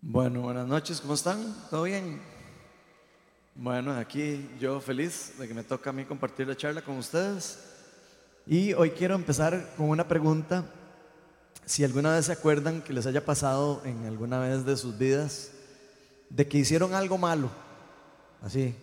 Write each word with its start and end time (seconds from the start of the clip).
Bueno, 0.00 0.42
buenas 0.42 0.68
noches, 0.68 1.00
¿cómo 1.00 1.14
están? 1.14 1.56
¿Todo 1.70 1.82
bien? 1.82 2.20
Bueno, 3.56 3.92
aquí 3.94 4.48
yo 4.60 4.80
feliz 4.80 5.32
de 5.36 5.48
que 5.48 5.54
me 5.54 5.64
toca 5.64 5.90
a 5.90 5.92
mí 5.92 6.04
compartir 6.04 6.46
la 6.46 6.56
charla 6.56 6.82
con 6.82 6.98
ustedes. 6.98 7.58
Y 8.46 8.74
hoy 8.74 8.90
quiero 8.90 9.16
empezar 9.16 9.74
con 9.76 9.88
una 9.88 10.06
pregunta. 10.06 10.64
Si 11.66 11.82
alguna 11.82 12.14
vez 12.14 12.26
se 12.26 12.32
acuerdan 12.32 12.80
que 12.80 12.92
les 12.92 13.06
haya 13.06 13.24
pasado 13.24 13.82
en 13.84 14.06
alguna 14.06 14.38
vez 14.38 14.64
de 14.64 14.76
sus 14.76 14.96
vidas 14.96 15.50
de 16.30 16.46
que 16.46 16.58
hicieron 16.58 16.94
algo 16.94 17.18
malo, 17.18 17.50
así, 18.40 18.76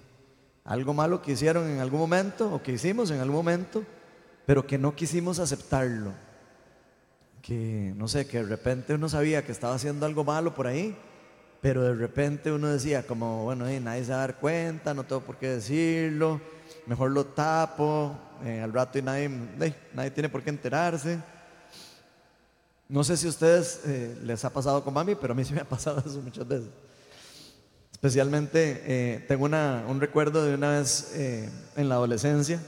algo 0.66 0.94
malo 0.94 1.22
que 1.22 1.32
hicieron 1.32 1.70
en 1.70 1.80
algún 1.80 2.02
momento 2.02 2.54
o 2.54 2.62
que 2.62 2.74
hicimos 2.74 3.10
en 3.10 3.22
algún 3.22 3.38
momento, 3.38 3.86
pero 4.46 4.68
que 4.68 4.78
no 4.78 4.94
quisimos 4.94 5.40
aceptarlo. 5.40 6.25
Que, 7.46 7.94
no 7.96 8.08
sé, 8.08 8.26
que 8.26 8.40
de 8.40 8.50
repente 8.50 8.96
uno 8.96 9.08
sabía 9.08 9.46
que 9.46 9.52
estaba 9.52 9.76
haciendo 9.76 10.08
algo 10.08 10.24
malo 10.24 10.56
por 10.56 10.66
ahí, 10.66 10.98
pero 11.62 11.84
de 11.84 11.94
repente 11.94 12.52
uno 12.52 12.70
decía 12.70 13.06
como, 13.06 13.44
bueno, 13.44 13.66
nadie 13.82 14.04
se 14.04 14.10
va 14.10 14.18
a 14.18 14.22
dar 14.22 14.40
cuenta, 14.40 14.96
no 14.96 15.04
tengo 15.04 15.22
por 15.22 15.38
qué 15.38 15.50
decirlo, 15.50 16.42
mejor 16.88 17.12
lo 17.12 17.24
tapo, 17.24 18.18
eh, 18.44 18.62
al 18.62 18.74
rato 18.74 18.98
y 18.98 19.04
nadie, 19.04 19.30
nadie 19.94 20.10
tiene 20.10 20.28
por 20.28 20.42
qué 20.42 20.50
enterarse. 20.50 21.20
No 22.90 23.04
sé 23.04 23.16
si 23.16 23.28
a 23.28 23.30
ustedes 23.30 23.82
eh, 23.86 24.18
les 24.24 24.44
ha 24.44 24.50
pasado 24.50 24.84
con 24.84 24.96
mami, 24.96 25.14
pero 25.14 25.34
a 25.34 25.36
mí 25.36 25.46
sí 25.46 25.54
me 25.54 25.62
ha 25.62 25.70
pasado 25.70 26.00
eso 26.04 26.20
muchas 26.24 26.48
veces. 26.48 26.70
Especialmente 27.92 28.82
eh, 28.88 29.26
tengo 29.28 29.46
un 29.46 30.02
recuerdo 30.02 30.44
de 30.44 30.56
una 30.56 30.80
vez 30.80 31.14
en 31.16 31.90
la 31.90 31.94
adolescencia. 31.94 32.60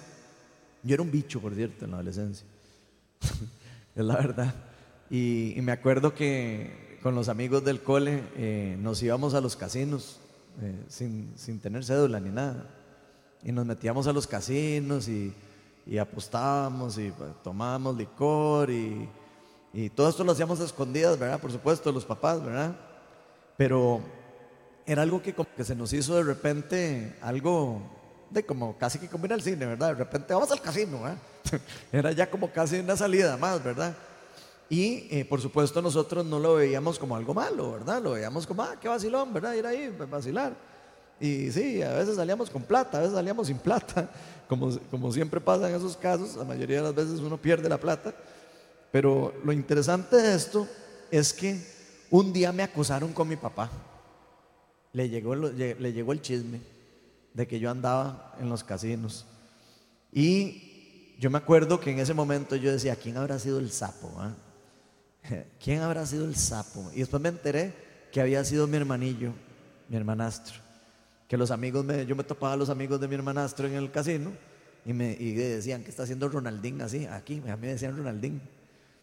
Yo 0.83 0.93
era 0.93 1.01
un 1.01 1.09
bicho, 1.09 1.41
por 1.41 1.55
cierto, 1.55 1.85
en 1.85 1.91
la 1.91 1.97
adolescencia. 1.97 2.45
es 3.95 4.05
la 4.05 4.15
verdad. 4.17 4.66
Y, 5.09 5.55
me 5.61 5.71
acuerdo 5.71 6.13
que 6.13 6.99
con 7.01 7.15
los 7.15 7.29
amigos 7.29 7.63
del 7.63 7.81
cole 7.81 8.23
eh, 8.35 8.75
nos 8.79 9.01
íbamos 9.01 9.33
a 9.33 9.41
los 9.41 9.55
casinos 9.55 10.19
eh, 10.61 10.83
sin, 10.89 11.59
tener 11.61 11.85
cédula 11.85 12.19
ni 12.19 12.29
nada. 12.29 12.69
Y 13.43 13.51
nos 13.51 13.65
metíamos 13.65 14.07
a 14.07 14.13
los 14.13 14.27
casinos 14.27 15.07
y, 15.07 15.33
apostábamos 15.99 16.97
y 16.97 17.11
pues, 17.11 17.31
tomábamos 17.43 17.95
licor 17.95 18.69
y, 18.69 19.07
y, 19.73 19.89
todo 19.89 20.09
esto 20.09 20.23
lo 20.23 20.33
hacíamos 20.33 20.59
escondidas, 20.59 21.17
¿verdad? 21.17 21.39
Por 21.39 21.51
supuesto, 21.51 21.91
los 21.91 22.03
papás, 22.03 22.43
¿verdad? 22.43 22.75
Pero 23.55 24.01
era 24.85 25.01
algo 25.01 25.21
que 25.21 25.33
que 25.33 25.63
se 25.63 25.75
nos 25.75 25.93
hizo 25.93 26.15
de 26.15 26.23
repente 26.23 27.15
algo 27.21 27.81
de 28.29 28.45
como 28.45 28.77
casi 28.77 28.99
que 28.99 29.07
como 29.07 29.25
ir 29.25 29.41
cine, 29.41 29.65
¿verdad? 29.65 29.89
De 29.89 29.95
repente 29.95 30.33
vamos 30.33 30.51
al 30.51 30.61
casino, 30.61 31.01
¿verdad? 31.01 31.17
Era 31.91 32.11
ya 32.11 32.29
como 32.29 32.51
casi 32.51 32.79
una 32.79 32.97
salida 32.97 33.37
más, 33.37 33.63
¿verdad? 33.63 33.95
Y 34.69 35.07
eh, 35.09 35.25
por 35.25 35.39
supuesto 35.39 35.81
nosotros 35.81 36.25
no 36.25 36.39
lo 36.39 36.55
veíamos 36.55 36.99
como 36.99 37.15
algo 37.15 37.33
malo, 37.33 37.73
¿verdad? 37.73 38.01
Lo 38.01 38.11
veíamos 38.11 38.45
como, 38.45 38.63
ah, 38.63 38.75
qué 38.79 38.87
vacilón, 38.87 39.33
¿verdad? 39.33 39.53
Ir 39.53 39.65
ahí, 39.65 39.95
vacilar. 40.09 40.53
Y 41.19 41.51
sí, 41.51 41.81
a 41.81 41.93
veces 41.93 42.15
salíamos 42.15 42.49
con 42.49 42.63
plata, 42.63 42.97
a 42.97 43.01
veces 43.01 43.15
salíamos 43.15 43.47
sin 43.47 43.57
plata, 43.57 44.09
como, 44.47 44.77
como 44.91 45.11
siempre 45.11 45.39
pasa 45.39 45.69
en 45.69 45.75
esos 45.75 45.95
casos, 45.95 46.35
la 46.35 46.43
mayoría 46.43 46.77
de 46.77 46.83
las 46.83 46.95
veces 46.95 47.19
uno 47.19 47.37
pierde 47.37 47.69
la 47.69 47.79
plata. 47.79 48.13
Pero 48.91 49.33
lo 49.43 49.51
interesante 49.51 50.17
de 50.17 50.35
esto 50.35 50.67
es 51.11 51.33
que 51.33 51.59
un 52.09 52.33
día 52.33 52.51
me 52.51 52.63
acusaron 52.63 53.13
con 53.13 53.27
mi 53.27 53.35
papá. 53.35 53.69
Le 54.93 55.09
llegó, 55.09 55.35
le 55.35 55.93
llegó 55.93 56.11
el 56.11 56.21
chisme 56.21 56.61
de 57.33 57.47
que 57.47 57.59
yo 57.59 57.69
andaba 57.69 58.35
en 58.39 58.49
los 58.49 58.63
casinos. 58.63 59.25
Y 60.11 61.15
yo 61.19 61.29
me 61.29 61.37
acuerdo 61.37 61.79
que 61.79 61.91
en 61.91 61.99
ese 61.99 62.13
momento 62.13 62.55
yo 62.55 62.71
decía, 62.71 62.95
¿quién 62.95 63.17
habrá 63.17 63.37
sido 63.39 63.59
el 63.59 63.71
sapo? 63.71 64.11
Ah? 64.17 64.33
¿Quién 65.63 65.81
habrá 65.81 66.05
sido 66.05 66.25
el 66.25 66.35
sapo? 66.35 66.89
Y 66.93 66.99
después 66.99 67.21
me 67.21 67.29
enteré 67.29 67.73
que 68.11 68.21
había 68.21 68.43
sido 68.43 68.67
mi 68.67 68.77
hermanillo, 68.77 69.33
mi 69.89 69.97
hermanastro. 69.97 70.59
Que 71.27 71.37
los 71.37 71.51
amigos, 71.51 71.83
me, 71.83 72.05
yo 72.05 72.15
me 72.15 72.23
topaba 72.23 72.53
a 72.53 72.57
los 72.57 72.69
amigos 72.69 72.99
de 73.01 73.07
mi 73.07 73.15
hermanastro 73.15 73.67
en 73.67 73.75
el 73.75 73.91
casino 73.91 74.31
y 74.85 74.93
me 74.93 75.15
decían, 75.15 75.83
¿qué 75.83 75.89
está 75.89 76.03
haciendo 76.03 76.29
Ronaldín 76.29 76.81
así? 76.81 77.05
Aquí, 77.05 77.41
a 77.47 77.55
mí 77.55 77.61
me 77.61 77.67
decían 77.67 77.97
Ronaldín. 77.97 78.41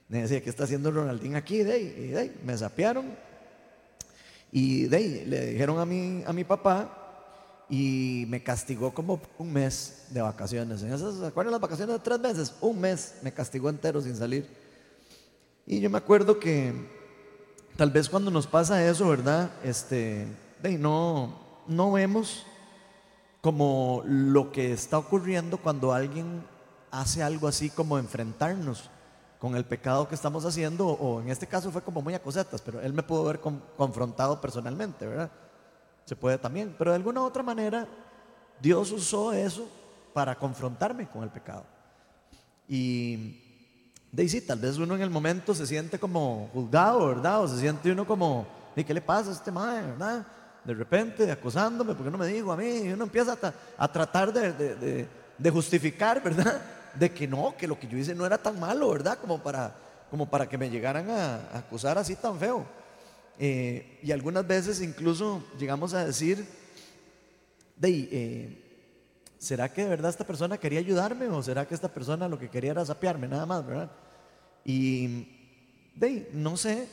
Me 0.08 0.22
decía, 0.22 0.42
¿qué 0.42 0.50
está 0.50 0.64
haciendo 0.64 0.90
Ronaldín 0.90 1.36
aquí? 1.36 1.62
De 1.62 1.72
ahí, 1.72 1.94
y 1.98 2.06
de 2.08 2.18
ahí. 2.18 2.40
Me 2.44 2.56
sapearon 2.56 3.06
y 4.56 4.84
de 4.84 4.96
ahí 4.96 5.24
le 5.26 5.46
dijeron 5.46 5.80
a 5.80 5.84
mi, 5.84 6.22
a 6.24 6.32
mi 6.32 6.44
papá 6.44 7.66
y 7.68 8.24
me 8.28 8.40
castigó 8.40 8.94
como 8.94 9.20
un 9.36 9.52
mes 9.52 10.06
de 10.10 10.22
vacaciones. 10.22 10.80
¿En 10.84 10.92
esas, 10.92 11.16
¿Se 11.16 11.26
acuerdan 11.26 11.50
las 11.50 11.60
vacaciones 11.60 11.96
de 11.96 12.00
tres 12.00 12.20
meses? 12.20 12.54
Un 12.60 12.80
mes 12.80 13.16
me 13.22 13.32
castigó 13.32 13.68
entero 13.68 14.00
sin 14.00 14.14
salir. 14.14 14.46
Y 15.66 15.80
yo 15.80 15.88
me 15.88 15.98
acuerdo 15.98 16.38
que 16.38 16.74
tal 17.76 17.90
vez 17.90 18.08
cuando 18.08 18.30
nos 18.30 18.46
pasa 18.46 18.86
eso, 18.86 19.08
¿verdad? 19.08 19.50
Este, 19.62 20.26
no, 20.78 21.38
no 21.66 21.92
vemos 21.92 22.46
como 23.40 24.02
lo 24.06 24.52
que 24.52 24.72
está 24.72 24.98
ocurriendo 24.98 25.58
cuando 25.58 25.92
alguien 25.92 26.44
hace 26.90 27.22
algo 27.22 27.48
así 27.48 27.70
como 27.70 27.98
enfrentarnos 27.98 28.90
con 29.38 29.56
el 29.56 29.64
pecado 29.64 30.08
que 30.08 30.14
estamos 30.14 30.44
haciendo, 30.46 30.86
o 30.86 31.20
en 31.20 31.28
este 31.28 31.46
caso 31.46 31.70
fue 31.70 31.82
como 31.82 32.00
muy 32.00 32.14
a 32.14 32.22
cosetas, 32.22 32.62
pero 32.62 32.80
él 32.80 32.94
me 32.94 33.02
pudo 33.02 33.28
haber 33.28 33.40
confrontado 33.40 34.40
personalmente, 34.40 35.06
¿verdad? 35.06 35.30
Se 36.06 36.16
puede 36.16 36.38
también, 36.38 36.74
pero 36.78 36.92
de 36.92 36.96
alguna 36.96 37.20
u 37.20 37.24
otra 37.24 37.42
manera 37.42 37.86
Dios 38.60 38.90
usó 38.92 39.32
eso 39.32 39.68
para 40.14 40.34
confrontarme 40.34 41.08
con 41.08 41.22
el 41.22 41.30
pecado. 41.30 41.64
Y 42.66 43.43
de 44.14 44.40
tal 44.42 44.60
vez 44.60 44.76
uno 44.78 44.94
en 44.94 45.02
el 45.02 45.10
momento 45.10 45.54
se 45.54 45.66
siente 45.66 45.98
como 45.98 46.48
juzgado, 46.52 47.08
¿verdad? 47.08 47.42
O 47.42 47.48
se 47.48 47.58
siente 47.58 47.90
uno 47.90 48.06
como, 48.06 48.46
¿y 48.76 48.84
qué 48.84 48.94
le 48.94 49.00
pasa 49.00 49.30
a 49.30 49.32
este 49.32 49.50
madre, 49.50 49.88
verdad? 49.88 50.24
De 50.64 50.72
repente 50.72 51.30
acosándome, 51.32 51.94
porque 51.94 52.12
no 52.12 52.18
me 52.18 52.28
dijo 52.28 52.52
a 52.52 52.56
mí? 52.56 52.82
Y 52.84 52.92
uno 52.92 53.04
empieza 53.04 53.36
a, 53.76 53.88
tratar 53.88 54.32
de, 54.32 55.08
de, 55.36 55.50
justificar, 55.50 56.22
¿verdad? 56.22 56.62
De 56.94 57.10
que 57.10 57.26
no, 57.26 57.56
que 57.58 57.66
lo 57.66 57.76
que 57.76 57.88
yo 57.88 57.98
hice 57.98 58.14
no 58.14 58.24
era 58.24 58.38
tan 58.38 58.60
malo, 58.60 58.88
¿verdad? 58.90 59.18
Como 59.20 59.42
para, 59.42 59.74
como 60.12 60.30
para 60.30 60.48
que 60.48 60.56
me 60.56 60.70
llegaran 60.70 61.10
a, 61.10 61.58
acusar 61.58 61.98
así 61.98 62.14
tan 62.14 62.38
feo. 62.38 62.64
Eh, 63.36 63.98
y 64.00 64.12
algunas 64.12 64.46
veces 64.46 64.80
incluso 64.80 65.42
llegamos 65.58 65.92
a 65.92 66.04
decir, 66.04 66.46
de, 67.76 68.08
eh, 68.12 68.62
¿será 69.40 69.72
que 69.72 69.82
de 69.82 69.88
verdad 69.88 70.08
esta 70.08 70.24
persona 70.24 70.56
quería 70.56 70.78
ayudarme 70.78 71.26
o 71.26 71.42
será 71.42 71.66
que 71.66 71.74
esta 71.74 71.88
persona 71.88 72.28
lo 72.28 72.38
que 72.38 72.48
quería 72.48 72.70
era 72.70 72.86
sapearme 72.86 73.26
nada 73.26 73.44
más, 73.44 73.66
verdad? 73.66 73.90
Y 74.64 75.28
no 76.32 76.56
sé, 76.56 76.88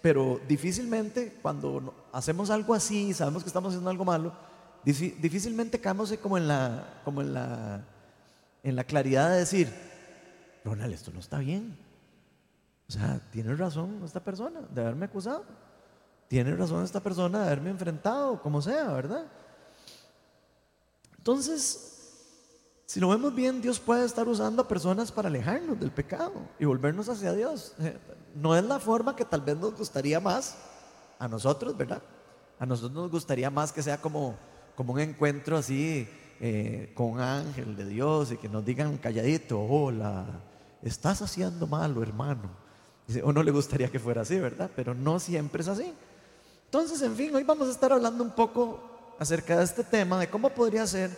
pero 0.00 0.40
difícilmente 0.48 1.38
cuando 1.42 2.08
hacemos 2.12 2.50
algo 2.50 2.74
así, 2.74 3.12
sabemos 3.12 3.42
que 3.42 3.48
estamos 3.48 3.70
haciendo 3.70 3.90
algo 3.90 4.04
malo, 4.04 4.32
difícilmente 4.84 5.80
caemos 5.80 6.12
como 6.22 6.38
en 6.38 6.48
la, 6.48 7.00
como 7.04 7.20
en 7.20 7.34
la, 7.34 7.84
en 8.62 8.76
la 8.76 8.84
claridad 8.84 9.30
de 9.30 9.38
decir, 9.38 9.72
Ronald, 10.64 10.94
esto 10.94 11.10
no 11.12 11.20
está 11.20 11.38
bien. 11.38 11.76
O 12.88 12.92
sea, 12.92 13.20
tiene 13.32 13.54
razón 13.56 14.00
esta 14.04 14.20
persona 14.20 14.60
de 14.60 14.80
haberme 14.80 15.06
acusado. 15.06 15.44
Tiene 16.28 16.54
razón 16.54 16.84
esta 16.84 17.00
persona 17.00 17.40
de 17.40 17.46
haberme 17.46 17.70
enfrentado, 17.70 18.40
como 18.40 18.62
sea, 18.62 18.92
¿verdad? 18.92 19.26
Entonces, 21.18 21.95
si 22.86 23.00
lo 23.00 23.08
vemos 23.08 23.34
bien, 23.34 23.60
Dios 23.60 23.80
puede 23.80 24.06
estar 24.06 24.28
usando 24.28 24.62
a 24.62 24.68
personas 24.68 25.10
para 25.10 25.28
alejarnos 25.28 25.78
del 25.78 25.90
pecado 25.90 26.34
y 26.58 26.64
volvernos 26.64 27.08
hacia 27.08 27.32
Dios. 27.32 27.74
No 28.36 28.54
es 28.54 28.62
la 28.62 28.78
forma 28.78 29.16
que 29.16 29.24
tal 29.24 29.40
vez 29.40 29.56
nos 29.56 29.74
gustaría 29.74 30.20
más 30.20 30.58
a 31.18 31.26
nosotros, 31.26 31.74
¿verdad? 31.74 32.02
A 32.58 32.66
nosotros 32.66 32.92
nos 32.92 33.10
gustaría 33.10 33.48
más 33.48 33.72
que 33.72 33.82
sea 33.82 33.96
como, 33.96 34.36
como 34.74 34.92
un 34.92 35.00
encuentro 35.00 35.56
así 35.56 36.06
eh, 36.38 36.92
con 36.94 37.12
un 37.12 37.20
ángel 37.20 37.74
de 37.74 37.86
Dios 37.86 38.32
y 38.32 38.36
que 38.36 38.50
nos 38.50 38.62
digan 38.62 38.98
calladito, 38.98 39.58
hola, 39.58 40.26
estás 40.82 41.22
haciendo 41.22 41.66
malo, 41.66 42.02
hermano. 42.02 42.50
O 43.24 43.32
no 43.32 43.42
le 43.42 43.52
gustaría 43.52 43.90
que 43.90 43.98
fuera 43.98 44.20
así, 44.20 44.38
¿verdad? 44.38 44.70
Pero 44.76 44.92
no 44.92 45.18
siempre 45.18 45.62
es 45.62 45.68
así. 45.68 45.94
Entonces, 46.66 47.00
en 47.00 47.16
fin, 47.16 47.34
hoy 47.34 47.44
vamos 47.44 47.68
a 47.68 47.70
estar 47.70 47.90
hablando 47.90 48.22
un 48.22 48.32
poco 48.32 49.14
acerca 49.18 49.56
de 49.56 49.64
este 49.64 49.82
tema, 49.82 50.18
de 50.18 50.28
cómo 50.28 50.50
podría 50.50 50.86
ser 50.86 51.10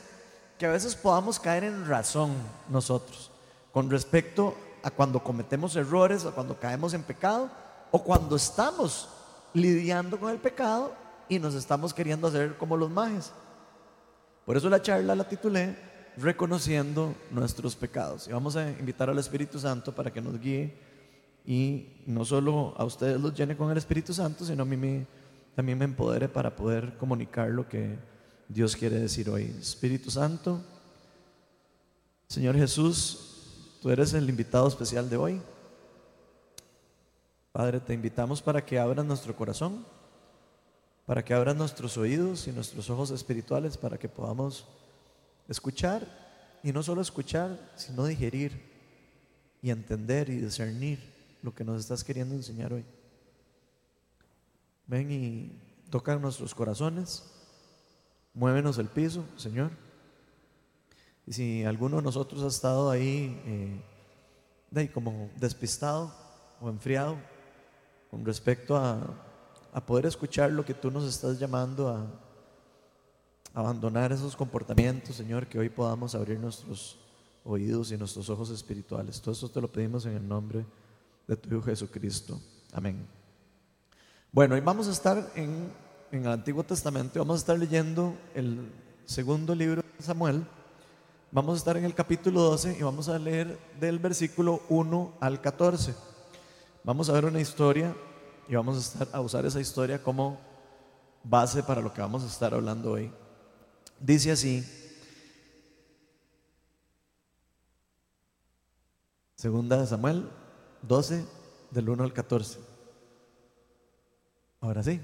que 0.58 0.66
a 0.66 0.70
veces 0.70 0.94
podamos 0.94 1.38
caer 1.38 1.64
en 1.64 1.86
razón 1.86 2.32
nosotros 2.68 3.30
con 3.72 3.88
respecto 3.90 4.56
a 4.82 4.90
cuando 4.90 5.22
cometemos 5.22 5.76
errores 5.76 6.24
o 6.24 6.32
cuando 6.32 6.58
caemos 6.58 6.94
en 6.94 7.02
pecado 7.02 7.48
o 7.90 8.02
cuando 8.02 8.36
estamos 8.36 9.08
lidiando 9.54 10.18
con 10.18 10.30
el 10.30 10.38
pecado 10.38 10.92
y 11.28 11.38
nos 11.38 11.54
estamos 11.54 11.94
queriendo 11.94 12.26
hacer 12.26 12.56
como 12.56 12.76
los 12.76 12.90
majes. 12.90 13.32
Por 14.44 14.56
eso 14.56 14.68
la 14.68 14.82
charla 14.82 15.14
la 15.14 15.28
titulé 15.28 15.88
Reconociendo 16.16 17.14
nuestros 17.30 17.76
pecados. 17.76 18.26
Y 18.26 18.32
vamos 18.32 18.56
a 18.56 18.68
invitar 18.68 19.08
al 19.08 19.18
Espíritu 19.18 19.60
Santo 19.60 19.94
para 19.94 20.12
que 20.12 20.20
nos 20.20 20.40
guíe 20.40 20.76
y 21.46 22.02
no 22.06 22.24
solo 22.24 22.74
a 22.76 22.84
ustedes 22.84 23.20
los 23.20 23.32
llene 23.34 23.56
con 23.56 23.70
el 23.70 23.78
Espíritu 23.78 24.12
Santo, 24.12 24.44
sino 24.44 24.64
a 24.64 24.66
mí 24.66 25.06
también 25.54 25.78
me 25.78 25.84
empodere 25.84 26.28
para 26.28 26.56
poder 26.56 26.96
comunicar 26.98 27.50
lo 27.50 27.68
que 27.68 27.96
Dios 28.48 28.74
quiere 28.74 28.98
decir 28.98 29.28
hoy. 29.28 29.54
Espíritu 29.60 30.10
Santo, 30.10 30.62
Señor 32.28 32.56
Jesús, 32.56 33.76
tú 33.82 33.90
eres 33.90 34.14
el 34.14 34.28
invitado 34.28 34.66
especial 34.66 35.08
de 35.10 35.16
hoy. 35.16 35.42
Padre, 37.52 37.80
te 37.80 37.92
invitamos 37.92 38.40
para 38.40 38.64
que 38.64 38.78
abras 38.78 39.04
nuestro 39.04 39.36
corazón, 39.36 39.84
para 41.04 41.24
que 41.24 41.34
abras 41.34 41.56
nuestros 41.56 41.96
oídos 41.98 42.46
y 42.46 42.52
nuestros 42.52 42.88
ojos 42.88 43.10
espirituales 43.10 43.76
para 43.76 43.98
que 43.98 44.08
podamos 44.08 44.66
escuchar 45.48 46.06
y 46.62 46.72
no 46.72 46.82
solo 46.82 47.02
escuchar, 47.02 47.72
sino 47.76 48.04
digerir 48.04 48.60
y 49.62 49.70
entender 49.70 50.28
y 50.30 50.36
discernir 50.36 51.00
lo 51.42 51.54
que 51.54 51.64
nos 51.64 51.80
estás 51.80 52.02
queriendo 52.02 52.34
enseñar 52.34 52.72
hoy. 52.72 52.84
Ven 54.86 55.10
y 55.10 55.52
toca 55.90 56.16
nuestros 56.16 56.54
corazones, 56.54 57.24
muévenos 58.38 58.78
el 58.78 58.86
piso, 58.86 59.24
Señor. 59.36 59.70
Y 61.26 61.32
si 61.32 61.64
alguno 61.64 61.96
de 61.96 62.02
nosotros 62.02 62.42
ha 62.44 62.46
estado 62.46 62.88
ahí 62.88 63.42
eh, 63.44 63.82
de 64.70 64.90
como 64.92 65.28
despistado 65.36 66.14
o 66.60 66.70
enfriado 66.70 67.16
con 68.10 68.24
respecto 68.24 68.76
a, 68.76 69.00
a 69.72 69.84
poder 69.84 70.06
escuchar 70.06 70.52
lo 70.52 70.64
que 70.64 70.72
tú 70.72 70.90
nos 70.90 71.04
estás 71.04 71.38
llamando 71.38 71.88
a 71.88 72.06
abandonar 73.52 74.12
esos 74.12 74.36
comportamientos, 74.36 75.16
Señor, 75.16 75.48
que 75.48 75.58
hoy 75.58 75.68
podamos 75.68 76.14
abrir 76.14 76.38
nuestros 76.38 76.96
oídos 77.44 77.90
y 77.90 77.96
nuestros 77.96 78.30
ojos 78.30 78.50
espirituales. 78.50 79.20
Todo 79.20 79.32
eso 79.32 79.48
te 79.48 79.60
lo 79.60 79.68
pedimos 79.68 80.06
en 80.06 80.16
el 80.16 80.26
nombre 80.26 80.64
de 81.26 81.36
tu 81.36 81.48
Hijo 81.48 81.62
Jesucristo. 81.62 82.40
Amén. 82.72 83.04
Bueno, 84.30 84.54
hoy 84.54 84.60
vamos 84.60 84.86
a 84.86 84.92
estar 84.92 85.32
en, 85.34 85.72
en 86.10 86.24
el 86.24 86.32
Antiguo 86.32 86.62
Testamento, 86.64 87.18
vamos 87.18 87.36
a 87.36 87.38
estar 87.38 87.58
leyendo 87.58 88.16
el 88.34 88.72
segundo 89.04 89.54
libro 89.54 89.82
de 89.82 90.04
Samuel. 90.04 90.46
Vamos 91.30 91.54
a 91.54 91.58
estar 91.58 91.76
en 91.76 91.84
el 91.84 91.94
capítulo 91.94 92.40
12 92.40 92.78
y 92.78 92.82
vamos 92.82 93.08
a 93.08 93.18
leer 93.18 93.58
del 93.78 93.98
versículo 93.98 94.62
1 94.70 95.14
al 95.20 95.40
14. 95.40 95.94
Vamos 96.84 97.08
a 97.10 97.12
ver 97.12 97.26
una 97.26 97.40
historia 97.40 97.94
y 98.48 98.54
vamos 98.54 98.76
a, 98.76 98.80
estar, 98.80 99.08
a 99.12 99.20
usar 99.20 99.44
esa 99.44 99.60
historia 99.60 100.02
como 100.02 100.38
base 101.22 101.62
para 101.62 101.82
lo 101.82 101.92
que 101.92 102.00
vamos 102.00 102.24
a 102.24 102.26
estar 102.26 102.54
hablando 102.54 102.92
hoy. 102.92 103.12
Dice 104.00 104.32
así, 104.32 104.64
segunda 109.34 109.84
Samuel 109.86 110.30
12, 110.82 111.24
del 111.70 111.88
1 111.90 112.04
al 112.04 112.12
14. 112.14 112.60
Ahora 114.60 114.82
sí, 114.82 115.00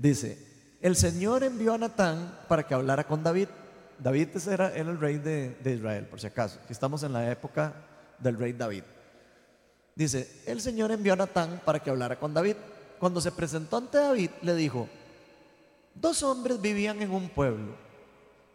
dice, 0.00 0.38
el 0.80 0.96
Señor 0.96 1.44
envió 1.44 1.74
a 1.74 1.78
Natán 1.78 2.38
para 2.48 2.66
que 2.66 2.74
hablara 2.74 3.06
con 3.06 3.22
David. 3.22 3.48
David 3.98 4.28
era, 4.48 4.74
el 4.74 4.98
rey 4.98 5.18
de, 5.18 5.56
de 5.62 5.74
Israel, 5.74 6.06
por 6.06 6.20
si 6.20 6.26
acaso. 6.26 6.58
Estamos 6.68 7.02
en 7.02 7.12
la 7.12 7.30
época 7.30 7.74
del 8.18 8.38
rey 8.38 8.52
David. 8.52 8.84
Dice, 9.94 10.42
el 10.46 10.60
Señor 10.60 10.90
envió 10.90 11.12
a 11.12 11.16
Natán 11.16 11.60
para 11.64 11.80
que 11.80 11.90
hablara 11.90 12.18
con 12.18 12.32
David. 12.32 12.56
Cuando 12.98 13.20
se 13.20 13.32
presentó 13.32 13.76
ante 13.76 13.98
David, 13.98 14.30
le 14.42 14.54
dijo, 14.54 14.88
dos 15.94 16.22
hombres 16.22 16.60
vivían 16.60 17.02
en 17.02 17.10
un 17.10 17.28
pueblo. 17.28 17.74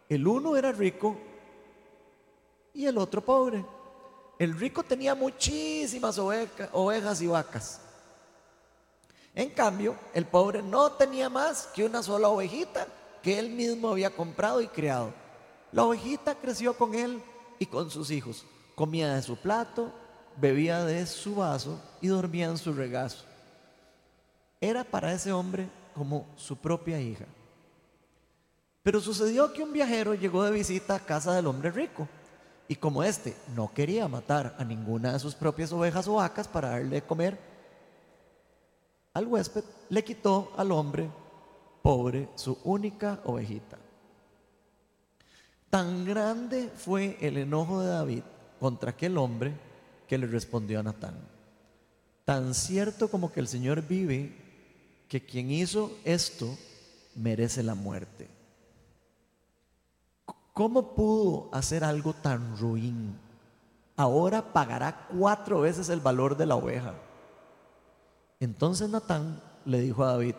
El 0.08 0.26
uno 0.26 0.56
era 0.56 0.72
rico 0.72 1.16
y 2.74 2.86
el 2.86 2.98
otro 2.98 3.24
pobre. 3.24 3.64
El 4.38 4.58
rico 4.58 4.82
tenía 4.82 5.14
muchísimas 5.14 6.18
ovejas 6.18 7.22
y 7.22 7.26
vacas. 7.26 7.80
En 9.36 9.50
cambio, 9.50 9.94
el 10.14 10.24
pobre 10.24 10.62
no 10.62 10.92
tenía 10.92 11.28
más 11.28 11.68
que 11.74 11.84
una 11.84 12.02
sola 12.02 12.28
ovejita 12.28 12.86
que 13.22 13.38
él 13.38 13.50
mismo 13.50 13.90
había 13.90 14.08
comprado 14.08 14.62
y 14.62 14.66
criado. 14.66 15.12
La 15.72 15.84
ovejita 15.84 16.34
creció 16.34 16.74
con 16.74 16.94
él 16.94 17.22
y 17.58 17.66
con 17.66 17.90
sus 17.90 18.10
hijos. 18.10 18.46
Comía 18.74 19.14
de 19.14 19.20
su 19.20 19.36
plato, 19.36 19.92
bebía 20.40 20.86
de 20.86 21.04
su 21.04 21.36
vaso 21.36 21.78
y 22.00 22.08
dormía 22.08 22.46
en 22.46 22.56
su 22.56 22.72
regazo. 22.72 23.26
Era 24.58 24.84
para 24.84 25.12
ese 25.12 25.32
hombre 25.32 25.68
como 25.94 26.26
su 26.36 26.56
propia 26.56 26.98
hija. 26.98 27.26
Pero 28.82 29.02
sucedió 29.02 29.52
que 29.52 29.62
un 29.62 29.72
viajero 29.74 30.14
llegó 30.14 30.44
de 30.44 30.50
visita 30.50 30.94
a 30.94 31.00
casa 31.00 31.34
del 31.34 31.46
hombre 31.46 31.70
rico 31.70 32.08
y 32.68 32.76
como 32.76 33.02
éste 33.02 33.36
no 33.54 33.70
quería 33.74 34.08
matar 34.08 34.56
a 34.58 34.64
ninguna 34.64 35.12
de 35.12 35.18
sus 35.18 35.34
propias 35.34 35.72
ovejas 35.72 36.08
o 36.08 36.14
vacas 36.14 36.48
para 36.48 36.70
darle 36.70 36.96
de 36.96 37.02
comer, 37.02 37.55
al 39.16 39.28
huésped 39.28 39.64
le 39.88 40.04
quitó 40.04 40.52
al 40.58 40.70
hombre 40.72 41.08
pobre 41.80 42.28
su 42.34 42.58
única 42.64 43.20
ovejita. 43.24 43.78
Tan 45.70 46.04
grande 46.04 46.68
fue 46.68 47.16
el 47.22 47.38
enojo 47.38 47.80
de 47.80 47.88
David 47.88 48.22
contra 48.60 48.90
aquel 48.90 49.16
hombre 49.16 49.54
que 50.06 50.18
le 50.18 50.26
respondió 50.26 50.80
a 50.80 50.82
Natán. 50.82 51.14
Tan 52.26 52.52
cierto 52.54 53.08
como 53.08 53.32
que 53.32 53.40
el 53.40 53.48
Señor 53.48 53.80
vive, 53.80 54.36
que 55.08 55.24
quien 55.24 55.50
hizo 55.50 55.96
esto 56.04 56.54
merece 57.14 57.62
la 57.62 57.74
muerte. 57.74 58.28
¿Cómo 60.52 60.94
pudo 60.94 61.48
hacer 61.54 61.84
algo 61.84 62.12
tan 62.12 62.58
ruin? 62.58 63.18
Ahora 63.96 64.52
pagará 64.52 65.06
cuatro 65.08 65.62
veces 65.62 65.88
el 65.88 66.00
valor 66.00 66.36
de 66.36 66.44
la 66.44 66.56
oveja. 66.56 67.05
Entonces 68.40 68.88
Natán 68.88 69.42
le 69.64 69.80
dijo 69.80 70.04
a 70.04 70.12
David, 70.12 70.34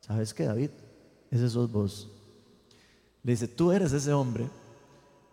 ¿sabes 0.00 0.32
qué 0.34 0.44
David? 0.44 0.70
Ese 1.30 1.48
sos 1.48 1.70
vos. 1.70 2.10
Le 3.22 3.32
dice, 3.32 3.48
tú 3.48 3.72
eres 3.72 3.92
ese 3.92 4.12
hombre. 4.12 4.48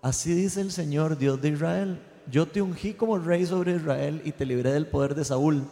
Así 0.01 0.33
dice 0.33 0.61
el 0.61 0.71
Señor 0.71 1.17
Dios 1.17 1.41
de 1.41 1.49
Israel 1.49 2.01
yo 2.29 2.47
te 2.47 2.61
ungí 2.61 2.93
como 2.93 3.17
rey 3.17 3.45
sobre 3.45 3.75
Israel 3.75 4.21
y 4.23 4.31
te 4.31 4.45
libré 4.45 4.71
del 4.71 4.87
poder 4.87 5.15
de 5.15 5.25
Saúl. 5.25 5.63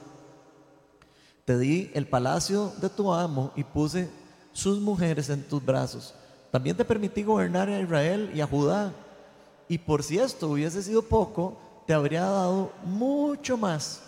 Te 1.46 1.58
di 1.58 1.92
el 1.94 2.08
palacio 2.08 2.74
de 2.82 2.90
tu 2.90 3.14
amo 3.14 3.52
y 3.56 3.64
puse 3.64 4.10
sus 4.54 4.80
mujeres 4.80 5.30
en 5.30 5.44
tus 5.44 5.64
brazos. 5.64 6.14
También 6.52 6.76
te 6.76 6.86
permití 6.86 7.24
gobernar 7.24 7.70
a 7.70 7.80
Israel 7.80 8.32
y 8.34 8.42
a 8.42 8.48
Judá. 8.48 8.92
Y 9.68 9.78
por 9.78 10.02
si 10.02 10.18
esto 10.18 10.50
hubiese 10.50 10.82
sido 10.82 11.02
poco, 11.04 11.58
te 11.86 11.94
habría 11.94 12.24
dado 12.24 12.72
mucho 12.84 13.58
más. 13.58 14.02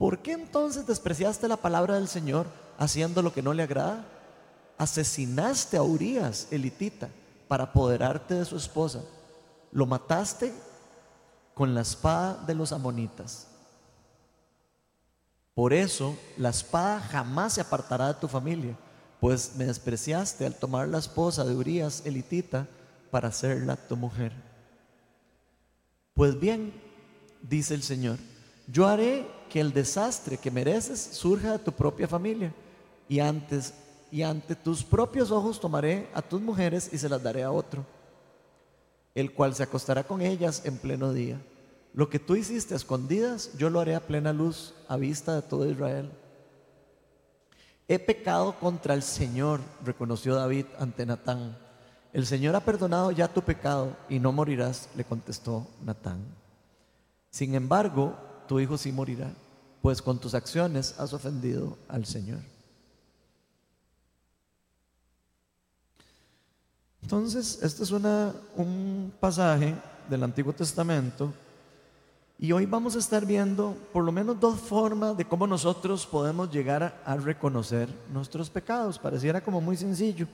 ¿Por 0.00 0.20
qué 0.20 0.32
entonces 0.32 0.86
despreciaste 0.86 1.46
la 1.46 1.58
palabra 1.58 1.96
del 1.96 2.08
Señor 2.08 2.46
haciendo 2.78 3.20
lo 3.20 3.34
que 3.34 3.42
no 3.42 3.52
le 3.52 3.64
agrada? 3.64 4.02
Asesinaste 4.78 5.76
a 5.76 5.82
Urias, 5.82 6.48
elitita, 6.50 7.10
para 7.48 7.64
apoderarte 7.64 8.32
de 8.32 8.46
su 8.46 8.56
esposa. 8.56 9.02
Lo 9.70 9.84
mataste 9.84 10.54
con 11.52 11.74
la 11.74 11.82
espada 11.82 12.42
de 12.46 12.54
los 12.54 12.72
amonitas. 12.72 13.46
Por 15.52 15.74
eso 15.74 16.16
la 16.38 16.48
espada 16.48 17.00
jamás 17.00 17.52
se 17.52 17.60
apartará 17.60 18.08
de 18.08 18.20
tu 18.20 18.26
familia, 18.26 18.74
pues 19.20 19.52
me 19.56 19.66
despreciaste 19.66 20.46
al 20.46 20.54
tomar 20.54 20.88
la 20.88 20.96
esposa 20.96 21.44
de 21.44 21.54
Urias 21.54 22.06
elitita 22.06 22.66
para 23.10 23.28
hacerla 23.28 23.76
tu 23.76 23.98
mujer. 23.98 24.32
Pues 26.14 26.40
bien, 26.40 26.72
dice 27.42 27.74
el 27.74 27.82
Señor, 27.82 28.16
yo 28.66 28.86
haré 28.86 29.39
que 29.50 29.60
el 29.60 29.74
desastre 29.74 30.38
que 30.38 30.50
mereces 30.50 30.98
surja 30.98 31.52
de 31.52 31.58
tu 31.58 31.72
propia 31.72 32.08
familia 32.08 32.54
y 33.06 33.20
antes 33.20 33.74
y 34.10 34.22
ante 34.22 34.56
tus 34.56 34.82
propios 34.82 35.30
ojos 35.30 35.60
tomaré 35.60 36.08
a 36.14 36.22
tus 36.22 36.40
mujeres 36.40 36.88
y 36.92 36.98
se 36.98 37.08
las 37.08 37.22
daré 37.22 37.42
a 37.42 37.52
otro, 37.52 37.84
el 39.14 39.32
cual 39.34 39.54
se 39.54 39.62
acostará 39.62 40.04
con 40.04 40.20
ellas 40.22 40.62
en 40.64 40.78
pleno 40.78 41.12
día. 41.12 41.40
Lo 41.92 42.08
que 42.08 42.18
tú 42.18 42.36
hiciste 42.36 42.74
a 42.74 42.76
escondidas, 42.76 43.50
yo 43.58 43.68
lo 43.68 43.80
haré 43.80 43.94
a 43.94 44.06
plena 44.06 44.32
luz, 44.32 44.74
a 44.88 44.96
vista 44.96 45.34
de 45.34 45.42
todo 45.42 45.68
Israel. 45.68 46.10
He 47.88 47.98
pecado 47.98 48.58
contra 48.58 48.94
el 48.94 49.02
Señor, 49.02 49.60
reconoció 49.84 50.34
David 50.36 50.66
ante 50.78 51.04
Natán. 51.04 51.58
El 52.12 52.26
Señor 52.26 52.54
ha 52.54 52.64
perdonado 52.64 53.10
ya 53.10 53.28
tu 53.28 53.42
pecado 53.42 53.96
y 54.08 54.18
no 54.20 54.32
morirás, 54.32 54.88
le 54.96 55.04
contestó 55.04 55.66
Natán. 55.84 56.24
Sin 57.30 57.54
embargo, 57.54 58.16
tu 58.50 58.58
hijo 58.58 58.76
sí 58.76 58.90
morirá, 58.90 59.32
pues 59.80 60.02
con 60.02 60.18
tus 60.18 60.34
acciones 60.34 60.96
has 60.98 61.12
ofendido 61.12 61.78
al 61.86 62.04
Señor. 62.04 62.40
Entonces, 67.00 67.60
este 67.62 67.84
es 67.84 67.92
una, 67.92 68.34
un 68.56 69.12
pasaje 69.20 69.76
del 70.08 70.24
Antiguo 70.24 70.52
Testamento 70.52 71.32
y 72.40 72.50
hoy 72.50 72.66
vamos 72.66 72.96
a 72.96 72.98
estar 72.98 73.24
viendo 73.24 73.76
por 73.92 74.02
lo 74.02 74.10
menos 74.10 74.40
dos 74.40 74.58
formas 74.58 75.16
de 75.16 75.24
cómo 75.24 75.46
nosotros 75.46 76.04
podemos 76.04 76.50
llegar 76.50 77.00
a, 77.04 77.16
reconocer 77.18 77.88
nuestros 78.12 78.50
pecados. 78.50 78.98
Pareciera 78.98 79.40
como 79.40 79.60
muy 79.60 79.76
sencillo, 79.76 80.26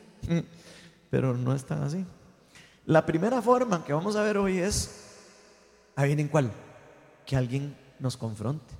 pero 1.10 1.36
no 1.36 1.54
es 1.54 1.66
tan 1.66 1.82
así. 1.82 2.02
La 2.86 3.04
primera 3.04 3.42
forma 3.42 3.84
que 3.84 3.92
vamos 3.92 4.16
a 4.16 4.22
ver 4.22 4.38
hoy 4.38 4.56
es, 4.56 5.02
en 5.98 6.28
cuál? 6.28 6.50
Que 7.26 7.36
alguien 7.36 7.84
nos 7.98 8.16
confronte 8.16 8.74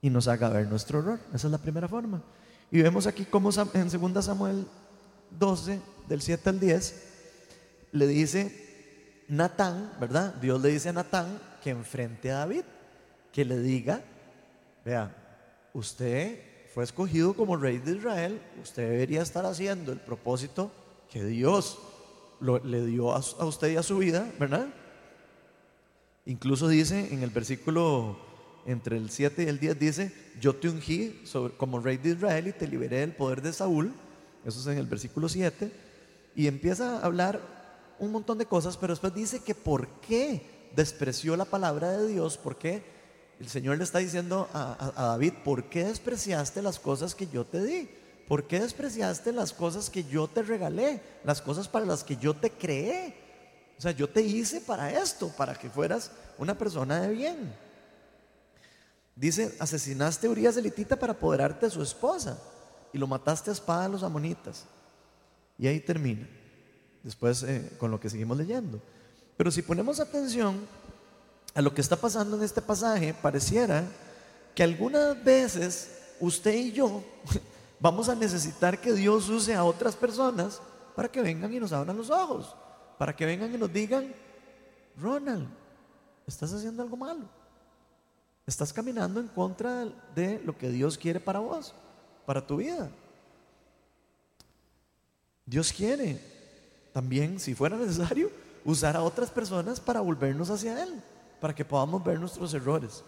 y 0.00 0.10
nos 0.10 0.28
haga 0.28 0.48
ver 0.48 0.66
nuestro 0.66 0.98
error. 0.98 1.20
Esa 1.32 1.46
es 1.46 1.50
la 1.50 1.58
primera 1.58 1.88
forma. 1.88 2.22
Y 2.70 2.82
vemos 2.82 3.06
aquí 3.06 3.24
cómo 3.24 3.50
en 3.74 4.12
2 4.12 4.24
Samuel 4.24 4.66
12, 5.38 5.80
del 6.08 6.20
7 6.20 6.48
al 6.48 6.60
10, 6.60 7.02
le 7.92 8.06
dice 8.06 9.24
Natán, 9.28 9.92
¿verdad? 10.00 10.34
Dios 10.34 10.60
le 10.60 10.70
dice 10.70 10.88
a 10.88 10.92
Natán, 10.92 11.38
que 11.62 11.70
enfrente 11.70 12.30
a 12.30 12.38
David, 12.38 12.64
que 13.32 13.44
le 13.44 13.58
diga, 13.58 14.02
vea, 14.84 15.14
usted 15.72 16.40
fue 16.74 16.84
escogido 16.84 17.34
como 17.34 17.56
rey 17.56 17.78
de 17.78 17.96
Israel, 17.96 18.40
usted 18.62 18.90
debería 18.90 19.22
estar 19.22 19.44
haciendo 19.46 19.92
el 19.92 20.00
propósito 20.00 20.72
que 21.10 21.24
Dios 21.24 21.78
le 22.40 22.86
dio 22.86 23.12
a, 23.12 23.18
usted 23.18 23.72
y 23.72 23.76
a 23.76 23.82
su 23.82 23.98
vida, 23.98 24.30
¿verdad? 24.38 24.66
Incluso 26.26 26.68
dice 26.68 27.12
en 27.12 27.22
el 27.22 27.30
versículo 27.30 28.16
entre 28.64 28.96
el 28.96 29.10
7 29.10 29.42
y 29.42 29.46
el 29.48 29.58
10, 29.58 29.78
dice, 29.78 30.12
yo 30.40 30.54
te 30.54 30.68
ungí 30.68 31.22
como 31.56 31.80
rey 31.80 31.96
de 31.96 32.10
Israel 32.10 32.46
y 32.46 32.52
te 32.52 32.68
liberé 32.68 32.98
del 32.98 33.14
poder 33.14 33.42
de 33.42 33.52
Saúl, 33.52 33.92
eso 34.44 34.60
es 34.60 34.66
en 34.66 34.78
el 34.78 34.86
versículo 34.86 35.28
7, 35.28 35.72
y 36.36 36.46
empieza 36.46 36.98
a 36.98 37.04
hablar 37.04 37.40
un 37.98 38.12
montón 38.12 38.38
de 38.38 38.46
cosas, 38.46 38.76
pero 38.76 38.92
después 38.92 39.14
dice 39.14 39.40
que 39.40 39.54
por 39.54 39.88
qué 40.00 40.70
despreció 40.74 41.36
la 41.36 41.44
palabra 41.44 41.90
de 41.92 42.08
Dios, 42.08 42.38
por 42.38 42.56
qué 42.56 42.82
el 43.40 43.48
Señor 43.48 43.78
le 43.78 43.84
está 43.84 43.98
diciendo 43.98 44.48
a, 44.52 44.92
David, 44.96 45.32
¿por 45.44 45.64
qué 45.64 45.84
despreciaste 45.84 46.62
las 46.62 46.78
cosas 46.78 47.14
que 47.14 47.26
yo 47.26 47.44
te 47.44 47.62
di? 47.62 47.88
¿Por 48.28 48.46
qué 48.46 48.60
despreciaste 48.60 49.32
las 49.32 49.52
cosas 49.52 49.90
que 49.90 50.04
yo 50.04 50.28
te 50.28 50.42
regalé? 50.42 51.02
Las 51.24 51.42
cosas 51.42 51.66
para 51.66 51.84
las 51.84 52.04
que 52.04 52.16
yo 52.16 52.34
te 52.34 52.50
creé. 52.50 53.16
O 53.82 53.88
sea, 53.90 53.90
yo 53.90 54.08
te 54.08 54.22
hice 54.22 54.60
para 54.60 54.92
esto, 54.96 55.26
para 55.36 55.56
que 55.56 55.68
fueras 55.68 56.12
una 56.38 56.56
persona 56.56 57.00
de 57.00 57.08
bien. 57.08 57.52
Dice, 59.16 59.56
asesinaste 59.58 60.28
a 60.28 60.30
Urias 60.30 60.56
elitita 60.56 60.94
para 60.94 61.14
apoderarte 61.14 61.66
de 61.66 61.72
su 61.72 61.82
esposa 61.82 62.38
y 62.92 62.98
lo 62.98 63.08
mataste 63.08 63.50
a 63.50 63.54
espada 63.54 63.86
a 63.86 63.88
los 63.88 64.04
amonitas. 64.04 64.66
Y 65.58 65.66
ahí 65.66 65.80
termina. 65.80 66.28
Después 67.02 67.42
eh, 67.42 67.72
con 67.76 67.90
lo 67.90 67.98
que 67.98 68.08
seguimos 68.08 68.36
leyendo. 68.36 68.80
Pero 69.36 69.50
si 69.50 69.62
ponemos 69.62 69.98
atención, 69.98 70.64
a 71.52 71.60
lo 71.60 71.74
que 71.74 71.80
está 71.80 71.96
pasando 71.96 72.36
en 72.36 72.44
este 72.44 72.62
pasaje, 72.62 73.12
pareciera 73.12 73.82
que 74.54 74.62
algunas 74.62 75.24
veces 75.24 75.90
usted 76.20 76.54
y 76.54 76.70
yo 76.70 77.02
vamos 77.80 78.08
a 78.08 78.14
necesitar 78.14 78.80
que 78.80 78.92
Dios 78.92 79.28
use 79.28 79.56
a 79.56 79.64
otras 79.64 79.96
personas 79.96 80.60
para 80.94 81.10
que 81.10 81.20
vengan 81.20 81.52
y 81.52 81.58
nos 81.58 81.72
abran 81.72 81.96
los 81.96 82.10
ojos, 82.10 82.54
para 82.98 83.14
que 83.14 83.26
vengan 83.26 83.54
y 83.54 83.58
nos 83.58 83.72
digan, 83.72 84.12
Ronald, 85.00 85.48
estás 86.26 86.52
haciendo 86.52 86.82
algo 86.82 86.96
malo, 86.96 87.28
estás 88.46 88.72
caminando 88.72 89.20
en 89.20 89.28
contra 89.28 89.86
de 90.14 90.40
lo 90.44 90.56
que 90.56 90.68
Dios 90.68 90.98
quiere 90.98 91.20
para 91.20 91.40
vos, 91.40 91.74
para 92.26 92.46
tu 92.46 92.56
vida. 92.56 92.90
Dios 95.44 95.72
quiere 95.72 96.20
también, 96.92 97.40
si 97.40 97.54
fuera 97.54 97.76
necesario, 97.76 98.30
usar 98.64 98.96
a 98.96 99.02
otras 99.02 99.30
personas 99.30 99.80
para 99.80 100.00
volvernos 100.00 100.50
hacia 100.50 100.82
Él 100.82 101.02
para 101.42 101.52
que 101.52 101.64
podamos 101.64 102.04
ver 102.04 102.20
nuestros 102.20 102.54
errores. 102.54 103.02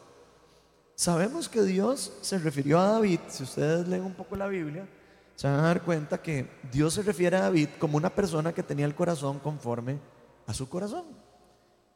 Sabemos 0.97 1.49
que 1.49 1.63
Dios 1.63 2.13
se 2.21 2.37
refirió 2.37 2.81
a 2.81 2.89
David, 2.89 3.21
si 3.29 3.45
ustedes 3.45 3.87
leen 3.87 4.03
un 4.03 4.13
poco 4.13 4.35
la 4.35 4.49
Biblia, 4.49 4.89
se 5.37 5.49
van 5.49 5.61
a 5.61 5.63
dar 5.63 5.83
cuenta 5.83 6.23
que 6.23 6.49
Dios 6.71 6.95
se 6.95 7.03
refiere 7.03 7.37
a 7.37 7.43
David 7.43 7.71
como 7.79 7.97
una 7.97 8.11
persona 8.11 8.53
que 8.53 8.63
tenía 8.63 8.87
el 8.87 8.95
corazón 8.95 9.41
conforme 9.41 9.99
a 10.47 10.55
su 10.55 10.69
corazón. 10.69 11.05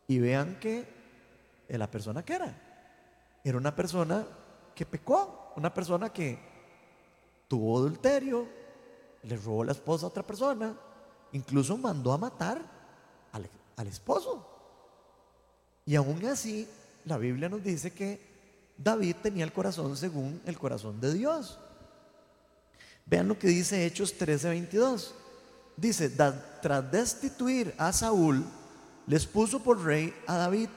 Y 0.07 0.19
vean 0.19 0.59
que 0.59 0.87
la 1.69 1.91
persona 1.91 2.25
que 2.25 2.35
era, 2.35 2.61
era 3.45 3.59
una 3.59 3.75
persona 3.77 4.27
que 4.75 4.87
pecó, 4.87 5.53
una 5.57 5.73
persona 5.73 6.11
que 6.11 6.39
tuvo 7.47 7.79
adulterio, 7.79 8.47
le 9.23 9.37
robó 9.37 9.65
la 9.65 9.73
esposa 9.73 10.07
a 10.07 10.09
otra 10.09 10.27
persona, 10.27 10.75
incluso 11.33 11.77
mandó 11.77 12.13
a 12.13 12.19
matar 12.19 12.61
al, 13.33 13.49
al 13.77 13.87
esposo. 13.87 14.47
Y 15.85 15.95
aún 15.95 16.25
así, 16.27 16.69
la 17.05 17.19
Biblia 17.19 17.49
nos 17.49 17.63
dice 17.63 17.93
que 17.93 18.75
David 18.77 19.17
tenía 19.23 19.45
el 19.45 19.53
corazón 19.53 19.97
según 19.97 20.41
el 20.45 20.59
corazón 20.59 21.01
de 21.01 21.13
Dios. 21.15 21.59
Vean 23.09 23.29
lo 23.29 23.39
que 23.39 23.49
dice 23.49 23.87
Hechos 23.87 24.15
13:22. 24.19 25.13
Dice, 25.77 26.11
tras 26.11 26.91
destituir 26.91 27.75
a 27.79 27.93
Saúl, 27.93 28.45
les 29.07 29.27
puso 29.27 29.61
por 29.61 29.83
rey 29.85 30.13
a 30.27 30.37
David, 30.37 30.69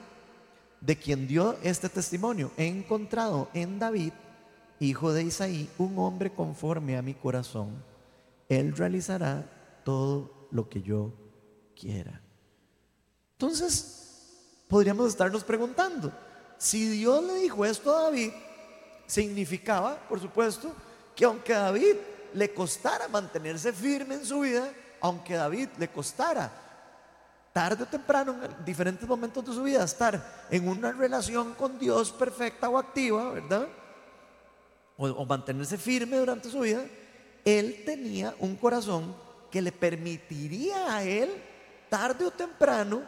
de 0.79 0.95
quien 0.95 1.27
dio 1.27 1.57
este 1.63 1.89
testimonio. 1.89 2.51
He 2.55 2.67
encontrado 2.67 3.49
en 3.53 3.79
David, 3.79 4.13
hijo 4.79 5.11
de 5.11 5.23
Isaí, 5.23 5.69
un 5.77 5.97
hombre 5.97 6.31
conforme 6.31 6.97
a 6.97 7.01
mi 7.01 7.15
corazón. 7.15 7.83
Él 8.47 8.75
realizará 8.75 9.43
todo 9.83 10.47
lo 10.51 10.69
que 10.69 10.81
yo 10.81 11.13
quiera. 11.79 12.21
Entonces, 13.33 14.65
podríamos 14.67 15.07
estarnos 15.07 15.43
preguntando, 15.43 16.11
si 16.57 16.87
Dios 16.87 17.23
le 17.23 17.35
dijo 17.35 17.65
esto 17.65 17.95
a 17.95 18.03
David, 18.03 18.31
significaba, 19.07 19.97
por 20.07 20.19
supuesto, 20.19 20.75
que 21.15 21.25
aunque 21.25 21.53
David 21.53 21.95
le 22.33 22.53
costara 22.53 23.07
mantenerse 23.07 23.73
firme 23.73 24.15
en 24.15 24.25
su 24.25 24.41
vida, 24.41 24.71
aunque 24.99 25.35
David 25.35 25.69
le 25.77 25.87
costara 25.89 26.51
tarde 27.53 27.83
o 27.83 27.87
temprano, 27.87 28.35
en 28.43 28.65
diferentes 28.65 29.07
momentos 29.07 29.45
de 29.45 29.53
su 29.53 29.63
vida, 29.63 29.83
estar 29.83 30.47
en 30.49 30.67
una 30.67 30.91
relación 30.91 31.53
con 31.53 31.77
Dios 31.77 32.11
perfecta 32.11 32.69
o 32.69 32.77
activa, 32.77 33.31
¿verdad? 33.31 33.67
O, 34.97 35.07
o 35.07 35.25
mantenerse 35.25 35.77
firme 35.77 36.17
durante 36.17 36.49
su 36.49 36.61
vida, 36.61 36.85
él 37.43 37.83
tenía 37.85 38.33
un 38.39 38.55
corazón 38.55 39.13
que 39.49 39.61
le 39.61 39.71
permitiría 39.71 40.95
a 40.95 41.03
él, 41.03 41.29
tarde 41.89 42.25
o 42.25 42.31
temprano, 42.31 43.01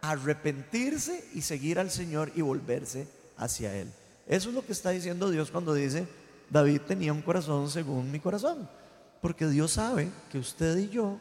arrepentirse 0.00 1.28
y 1.34 1.42
seguir 1.42 1.78
al 1.78 1.90
Señor 1.90 2.30
y 2.34 2.42
volverse 2.42 3.08
hacia 3.36 3.74
Él. 3.74 3.92
Eso 4.26 4.50
es 4.50 4.54
lo 4.54 4.64
que 4.64 4.72
está 4.72 4.90
diciendo 4.90 5.30
Dios 5.30 5.50
cuando 5.50 5.74
dice, 5.74 6.06
David 6.50 6.82
tenía 6.82 7.12
un 7.12 7.22
corazón 7.22 7.68
según 7.70 8.10
mi 8.10 8.20
corazón. 8.20 8.68
Porque 9.20 9.46
Dios 9.46 9.72
sabe 9.72 10.10
que 10.30 10.38
usted 10.38 10.76
y 10.78 10.88
yo 10.88 11.18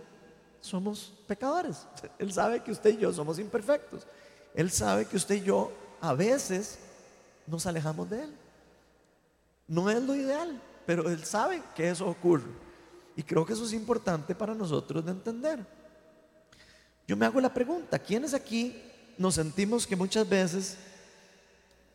somos 0.61 1.13
pecadores. 1.27 1.87
Él 2.19 2.31
sabe 2.31 2.61
que 2.61 2.71
usted 2.71 2.91
y 2.91 2.97
yo 2.97 3.13
somos 3.13 3.39
imperfectos. 3.39 4.05
Él 4.53 4.71
sabe 4.71 5.05
que 5.05 5.17
usted 5.17 5.35
y 5.35 5.41
yo 5.41 5.71
a 6.01 6.13
veces 6.13 6.79
nos 7.45 7.65
alejamos 7.65 8.09
de 8.09 8.23
Él. 8.23 8.35
No 9.67 9.89
es 9.89 10.01
lo 10.01 10.15
ideal, 10.15 10.61
pero 10.85 11.09
Él 11.09 11.23
sabe 11.25 11.61
que 11.75 11.89
eso 11.89 12.07
ocurre. 12.07 12.49
Y 13.15 13.23
creo 13.23 13.45
que 13.45 13.53
eso 13.53 13.65
es 13.65 13.73
importante 13.73 14.35
para 14.35 14.53
nosotros 14.53 15.03
de 15.03 15.11
entender. 15.11 15.65
Yo 17.07 17.17
me 17.17 17.25
hago 17.25 17.41
la 17.41 17.53
pregunta, 17.53 17.97
¿quiénes 17.97 18.33
aquí 18.33 18.79
nos 19.17 19.35
sentimos 19.35 19.87
que 19.87 19.95
muchas 19.95 20.27
veces 20.27 20.77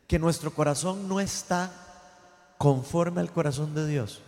que 0.07 0.19
nuestro 0.19 0.53
corazón 0.53 1.07
no 1.07 1.19
está 1.19 1.92
conforme 2.57 3.21
al 3.21 3.31
corazón 3.31 3.73
de 3.75 3.87
Dios? 3.87 4.21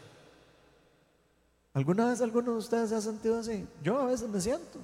¿Alguna 1.73 2.07
vez 2.07 2.21
alguno 2.21 2.53
de 2.53 2.57
ustedes 2.57 2.89
se 2.89 2.95
ha 2.95 3.01
sentido 3.01 3.39
así? 3.39 3.67
Yo 3.83 3.99
a 3.99 4.05
veces 4.05 4.29
me 4.29 4.39
siento 4.39 4.79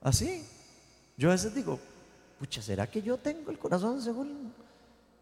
así. 0.00 0.44
Yo 1.16 1.28
a 1.28 1.32
veces 1.32 1.54
digo, 1.54 1.78
pucha, 2.38 2.62
¿será 2.62 2.90
que 2.90 3.02
yo 3.02 3.16
tengo 3.16 3.50
el 3.50 3.58
corazón 3.58 4.00
según 4.02 4.52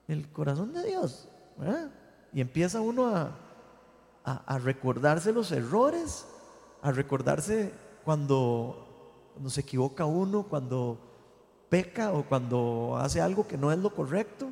el 0.06 0.28
corazón 0.30 0.72
de 0.72 0.84
Dios? 0.84 1.28
Y 2.32 2.40
empieza 2.40 2.80
uno 2.80 3.08
a, 3.08 3.32
a 4.24 4.58
recordarse 4.58 5.32
los 5.32 5.52
errores, 5.52 6.26
a 6.82 6.92
recordarse 6.92 7.72
cuando 8.04 8.88
cuando 9.38 9.50
se 9.50 9.60
equivoca 9.60 10.04
uno, 10.04 10.42
cuando 10.42 10.98
peca 11.68 12.12
o 12.12 12.24
cuando 12.24 12.96
hace 13.00 13.20
algo 13.20 13.46
que 13.46 13.56
no 13.56 13.70
es 13.70 13.78
lo 13.78 13.94
correcto. 13.94 14.50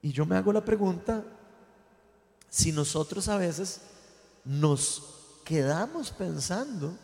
Y 0.00 0.10
yo 0.10 0.24
me 0.24 0.36
hago 0.36 0.54
la 0.54 0.64
pregunta, 0.64 1.22
si 2.52 2.70
nosotros 2.70 3.28
a 3.28 3.38
veces 3.38 3.80
nos 4.44 5.02
quedamos 5.42 6.10
pensando 6.10 6.94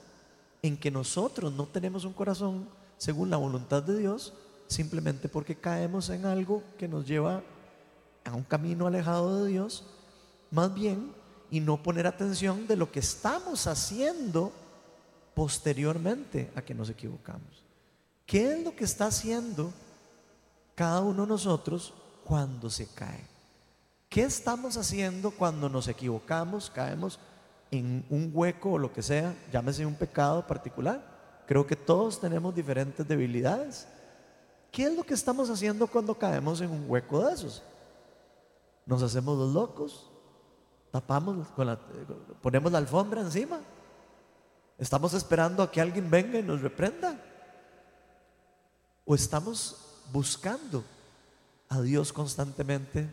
en 0.61 0.76
que 0.76 0.90
nosotros 0.90 1.50
no 1.55 1.67
tenemos 1.67 2.05
un 2.05 2.12
corazón 2.12 2.69
según 2.99 3.31
la 3.31 3.38
voluntad 3.38 3.83
de 3.83 3.99
Dios, 3.99 4.35
simplemente 4.67 5.26
porque 5.26 5.57
caemos 5.57 6.11
en 6.11 6.26
algo 6.26 6.62
que 6.76 6.87
nos 6.87 7.07
lleva 7.07 7.43
a 8.26 8.35
un 8.35 8.43
camino 8.43 8.87
alejado 8.87 9.43
de 9.43 9.50
Dios, 9.50 9.87
más 10.50 10.75
bien, 10.75 11.14
y 11.50 11.61
no 11.61 11.83
poner 11.83 12.07
atención 12.07 12.67
de 12.67 12.76
lo 12.76 12.93
que 12.93 13.00
estamos 13.00 13.67
haciendo 13.67 14.52
posteriormente 15.35 16.52
a 16.57 16.61
que 16.61 16.75
nos 16.75 16.90
equivocamos. 16.90 17.64
¿Qué 18.26 18.52
es 18.52 18.62
lo 18.62 18.76
que 18.76 18.85
está 18.85 19.07
haciendo 19.07 19.73
cada 20.75 21.00
uno 21.00 21.23
de 21.23 21.28
nosotros 21.28 21.95
cuando 22.23 22.69
se 22.69 22.87
cae? 22.88 23.38
¿Qué 24.08 24.22
estamos 24.22 24.76
haciendo 24.76 25.30
cuando 25.30 25.68
nos 25.68 25.88
equivocamos, 25.88 26.70
caemos 26.70 27.18
en 27.70 28.04
un 28.08 28.30
hueco 28.32 28.72
o 28.72 28.78
lo 28.78 28.92
que 28.92 29.02
sea, 29.02 29.34
llámese 29.52 29.84
un 29.84 29.94
pecado 29.94 30.46
particular? 30.46 31.02
Creo 31.46 31.66
que 31.66 31.76
todos 31.76 32.20
tenemos 32.20 32.54
diferentes 32.54 33.06
debilidades. 33.06 33.86
¿Qué 34.70 34.84
es 34.84 34.96
lo 34.96 35.02
que 35.02 35.14
estamos 35.14 35.50
haciendo 35.50 35.86
cuando 35.86 36.14
caemos 36.14 36.60
en 36.60 36.70
un 36.70 36.84
hueco 36.88 37.24
de 37.24 37.34
esos? 37.34 37.62
Nos 38.86 39.02
hacemos 39.02 39.36
los 39.36 39.52
locos, 39.52 40.10
tapamos, 40.90 41.46
ponemos 42.40 42.72
la 42.72 42.78
alfombra 42.78 43.20
encima 43.20 43.60
¿Estamos 44.78 45.12
esperando 45.12 45.64
a 45.64 45.70
que 45.70 45.80
alguien 45.80 46.08
venga 46.08 46.38
y 46.38 46.42
nos 46.42 46.62
reprenda? 46.62 47.20
¿O 49.04 49.14
estamos 49.14 49.76
buscando 50.12 50.84
a 51.68 51.80
Dios 51.80 52.12
constantemente, 52.12 53.10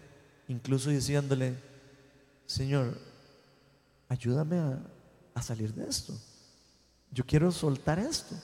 incluso 0.48 0.90
diciéndole, 0.90 1.56
Señor, 2.46 2.98
ayúdame 4.10 4.58
a, 5.34 5.42
salir 5.42 5.74
de 5.74 5.88
esto. 5.88 6.14
Yo 7.12 7.26
quiero 7.26 7.52
soltar 7.52 8.00
esto. 8.00 8.36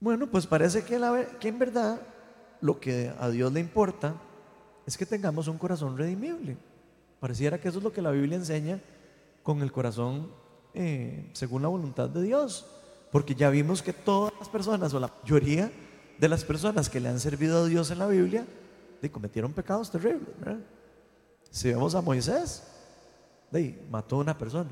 Bueno, 0.00 0.26
pues 0.26 0.46
parece 0.46 0.84
que, 0.84 1.00
que 1.40 1.48
en 1.48 1.58
verdad 1.58 2.00
lo 2.60 2.80
que 2.80 3.12
a 3.18 3.30
Dios 3.30 3.52
le 3.52 3.60
importa 3.60 4.14
es 4.86 4.96
que 4.96 5.06
tengamos 5.06 5.48
un 5.48 5.58
corazón 5.58 5.96
redimible. 5.96 6.56
Pareciera 7.20 7.60
que 7.60 7.68
eso 7.68 7.78
es 7.78 7.84
lo 7.84 7.92
que 7.92 8.02
la 8.02 8.10
Biblia 8.10 8.36
enseña 8.36 8.80
con 9.42 9.62
el 9.62 9.72
corazón 9.72 10.30
eh, 10.74 11.30
según 11.32 11.62
la 11.62 11.68
voluntad 11.68 12.08
de 12.08 12.22
Dios. 12.22 12.66
Porque 13.10 13.34
ya 13.34 13.50
vimos 13.50 13.82
que 13.82 13.92
todas 13.92 14.32
las 14.38 14.48
personas, 14.48 14.92
o 14.92 15.00
la 15.00 15.12
mayoría 15.22 15.70
de 16.18 16.28
las 16.28 16.44
personas 16.44 16.88
que 16.88 17.00
le 17.00 17.08
han 17.08 17.20
servido 17.20 17.64
a 17.64 17.66
Dios 17.66 17.90
en 17.90 17.98
la 17.98 18.06
Biblia, 18.06 18.46
cometieron 19.10 19.52
pecados 19.52 19.90
terribles. 19.90 20.28
Si 21.50 21.68
vemos 21.68 21.94
a 21.94 22.00
Moisés, 22.00 22.62
mató 23.90 24.16
a 24.16 24.20
una 24.20 24.36
persona. 24.36 24.70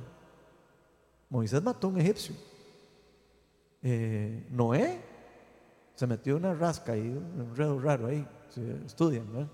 Moisés 1.29 1.63
mató 1.63 1.87
a 1.87 1.91
un 1.91 2.01
egipcio. 2.01 2.35
Eh, 3.83 4.47
Noé 4.51 5.01
se 5.95 6.07
metió 6.07 6.37
una 6.37 6.55
rasca 6.55 6.97
y 6.97 7.01
un 7.01 7.49
enredo 7.51 7.79
raro 7.79 8.07
ahí. 8.07 8.27
Si 8.51 8.61
estudian, 8.87 9.49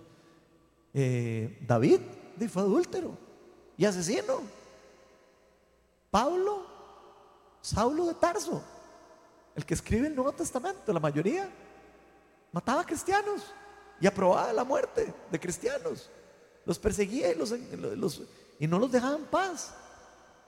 eh, 0.94 1.58
David 1.66 2.00
fue 2.48 2.62
adúltero 2.62 3.16
y 3.76 3.84
asesino. 3.84 4.40
Pablo, 6.10 6.66
Saulo 7.60 8.06
de 8.06 8.14
Tarso, 8.14 8.62
el 9.54 9.64
que 9.64 9.74
escribe 9.74 10.08
el 10.08 10.14
Nuevo 10.14 10.32
Testamento, 10.32 10.92
la 10.92 11.00
mayoría, 11.00 11.48
mataba 12.52 12.80
a 12.80 12.84
cristianos 12.84 13.54
y 14.00 14.06
aprobaba 14.06 14.52
la 14.52 14.64
muerte 14.64 15.12
de 15.30 15.40
cristianos. 15.40 16.08
Los 16.64 16.78
perseguía 16.78 17.32
y, 17.32 18.66
no 18.66 18.78
los 18.78 18.92
dejaba 18.92 19.16
en 19.16 19.24
paz. 19.24 19.72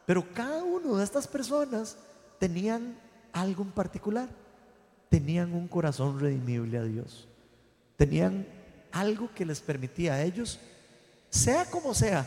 Pero 0.06 0.24
cada 0.32 0.62
uno 0.62 0.96
de 0.96 1.04
estas 1.04 1.26
personas 1.26 1.96
tenían 2.38 2.98
algo 3.32 3.62
en 3.62 3.70
particular. 3.70 4.28
Tenían 5.08 5.52
un 5.52 5.68
corazón 5.68 6.18
redimible 6.18 6.78
a 6.78 6.82
Dios. 6.84 7.28
Tenían 7.96 8.46
algo 8.90 9.30
que 9.34 9.44
les 9.44 9.60
permitía 9.60 10.14
a 10.14 10.22
ellos, 10.22 10.58
sea 11.30 11.64
como 11.66 11.94
sea, 11.94 12.26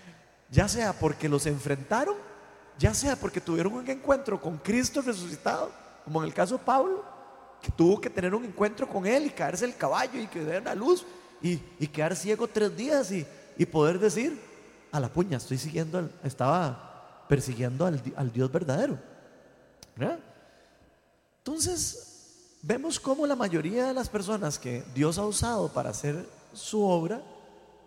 ya 0.50 0.68
sea 0.68 0.92
porque 0.92 1.28
los 1.28 1.46
enfrentaron, 1.46 2.16
ya 2.78 2.94
sea 2.94 3.16
porque 3.16 3.40
tuvieron 3.40 3.74
un 3.74 3.88
encuentro 3.88 4.40
con 4.40 4.58
Cristo 4.58 5.02
resucitado, 5.02 5.70
como 6.04 6.22
en 6.22 6.28
el 6.28 6.34
caso 6.34 6.56
de 6.58 6.64
Pablo, 6.64 7.04
que 7.62 7.70
tuvo 7.72 8.00
que 8.00 8.10
tener 8.10 8.34
un 8.34 8.44
encuentro 8.44 8.88
con 8.88 9.06
él 9.06 9.26
y 9.26 9.30
caerse 9.30 9.64
el 9.64 9.76
caballo 9.76 10.20
y 10.20 10.26
que 10.26 10.44
dé 10.44 10.58
una 10.58 10.74
luz 10.74 11.04
y, 11.42 11.56
quedar 11.88 12.16
ciego 12.16 12.48
tres 12.48 12.76
días 12.76 13.10
y, 13.10 13.66
poder 13.66 13.98
decir, 13.98 14.38
a 14.92 15.00
la 15.00 15.08
puña, 15.08 15.36
estoy 15.36 15.58
siguiendo, 15.58 16.08
estaba 16.24 17.26
persiguiendo 17.28 17.86
al, 17.86 18.32
Dios 18.32 18.50
verdadero. 18.50 18.98
Entonces, 21.38 22.58
vemos 22.62 22.98
cómo 23.00 23.26
la 23.26 23.36
mayoría 23.36 23.86
de 23.86 23.94
las 23.94 24.08
personas 24.08 24.58
que 24.58 24.84
Dios 24.94 25.18
ha 25.18 25.26
usado 25.26 25.72
para 25.72 25.90
hacer 25.90 26.26
su 26.52 26.82
obra 26.82 27.20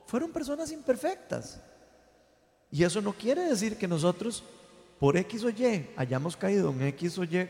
fueron 0.06 0.32
personas 0.32 0.72
imperfectas. 0.72 1.60
Y 2.70 2.84
eso 2.84 3.02
no 3.02 3.14
quiere 3.14 3.42
decir 3.44 3.78
que 3.78 3.88
nosotros, 3.88 4.44
por 5.00 5.18
X 5.18 5.44
o 5.44 5.50
Y, 5.50 5.90
hayamos 5.98 6.38
caído 6.38 6.70
en 6.72 6.84
X 6.84 7.18
o 7.18 7.24
Y 7.24 7.50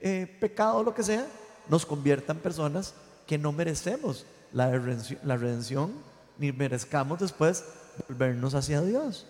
eh, 0.00 0.36
pecado 0.40 0.78
o 0.78 0.82
lo 0.82 0.94
que 0.94 1.02
sea, 1.02 1.26
nos 1.68 1.86
conviertan 1.86 2.38
personas 2.38 2.94
que 3.26 3.38
no 3.38 3.52
merecemos 3.52 4.26
la 4.52 4.70
redención, 4.70 5.20
la 5.24 5.36
redención 5.36 5.92
ni 6.38 6.52
merezcamos 6.52 7.18
después 7.18 7.64
volvernos 8.08 8.54
hacia 8.54 8.82
Dios. 8.82 9.26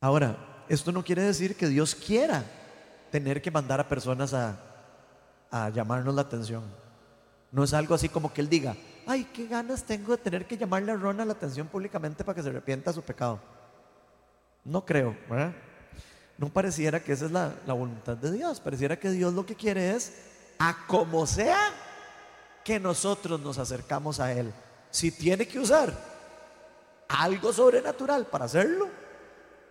Ahora, 0.00 0.36
esto 0.68 0.92
no 0.92 1.02
quiere 1.02 1.22
decir 1.22 1.56
que 1.56 1.68
Dios 1.68 1.94
quiera 1.94 2.44
tener 3.10 3.40
que 3.40 3.50
mandar 3.50 3.80
a 3.80 3.88
personas 3.88 4.34
a, 4.34 4.58
a 5.50 5.70
llamarnos 5.70 6.14
la 6.14 6.22
atención. 6.22 6.62
No 7.50 7.64
es 7.64 7.72
algo 7.72 7.94
así 7.94 8.08
como 8.08 8.32
que 8.32 8.40
Él 8.40 8.48
diga, 8.48 8.76
ay, 9.06 9.24
qué 9.32 9.46
ganas 9.46 9.84
tengo 9.84 10.16
de 10.16 10.22
tener 10.22 10.46
que 10.46 10.58
llamarle 10.58 10.92
a 10.92 10.96
Rona 10.96 11.24
la 11.24 11.32
atención 11.32 11.68
públicamente 11.68 12.24
para 12.24 12.36
que 12.36 12.42
se 12.42 12.50
arrepienta 12.50 12.90
de 12.90 12.94
su 12.94 13.02
pecado. 13.02 13.40
No 14.64 14.84
creo, 14.84 15.16
¿verdad? 15.30 15.54
No 16.38 16.48
pareciera 16.50 17.02
que 17.02 17.12
esa 17.12 17.26
es 17.26 17.32
la, 17.32 17.52
voluntad 17.66 18.16
de 18.16 18.32
Dios. 18.32 18.60
Pareciera 18.60 18.98
que 18.98 19.10
Dios 19.10 19.32
lo 19.32 19.46
que 19.46 19.54
quiere 19.54 19.94
es, 19.94 20.12
a 20.58 20.86
como 20.86 21.26
sea, 21.26 21.58
que 22.64 22.78
nosotros 22.78 23.40
nos 23.40 23.58
acercamos 23.58 24.20
a 24.20 24.32
Él. 24.32 24.52
Si 24.90 25.10
tiene 25.10 25.46
que 25.46 25.58
usar 25.58 25.92
algo 27.08 27.52
sobrenatural 27.52 28.26
para 28.26 28.44
hacerlo, 28.44 28.88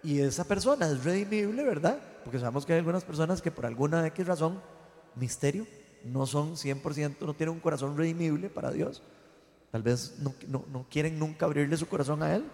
y 0.01 0.21
esa 0.21 0.43
persona 0.43 0.88
es 0.88 1.04
redimible, 1.04 1.63
¿verdad? 1.63 1.99
Porque 2.23 2.39
sabemos 2.39 2.65
que 2.65 2.73
hay 2.73 2.80
algunas 2.80 3.04
personas 3.04 3.41
que 3.41 3.51
por 3.51 3.65
alguna 3.65 4.06
X 4.08 4.25
razón, 4.25 4.62
misterio, 5.15 5.65
no 6.04 6.25
son 6.25 6.56
100%, 6.56 7.17
no 7.21 7.34
tienen 7.34 7.56
un 7.56 7.60
corazón 7.60 7.97
redimible 7.97 8.49
para 8.49 8.71
Dios. 8.71 9.01
Tal 9.71 9.82
vez 9.82 10.15
no, 10.19 10.34
no 10.71 10.86
quieren 10.89 11.17
nunca 11.19 11.45
abrirle 11.45 11.75
su 11.78 11.88
corazón 11.88 12.23
a 12.23 12.36
Él. 12.36 12.45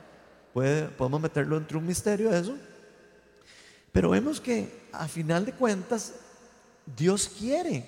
Puede, 0.53 0.87
podemos 0.89 1.21
meterlo 1.21 1.57
entre 1.57 1.77
un 1.77 1.85
misterio 1.85 2.33
eso. 2.33 2.57
Pero 3.91 4.09
vemos 4.09 4.39
que 4.39 4.87
a 4.91 5.07
final 5.07 5.45
de 5.45 5.53
cuentas 5.53 6.13
Dios 6.85 7.29
quiere 7.29 7.85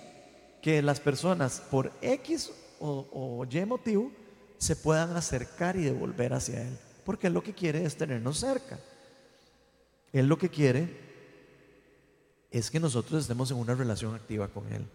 que 0.61 0.81
las 0.81 0.99
personas 0.99 1.61
por 1.71 1.91
X 2.01 2.51
o, 2.79 3.45
Y 3.49 3.65
motivo 3.65 4.11
se 4.57 4.75
puedan 4.75 5.15
acercar 5.15 5.75
y 5.75 5.83
devolver 5.83 6.33
hacia 6.33 6.61
Él. 6.61 6.77
Porque 7.05 7.27
Él 7.27 7.33
lo 7.33 7.43
que 7.43 7.53
quiere 7.53 7.85
es 7.85 7.97
tenernos 7.97 8.39
cerca. 8.39 8.79
Él 10.11 10.27
lo 10.27 10.37
que 10.37 10.49
quiere 10.49 11.01
es 12.51 12.69
que 12.69 12.79
nosotros 12.79 13.21
estemos 13.21 13.49
en 13.51 13.57
una 13.57 13.73
relación 13.73 14.13
activa 14.15 14.47
con 14.47 14.71
Él. 14.71 14.85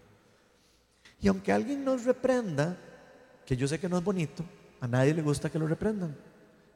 Y 1.21 1.29
aunque 1.29 1.53
alguien 1.53 1.85
nos 1.85 2.05
reprenda, 2.05 2.77
que 3.45 3.57
yo 3.57 3.67
sé 3.67 3.81
que 3.81 3.89
no 3.89 3.99
es 3.99 4.05
bonito, 4.05 4.45
a 4.81 4.87
nadie 4.87 5.13
le 5.13 5.23
gusta 5.23 5.51
que 5.51 5.59
lo 5.59 5.67
reprendan. 5.67 6.17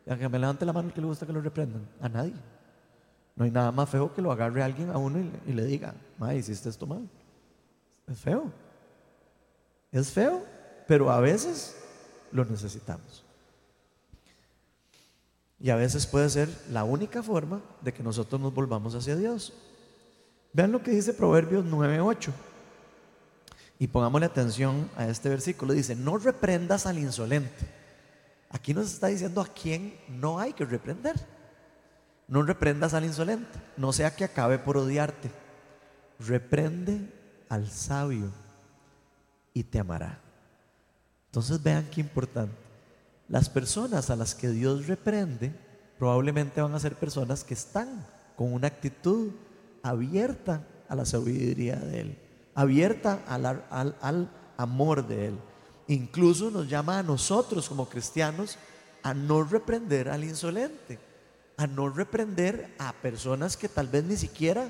Y 0.04 0.10
aunque 0.10 0.28
me 0.28 0.38
levante 0.38 0.66
la 0.66 0.72
mano 0.72 0.92
que 0.92 1.00
le 1.00 1.06
gusta 1.06 1.26
que 1.26 1.32
lo 1.32 1.40
reprendan, 1.40 1.88
a 2.00 2.08
nadie. 2.08 2.34
No 3.34 3.44
hay 3.44 3.50
nada 3.50 3.72
más 3.72 3.88
feo 3.88 4.12
que 4.14 4.22
lo 4.22 4.30
agarre 4.30 4.62
alguien 4.62 4.90
a 4.90 4.98
uno 4.98 5.18
y, 5.46 5.52
le 5.52 5.64
diga, 5.64 5.94
hiciste 6.34 6.68
esto 6.68 6.86
mal. 6.86 7.08
Es 8.06 8.18
feo. 8.18 8.52
Es 9.90 10.10
feo, 10.10 10.44
pero 10.86 11.10
a 11.10 11.20
veces 11.20 11.76
lo 12.30 12.44
necesitamos. 12.44 13.24
Y 15.58 15.70
a 15.70 15.76
veces 15.76 16.06
puede 16.06 16.28
ser 16.28 16.48
la 16.70 16.84
única 16.84 17.22
forma 17.22 17.62
de 17.82 17.92
que 17.92 18.02
nosotros 18.02 18.40
nos 18.40 18.52
volvamos 18.52 18.94
hacia 18.94 19.16
Dios. 19.16 19.52
Vean 20.52 20.72
lo 20.72 20.82
que 20.82 20.90
dice 20.90 21.14
Proverbios 21.14 21.64
9:8. 21.64 22.32
Y 23.78 23.86
pongámosle 23.86 24.26
atención 24.26 24.90
a 24.96 25.08
este 25.08 25.28
versículo. 25.28 25.72
Dice, 25.72 25.96
no 25.96 26.18
reprendas 26.18 26.86
al 26.86 26.98
insolente. 26.98 27.66
Aquí 28.50 28.74
nos 28.74 28.92
está 28.92 29.06
diciendo 29.06 29.40
a 29.40 29.46
quién 29.46 29.98
no 30.08 30.38
hay 30.38 30.52
que 30.52 30.64
reprender. 30.64 31.16
No 32.28 32.42
reprendas 32.42 32.94
al 32.94 33.04
insolente, 33.04 33.58
no 33.76 33.92
sea 33.92 34.14
que 34.14 34.24
acabe 34.24 34.58
por 34.58 34.76
odiarte. 34.76 35.30
Reprende 36.18 37.12
al 37.48 37.68
sabio 37.68 38.30
y 39.52 39.64
te 39.64 39.78
amará. 39.78 40.18
Entonces 41.26 41.62
vean 41.62 41.88
qué 41.90 42.00
importante. 42.00 42.54
Las 43.28 43.48
personas 43.48 44.10
a 44.10 44.16
las 44.16 44.34
que 44.34 44.48
Dios 44.48 44.86
reprende 44.86 45.52
probablemente 45.98 46.60
van 46.60 46.74
a 46.74 46.80
ser 46.80 46.94
personas 46.94 47.44
que 47.44 47.54
están 47.54 48.06
con 48.36 48.52
una 48.52 48.66
actitud 48.66 49.30
abierta 49.82 50.66
a 50.88 50.94
la 50.94 51.04
sabiduría 51.04 51.76
de 51.76 52.00
Él, 52.00 52.18
abierta 52.54 53.22
al, 53.26 53.64
al 53.70 54.30
amor 54.56 55.06
de 55.06 55.28
Él. 55.28 55.38
Incluso 55.88 56.50
nos 56.50 56.68
llama 56.68 56.98
a 56.98 57.02
nosotros 57.02 57.68
como 57.68 57.88
cristianos 57.88 58.58
a 59.02 59.14
no 59.14 59.42
reprender 59.42 60.08
al 60.08 60.24
insolente 60.24 60.98
a 61.62 61.66
no 61.68 61.88
reprender 61.88 62.74
a 62.76 62.92
personas 62.92 63.56
que 63.56 63.68
tal 63.68 63.86
vez 63.86 64.02
ni 64.02 64.16
siquiera 64.16 64.68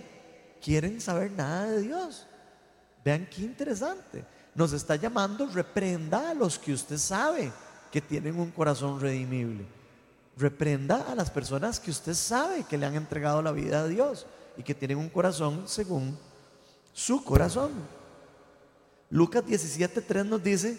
quieren 0.61 1.00
saber 1.00 1.31
nada 1.33 1.70
de 1.70 1.81
Dios. 1.81 2.26
Vean 3.02 3.26
qué 3.35 3.42
interesante. 3.42 4.26
Nos 4.55 4.74
está 4.74 4.96
llamando, 4.96 5.46
reprenda 5.46 6.31
a 6.31 6.35
los 6.35 6.59
que 6.59 6.74
usted 6.74 6.98
sabe 6.98 7.50
que 7.90 8.02
tienen 8.02 8.38
un 8.38 8.50
corazón 8.50 9.00
redimible. 9.00 9.64
Reprenda 10.37 11.11
a 11.11 11.14
las 11.14 11.31
personas 11.31 11.81
que 11.81 11.90
usted 11.90 12.12
sabe 12.12 12.64
que 12.64 12.76
le 12.76 12.85
han 12.85 12.94
entregado 12.94 13.40
la 13.40 13.52
vida 13.52 13.81
a 13.81 13.88
Dios 13.88 14.26
y 14.59 14.62
que 14.62 14.74
tienen 14.74 14.98
un 14.98 15.09
corazón 15.09 15.62
según 15.66 16.18
su 16.92 17.24
corazón. 17.24 17.70
Lucas 19.09 19.46
17:3 19.46 20.26
nos 20.26 20.42
dice, 20.42 20.78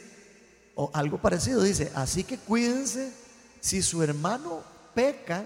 o 0.76 0.91
algo 0.93 1.17
parecido, 1.17 1.63
dice, 1.63 1.91
así 1.95 2.23
que 2.23 2.38
cuídense 2.38 3.12
si 3.60 3.82
su 3.82 4.04
hermano 4.04 4.62
peca 4.93 5.45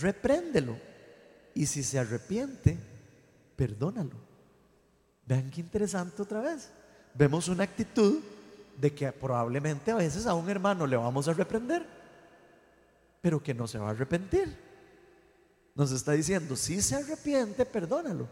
repréndelo. 0.00 0.76
Y 1.54 1.66
si 1.66 1.82
se 1.82 1.98
arrepiente, 1.98 2.78
perdónalo. 3.56 4.16
Vean 5.26 5.50
qué 5.50 5.60
interesante 5.60 6.20
otra 6.20 6.40
vez. 6.40 6.70
Vemos 7.14 7.48
una 7.48 7.64
actitud 7.64 8.20
de 8.76 8.92
que 8.92 9.10
probablemente 9.12 9.90
a 9.90 9.96
veces 9.96 10.26
a 10.26 10.34
un 10.34 10.50
hermano 10.50 10.86
le 10.86 10.96
vamos 10.96 11.28
a 11.28 11.32
reprender, 11.32 11.86
pero 13.20 13.42
que 13.42 13.54
no 13.54 13.66
se 13.66 13.78
va 13.78 13.88
a 13.88 13.90
arrepentir. 13.90 14.56
Nos 15.74 15.92
está 15.92 16.12
diciendo, 16.12 16.56
si 16.56 16.82
se 16.82 16.96
arrepiente, 16.96 17.64
perdónalo. 17.64 18.28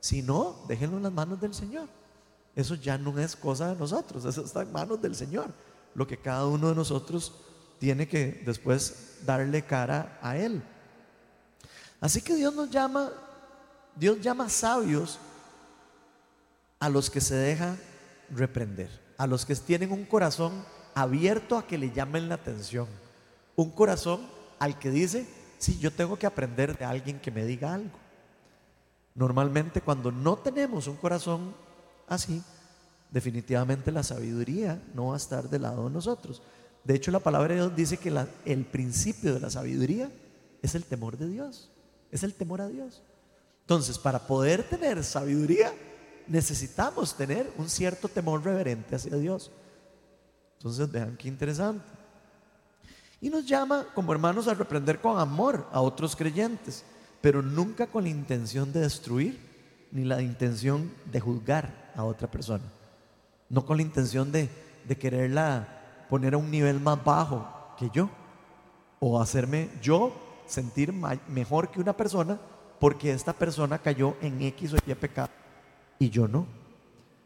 Si 0.00 0.22
no, 0.22 0.64
déjenlo 0.68 0.96
en 0.98 1.04
las 1.04 1.12
manos 1.12 1.40
del 1.40 1.54
Señor. 1.54 1.88
Eso 2.54 2.74
ya 2.74 2.96
no 2.96 3.18
es 3.18 3.36
cosa 3.36 3.72
de 3.72 3.78
nosotros, 3.78 4.24
eso 4.24 4.44
está 4.44 4.62
en 4.62 4.72
manos 4.72 5.00
del 5.00 5.14
Señor. 5.14 5.52
Lo 5.94 6.06
que 6.06 6.16
cada 6.16 6.46
uno 6.46 6.70
de 6.70 6.74
nosotros 6.74 7.34
tiene 7.78 8.08
que 8.08 8.42
después 8.44 9.18
darle 9.24 9.62
cara 9.62 10.18
a 10.22 10.36
Él. 10.36 10.62
Así 12.06 12.22
que 12.22 12.36
Dios 12.36 12.54
nos 12.54 12.70
llama, 12.70 13.10
Dios 13.96 14.20
llama 14.20 14.48
sabios 14.48 15.18
a 16.78 16.88
los 16.88 17.10
que 17.10 17.20
se 17.20 17.34
dejan 17.34 17.76
reprender, 18.30 18.88
a 19.18 19.26
los 19.26 19.44
que 19.44 19.56
tienen 19.56 19.90
un 19.90 20.04
corazón 20.04 20.52
abierto 20.94 21.58
a 21.58 21.66
que 21.66 21.76
le 21.76 21.90
llamen 21.90 22.28
la 22.28 22.36
atención, 22.36 22.86
un 23.56 23.72
corazón 23.72 24.20
al 24.60 24.78
que 24.78 24.92
dice, 24.92 25.26
sí, 25.58 25.80
yo 25.80 25.90
tengo 25.90 26.16
que 26.16 26.28
aprender 26.28 26.78
de 26.78 26.84
alguien 26.84 27.18
que 27.18 27.32
me 27.32 27.44
diga 27.44 27.74
algo. 27.74 27.98
Normalmente 29.16 29.80
cuando 29.80 30.12
no 30.12 30.36
tenemos 30.36 30.86
un 30.86 30.98
corazón 30.98 31.56
así, 32.06 32.40
definitivamente 33.10 33.90
la 33.90 34.04
sabiduría 34.04 34.80
no 34.94 35.06
va 35.08 35.14
a 35.14 35.16
estar 35.16 35.50
del 35.50 35.62
lado 35.62 35.88
de 35.88 35.90
nosotros. 35.90 36.40
De 36.84 36.94
hecho, 36.94 37.10
la 37.10 37.18
palabra 37.18 37.48
de 37.48 37.62
Dios 37.62 37.74
dice 37.74 37.96
que 37.96 38.14
el 38.44 38.64
principio 38.64 39.34
de 39.34 39.40
la 39.40 39.50
sabiduría 39.50 40.08
es 40.62 40.76
el 40.76 40.84
temor 40.84 41.16
de 41.16 41.26
Dios, 41.26 41.72
es 42.10 42.22
el 42.22 42.34
temor 42.34 42.60
a 42.60 42.68
Dios. 42.68 43.02
Entonces, 43.62 43.98
para 43.98 44.20
poder 44.20 44.62
tener 44.62 45.02
sabiduría, 45.02 45.72
necesitamos 46.28 47.16
tener 47.16 47.52
un 47.58 47.68
cierto 47.68 48.08
temor 48.08 48.44
reverente 48.44 48.94
hacia 48.94 49.16
Dios. 49.16 49.50
Entonces, 50.58 50.90
vean 50.90 51.16
qué 51.16 51.28
interesante. 51.28 51.84
Y 53.20 53.30
nos 53.30 53.46
llama 53.46 53.86
como 53.94 54.12
hermanos 54.12 54.46
a 54.46 54.54
reprender 54.54 55.00
con 55.00 55.18
amor 55.18 55.66
a 55.72 55.80
otros 55.80 56.14
creyentes, 56.14 56.84
pero 57.20 57.42
nunca 57.42 57.86
con 57.86 58.04
la 58.04 58.10
intención 58.10 58.72
de 58.72 58.80
destruir 58.80 59.40
ni 59.90 60.04
la 60.04 60.22
intención 60.22 60.92
de 61.10 61.20
juzgar 61.20 61.92
a 61.96 62.04
otra 62.04 62.30
persona. 62.30 62.64
No 63.48 63.64
con 63.64 63.78
la 63.78 63.82
intención 63.82 64.30
de, 64.30 64.48
de 64.86 64.96
quererla 64.96 66.06
poner 66.08 66.34
a 66.34 66.38
un 66.38 66.50
nivel 66.50 66.78
más 66.80 67.02
bajo 67.02 67.74
que 67.78 67.90
yo 67.92 68.10
o 69.00 69.20
hacerme 69.20 69.70
yo 69.82 70.25
sentir 70.46 70.92
mejor 71.28 71.70
que 71.70 71.80
una 71.80 71.96
persona 71.96 72.38
porque 72.78 73.12
esta 73.12 73.32
persona 73.32 73.78
cayó 73.78 74.16
en 74.20 74.42
X 74.42 74.74
o 74.74 74.76
Y 74.86 74.94
pecado 74.94 75.30
y 75.98 76.10
yo 76.10 76.28
no. 76.28 76.46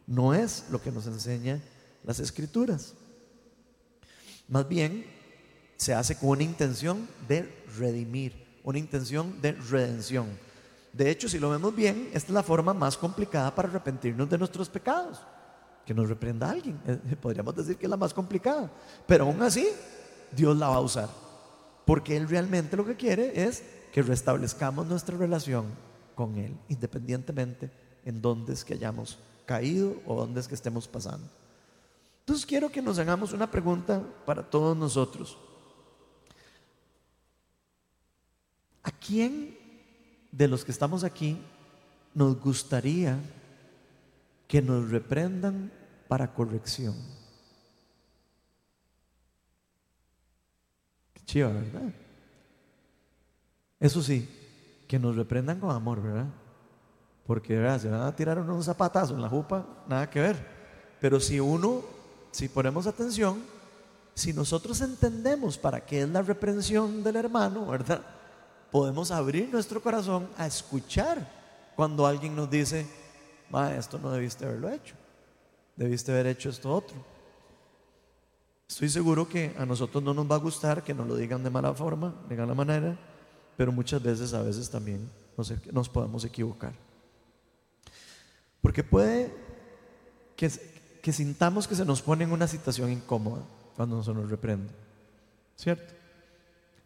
No 0.06 0.35
es 0.35 0.66
lo 0.70 0.80
que 0.80 0.90
nos 0.90 1.06
enseñan 1.06 1.62
las 2.04 2.20
escrituras. 2.20 2.94
Más 4.48 4.68
bien 4.68 5.04
se 5.76 5.94
hace 5.94 6.16
con 6.16 6.30
una 6.30 6.42
intención 6.42 7.09
de 7.28 7.64
redimir, 7.78 8.61
una 8.64 8.78
intención 8.78 9.40
de 9.40 9.52
redención. 9.52 10.26
De 10.92 11.11
hecho, 11.11 11.28
si 11.28 11.38
lo 11.38 11.50
vemos 11.50 11.74
bien, 11.74 12.11
esta 12.12 12.28
es 12.28 12.35
la 12.35 12.42
forma 12.42 12.74
más 12.74 12.96
complicada 12.96 13.54
para 13.54 13.68
arrepentirnos 13.68 14.28
de 14.28 14.38
nuestros 14.38 14.68
pecados 14.68 15.20
que 15.87 15.94
nos 15.94 16.09
reprenda 16.09 16.50
alguien. 16.50 16.78
Podríamos 17.22 17.54
decir 17.54 17.76
que 17.76 17.87
es 17.87 17.90
la 17.90 17.96
más 17.96 18.12
complicada. 18.12 18.70
Pero 19.06 19.24
aún 19.24 19.40
así, 19.42 19.68
Dios 20.33 20.56
la 20.56 20.68
va 20.68 20.76
a 20.76 20.80
usar. 20.80 21.09
Porque 21.90 22.16
Él 22.16 22.29
realmente 22.29 22.76
lo 22.76 22.87
que 22.87 22.94
quiere 22.94 23.42
es 23.48 23.64
que 23.92 24.00
restablezcamos 24.00 24.87
nuestra 24.87 25.16
relación 25.16 25.66
con 26.14 26.38
Él, 26.38 26.57
independientemente 26.68 27.68
en 28.05 28.22
dónde 28.22 28.53
es 28.53 28.64
que 28.64 28.74
hayamos 28.74 29.18
caído 29.44 30.00
o 30.07 30.14
dónde 30.14 30.38
es 30.38 30.46
que 30.46 30.55
estemos 30.55 30.87
pasando. 30.87 31.26
Entonces 32.20 32.46
quiero 32.46 32.70
que 32.70 32.81
nos 32.81 33.00
hagamos 33.00 33.33
una 33.33 33.50
pregunta 33.50 34.00
para 34.24 34.48
todos 34.48 34.76
nosotros. 34.76 35.37
¿A 38.85 38.92
quién 38.92 39.59
de 40.31 40.46
los 40.46 40.64
que 40.64 40.70
estamos 40.70 41.03
aquí 41.03 41.38
nos 42.14 42.40
gustaría 42.40 43.18
que 44.46 44.62
nos 44.62 44.92
reprendan 44.92 45.72
para 46.07 46.33
corrección. 46.33 46.94
Chiva, 51.30 51.48
¿verdad? 51.48 51.92
Eso 53.78 54.02
sí, 54.02 54.28
que 54.88 54.98
nos 54.98 55.16
reprendan 55.16 55.60
con 55.60 55.70
amor, 55.70 56.02
¿verdad? 56.02 56.26
Porque, 57.26 57.56
¿verdad? 57.56 57.80
Si 57.80 57.88
van 57.88 58.02
a 58.02 58.16
tirar 58.16 58.38
un 58.38 58.62
zapatazo 58.64 59.14
en 59.14 59.22
la 59.22 59.28
jupa, 59.28 59.64
nada 59.86 60.10
que 60.10 60.20
ver. 60.20 60.36
Pero 61.00 61.20
si 61.20 61.38
uno, 61.38 61.82
si 62.32 62.48
ponemos 62.48 62.86
atención, 62.86 63.42
si 64.14 64.32
nosotros 64.32 64.80
entendemos 64.80 65.56
para 65.56 65.80
qué 65.80 66.02
es 66.02 66.08
la 66.08 66.22
reprensión 66.22 67.02
del 67.04 67.16
hermano, 67.16 67.66
¿verdad? 67.66 68.02
Podemos 68.70 69.10
abrir 69.10 69.48
nuestro 69.50 69.80
corazón 69.80 70.28
a 70.36 70.46
escuchar 70.46 71.26
cuando 71.76 72.06
alguien 72.06 72.34
nos 72.34 72.50
dice, 72.50 72.86
Ma, 73.48 73.74
esto 73.74 73.98
no 73.98 74.10
debiste 74.10 74.44
haberlo 74.44 74.68
hecho 74.70 74.94
debiste 75.80 76.12
haber 76.12 76.26
hecho 76.26 76.50
esto 76.50 76.70
otro. 76.74 76.96
Estoy 78.70 78.88
seguro 78.88 79.28
que 79.28 79.52
a 79.59 79.66
nosotros 79.66 80.00
no 80.00 80.14
nos 80.14 80.30
va 80.30 80.37
a 80.37 80.38
gustar 80.38 80.85
que 80.85 80.94
nos 80.94 81.04
lo 81.04 81.16
digan 81.16 81.42
de 81.42 81.50
mala 81.50 81.74
forma, 81.74 82.14
de 82.28 82.37
mala 82.37 82.54
manera, 82.54 82.96
pero 83.56 83.72
muchas 83.72 84.00
veces, 84.00 84.33
a 84.33 84.42
veces 84.42 84.70
también 84.70 85.11
nos, 85.72 85.88
podemos 85.88 86.24
equivocar. 86.24 86.72
Porque 88.62 88.85
puede 88.85 89.35
que, 90.37 90.48
que 91.02 91.12
sintamos 91.12 91.66
que 91.66 91.74
se 91.74 91.85
nos 91.85 92.00
pone 92.00 92.22
en 92.22 92.30
una 92.30 92.46
situación 92.46 92.92
incómoda 92.92 93.42
cuando 93.74 94.04
se 94.04 94.14
nos 94.14 94.30
reprende, 94.30 94.72
¿cierto? 95.56 95.92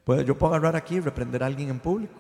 Puede, 0.05 0.25
yo 0.25 0.38
puedo 0.38 0.55
agarrar 0.55 0.77
aquí 0.77 0.94
y 0.94 1.01
reprender 1.01 1.42
a 1.42 1.47
alguien 1.47 1.68
en 1.68 1.81
público 1.81 2.18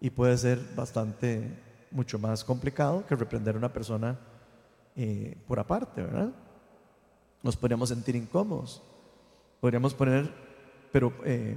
y 0.00 0.10
puede 0.10 0.36
ser 0.36 0.58
bastante, 0.74 1.56
mucho 1.92 2.18
más 2.18 2.42
complicado 2.42 3.06
que 3.06 3.14
reprender 3.14 3.54
a 3.54 3.58
una 3.58 3.72
persona 3.72 4.18
eh, 4.96 5.38
por 5.46 5.60
aparte, 5.60 6.02
¿verdad? 6.02 6.32
Nos 7.46 7.56
podríamos 7.56 7.90
sentir 7.90 8.16
incómodos, 8.16 8.82
podríamos 9.60 9.94
poner, 9.94 10.28
pero 10.90 11.12
eh, 11.24 11.56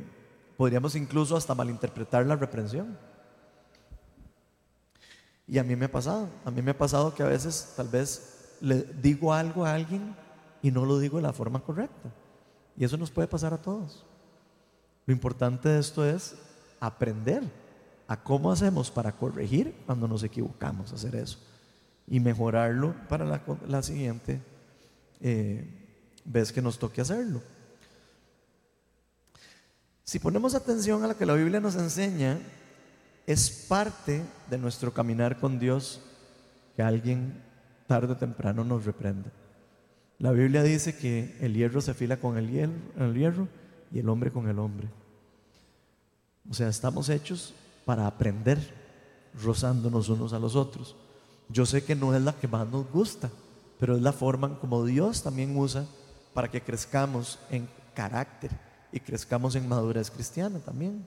podríamos 0.56 0.94
incluso 0.94 1.36
hasta 1.36 1.56
malinterpretar 1.56 2.28
la 2.28 2.36
reprensión. 2.36 2.96
Y 5.48 5.58
a 5.58 5.64
mí 5.64 5.76
me 5.76 5.86
ha 5.86 5.92
pasado, 5.92 6.30
a 6.46 6.52
mí 6.52 6.62
me 6.62 6.70
ha 6.70 6.78
pasado 6.78 7.16
que 7.16 7.24
a 7.24 7.26
veces 7.26 7.74
tal 7.76 7.88
vez 7.88 8.58
le 8.62 8.84
digo 9.02 9.34
algo 9.34 9.66
a 9.66 9.74
alguien 9.74 10.16
y 10.62 10.70
no 10.70 10.86
lo 10.86 11.00
digo 11.00 11.18
de 11.18 11.24
la 11.24 11.34
forma 11.34 11.60
correcta. 11.60 12.12
Y 12.78 12.86
eso 12.86 12.96
nos 12.96 13.10
puede 13.10 13.28
pasar 13.28 13.56
a 13.56 13.58
todos. 13.58 14.06
Lo 15.08 15.12
importante 15.12 15.70
de 15.70 15.80
esto 15.80 16.06
es 16.06 16.36
aprender 16.80 17.42
a 18.08 18.16
cómo 18.16 18.52
hacemos 18.52 18.92
para 18.92 19.14
corregir 19.14 19.74
cuando 19.88 20.08
nos 20.08 20.22
equivocamos, 20.22 20.94
hacer 20.94 21.16
eso 21.16 21.40
y 22.08 22.20
mejorarlo 22.20 22.94
para 23.08 23.26
la, 23.68 23.82
siguiente 23.82 24.40
eh, 25.20 25.79
vez 26.30 26.54
que 26.54 26.62
nos 26.62 26.78
toque 26.78 27.02
hacerlo. 27.02 27.42
Si 30.04 30.20
ponemos 30.20 30.56
atención 30.56 31.04
a 31.04 31.08
lo 31.08 31.18
que 31.18 31.26
la 31.26 31.34
Biblia 31.34 31.60
nos 31.60 31.76
enseña, 31.76 32.40
es 33.28 33.50
parte 33.68 34.24
de 34.50 34.58
nuestro 34.58 34.94
caminar 34.94 35.40
con 35.40 35.60
Dios 35.60 36.02
que 36.76 36.82
alguien 36.82 37.44
tarde 37.88 38.14
o 38.14 38.18
temprano 38.18 38.64
nos 38.64 38.86
reprenda. 38.86 39.32
La 40.20 40.32
Biblia 40.32 40.64
dice 40.64 40.96
que 40.96 41.36
el 41.42 41.54
hierro 41.54 41.82
se 41.82 41.92
afila 41.92 42.18
con 42.18 42.38
el 42.38 42.50
hierro, 42.50 42.74
el 42.98 43.16
hierro 43.16 43.48
y 43.92 44.00
el 44.00 44.10
hombre 44.10 44.32
con 44.32 44.48
el 44.48 44.60
hombre. 44.60 44.88
O 46.50 46.54
sea, 46.54 46.70
estamos 46.70 47.10
hechos 47.10 47.54
para 47.86 48.06
aprender 48.06 48.60
rozándonos 49.44 50.10
unos 50.10 50.34
a 50.34 50.40
los 50.40 50.56
otros. 50.56 50.96
Yo 51.50 51.66
sé 51.66 51.84
que 51.84 51.96
no 51.96 52.16
es 52.16 52.22
la 52.22 52.34
que 52.34 52.48
más 52.48 52.68
nos 52.68 52.90
gusta, 52.92 53.30
pero 53.80 53.96
es 53.96 54.02
la 54.02 54.12
forma 54.12 54.60
como 54.60 54.86
Dios 54.86 55.24
también 55.24 55.56
usa 55.58 55.86
para 56.34 56.50
que 56.50 56.62
crezcamos 56.62 57.40
en 57.50 57.68
carácter 57.94 58.52
y 58.92 59.00
crezcamos 59.00 59.56
en 59.56 59.68
madurez 59.68 60.10
cristiana 60.10 60.60
también. 60.60 61.06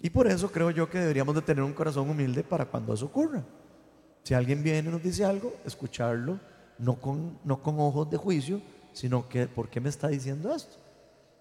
Y 0.00 0.10
por 0.10 0.26
eso 0.26 0.50
creo 0.50 0.70
yo 0.70 0.90
que 0.90 0.98
deberíamos 0.98 1.34
de 1.34 1.42
tener 1.42 1.62
un 1.62 1.72
corazón 1.72 2.10
humilde 2.10 2.42
para 2.42 2.66
cuando 2.66 2.92
eso 2.94 3.06
ocurra. 3.06 3.44
Si 4.24 4.34
alguien 4.34 4.62
viene 4.62 4.88
y 4.88 4.92
nos 4.92 5.02
dice 5.02 5.24
algo, 5.24 5.54
escucharlo, 5.64 6.38
no 6.78 7.00
con, 7.00 7.38
no 7.44 7.62
con 7.62 7.78
ojos 7.78 8.10
de 8.10 8.16
juicio, 8.16 8.60
sino 8.92 9.28
que, 9.28 9.46
¿por 9.46 9.68
qué 9.68 9.80
me 9.80 9.88
está 9.88 10.08
diciendo 10.08 10.54
esto? 10.54 10.76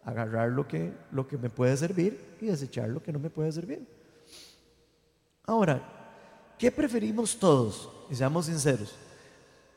Agarrar 0.04 0.50
lo 0.50 0.68
que, 0.68 0.94
lo 1.12 1.28
que 1.28 1.38
me 1.38 1.50
puede 1.50 1.76
servir 1.78 2.38
y 2.40 2.46
desechar 2.46 2.90
lo 2.90 3.02
que 3.02 3.12
no 3.12 3.20
me 3.20 3.30
puede 3.30 3.52
servir. 3.52 3.88
Ahora, 5.46 6.02
¿Qué 6.62 6.72
preferimos 6.72 7.40
todos? 7.40 7.90
Y 8.08 8.14
seamos 8.14 8.46
sinceros. 8.46 8.94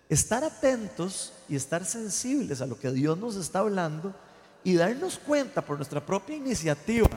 Estar 0.07 0.45
atentos 0.45 1.33
y 1.49 1.57
estar 1.57 1.85
sensibles 1.85 2.61
a 2.61 2.67
lo 2.67 2.79
que 2.79 2.91
Dios 2.91 3.19
nos 3.19 3.37
está 3.37 3.61
hablando 3.61 4.15
y 4.63 4.75
darnos 4.75 5.19
cuenta 5.19 5.63
por 5.63 5.77
nuestra 5.77 6.05
propia 6.05 6.37
iniciativa 6.37 7.11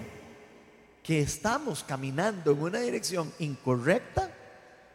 que 1.02 1.22
estamos 1.22 1.84
caminando 1.84 2.52
en 2.52 2.62
una 2.62 2.80
dirección 2.80 3.32
incorrecta, 3.40 4.30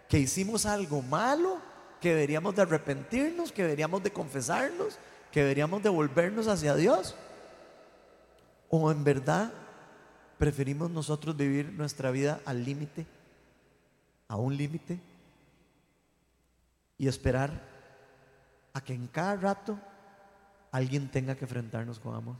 que 0.09 0.19
hicimos 0.19 0.67
algo 0.67 1.01
malo, 1.01 1.59
que 2.01 2.11
deberíamos 2.11 2.55
de 2.55 2.63
arrepentirnos, 2.63 3.51
que 3.51 3.63
deberíamos 3.63 4.03
de 4.03 4.13
confesarnos, 4.13 4.99
que 5.31 5.41
deberíamos 5.41 5.83
devolvernos 5.83 6.49
hacia 6.49 6.75
Dios? 6.75 7.15
¿O 8.69 8.91
en 8.91 9.03
verdad 9.05 9.53
preferimos 10.37 10.91
nosotros 10.91 11.37
vivir 11.37 11.73
nuestra 11.73 12.11
vida 12.11 12.41
al 12.45 12.65
límite, 12.65 13.07
a 14.29 14.37
un 14.37 14.57
límite, 14.57 15.01
y 16.99 17.09
esperar 17.09 17.72
a 18.73 18.81
que 18.81 18.95
en 18.95 19.07
cada 19.07 19.37
rato 19.37 19.79
alguien 20.71 21.11
tenga 21.11 21.35
que 21.35 21.45
enfrentarnos 21.45 21.99
con 21.99 22.15
amor? 22.15 22.37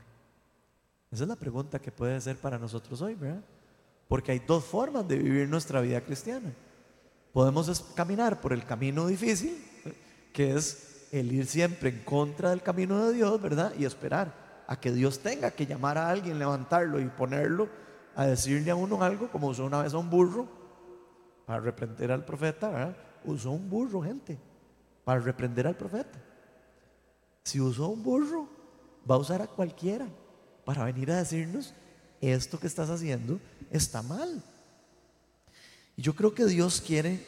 Esa 1.11 1.23
es 1.23 1.29
la 1.29 1.35
pregunta 1.35 1.79
que 1.79 1.91
puede 1.91 2.19
ser 2.21 2.37
para 2.37 2.57
nosotros 2.57 3.01
hoy, 3.01 3.13
¿verdad? 3.13 3.43
Porque 4.07 4.31
hay 4.31 4.39
dos 4.39 4.63
formas 4.63 5.07
de 5.07 5.17
vivir 5.17 5.47
nuestra 5.47 5.79
vida 5.79 6.01
cristiana. 6.01 6.51
Podemos 7.31 7.81
caminar 7.95 8.41
por 8.41 8.53
el 8.53 8.65
camino 8.65 9.07
difícil, 9.07 9.63
que 10.33 10.55
es 10.55 11.07
el 11.11 11.31
ir 11.31 11.45
siempre 11.45 11.89
en 11.89 12.03
contra 12.03 12.49
del 12.49 12.63
camino 12.63 13.05
de 13.05 13.13
Dios, 13.13 13.39
¿verdad? 13.39 13.73
Y 13.77 13.85
esperar 13.85 14.33
a 14.67 14.79
que 14.79 14.91
Dios 14.91 15.19
tenga 15.19 15.51
que 15.51 15.67
llamar 15.67 15.97
a 15.97 16.09
alguien, 16.09 16.39
levantarlo 16.39 16.99
y 16.99 17.05
ponerlo 17.05 17.69
a 18.15 18.25
decirle 18.25 18.71
a 18.71 18.75
uno 18.75 19.01
algo, 19.03 19.29
como 19.31 19.47
usó 19.47 19.65
una 19.65 19.83
vez 19.83 19.93
a 19.93 19.97
un 19.97 20.09
burro 20.09 20.47
para 21.45 21.59
reprender 21.59 22.11
al 22.11 22.25
profeta, 22.25 22.69
¿verdad? 22.69 22.97
Usó 23.25 23.51
un 23.51 23.69
burro, 23.69 24.01
gente, 24.01 24.39
para 25.03 25.19
reprender 25.19 25.67
al 25.67 25.75
profeta. 25.75 26.21
Si 27.43 27.59
usó 27.59 27.89
un 27.89 28.03
burro, 28.03 28.47
va 29.09 29.15
a 29.15 29.19
usar 29.19 29.41
a 29.41 29.47
cualquiera 29.47 30.07
para 30.65 30.85
venir 30.85 31.11
a 31.11 31.17
decirnos, 31.17 31.73
esto 32.21 32.59
que 32.59 32.67
estás 32.67 32.89
haciendo 32.89 33.39
está 33.69 34.01
mal. 34.01 34.41
Y 35.97 36.01
yo 36.01 36.15
creo 36.15 36.33
que 36.33 36.45
Dios 36.45 36.81
quiere 36.81 37.25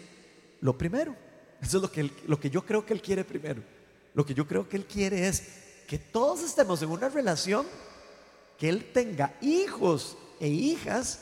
lo 0.61 0.77
primero. 0.77 1.15
Eso 1.61 1.77
es 1.77 1.83
lo 1.83 1.91
que, 1.91 2.11
lo 2.27 2.39
que 2.39 2.49
yo 2.49 2.65
creo 2.65 2.85
que 2.85 2.93
Él 2.93 3.01
quiere 3.01 3.23
primero. 3.23 3.61
Lo 4.13 4.25
que 4.25 4.33
yo 4.33 4.47
creo 4.47 4.69
que 4.69 4.77
Él 4.77 4.85
quiere 4.85 5.27
es 5.27 5.43
que 5.87 5.99
todos 5.99 6.41
estemos 6.41 6.81
en 6.81 6.89
una 6.89 7.09
relación, 7.09 7.65
que 8.57 8.69
Él 8.69 8.91
tenga 8.93 9.35
hijos 9.41 10.17
e 10.39 10.47
hijas 10.47 11.19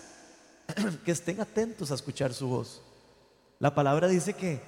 que 1.06 1.12
estén 1.12 1.42
atentos 1.42 1.92
a 1.92 1.96
escuchar 1.96 2.34
su 2.34 2.48
voz. 2.48 2.82
La 3.60 3.74
palabra 3.74 4.08
dice 4.08 4.34
que, 4.34 4.62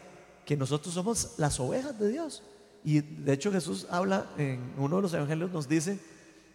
que 0.45 0.55
nosotros 0.55 0.93
somos 0.93 1.34
las 1.38 1.60
ovejas 1.60 1.97
de 1.99 2.10
Dios. 2.10 2.43
Y 2.84 3.01
de 3.01 3.34
hecho 3.34 3.51
Jesús 3.51 3.88
habla 3.89 4.29
en 4.38 4.73
uno 4.77 4.97
de 4.97 5.01
los 5.01 5.13
evangelios, 5.13 5.51
nos 5.51 5.67
dice 5.67 5.99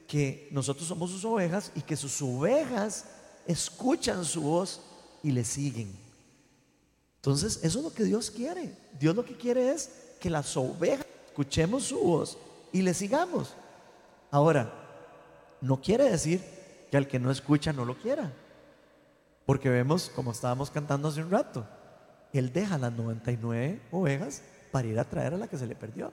que 0.06 0.48
nosotros 0.52 0.86
somos 0.86 1.10
sus 1.10 1.24
ovejas 1.24 1.72
y 1.74 1.82
que 1.82 1.96
sus 1.96 2.22
ovejas 2.22 3.04
escuchan 3.46 4.24
su 4.24 4.42
voz 4.42 4.80
y 5.22 5.32
le 5.32 5.44
siguen. 5.44 5.92
Entonces, 7.16 7.60
eso 7.62 7.78
es 7.80 7.84
lo 7.84 7.92
que 7.92 8.04
Dios 8.04 8.30
quiere. 8.30 8.74
Dios 8.98 9.14
lo 9.14 9.24
que 9.24 9.36
quiere 9.36 9.72
es 9.72 9.90
que 10.20 10.30
las 10.30 10.56
ovejas 10.56 11.04
escuchemos 11.26 11.84
su 11.84 11.98
voz 11.98 12.38
y 12.72 12.82
le 12.82 12.94
sigamos. 12.94 13.54
Ahora, 14.30 14.72
no 15.60 15.80
quiere 15.80 16.04
decir 16.04 16.40
que 16.90 16.96
al 16.96 17.08
que 17.08 17.18
no 17.18 17.30
escucha 17.30 17.72
no 17.72 17.84
lo 17.84 17.98
quiera. 17.98 18.32
Porque 19.44 19.68
vemos, 19.68 20.10
como 20.14 20.32
estábamos 20.32 20.70
cantando 20.70 21.08
hace 21.08 21.22
un 21.22 21.30
rato, 21.30 21.66
Él 22.38 22.52
deja 22.52 22.78
las 22.78 22.92
99 22.92 23.80
ovejas 23.90 24.42
para 24.70 24.88
ir 24.88 24.98
a 24.98 25.04
traer 25.04 25.34
a 25.34 25.38
la 25.38 25.48
que 25.48 25.58
se 25.58 25.66
le 25.66 25.74
perdió. 25.74 26.12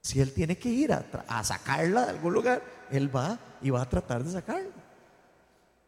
Si 0.00 0.20
Él 0.20 0.32
tiene 0.32 0.56
que 0.56 0.68
ir 0.68 0.92
a, 0.92 1.04
a 1.28 1.44
sacarla 1.44 2.04
de 2.04 2.10
algún 2.10 2.32
lugar, 2.32 2.62
Él 2.90 3.14
va 3.14 3.38
y 3.62 3.70
va 3.70 3.82
a 3.82 3.88
tratar 3.88 4.22
de 4.22 4.32
sacarla. 4.32 4.70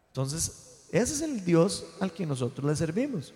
Entonces, 0.09 0.87
ese 0.90 1.14
es 1.14 1.20
el 1.22 1.44
Dios 1.44 1.85
al 2.00 2.12
que 2.12 2.24
nosotros 2.26 2.66
le 2.66 2.76
servimos. 2.76 3.35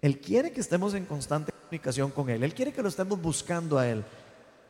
Él 0.00 0.20
quiere 0.20 0.52
que 0.52 0.60
estemos 0.60 0.94
en 0.94 1.04
constante 1.04 1.52
comunicación 1.52 2.10
con 2.10 2.30
Él. 2.30 2.42
Él 2.42 2.54
quiere 2.54 2.72
que 2.72 2.82
lo 2.82 2.88
estemos 2.88 3.20
buscando 3.20 3.78
a 3.78 3.88
Él. 3.88 4.04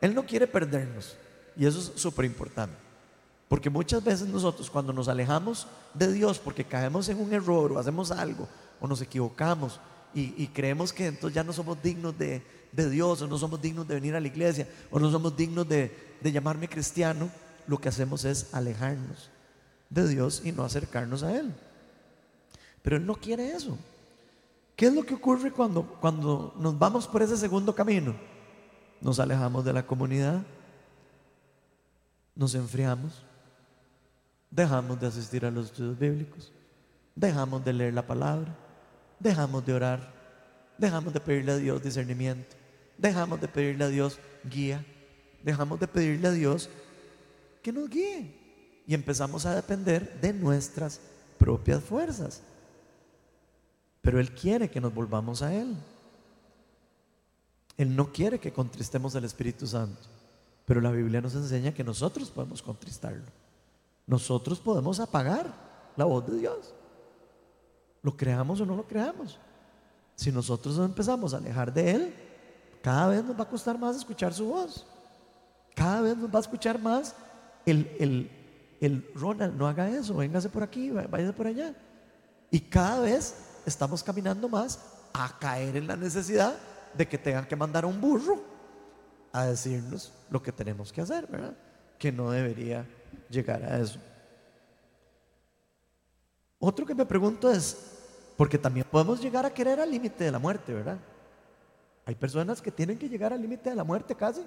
Él 0.01 0.13
no 0.13 0.25
quiere 0.25 0.47
perdernos. 0.47 1.15
Y 1.55 1.65
eso 1.65 1.79
es 1.79 1.99
súper 1.99 2.25
importante. 2.25 2.75
Porque 3.47 3.69
muchas 3.69 4.03
veces 4.03 4.27
nosotros 4.27 4.69
cuando 4.69 4.91
nos 4.91 5.07
alejamos 5.07 5.67
de 5.93 6.11
Dios 6.11 6.37
porque 6.37 6.65
caemos 6.65 7.07
en 7.09 7.19
un 7.19 7.33
error 7.33 7.71
o 7.71 7.79
hacemos 7.79 8.11
algo 8.11 8.47
o 8.79 8.87
nos 8.87 9.01
equivocamos 9.01 9.79
y, 10.13 10.47
creemos 10.47 10.91
que 10.91 11.07
entonces 11.07 11.35
ya 11.35 11.43
no 11.43 11.53
somos 11.53 11.81
dignos 11.81 12.17
de, 12.17 12.41
Dios 12.71 13.21
o 13.21 13.27
no 13.27 13.37
somos 13.37 13.61
dignos 13.61 13.87
de 13.87 13.95
venir 13.95 14.15
a 14.15 14.19
la 14.19 14.27
iglesia 14.27 14.67
o 14.91 14.99
no 14.99 15.09
somos 15.11 15.35
dignos 15.35 15.67
de, 15.67 16.17
de 16.21 16.31
llamarme 16.31 16.67
cristiano, 16.67 17.29
lo 17.67 17.79
que 17.79 17.89
hacemos 17.89 18.25
es 18.25 18.53
alejarnos 18.53 19.29
de 19.89 20.07
Dios 20.07 20.41
y 20.43 20.51
no 20.51 20.63
acercarnos 20.63 21.23
a 21.23 21.37
Él. 21.37 21.53
Pero 22.81 22.97
Él 22.97 23.05
no 23.05 23.15
quiere 23.15 23.51
eso. 23.51 23.77
¿Qué 24.75 24.87
es 24.87 24.93
lo 24.93 25.03
que 25.03 25.15
ocurre 25.15 25.51
cuando, 25.51 25.83
cuando 25.83 26.53
nos 26.59 26.77
vamos 26.77 27.07
por 27.07 27.21
ese 27.21 27.35
segundo 27.35 27.73
camino? 27.73 28.15
Nos 29.01 29.19
alejamos 29.19 29.65
de 29.65 29.73
la 29.73 29.85
comunidad, 29.85 30.43
nos 32.35 32.53
enfriamos, 32.53 33.23
dejamos 34.51 34.99
de 34.99 35.07
asistir 35.07 35.45
a 35.45 35.51
los 35.51 35.67
estudios 35.67 35.97
bíblicos, 35.97 36.51
dejamos 37.15 37.65
de 37.65 37.73
leer 37.73 37.93
la 37.93 38.05
palabra, 38.05 38.55
dejamos 39.19 39.65
de 39.65 39.73
orar, 39.73 40.13
dejamos 40.77 41.13
de 41.13 41.19
pedirle 41.19 41.51
a 41.53 41.57
Dios 41.57 41.81
discernimiento, 41.81 42.55
dejamos 42.97 43.41
de 43.41 43.47
pedirle 43.47 43.85
a 43.85 43.89
Dios 43.89 44.19
guía, 44.43 44.85
dejamos 45.43 45.79
de 45.79 45.87
pedirle 45.87 46.27
a 46.27 46.31
Dios 46.31 46.69
que 47.61 47.71
nos 47.71 47.89
guíe 47.89 48.33
y 48.87 48.93
empezamos 48.93 49.45
a 49.45 49.55
depender 49.55 50.19
de 50.21 50.33
nuestras 50.33 51.01
propias 51.37 51.83
fuerzas. 51.83 52.41
Pero 54.01 54.19
Él 54.19 54.33
quiere 54.33 54.69
que 54.69 54.79
nos 54.79 54.93
volvamos 54.93 55.41
a 55.41 55.53
Él. 55.53 55.75
Él 57.77 57.95
no 57.95 58.11
quiere 58.11 58.39
que 58.39 58.53
contristemos 58.53 59.15
al 59.15 59.25
Espíritu 59.25 59.67
Santo. 59.67 60.01
Pero 60.65 60.81
la 60.81 60.91
Biblia 60.91 61.21
nos 61.21 61.35
enseña 61.35 61.73
que 61.73 61.83
nosotros 61.83 62.31
podemos 62.31 62.61
contristarlo. 62.61 63.25
Nosotros 64.05 64.59
podemos 64.59 64.99
apagar 64.99 65.53
la 65.95 66.05
voz 66.05 66.25
de 66.25 66.39
Dios. 66.39 66.73
Lo 68.07 68.15
creamos 68.15 68.61
o 68.61 68.65
no 68.65 68.77
lo 68.77 68.87
creamos. 68.87 69.37
Si 70.15 70.31
nosotros 70.31 70.79
empezamos 70.79 71.33
a 71.33 71.37
alejar 71.39 71.73
de 71.73 71.91
Él, 71.91 72.13
cada 72.81 73.09
vez 73.09 73.21
nos 73.21 73.37
va 73.37 73.43
a 73.43 73.49
costar 73.49 73.77
más 73.77 73.97
escuchar 73.97 74.33
su 74.33 74.45
voz. 74.45 74.87
Cada 75.75 75.99
vez 75.99 76.15
nos 76.15 76.33
va 76.33 76.37
a 76.37 76.39
escuchar 76.39 76.79
más 76.79 77.13
el, 77.65 77.93
el, 77.99 78.31
el 78.79 79.11
Ronald, 79.13 79.57
no 79.57 79.67
haga 79.67 79.89
eso, 79.89 80.15
véngase 80.15 80.47
por 80.47 80.63
aquí, 80.63 80.89
váyase 80.89 81.33
por 81.33 81.47
allá. 81.47 81.75
Y 82.49 82.61
cada 82.61 83.01
vez 83.01 83.35
estamos 83.65 84.01
caminando 84.01 84.47
más 84.47 84.79
a 85.11 85.37
caer 85.37 85.75
en 85.75 85.85
la 85.85 85.97
necesidad 85.97 86.55
de 86.93 87.09
que 87.09 87.17
tengan 87.17 87.45
que 87.45 87.57
mandar 87.57 87.83
a 87.83 87.87
un 87.87 87.99
burro 87.99 88.41
a 89.33 89.47
decirnos 89.47 90.13
lo 90.29 90.41
que 90.41 90.53
tenemos 90.53 90.93
que 90.93 91.01
hacer, 91.01 91.27
¿verdad? 91.27 91.57
Que 91.99 92.13
no 92.13 92.31
debería 92.31 92.87
llegar 93.29 93.61
a 93.63 93.79
eso. 93.81 93.99
Otro 96.57 96.85
que 96.85 96.95
me 96.95 97.05
pregunto 97.05 97.51
es, 97.51 97.96
porque 98.37 98.59
también 98.59 98.85
podemos 98.89 99.19
llegar 99.19 99.45
a 99.45 99.53
querer 99.53 99.79
al 99.79 99.89
límite 99.89 100.23
de 100.23 100.31
la 100.31 100.39
muerte, 100.39 100.73
¿verdad? 100.73 100.99
Hay 102.05 102.15
personas 102.15 102.61
que 102.61 102.71
tienen 102.71 102.97
que 102.97 103.09
llegar 103.09 103.33
al 103.33 103.41
límite 103.41 103.71
de 103.71 103.75
la 103.75 103.83
muerte 103.83 104.15
casi 104.15 104.41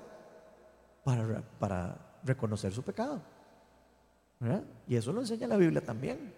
para, 1.05 1.43
para 1.59 1.97
reconocer 2.25 2.73
su 2.73 2.83
pecado. 2.83 3.21
¿verdad? 4.39 4.63
Y 4.87 4.97
eso 4.97 5.13
lo 5.13 5.21
enseña 5.21 5.47
la 5.49 5.57
Biblia 5.57 5.81
también. 5.81 6.33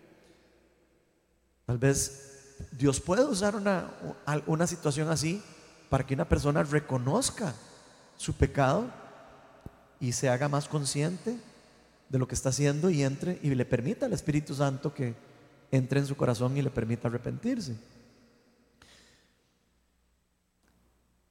Tal 1.67 1.79
vez 1.79 2.57
Dios 2.73 3.01
puede 3.01 3.25
usar 3.25 3.55
una, 3.55 3.91
una 4.47 4.67
situación 4.67 5.11
así 5.11 5.43
para 5.91 6.05
que 6.05 6.15
una 6.15 6.29
persona 6.29 6.63
reconozca 6.63 7.55
su 8.17 8.35
pecado 8.35 8.87
y 10.01 10.13
se 10.13 10.29
haga 10.29 10.49
más 10.49 10.69
consciente 10.69 11.39
de 12.09 12.19
lo 12.19 12.27
que 12.27 12.35
está 12.35 12.49
haciendo 12.49 12.91
y 12.91 13.03
entre 13.03 13.39
y 13.43 13.55
le 13.55 13.65
permita 13.65 14.07
al 14.07 14.13
Espíritu 14.13 14.55
Santo 14.55 14.93
que 14.93 15.15
entre 15.73 15.99
en 15.99 16.07
su 16.07 16.17
corazón 16.17 16.57
y 16.57 16.63
le 16.63 16.71
permita 16.71 17.09
arrepentirse. 17.09 17.75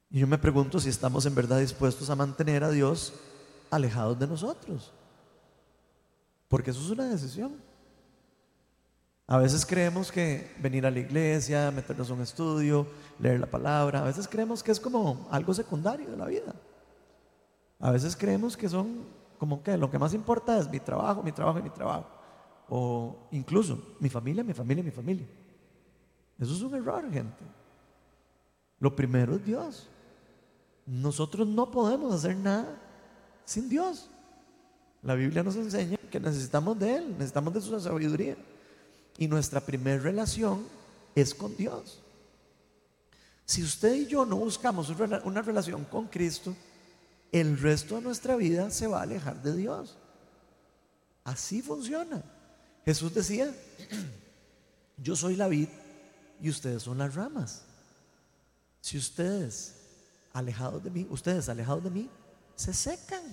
Y 0.09 0.19
yo 0.19 0.27
me 0.27 0.37
pregunto 0.37 0.79
si 0.79 0.89
estamos 0.89 1.25
en 1.25 1.35
verdad 1.35 1.59
dispuestos 1.59 2.09
a 2.09 2.15
mantener 2.15 2.65
a 2.65 2.71
Dios 2.71 3.13
alejados 3.69 4.19
de 4.19 4.27
nosotros. 4.27 4.91
Porque 6.49 6.71
eso 6.71 6.81
es 6.81 6.89
una 6.89 7.05
decisión. 7.05 7.55
A 9.27 9.37
veces 9.37 9.65
creemos 9.65 10.11
que 10.11 10.53
venir 10.59 10.85
a 10.85 10.91
la 10.91 10.99
iglesia, 10.99 11.71
meternos 11.71 12.09
a 12.09 12.13
un 12.13 12.21
estudio, 12.21 12.85
leer 13.19 13.39
la 13.39 13.45
palabra, 13.45 14.01
a 14.01 14.05
veces 14.05 14.27
creemos 14.27 14.61
que 14.61 14.73
es 14.73 14.79
como 14.79 15.29
algo 15.31 15.53
secundario 15.53 16.09
de 16.09 16.17
la 16.17 16.25
vida. 16.25 16.53
A 17.79 17.91
veces 17.91 18.17
creemos 18.17 18.57
que 18.57 18.67
son 18.67 19.05
como 19.37 19.63
que 19.63 19.77
lo 19.77 19.89
que 19.89 19.99
más 19.99 20.13
importa 20.13 20.57
es 20.57 20.69
mi 20.69 20.79
trabajo, 20.79 21.23
mi 21.23 21.31
trabajo 21.31 21.59
y 21.59 21.63
mi 21.63 21.69
trabajo. 21.69 22.20
O 22.69 23.27
incluso 23.31 23.95
mi 23.99 24.09
familia, 24.09 24.43
mi 24.43 24.53
familia, 24.53 24.83
mi 24.83 24.91
familia. 24.91 25.27
Eso 26.39 26.53
es 26.53 26.61
un 26.61 26.73
error, 26.73 27.03
gente. 27.11 27.43
Lo 28.79 28.95
primero 28.95 29.35
es 29.35 29.45
Dios. 29.45 29.87
Nosotros 30.85 31.47
no 31.47 31.69
podemos 31.69 32.13
hacer 32.13 32.35
nada 32.35 32.81
sin 33.45 33.69
Dios. 33.69 34.09
La 35.03 35.15
Biblia 35.15 35.43
nos 35.43 35.55
enseña 35.55 35.97
que 36.09 36.19
necesitamos 36.19 36.77
de 36.79 36.95
Él, 36.95 37.11
necesitamos 37.11 37.53
de 37.53 37.61
su 37.61 37.79
sabiduría. 37.79 38.37
Y 39.17 39.27
nuestra 39.27 39.61
primera 39.61 40.01
relación 40.01 40.65
es 41.15 41.33
con 41.35 41.55
Dios. 41.55 42.01
Si 43.45 43.61
usted 43.61 43.93
y 43.95 44.07
yo 44.07 44.25
no 44.25 44.37
buscamos 44.37 44.89
una 45.23 45.41
relación 45.41 45.83
con 45.85 46.07
Cristo, 46.07 46.55
el 47.31 47.57
resto 47.59 47.95
de 47.95 48.01
nuestra 48.01 48.35
vida 48.35 48.71
se 48.71 48.87
va 48.87 48.99
a 48.99 49.03
alejar 49.03 49.41
de 49.41 49.55
Dios. 49.55 49.97
Así 51.23 51.61
funciona. 51.61 52.23
Jesús 52.85 53.13
decía, 53.13 53.53
yo 54.97 55.15
soy 55.15 55.35
la 55.35 55.47
vid 55.47 55.69
y 56.41 56.49
ustedes 56.49 56.83
son 56.83 56.97
las 56.97 57.13
ramas. 57.15 57.63
Si 58.81 58.97
ustedes 58.97 59.75
alejados 60.33 60.83
de 60.83 60.89
mí, 60.89 61.07
ustedes 61.09 61.47
alejados 61.49 61.83
de 61.83 61.89
mí, 61.91 62.09
se 62.55 62.73
secan, 62.73 63.23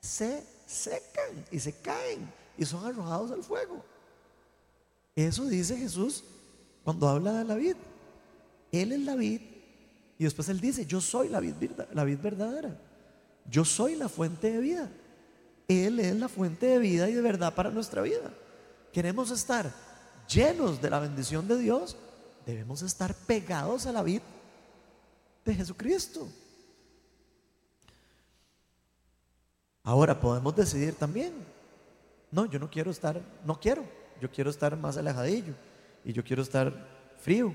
se 0.00 0.44
secan 0.66 1.44
y 1.50 1.60
se 1.60 1.72
caen 1.80 2.30
y 2.56 2.64
son 2.64 2.84
arrojados 2.84 3.30
al 3.30 3.42
fuego. 3.42 3.84
Eso 5.14 5.44
dice 5.46 5.76
Jesús 5.76 6.24
cuando 6.84 7.08
habla 7.08 7.32
de 7.32 7.44
la 7.44 7.54
vid. 7.54 7.76
Él 8.72 8.92
es 8.92 9.00
la 9.00 9.14
vid 9.14 9.40
y 10.18 10.24
después 10.24 10.48
él 10.48 10.60
dice, 10.60 10.86
yo 10.86 11.00
soy 11.00 11.28
la 11.28 11.40
vid, 11.40 11.54
la 11.92 12.04
vid 12.04 12.18
verdadera. 12.18 12.76
Yo 13.50 13.64
soy 13.64 13.94
la 13.94 14.08
fuente 14.08 14.52
de 14.52 14.60
vida. 14.60 14.90
Él 15.68 16.00
es 16.00 16.16
la 16.16 16.28
fuente 16.28 16.66
de 16.66 16.78
vida 16.78 17.10
y 17.10 17.12
de 17.12 17.20
verdad 17.20 17.54
para 17.54 17.70
nuestra 17.70 18.00
vida. 18.00 18.32
Queremos 18.90 19.30
estar 19.30 19.70
llenos 20.26 20.80
de 20.80 20.88
la 20.88 20.98
bendición 20.98 21.46
de 21.46 21.58
Dios, 21.58 21.96
debemos 22.46 22.80
estar 22.80 23.14
pegados 23.14 23.86
a 23.86 23.92
la 23.92 24.02
vid 24.02 24.22
de 25.44 25.54
Jesucristo. 25.54 26.26
Ahora 29.82 30.18
podemos 30.18 30.56
decidir 30.56 30.94
también, 30.94 31.32
no, 32.30 32.46
yo 32.46 32.58
no 32.58 32.70
quiero 32.70 32.90
estar, 32.90 33.20
no 33.44 33.60
quiero, 33.60 33.84
yo 34.20 34.30
quiero 34.30 34.50
estar 34.50 34.76
más 34.76 34.96
alejadillo 34.96 35.54
y 36.04 36.12
yo 36.12 36.24
quiero 36.24 36.42
estar 36.42 36.72
frío 37.18 37.54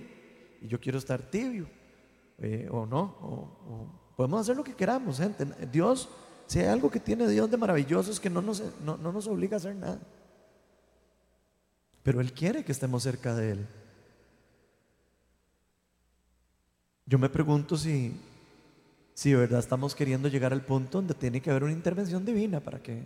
y 0.62 0.68
yo 0.68 0.80
quiero 0.80 0.98
estar 0.98 1.22
tibio 1.22 1.68
eh, 2.40 2.68
o 2.72 2.86
no, 2.86 4.00
podemos 4.16 4.42
hacer 4.42 4.56
lo 4.56 4.64
que 4.64 4.76
queramos, 4.76 5.18
gente. 5.18 5.46
Dios, 5.72 6.10
si 6.48 6.60
hay 6.60 6.68
algo 6.68 6.92
que 6.92 7.00
tiene 7.00 7.28
Dios 7.28 7.50
de 7.50 7.58
maravilloso 7.58 8.12
es 8.12 8.20
que 8.20 8.30
no 8.30 8.42
nos, 8.42 8.64
no 8.84 8.98
nos 8.98 9.28
obliga 9.28 9.56
a 9.56 9.58
hacer 9.58 9.76
nada. 9.76 10.00
Pero 12.04 12.20
Él 12.20 12.34
quiere 12.34 12.64
que 12.64 12.74
estemos 12.74 13.04
cerca 13.04 13.34
de 13.34 13.52
Él. 13.52 13.68
Yo 17.06 17.18
me 17.18 17.30
pregunto 17.30 17.78
si, 17.78 18.14
si 19.14 19.32
de 19.32 19.38
verdad 19.38 19.60
estamos 19.60 19.96
queriendo 19.96 20.28
llegar 20.28 20.54
al 20.54 20.66
punto 20.66 21.00
donde 21.00 21.14
tiene 21.14 21.42
que 21.42 21.50
haber 21.50 21.64
una 21.64 21.74
intervención 21.74 22.26
divina 22.26 22.60
para 22.60 22.82
que 22.82 23.04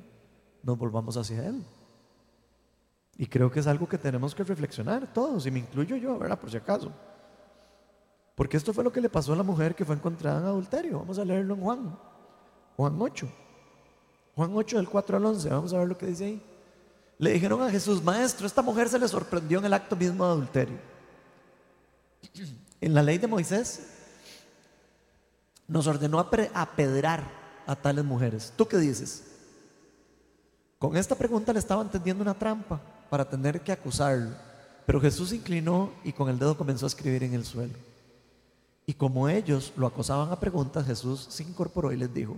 nos 0.63 0.78
volvamos 0.78 1.15
hacia 1.17 1.47
Él. 1.47 1.63
Y 3.17 3.28
creo 3.28 3.52
que 3.52 3.60
es 3.60 3.67
algo 3.67 3.88
que 3.88 3.97
tenemos 3.97 4.36
que 4.36 4.43
reflexionar 4.43 5.12
todos, 5.12 5.45
y 5.47 5.52
me 5.52 5.60
incluyo 5.60 5.95
yo, 5.95 6.19
¿verdad? 6.19 6.39
Por 6.39 6.52
si 6.52 6.58
acaso. 6.58 6.91
Porque 8.36 8.58
esto 8.58 8.73
fue 8.73 8.84
lo 8.84 8.91
que 8.91 9.02
le 9.02 9.10
pasó 9.10 9.34
a 9.34 9.36
la 9.36 9.43
mujer 9.43 9.73
que 9.73 9.86
fue 9.86 9.95
encontrada 9.95 10.39
en 10.39 10.45
adulterio. 10.45 11.00
Vamos 11.00 11.17
a 11.17 11.26
leerlo 11.26 11.56
en 11.56 11.62
Juan. 11.62 12.00
Juan 12.78 12.96
8. 12.98 13.28
Juan 14.36 14.52
8 14.54 14.78
del 14.78 14.88
4 14.88 15.18
al 15.18 15.26
11. 15.26 15.50
Vamos 15.50 15.74
a 15.74 15.80
ver 15.80 15.88
lo 15.88 15.98
que 15.98 16.06
dice 16.06 16.26
ahí. 16.26 16.42
Le 17.18 17.32
dijeron 17.32 17.62
a 17.63 17.72
Jesús, 17.72 18.04
maestro, 18.04 18.46
esta 18.46 18.62
mujer 18.62 18.88
se 18.88 19.00
le 19.00 19.08
sorprendió 19.08 19.58
en 19.58 19.66
el 19.66 19.74
acto 19.74 19.96
mismo 19.96 20.24
de 20.24 20.32
adulterio. 20.32 20.78
En 22.80 22.94
la 22.94 23.02
ley 23.02 23.18
de 23.18 23.26
Moisés 23.26 23.88
nos 25.68 25.88
ordenó 25.88 26.20
apedrar 26.20 27.24
a 27.66 27.76
tales 27.76 28.06
mujeres. 28.06 28.54
¿Tú 28.56 28.68
qué 28.68 28.78
dices? 28.78 29.24
Con 30.78 30.96
esta 30.96 31.16
pregunta 31.16 31.52
le 31.52 31.60
estaban 31.60 31.90
tendiendo 31.90 32.22
una 32.22 32.38
trampa 32.38 32.80
para 33.10 33.28
tener 33.28 33.62
que 33.62 33.72
acusarlo. 33.72 34.30
Pero 34.86 35.02
Jesús 35.02 35.30
se 35.30 35.38
inclinó 35.38 35.92
y 36.04 36.13
con 36.13 36.30
el 36.30 36.38
dedo 36.38 36.56
comenzó 36.56 36.86
a 36.86 36.88
escribir 36.88 37.24
en 37.24 37.34
el 37.34 37.44
suelo. 37.44 37.74
Y 38.86 38.94
como 38.94 39.28
ellos 39.28 39.74
lo 39.76 39.88
acosaban 39.88 40.32
a 40.32 40.40
preguntas, 40.40 40.86
Jesús 40.86 41.26
se 41.30 41.44
incorporó 41.44 41.92
y 41.92 41.98
les 41.98 42.13
dijo, 42.13 42.38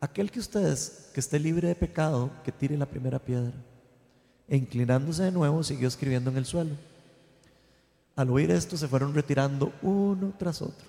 aquel 0.00 0.30
que 0.30 0.40
ustedes 0.40 1.10
que 1.12 1.20
esté 1.20 1.38
libre 1.38 1.68
de 1.68 1.74
pecado, 1.74 2.30
que 2.44 2.52
tire 2.52 2.76
la 2.76 2.86
primera 2.86 3.18
piedra. 3.18 3.54
E 4.48 4.56
inclinándose 4.56 5.24
de 5.24 5.32
nuevo, 5.32 5.62
siguió 5.62 5.88
escribiendo 5.88 6.30
en 6.30 6.36
el 6.36 6.46
suelo. 6.46 6.76
Al 8.14 8.30
oír 8.30 8.50
esto 8.50 8.76
se 8.76 8.88
fueron 8.88 9.14
retirando 9.14 9.72
uno 9.82 10.32
tras 10.38 10.62
otro, 10.62 10.86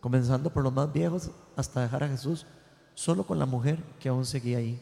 comenzando 0.00 0.50
por 0.50 0.62
los 0.62 0.72
más 0.72 0.92
viejos 0.92 1.30
hasta 1.56 1.82
dejar 1.82 2.04
a 2.04 2.08
Jesús 2.08 2.46
solo 2.94 3.26
con 3.26 3.38
la 3.38 3.46
mujer 3.46 3.82
que 3.98 4.08
aún 4.08 4.24
seguía 4.24 4.58
ahí. 4.58 4.80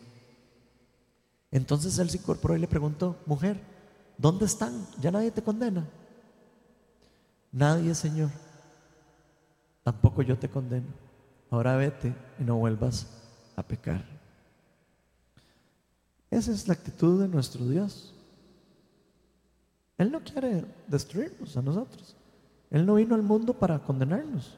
Entonces 1.50 1.98
él 1.98 2.10
se 2.10 2.18
incorporó 2.18 2.56
y 2.56 2.60
le 2.60 2.68
preguntó, 2.68 3.16
mujer, 3.26 3.60
¿dónde 4.16 4.44
están? 4.44 4.86
¿Ya 5.00 5.10
nadie 5.10 5.30
te 5.30 5.42
condena? 5.42 5.88
Nadie, 7.50 7.94
Señor. 7.94 8.30
Tampoco 9.82 10.22
yo 10.22 10.38
te 10.38 10.48
condeno. 10.48 10.86
Ahora 11.50 11.76
vete 11.76 12.14
y 12.38 12.44
no 12.44 12.56
vuelvas 12.56 13.17
a 13.58 13.62
pecar. 13.62 14.04
Esa 16.30 16.52
es 16.52 16.68
la 16.68 16.74
actitud 16.74 17.20
de 17.20 17.28
nuestro 17.28 17.66
Dios. 17.66 18.14
Él 19.96 20.12
no 20.12 20.20
quiere 20.20 20.64
destruirnos 20.86 21.56
a 21.56 21.62
nosotros. 21.62 22.14
Él 22.70 22.86
no 22.86 22.94
vino 22.94 23.14
al 23.14 23.22
mundo 23.22 23.52
para 23.52 23.78
condenarnos. 23.78 24.56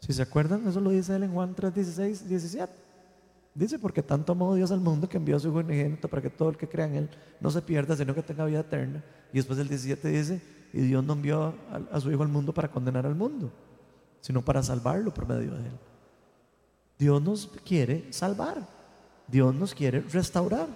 Si 0.00 0.12
se 0.12 0.22
acuerdan, 0.22 0.66
eso 0.66 0.80
lo 0.80 0.90
dice 0.90 1.14
él 1.14 1.24
en 1.24 1.32
Juan 1.32 1.54
3, 1.54 1.74
16, 1.74 2.28
17. 2.28 2.72
Dice, 3.54 3.78
porque 3.78 4.02
tanto 4.02 4.32
amó 4.32 4.54
Dios 4.54 4.70
al 4.70 4.80
mundo 4.80 5.08
que 5.08 5.16
envió 5.16 5.36
a 5.36 5.40
su 5.40 5.48
Hijo 5.48 5.58
unigénito 5.58 6.08
para 6.08 6.22
que 6.22 6.30
todo 6.30 6.50
el 6.50 6.56
que 6.56 6.68
crea 6.68 6.86
en 6.86 6.94
Él 6.94 7.10
no 7.40 7.50
se 7.50 7.62
pierda, 7.62 7.96
sino 7.96 8.14
que 8.14 8.22
tenga 8.22 8.44
vida 8.44 8.60
eterna. 8.60 9.02
Y 9.32 9.36
después 9.36 9.58
el 9.58 9.68
17 9.68 10.08
dice, 10.08 10.42
y 10.72 10.82
Dios 10.82 11.02
no 11.02 11.14
envió 11.14 11.54
a, 11.70 11.80
a 11.90 12.00
su 12.00 12.10
Hijo 12.10 12.22
al 12.22 12.28
mundo 12.28 12.52
para 12.54 12.70
condenar 12.70 13.06
al 13.06 13.14
mundo, 13.14 13.50
sino 14.20 14.42
para 14.42 14.62
salvarlo 14.62 15.12
por 15.12 15.26
medio 15.26 15.52
de 15.52 15.66
Él. 15.66 15.78
Dios 16.98 17.22
nos 17.22 17.48
quiere 17.64 18.12
salvar. 18.12 18.66
Dios 19.26 19.54
nos 19.54 19.74
quiere 19.74 20.00
restaurar. 20.00 20.68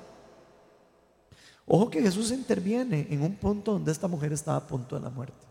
Ojo 1.66 1.88
que 1.88 2.02
Jesús 2.02 2.32
interviene 2.32 3.06
en 3.10 3.22
un 3.22 3.36
punto 3.36 3.72
donde 3.72 3.92
esta 3.92 4.08
mujer 4.08 4.32
estaba 4.32 4.56
a 4.56 4.66
punto 4.66 4.96
de 4.96 5.02
la 5.02 5.10
muerte. 5.10 5.46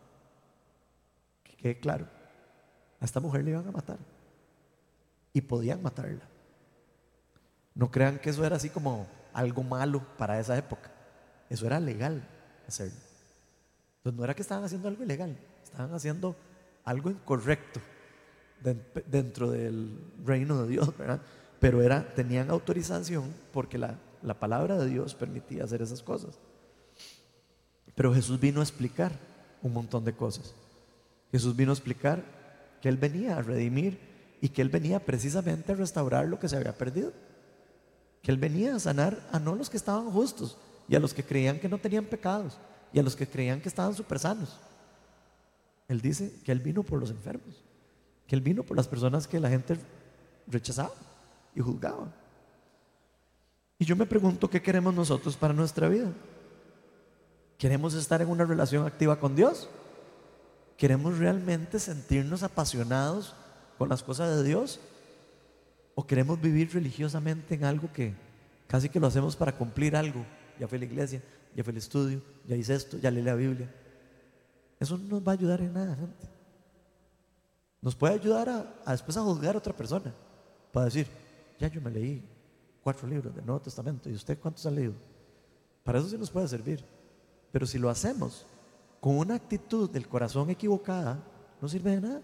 Que 1.44 1.56
quede 1.56 1.80
claro, 1.80 2.08
a 3.00 3.06
esta 3.06 3.20
mujer 3.20 3.44
le 3.44 3.52
iban 3.52 3.68
a 3.68 3.72
matar. 3.72 3.98
Y 5.32 5.42
podían 5.42 5.82
matarla. 5.82 6.28
No 7.74 7.90
crean 7.90 8.20
que 8.20 8.30
eso 8.30 8.44
era 8.44 8.58
así 8.58 8.70
como 8.70 9.08
algo 9.34 9.64
malo 9.64 10.04
para 10.18 10.40
esa 10.40 10.58
época. 10.58 10.92
Eso 11.50 11.66
era 11.66 11.80
legal 11.80 12.28
hacerlo. 12.68 13.00
Entonces 13.98 14.18
no 14.18 14.24
era 14.24 14.36
que 14.36 14.42
estaban 14.42 14.64
haciendo 14.64 14.88
algo 14.88 15.04
ilegal, 15.04 15.38
estaban 15.64 15.94
haciendo 15.94 16.36
algo 16.84 17.10
incorrecto 17.10 17.80
dentro 18.62 19.52
del 19.52 19.98
reino 20.26 20.64
de 20.64 20.70
Dios, 20.70 20.98
¿verdad? 20.98 21.22
Pero 21.60 21.82
era, 21.82 22.14
tenían 22.14 22.50
autorización 22.50 23.34
porque 23.52 23.78
la 23.78 23.98
la 24.22 24.34
palabra 24.34 24.78
de 24.78 24.88
Dios 24.88 25.16
permitía 25.16 25.64
hacer 25.64 25.82
esas 25.82 26.04
cosas. 26.04 26.38
Pero 27.96 28.14
Jesús 28.14 28.40
vino 28.40 28.60
a 28.60 28.64
explicar 28.64 29.12
un 29.62 29.74
montón 29.74 30.06
de 30.06 30.14
cosas. 30.14 30.54
Jesús 31.32 31.56
vino 31.56 31.72
a 31.72 31.76
explicar 31.76 32.24
que 32.82 32.90
Él 32.90 32.98
venía 32.98 33.38
a 33.38 33.42
redimir 33.42 34.00
y 34.42 34.50
que 34.50 34.62
Él 34.62 34.70
venía 34.70 35.00
precisamente 35.06 35.72
a 35.72 35.76
restaurar 35.76 36.28
lo 36.28 36.40
que 36.40 36.50
se 36.50 36.58
había 36.58 36.78
perdido. 36.78 37.14
Que 38.22 38.32
Él 38.32 38.38
venía 38.38 38.76
a 38.76 38.80
sanar 38.80 39.20
a 39.32 39.40
no 39.40 39.56
los 39.56 39.70
que 39.70 39.78
estaban 39.78 40.12
justos 40.12 40.58
y 40.88 40.96
a 40.96 41.00
los 41.00 41.14
que 41.14 41.24
creían 41.24 41.60
que 41.60 41.70
no 41.70 41.78
tenían 41.78 42.06
pecados 42.06 42.58
y 42.92 43.00
a 43.00 43.04
los 43.04 43.16
que 43.16 43.28
creían 43.28 43.62
que 43.62 43.70
estaban 43.70 43.94
súper 43.94 44.20
sanos. 44.20 44.58
Él 45.88 46.02
dice 46.02 46.34
que 46.44 46.52
Él 46.52 46.60
vino 46.60 46.84
por 46.84 47.00
los 47.00 47.10
enfermos, 47.10 47.64
que 48.30 48.36
Él 48.36 48.42
vino 48.42 48.62
por 48.62 48.78
las 48.78 48.88
personas 48.88 49.28
que 49.28 49.40
la 49.40 49.50
gente 49.50 49.76
rechazaba 50.46 50.94
y 51.56 51.62
juzgaba. 51.62 52.14
Y 53.80 53.86
yo 53.86 53.96
me 53.96 54.06
pregunto, 54.06 54.48
¿qué 54.48 54.62
queremos 54.62 54.94
nosotros 54.94 55.36
para 55.36 55.52
nuestra 55.52 55.90
vida? 55.90 56.12
¿Queremos 57.58 57.96
estar 57.96 58.22
en 58.22 58.30
una 58.30 58.46
relación 58.46 58.86
activa 58.86 59.20
con 59.20 59.36
Dios? 59.36 59.68
¿Queremos 60.78 61.18
realmente 61.18 61.80
sentirnos 61.80 62.44
apasionados 62.44 63.34
con 63.80 63.90
las 63.90 64.04
cosas 64.04 64.38
de 64.38 64.44
Dios? 64.44 64.80
¿O 65.96 66.06
queremos 66.06 66.40
vivir 66.40 66.72
religiosamente 66.72 67.56
en 67.56 67.64
algo 67.64 67.92
que 67.92 68.14
casi 68.68 68.90
que 68.90 69.00
lo 69.00 69.08
hacemos 69.08 69.36
para 69.36 69.54
cumplir 69.54 69.96
algo? 69.96 70.24
Ya 70.60 70.68
fue 70.68 70.78
la 70.78 70.86
iglesia, 70.86 71.20
ya 71.56 71.64
fue 71.64 71.72
el 71.72 71.78
estudio, 71.78 72.22
ya 72.48 72.56
hice 72.56 72.76
esto, 72.76 73.00
ya 73.00 73.10
leí 73.10 73.24
la 73.24 73.34
Biblia. 73.34 73.74
Eso 74.80 75.00
no 75.00 75.16
nos 75.16 75.28
va 75.28 75.32
a 75.32 75.36
ayudar 75.36 75.62
en 75.62 75.74
nada, 75.74 75.96
gente. 75.96 76.39
Nos 77.82 77.96
puede 77.96 78.16
ayudar 78.16 78.50
a, 78.50 78.92
después 78.92 79.16
a 79.18 79.22
juzgar 79.22 79.56
a 79.56 79.60
otra 79.60 79.76
persona. 79.76 80.14
Para 80.72 80.86
decir, 80.86 81.08
ya 81.60 81.68
yo 81.68 81.82
me 81.82 81.92
leí 81.92 82.24
cuatro 82.84 83.08
libros 83.08 83.34
del 83.34 83.46
Nuevo 83.46 83.62
Testamento. 83.62 84.10
¿Y 84.10 84.14
usted 84.14 84.38
cuántos 84.40 84.66
ha 84.66 84.72
leído? 84.72 84.94
Para 85.84 86.00
eso 86.00 86.10
sí 86.10 86.18
nos 86.18 86.30
puede 86.30 86.48
servir. 86.48 86.84
Pero 87.52 87.66
si 87.66 87.80
lo 87.80 87.90
hacemos 87.90 88.46
con 89.00 89.18
una 89.18 89.36
actitud 89.36 89.90
del 89.90 90.08
corazón 90.08 90.50
equivocada, 90.50 91.24
no 91.62 91.70
sirve 91.70 91.92
de 91.92 92.02
nada. 92.02 92.22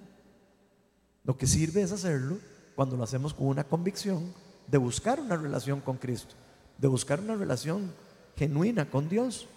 Lo 1.24 1.38
que 1.38 1.48
sirve 1.48 1.82
es 1.82 1.92
hacerlo 1.92 2.38
cuando 2.76 2.98
lo 2.98 3.04
hacemos 3.04 3.34
con 3.34 3.48
una 3.48 3.64
convicción 3.64 4.34
de 4.68 4.78
buscar 4.78 5.20
una 5.20 5.38
relación 5.38 5.80
con 5.80 5.98
Cristo, 5.98 6.36
de 6.78 6.88
buscar 6.88 7.20
una 7.20 7.36
relación 7.36 7.92
genuina 8.36 8.90
con 8.90 9.08
Dios 9.08 9.48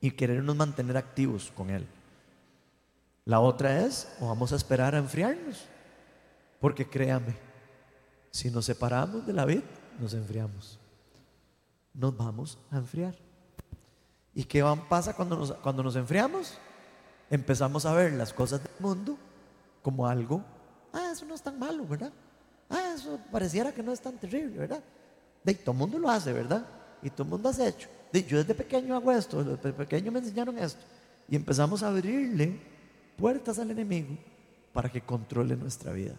y 0.00 0.10
querernos 0.10 0.56
mantener 0.56 0.96
activos 0.96 1.52
con 1.54 1.70
Él. 1.70 1.86
La 3.24 3.40
otra 3.40 3.84
es, 3.84 4.08
o 4.20 4.28
vamos 4.28 4.52
a 4.52 4.56
esperar 4.56 4.94
a 4.94 4.98
enfriarnos, 4.98 5.64
porque 6.60 6.88
créame, 6.88 7.36
Si 8.32 8.48
nos 8.50 8.66
separamos 8.66 9.26
de 9.26 9.32
la 9.32 9.44
vid, 9.44 9.62
nos 9.98 10.14
enfriamos. 10.14 10.78
Nos 11.92 12.16
vamos 12.16 12.58
a 12.70 12.76
enfriar. 12.76 13.16
¿Y 14.32 14.44
qué 14.44 14.64
pasa 14.88 15.14
cuando 15.14 15.36
nos, 15.36 15.52
cuando 15.52 15.82
nos 15.82 15.96
enfriamos? 15.96 16.54
Empezamos 17.28 17.84
a 17.86 17.92
ver 17.92 18.12
las 18.12 18.32
cosas 18.32 18.62
del 18.62 18.72
mundo 18.78 19.16
como 19.82 20.06
algo, 20.06 20.44
ah, 20.92 21.10
eso 21.12 21.24
no 21.24 21.34
es 21.34 21.42
tan 21.42 21.58
malo, 21.58 21.86
¿verdad? 21.86 22.12
Ah, 22.68 22.92
eso 22.94 23.18
pareciera 23.30 23.72
que 23.72 23.82
no 23.82 23.92
es 23.92 24.00
tan 24.00 24.16
terrible, 24.18 24.58
¿verdad? 24.58 24.82
De, 25.42 25.54
todo 25.54 25.72
el 25.72 25.78
mundo 25.78 25.98
lo 25.98 26.08
hace, 26.10 26.32
¿verdad? 26.32 26.64
Y 27.02 27.10
todo 27.10 27.24
el 27.24 27.30
mundo 27.30 27.48
hace 27.48 27.68
hecho. 27.68 27.88
De, 28.12 28.22
yo 28.24 28.38
desde 28.38 28.54
pequeño 28.54 28.94
hago 28.94 29.10
esto, 29.12 29.42
desde 29.42 29.72
pequeño 29.72 30.12
me 30.12 30.18
enseñaron 30.18 30.58
esto. 30.58 30.80
Y 31.28 31.36
empezamos 31.36 31.82
a 31.82 31.88
abrirle 31.88 32.60
puertas 33.20 33.58
al 33.58 33.70
enemigo 33.70 34.16
para 34.72 34.90
que 34.90 35.02
controle 35.02 35.54
nuestra 35.54 35.92
vida. 35.92 36.14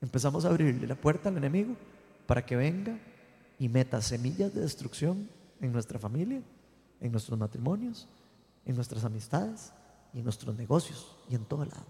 Empezamos 0.00 0.44
a 0.44 0.48
abrirle 0.48 0.86
la 0.86 0.94
puerta 0.94 1.28
al 1.28 1.36
enemigo 1.36 1.76
para 2.26 2.44
que 2.46 2.56
venga 2.56 2.98
y 3.58 3.68
meta 3.68 4.00
semillas 4.00 4.54
de 4.54 4.62
destrucción 4.62 5.28
en 5.60 5.70
nuestra 5.70 5.98
familia, 5.98 6.40
en 7.00 7.12
nuestros 7.12 7.38
matrimonios, 7.38 8.08
en 8.64 8.74
nuestras 8.74 9.04
amistades 9.04 9.72
y 10.14 10.18
en 10.18 10.24
nuestros 10.24 10.56
negocios 10.56 11.14
y 11.28 11.34
en 11.34 11.44
todo 11.44 11.66
lado. 11.66 11.86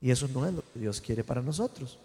Y 0.00 0.12
eso 0.12 0.28
no 0.28 0.46
es 0.46 0.54
lo 0.54 0.62
que 0.72 0.78
Dios 0.78 1.00
quiere 1.00 1.24
para 1.24 1.42
nosotros. 1.42 1.98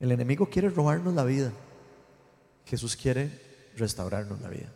El 0.00 0.12
enemigo 0.12 0.46
quiere 0.46 0.70
robarnos 0.70 1.12
la 1.14 1.24
vida. 1.24 1.52
Jesús 2.64 2.96
quiere 2.96 3.70
restaurarnos 3.76 4.40
la 4.40 4.48
vida. 4.48 4.72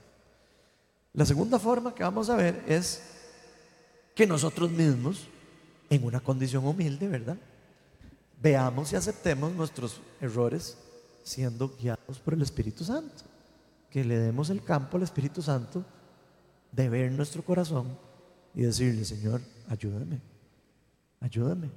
La 1.14 1.24
segunda 1.24 1.58
forma 1.58 1.94
que 1.94 2.02
vamos 2.02 2.28
a 2.28 2.36
ver 2.36 2.62
es 2.68 3.15
que 4.16 4.26
nosotros 4.26 4.70
mismos, 4.70 5.28
en 5.90 6.02
una 6.02 6.20
condición 6.20 6.66
humilde, 6.66 7.06
¿verdad? 7.06 7.36
Veamos 8.42 8.90
y 8.92 8.96
aceptemos 8.96 9.52
nuestros 9.52 10.00
errores 10.22 10.78
siendo 11.22 11.76
guiados 11.76 12.18
por 12.24 12.32
el 12.32 12.40
Espíritu 12.40 12.82
Santo. 12.82 13.24
Que 13.90 14.02
le 14.04 14.18
demos 14.18 14.48
el 14.48 14.64
campo 14.64 14.96
al 14.96 15.02
Espíritu 15.02 15.42
Santo 15.42 15.84
de 16.72 16.88
ver 16.88 17.12
nuestro 17.12 17.44
corazón 17.44 17.98
y 18.54 18.62
decirle, 18.62 19.04
Señor, 19.04 19.42
ayúdame, 19.68 20.22
ayúdame. 21.20 21.68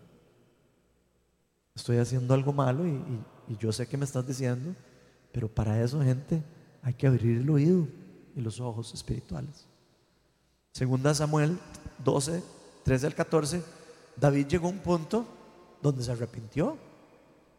Estoy 1.75 1.97
haciendo 1.97 2.33
algo 2.33 2.53
malo 2.53 2.87
y, 2.87 3.01
y 3.49 3.57
yo 3.57 3.73
sé 3.73 3.85
que 3.85 3.97
me 3.97 4.05
estás 4.05 4.25
diciendo, 4.25 4.73
pero 5.33 5.49
para 5.49 5.83
eso, 5.83 6.01
gente, 6.01 6.41
hay 6.83 6.93
que 6.93 7.05
abrir 7.05 7.39
el 7.39 7.49
oído 7.49 7.85
y 8.33 8.39
los 8.39 8.61
ojos 8.61 8.93
espirituales. 8.93 9.68
Segunda 10.79 11.13
Samuel 11.13 11.59
12, 12.05 12.41
13 12.85 13.07
al 13.07 13.13
14, 13.13 13.61
David 14.15 14.47
llegó 14.47 14.67
a 14.67 14.71
un 14.71 14.79
punto 14.79 15.25
donde 15.81 16.01
se 16.01 16.13
arrepintió. 16.13 16.77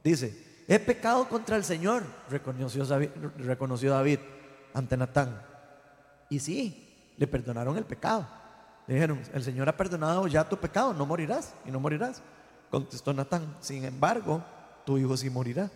Dice, 0.02 0.64
he 0.66 0.78
pecado 0.78 1.28
contra 1.28 1.56
el 1.56 1.64
Señor, 1.64 2.02
reconoció 2.30 2.82
David, 2.86 3.10
reconoció 3.36 3.90
David 3.90 4.20
ante 4.72 4.96
Natán. 4.96 5.38
Y 6.30 6.38
sí, 6.38 7.12
le 7.18 7.26
perdonaron 7.26 7.76
el 7.76 7.84
pecado. 7.84 8.26
Le 8.86 8.94
dijeron, 8.94 9.20
el 9.34 9.42
Señor 9.44 9.68
ha 9.68 9.76
perdonado 9.76 10.26
ya 10.26 10.48
tu 10.48 10.56
pecado, 10.56 10.94
no 10.94 11.04
morirás 11.04 11.52
y 11.66 11.70
no 11.70 11.78
morirás. 11.78 12.22
Contestó 12.70 13.12
Natán, 13.12 13.54
sin 13.60 13.84
embargo, 13.84 14.42
tu 14.86 14.96
hijo 14.96 15.14
sí 15.18 15.28
morirá, 15.28 15.70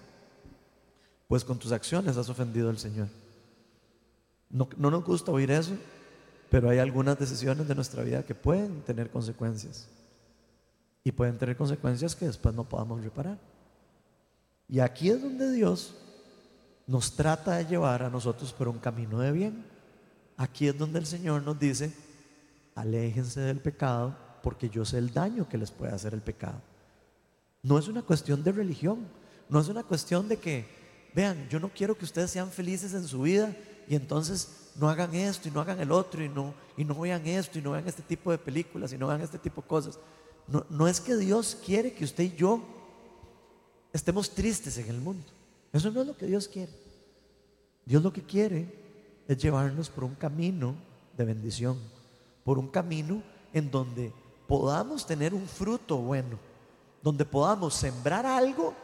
pues 1.28 1.44
con 1.44 1.58
tus 1.58 1.72
acciones 1.72 2.16
has 2.16 2.30
ofendido 2.30 2.70
al 2.70 2.78
Señor. 2.78 3.08
No, 4.48 4.66
no 4.78 4.90
nos 4.90 5.04
gusta 5.04 5.30
oír 5.30 5.50
eso, 5.50 5.76
pero 6.50 6.70
hay 6.70 6.78
algunas 6.78 7.18
decisiones 7.18 7.66
de 7.66 7.74
nuestra 7.74 8.02
vida 8.02 8.22
que 8.22 8.34
pueden 8.34 8.82
tener 8.82 9.10
consecuencias. 9.10 9.88
Y 11.02 11.12
pueden 11.12 11.38
tener 11.38 11.56
consecuencias 11.56 12.16
que 12.16 12.26
después 12.26 12.54
no 12.54 12.64
podamos 12.64 13.02
reparar. 13.02 13.38
Y 14.68 14.80
aquí 14.80 15.10
es 15.10 15.20
donde 15.20 15.52
Dios 15.52 15.94
nos 16.86 17.14
trata 17.14 17.56
de 17.56 17.66
llevar 17.66 18.02
a 18.02 18.10
nosotros 18.10 18.52
por 18.52 18.68
un 18.68 18.78
camino 18.78 19.18
de 19.18 19.32
bien. 19.32 19.64
Aquí 20.36 20.68
es 20.68 20.76
donde 20.76 20.98
el 20.98 21.06
Señor 21.06 21.42
nos 21.42 21.58
dice, 21.58 21.92
aléjense 22.74 23.40
del 23.40 23.60
pecado 23.60 24.16
porque 24.42 24.68
yo 24.68 24.84
sé 24.84 24.98
el 24.98 25.12
daño 25.12 25.48
que 25.48 25.58
les 25.58 25.70
puede 25.70 25.92
hacer 25.92 26.14
el 26.14 26.20
pecado. 26.20 26.60
No 27.62 27.78
es 27.78 27.88
una 27.88 28.02
cuestión 28.02 28.42
de 28.42 28.52
religión, 28.52 29.06
no 29.48 29.60
es 29.60 29.68
una 29.68 29.82
cuestión 29.82 30.28
de 30.28 30.36
que, 30.36 30.66
vean, 31.14 31.48
yo 31.48 31.60
no 31.60 31.70
quiero 31.70 31.96
que 31.96 32.04
ustedes 32.04 32.30
sean 32.30 32.50
felices 32.50 32.92
en 32.94 33.06
su 33.06 33.22
vida 33.22 33.54
y 33.88 33.94
entonces 33.96 34.70
no 34.76 34.88
hagan 34.88 35.14
esto 35.14 35.48
y 35.48 35.50
no 35.50 35.60
hagan 35.60 35.80
el 35.80 35.92
otro 35.92 36.22
y 36.22 36.28
no, 36.28 36.54
y 36.76 36.84
no 36.84 36.98
vean 36.98 37.26
esto 37.26 37.58
y 37.58 37.62
no 37.62 37.72
vean 37.72 37.86
este 37.86 38.02
tipo 38.02 38.30
de 38.30 38.38
películas 38.38 38.92
y 38.92 38.98
no 38.98 39.06
vean 39.08 39.20
este 39.20 39.38
tipo 39.38 39.62
de 39.62 39.68
cosas. 39.68 39.98
No, 40.46 40.66
no 40.68 40.88
es 40.88 41.00
que 41.00 41.16
Dios 41.16 41.56
quiere 41.64 41.92
que 41.92 42.04
usted 42.04 42.24
y 42.24 42.36
yo 42.36 42.62
estemos 43.92 44.30
tristes 44.30 44.76
en 44.78 44.88
el 44.88 45.00
mundo. 45.00 45.26
Eso 45.72 45.90
no 45.90 46.00
es 46.00 46.06
lo 46.06 46.16
que 46.16 46.26
Dios 46.26 46.48
quiere. 46.48 46.72
Dios 47.84 48.02
lo 48.02 48.12
que 48.12 48.22
quiere 48.22 48.66
es 49.28 49.38
llevarnos 49.38 49.88
por 49.88 50.04
un 50.04 50.14
camino 50.14 50.74
de 51.16 51.24
bendición, 51.24 51.78
por 52.44 52.58
un 52.58 52.68
camino 52.68 53.22
en 53.52 53.70
donde 53.70 54.12
podamos 54.46 55.06
tener 55.06 55.34
un 55.34 55.46
fruto 55.46 55.96
bueno, 55.98 56.38
donde 57.02 57.24
podamos 57.24 57.74
sembrar 57.74 58.26
algo 58.26 58.74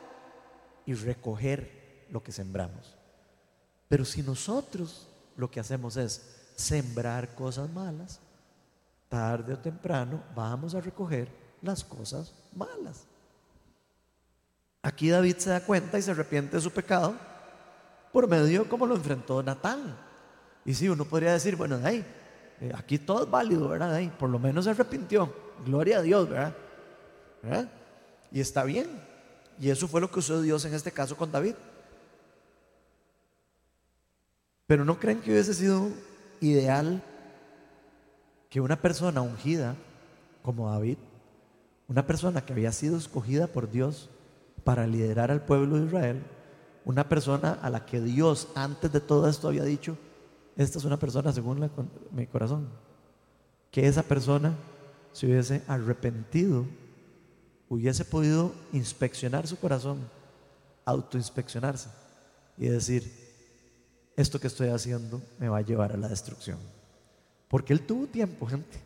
y 0.86 0.94
recoger 0.94 2.06
lo 2.10 2.22
que 2.22 2.32
sembramos. 2.32 2.99
Pero 3.90 4.04
si 4.04 4.22
nosotros 4.22 5.08
lo 5.36 5.50
que 5.50 5.58
hacemos 5.58 5.96
es 5.96 6.22
sembrar 6.54 7.34
cosas 7.34 7.68
malas, 7.68 8.20
tarde 9.08 9.54
o 9.54 9.58
temprano 9.58 10.22
vamos 10.32 10.76
a 10.76 10.80
recoger 10.80 11.28
las 11.60 11.82
cosas 11.82 12.32
malas. 12.54 13.02
Aquí 14.80 15.10
David 15.10 15.38
se 15.38 15.50
da 15.50 15.64
cuenta 15.64 15.98
y 15.98 16.02
se 16.02 16.12
arrepiente 16.12 16.54
de 16.54 16.62
su 16.62 16.70
pecado 16.70 17.16
por 18.12 18.28
medio 18.28 18.68
como 18.68 18.86
lo 18.86 18.94
enfrentó 18.94 19.42
Natán. 19.42 19.96
Y 20.64 20.72
si 20.72 20.88
uno 20.88 21.04
podría 21.04 21.32
decir, 21.32 21.56
bueno, 21.56 21.80
ahí, 21.82 22.06
eh, 22.60 22.70
aquí 22.72 22.96
todo 22.96 23.24
es 23.24 23.30
válido, 23.30 23.70
¿verdad? 23.70 23.92
Ahí, 23.92 24.08
por 24.16 24.30
lo 24.30 24.38
menos 24.38 24.66
se 24.66 24.70
arrepintió. 24.70 25.34
Gloria 25.66 25.98
a 25.98 26.02
Dios, 26.02 26.28
¿verdad? 26.28 26.54
Y 28.30 28.38
está 28.38 28.62
bien. 28.62 28.86
Y 29.58 29.68
eso 29.68 29.88
fue 29.88 30.00
lo 30.00 30.08
que 30.12 30.20
usó 30.20 30.40
Dios 30.40 30.64
en 30.64 30.74
este 30.74 30.92
caso 30.92 31.16
con 31.16 31.32
David. 31.32 31.56
Pero 34.70 34.84
¿no 34.84 35.00
creen 35.00 35.20
que 35.20 35.32
hubiese 35.32 35.52
sido 35.52 35.88
ideal 36.40 37.02
que 38.48 38.60
una 38.60 38.80
persona 38.80 39.20
ungida 39.20 39.74
como 40.44 40.70
David, 40.70 40.96
una 41.88 42.06
persona 42.06 42.46
que 42.46 42.52
había 42.52 42.70
sido 42.70 42.96
escogida 42.96 43.48
por 43.48 43.68
Dios 43.68 44.10
para 44.62 44.86
liderar 44.86 45.32
al 45.32 45.44
pueblo 45.44 45.76
de 45.76 45.86
Israel, 45.86 46.22
una 46.84 47.08
persona 47.08 47.58
a 47.60 47.68
la 47.68 47.84
que 47.84 48.00
Dios 48.00 48.46
antes 48.54 48.92
de 48.92 49.00
todo 49.00 49.28
esto 49.28 49.48
había 49.48 49.64
dicho, 49.64 49.98
esta 50.56 50.78
es 50.78 50.84
una 50.84 51.00
persona 51.00 51.32
según 51.32 51.68
mi 52.12 52.28
corazón, 52.28 52.68
que 53.72 53.88
esa 53.88 54.04
persona 54.04 54.54
se 55.10 55.26
hubiese 55.26 55.64
arrepentido, 55.66 56.64
hubiese 57.68 58.04
podido 58.04 58.52
inspeccionar 58.72 59.48
su 59.48 59.58
corazón, 59.58 59.98
autoinspeccionarse 60.84 61.88
y 62.56 62.68
decir, 62.68 63.29
esto 64.20 64.40
que 64.40 64.46
estoy 64.46 64.68
haciendo 64.68 65.20
me 65.38 65.48
va 65.48 65.58
a 65.58 65.62
llevar 65.62 65.92
a 65.92 65.96
la 65.96 66.08
destrucción. 66.08 66.58
Porque 67.48 67.72
él 67.72 67.80
tuvo 67.80 68.06
tiempo, 68.06 68.46
gente, 68.46 68.78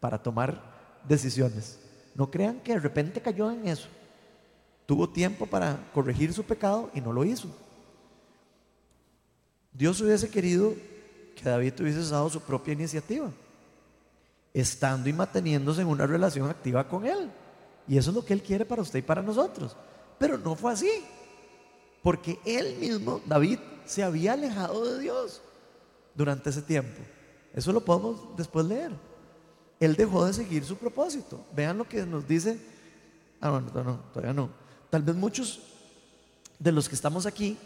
para 0.00 0.22
tomar 0.22 0.60
decisiones. 1.08 1.78
No 2.14 2.30
crean 2.30 2.60
que 2.60 2.74
de 2.74 2.80
repente 2.80 3.20
cayó 3.20 3.50
en 3.50 3.66
eso. 3.66 3.88
Tuvo 4.86 5.08
tiempo 5.08 5.46
para 5.46 5.90
corregir 5.92 6.32
su 6.32 6.44
pecado 6.44 6.90
y 6.94 7.00
no 7.00 7.12
lo 7.12 7.24
hizo. 7.24 7.48
Dios 9.72 10.00
hubiese 10.00 10.28
querido 10.28 10.74
que 11.34 11.48
David 11.48 11.74
hubiese 11.80 12.08
dado 12.08 12.30
su 12.30 12.40
propia 12.40 12.74
iniciativa, 12.74 13.30
estando 14.52 15.08
y 15.08 15.12
manteniéndose 15.12 15.82
en 15.82 15.88
una 15.88 16.06
relación 16.06 16.48
activa 16.48 16.86
con 16.86 17.04
Él. 17.04 17.30
Y 17.88 17.98
eso 17.98 18.10
es 18.10 18.16
lo 18.16 18.24
que 18.24 18.32
Él 18.32 18.42
quiere 18.42 18.64
para 18.64 18.82
usted 18.82 19.00
y 19.00 19.02
para 19.02 19.22
nosotros. 19.22 19.76
Pero 20.18 20.38
no 20.38 20.54
fue 20.54 20.72
así, 20.72 20.90
porque 22.02 22.38
Él 22.44 22.76
mismo, 22.78 23.20
David, 23.26 23.58
se 23.86 24.02
había 24.02 24.32
alejado 24.32 24.84
de 24.84 25.00
Dios 25.00 25.40
durante 26.14 26.50
ese 26.50 26.62
tiempo. 26.62 27.00
Eso 27.52 27.72
lo 27.72 27.84
podemos 27.84 28.36
después 28.36 28.66
leer. 28.66 28.92
Él 29.80 29.96
dejó 29.96 30.24
de 30.24 30.32
seguir 30.32 30.64
su 30.64 30.76
propósito. 30.76 31.44
Vean 31.54 31.78
lo 31.78 31.88
que 31.88 32.04
nos 32.04 32.26
dice. 32.26 32.58
Ah, 33.40 33.50
no, 33.50 33.60
no, 33.60 33.84
no, 33.84 33.96
todavía 34.12 34.32
no. 34.32 34.50
Tal 34.90 35.02
vez 35.02 35.14
muchos 35.14 35.60
de 36.58 36.72
los 36.72 36.88
que 36.88 36.94
estamos 36.94 37.26
aquí, 37.26 37.58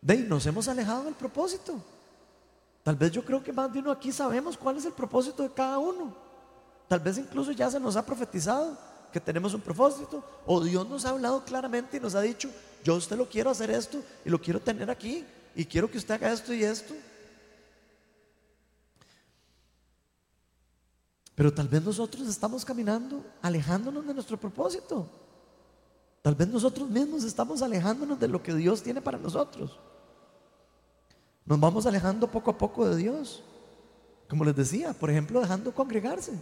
de 0.00 0.18
nos 0.18 0.46
hemos 0.46 0.68
alejado 0.68 1.04
del 1.04 1.14
propósito. 1.14 1.82
Tal 2.82 2.96
vez 2.96 3.12
yo 3.12 3.24
creo 3.24 3.42
que 3.42 3.52
más 3.52 3.72
de 3.72 3.78
uno 3.78 3.90
aquí 3.90 4.12
sabemos 4.12 4.56
cuál 4.56 4.76
es 4.76 4.84
el 4.84 4.92
propósito 4.92 5.42
de 5.42 5.52
cada 5.52 5.78
uno. 5.78 6.14
Tal 6.88 7.00
vez 7.00 7.18
incluso 7.18 7.52
ya 7.52 7.70
se 7.70 7.80
nos 7.80 7.96
ha 7.96 8.04
profetizado 8.04 8.76
que 9.12 9.20
tenemos 9.20 9.54
un 9.54 9.60
propósito, 9.60 10.24
o 10.46 10.62
Dios 10.62 10.88
nos 10.88 11.04
ha 11.04 11.10
hablado 11.10 11.44
claramente 11.44 11.98
y 11.98 12.00
nos 12.00 12.14
ha 12.14 12.20
dicho, 12.20 12.48
yo 12.82 12.96
usted 12.96 13.16
lo 13.16 13.28
quiero 13.28 13.50
hacer 13.50 13.70
esto 13.70 14.02
y 14.24 14.30
lo 14.30 14.40
quiero 14.40 14.60
tener 14.60 14.90
aquí 14.90 15.24
y 15.54 15.64
quiero 15.64 15.90
que 15.90 15.98
usted 15.98 16.14
haga 16.14 16.32
esto 16.32 16.52
y 16.52 16.64
esto. 16.64 16.94
Pero 21.34 21.52
tal 21.52 21.68
vez 21.68 21.82
nosotros 21.82 22.28
estamos 22.28 22.64
caminando 22.64 23.24
alejándonos 23.40 24.06
de 24.06 24.14
nuestro 24.14 24.36
propósito. 24.36 25.08
Tal 26.20 26.34
vez 26.34 26.48
nosotros 26.48 26.88
mismos 26.88 27.24
estamos 27.24 27.62
alejándonos 27.62 28.18
de 28.18 28.28
lo 28.28 28.42
que 28.42 28.54
Dios 28.54 28.82
tiene 28.82 29.00
para 29.00 29.18
nosotros. 29.18 29.78
Nos 31.44 31.58
vamos 31.58 31.86
alejando 31.86 32.30
poco 32.30 32.50
a 32.50 32.58
poco 32.58 32.88
de 32.88 32.96
Dios. 32.96 33.42
Como 34.28 34.44
les 34.44 34.54
decía, 34.54 34.92
por 34.92 35.10
ejemplo, 35.10 35.40
dejando 35.40 35.74
congregarse. 35.74 36.32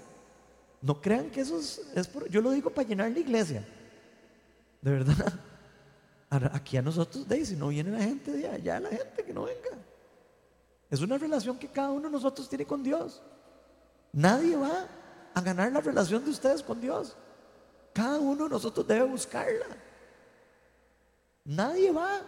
No 0.83 1.01
crean 1.01 1.31
que 1.31 1.41
eso 1.41 1.59
es, 1.59 2.07
por, 2.09 2.29
yo 2.29 2.41
lo 2.41 2.51
digo 2.51 2.71
para 2.71 2.89
llenar 2.89 3.11
la 3.11 3.19
iglesia. 3.19 3.67
De 4.81 4.91
verdad. 4.91 5.33
Aquí 6.31 6.77
a 6.77 6.83
nosotros, 6.83 7.29
de 7.29 7.45
si 7.45 7.57
no 7.57 7.69
viene 7.69 7.91
la 7.91 8.05
gente 8.05 8.31
de 8.31 8.49
allá, 8.49 8.79
la 8.81 8.89
gente 8.89 9.25
que 9.25 9.35
no 9.35 9.45
venga. 9.45 9.71
Es 10.89 11.01
una 11.01 11.19
relación 11.19 11.59
que 11.59 11.69
cada 11.69 11.91
uno 11.91 12.09
de 12.09 12.13
nosotros 12.13 12.49
tiene 12.49 12.65
con 12.65 12.83
Dios. 12.83 13.21
Nadie 14.13 14.57
va 14.57 14.87
a 15.35 15.41
ganar 15.41 15.73
la 15.73 15.81
relación 15.81 16.25
de 16.25 16.31
ustedes 16.31 16.63
con 16.63 16.81
Dios. 16.81 17.17
Cada 17.93 18.19
uno 18.19 18.45
de 18.45 18.51
nosotros 18.51 18.87
debe 18.87 19.05
buscarla. 19.05 19.67
Nadie 21.45 21.91
va 21.91 22.21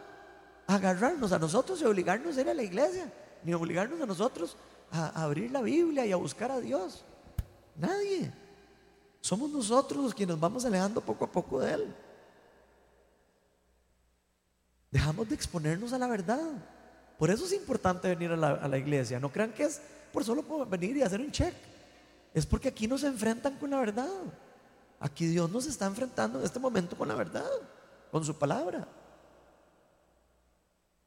a 0.67 0.75
agarrarnos 0.75 1.33
a 1.33 1.39
nosotros 1.39 1.81
y 1.81 1.85
obligarnos 1.85 2.37
a 2.37 2.41
ir 2.41 2.49
a 2.49 2.55
la 2.55 2.63
iglesia, 2.63 3.13
ni 3.45 3.55
obligarnos 3.55 4.01
a 4.01 4.07
nosotros 4.07 4.57
a 4.91 5.23
abrir 5.23 5.51
la 5.51 5.63
Biblia 5.63 6.05
y 6.05 6.13
a 6.13 6.17
buscar 6.17 6.51
a 6.51 6.61
Dios. 6.61 7.05
Nadie. 7.77 8.42
Somos 9.23 9.49
nosotros 9.51 10.03
los 10.03 10.15
que 10.15 10.27
nos 10.27 10.39
vamos 10.39 10.65
alejando 10.65 11.01
poco 11.01 11.25
a 11.25 11.31
poco 11.31 11.61
de 11.61 11.75
Él. 11.75 11.95
Dejamos 14.91 15.29
de 15.29 15.37
exponernos 15.37 15.93
a 15.93 15.99
la 15.99 16.09
verdad. 16.09 16.51
Por 17.19 17.31
eso 17.31 17.45
es 17.45 17.53
importante 17.53 18.09
venir 18.09 18.33
a 18.33 18.37
la, 18.37 18.79
iglesia. 18.79 19.21
No 19.21 19.31
crean 19.31 19.53
que 19.53 19.63
es 19.63 19.81
por 20.13 20.25
solo 20.25 20.45
venir 20.67 20.97
y 20.97 21.03
hacer 21.03 21.21
un 21.21 21.31
check. 21.31 21.55
Es 22.35 22.45
porque 22.45 22.69
aquí 22.69 22.89
nos 22.89 23.05
enfrentan 23.05 23.57
con 23.59 23.71
la 23.71 23.79
verdad. 23.79 24.11
Aquí 24.99 25.27
Dios 25.27 25.49
nos 25.49 25.67
está 25.67 25.87
enfrentando 25.87 26.41
en 26.41 26.45
este 26.45 26.59
momento 26.59 26.99
con 26.99 27.07
la 27.07 27.15
verdad, 27.15 27.49
con 28.11 28.25
su 28.25 28.37
palabra. 28.37 28.89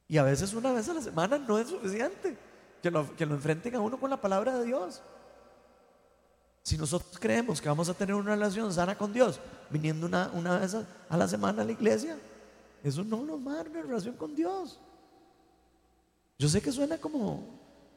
Y 0.08 0.16
a 0.16 0.22
veces 0.22 0.54
una 0.54 0.72
vez 0.72 0.88
a 0.88 0.94
la 0.94 1.02
semana 1.02 1.36
no 1.36 1.58
es 1.58 1.68
suficiente 1.68 2.38
que 2.82 2.90
lo, 2.90 3.14
que 3.14 3.26
lo 3.26 3.34
enfrenten 3.34 3.74
a 3.74 3.80
uno 3.80 4.00
con 4.00 4.08
la 4.08 4.18
palabra 4.18 4.56
de 4.56 4.64
Dios. 4.64 5.02
Si 6.66 6.76
nosotros 6.76 7.16
creemos 7.20 7.60
que 7.60 7.68
vamos 7.68 7.88
a 7.88 7.94
tener 7.94 8.16
una 8.16 8.32
relación 8.32 8.72
sana 8.74 8.98
con 8.98 9.12
Dios, 9.12 9.38
viniendo 9.70 10.04
una, 10.04 10.32
una 10.34 10.58
vez 10.58 10.74
a, 10.74 11.16
la 11.16 11.28
semana 11.28 11.62
a 11.62 11.64
la 11.64 11.70
iglesia, 11.70 12.18
eso 12.82 13.04
no 13.04 13.22
nos 13.22 13.38
va 13.38 13.52
a 13.52 13.56
dar 13.58 13.68
una 13.68 13.82
relación 13.82 14.16
con 14.16 14.34
Dios. 14.34 14.80
Yo 16.36 16.48
sé 16.48 16.60
que 16.60 16.72
suena 16.72 16.98
como, 16.98 17.44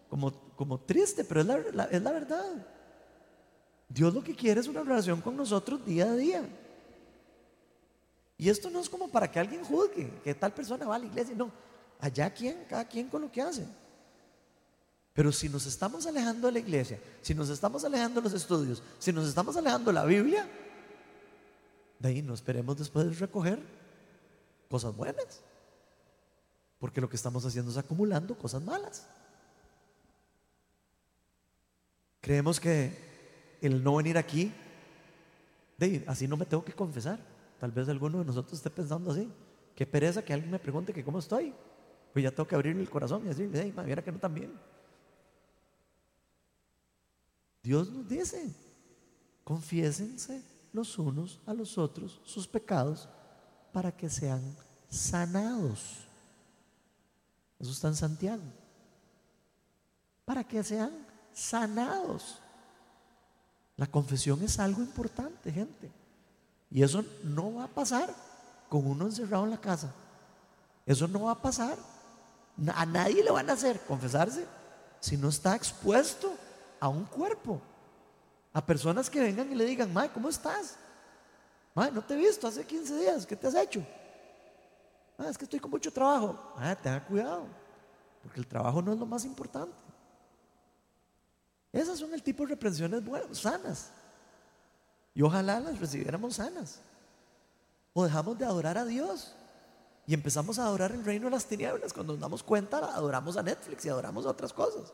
como, 0.07 0.31
como 0.55 0.79
triste, 0.81 1.23
pero 1.23 1.41
es 1.41 1.47
la, 1.73 1.85
es 1.85 1.99
la 1.99 2.11
verdad. 2.11 2.67
Dios 3.87 4.13
lo 4.13 4.23
que 4.23 4.35
quiere 4.35 4.61
es 4.61 4.67
una 4.67 4.83
relación 4.83 5.19
con 5.19 5.35
nosotros 5.35 5.83
día 5.83 6.05
a 6.05 6.15
día. 6.15 6.47
Y 8.37 8.49
esto 8.49 8.69
no 8.69 8.81
es 8.81 8.87
como 8.87 9.07
para 9.07 9.31
que 9.31 9.39
alguien 9.39 9.63
juzgue 9.63 10.11
que 10.23 10.35
tal 10.35 10.53
persona 10.53 10.85
va 10.85 10.97
a 10.97 10.99
la 10.99 11.07
iglesia, 11.07 11.33
no. 11.35 11.51
Allá 11.99 12.31
quien, 12.31 12.65
cada 12.69 12.85
quien 12.85 13.07
con 13.07 13.23
lo 13.23 13.31
que 13.31 13.41
hace. 13.41 13.65
Pero 15.19 15.33
si 15.33 15.49
nos 15.49 15.65
estamos 15.65 16.07
alejando 16.07 16.47
de 16.47 16.53
la 16.53 16.59
iglesia, 16.59 16.97
si 17.21 17.35
nos 17.35 17.49
estamos 17.49 17.83
alejando 17.83 18.21
de 18.21 18.23
los 18.23 18.33
estudios, 18.33 18.81
si 18.99 19.11
nos 19.11 19.27
estamos 19.27 19.57
alejando 19.57 19.91
de 19.91 19.95
la 19.95 20.05
Biblia, 20.05 20.49
de 21.99 22.07
ahí 22.07 22.21
no 22.21 22.33
esperemos 22.33 22.77
después 22.77 23.19
recoger 23.19 23.59
cosas 24.69 24.95
buenas. 24.95 25.41
Porque 26.79 27.01
lo 27.01 27.09
que 27.09 27.17
estamos 27.17 27.43
haciendo 27.43 27.69
es 27.69 27.75
acumulando 27.75 28.33
cosas 28.37 28.63
malas. 28.63 29.05
Creemos 32.21 32.57
que 32.57 33.57
el 33.61 33.83
no 33.83 33.97
venir 33.97 34.17
aquí, 34.17 34.53
de 35.77 36.01
así 36.07 36.29
no 36.29 36.37
me 36.37 36.45
tengo 36.45 36.63
que 36.63 36.71
confesar. 36.71 37.19
Tal 37.59 37.71
vez 37.71 37.89
alguno 37.89 38.19
de 38.19 38.23
nosotros 38.23 38.53
esté 38.53 38.69
pensando 38.69 39.11
así. 39.11 39.29
Qué 39.75 39.85
pereza 39.85 40.23
que 40.23 40.31
alguien 40.31 40.49
me 40.49 40.59
pregunte 40.59 40.93
que 40.93 41.03
cómo 41.03 41.19
estoy. 41.19 41.53
Pues 42.13 42.23
ya 42.23 42.31
tengo 42.31 42.47
que 42.47 42.55
abrirle 42.55 42.83
el 42.83 42.89
corazón 42.89 43.23
y 43.25 43.27
decirle, 43.27 43.59
hey, 43.61 43.73
mira 43.85 44.01
que 44.01 44.13
no 44.13 44.17
tan 44.17 44.33
bien. 44.33 44.78
Dios 47.69 47.87
nos 47.91 48.09
dice, 48.09 48.51
confiésense 49.43 50.41
los 50.73 50.97
unos 50.97 51.39
a 51.45 51.53
los 51.53 51.77
otros 51.77 52.19
sus 52.25 52.47
pecados 52.47 53.07
para 53.71 53.91
que 53.91 54.09
sean 54.09 54.41
sanados. 54.89 55.99
Eso 57.59 57.69
está 57.69 57.89
en 57.89 57.95
Santiago. 57.95 58.41
Para 60.25 60.43
que 60.43 60.63
sean 60.63 60.89
sanados. 61.31 62.39
La 63.77 63.85
confesión 63.85 64.41
es 64.41 64.57
algo 64.57 64.81
importante, 64.81 65.51
gente. 65.51 65.91
Y 66.71 66.81
eso 66.81 67.05
no 67.23 67.53
va 67.53 67.65
a 67.65 67.67
pasar 67.67 68.11
con 68.67 68.87
uno 68.87 69.05
encerrado 69.05 69.43
en 69.43 69.51
la 69.51 69.61
casa. 69.61 69.93
Eso 70.87 71.07
no 71.07 71.25
va 71.25 71.33
a 71.33 71.41
pasar. 71.43 71.77
A 72.73 72.85
nadie 72.87 73.23
le 73.23 73.29
van 73.29 73.47
a 73.47 73.53
hacer 73.53 73.79
confesarse 73.81 74.43
si 74.99 75.17
no 75.17 75.29
está 75.29 75.55
expuesto 75.55 76.35
a 76.79 76.87
un 76.87 77.05
cuerpo. 77.05 77.61
A 78.53 78.65
personas 78.65 79.09
que 79.09 79.19
vengan 79.19 79.51
y 79.51 79.55
le 79.55 79.65
digan, 79.65 79.93
Mae, 79.93 80.09
¿cómo 80.09 80.29
estás? 80.29 80.77
Mae, 81.75 81.91
no 81.91 82.01
te 82.01 82.15
he 82.15 82.17
visto 82.17 82.47
hace 82.47 82.65
15 82.65 82.99
días, 82.99 83.25
¿qué 83.25 83.35
te 83.35 83.47
has 83.47 83.55
hecho? 83.55 83.85
es 85.27 85.37
que 85.37 85.43
estoy 85.43 85.59
con 85.59 85.71
mucho 85.71 85.91
trabajo. 85.91 86.53
Ah, 86.55 86.75
tenga 86.75 87.03
cuidado, 87.05 87.45
porque 88.23 88.39
el 88.39 88.47
trabajo 88.47 88.81
no 88.81 88.93
es 88.93 88.99
lo 88.99 89.05
más 89.05 89.25
importante. 89.25 89.75
Esas 91.71 91.99
son 91.99 92.13
el 92.13 92.23
tipo 92.23 92.43
de 92.43 92.49
reprensiones 92.49 93.03
buenas, 93.03 93.37
sanas. 93.37 93.91
Y 95.13 95.21
ojalá 95.21 95.59
las 95.59 95.79
recibiéramos 95.79 96.35
sanas. 96.35 96.79
O 97.93 98.05
dejamos 98.05 98.37
de 98.37 98.45
adorar 98.45 98.77
a 98.77 98.85
Dios 98.85 99.35
y 100.07 100.13
empezamos 100.13 100.57
a 100.57 100.65
adorar 100.65 100.91
el 100.91 101.03
reino 101.03 101.25
de 101.25 101.31
las 101.31 101.45
tinieblas. 101.45 101.93
Cuando 101.93 102.13
nos 102.13 102.21
damos 102.21 102.41
cuenta, 102.41 102.77
adoramos 102.77 103.37
a 103.37 103.43
Netflix 103.43 103.85
y 103.85 103.89
adoramos 103.89 104.25
a 104.25 104.29
otras 104.29 104.53
cosas. 104.53 104.93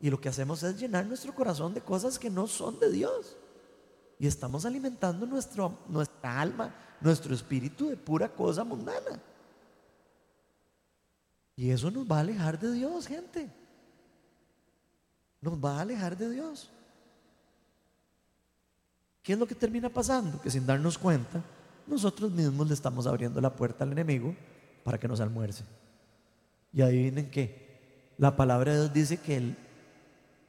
Y 0.00 0.10
lo 0.10 0.20
que 0.20 0.28
hacemos 0.28 0.62
es 0.62 0.78
llenar 0.78 1.06
nuestro 1.06 1.34
corazón 1.34 1.74
de 1.74 1.80
cosas 1.80 2.18
que 2.18 2.30
no 2.30 2.46
son 2.46 2.78
de 2.78 2.90
Dios. 2.90 3.36
Y 4.18 4.26
estamos 4.26 4.64
alimentando 4.64 5.26
nuestro, 5.26 5.78
nuestra 5.88 6.40
alma, 6.40 6.74
nuestro 7.00 7.34
espíritu 7.34 7.88
de 7.88 7.96
pura 7.96 8.28
cosa 8.28 8.64
mundana. 8.64 9.20
Y 11.56 11.70
eso 11.70 11.90
nos 11.90 12.06
va 12.06 12.18
a 12.18 12.20
alejar 12.20 12.58
de 12.58 12.72
Dios, 12.72 13.06
gente. 13.06 13.50
Nos 15.40 15.54
va 15.54 15.78
a 15.78 15.80
alejar 15.80 16.16
de 16.16 16.30
Dios. 16.30 16.70
¿Qué 19.22 19.32
es 19.32 19.38
lo 19.38 19.46
que 19.46 19.54
termina 19.54 19.88
pasando? 19.88 20.40
Que 20.40 20.50
sin 20.50 20.64
darnos 20.64 20.96
cuenta, 20.96 21.42
nosotros 21.86 22.30
mismos 22.30 22.68
le 22.68 22.74
estamos 22.74 23.06
abriendo 23.06 23.40
la 23.40 23.54
puerta 23.54 23.84
al 23.84 23.92
enemigo 23.92 24.34
para 24.84 24.98
que 24.98 25.08
nos 25.08 25.20
almuerce. 25.20 25.64
Y 26.72 26.82
adivinen 26.82 27.30
qué. 27.30 28.14
La 28.18 28.36
palabra 28.36 28.72
de 28.72 28.78
Dios 28.78 28.92
dice 28.92 29.16
que 29.16 29.36
el 29.36 29.56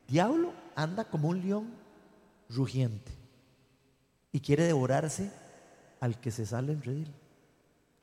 diablo 0.10 0.54
anda 0.76 1.06
como 1.06 1.30
un 1.30 1.42
león 1.42 1.70
rugiente 2.50 3.12
y 4.32 4.40
quiere 4.40 4.64
devorarse 4.64 5.32
al 6.00 6.20
que 6.20 6.32
se 6.32 6.46
sale 6.46 6.74
en 6.74 6.82
redil, 6.82 7.14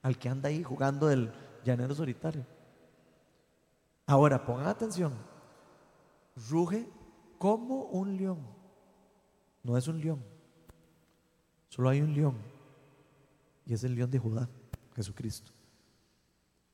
al 0.02 0.18
que 0.18 0.28
anda 0.28 0.48
ahí 0.48 0.62
jugando 0.62 1.06
del 1.06 1.32
llanero 1.64 1.94
solitario. 1.94 2.44
Ahora, 4.06 4.44
pongan 4.44 4.68
atención, 4.68 5.12
ruge 6.48 6.86
como 7.38 7.84
un 7.84 8.16
león, 8.16 8.38
no 9.62 9.76
es 9.76 9.88
un 9.88 10.00
león, 10.00 10.22
solo 11.68 11.88
hay 11.88 12.00
un 12.00 12.14
león 12.14 12.36
y 13.66 13.74
es 13.74 13.82
el 13.82 13.94
león 13.94 14.10
de 14.10 14.18
Judá, 14.18 14.48
Jesucristo. 14.94 15.50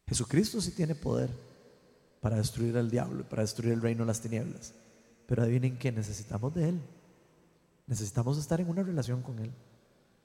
Jesucristo 0.06 0.60
sí 0.60 0.72
tiene 0.72 0.94
poder 0.94 1.30
para 2.20 2.36
destruir 2.36 2.76
al 2.76 2.90
diablo, 2.90 3.24
para 3.24 3.42
destruir 3.42 3.72
el 3.72 3.80
reino 3.80 4.02
de 4.02 4.06
las 4.08 4.20
tinieblas. 4.20 4.74
Pero 5.32 5.44
adivinen 5.44 5.78
que 5.78 5.90
necesitamos 5.90 6.52
de 6.52 6.68
Él. 6.68 6.80
Necesitamos 7.86 8.36
estar 8.36 8.60
en 8.60 8.68
una 8.68 8.82
relación 8.82 9.22
con 9.22 9.38
Él. 9.38 9.50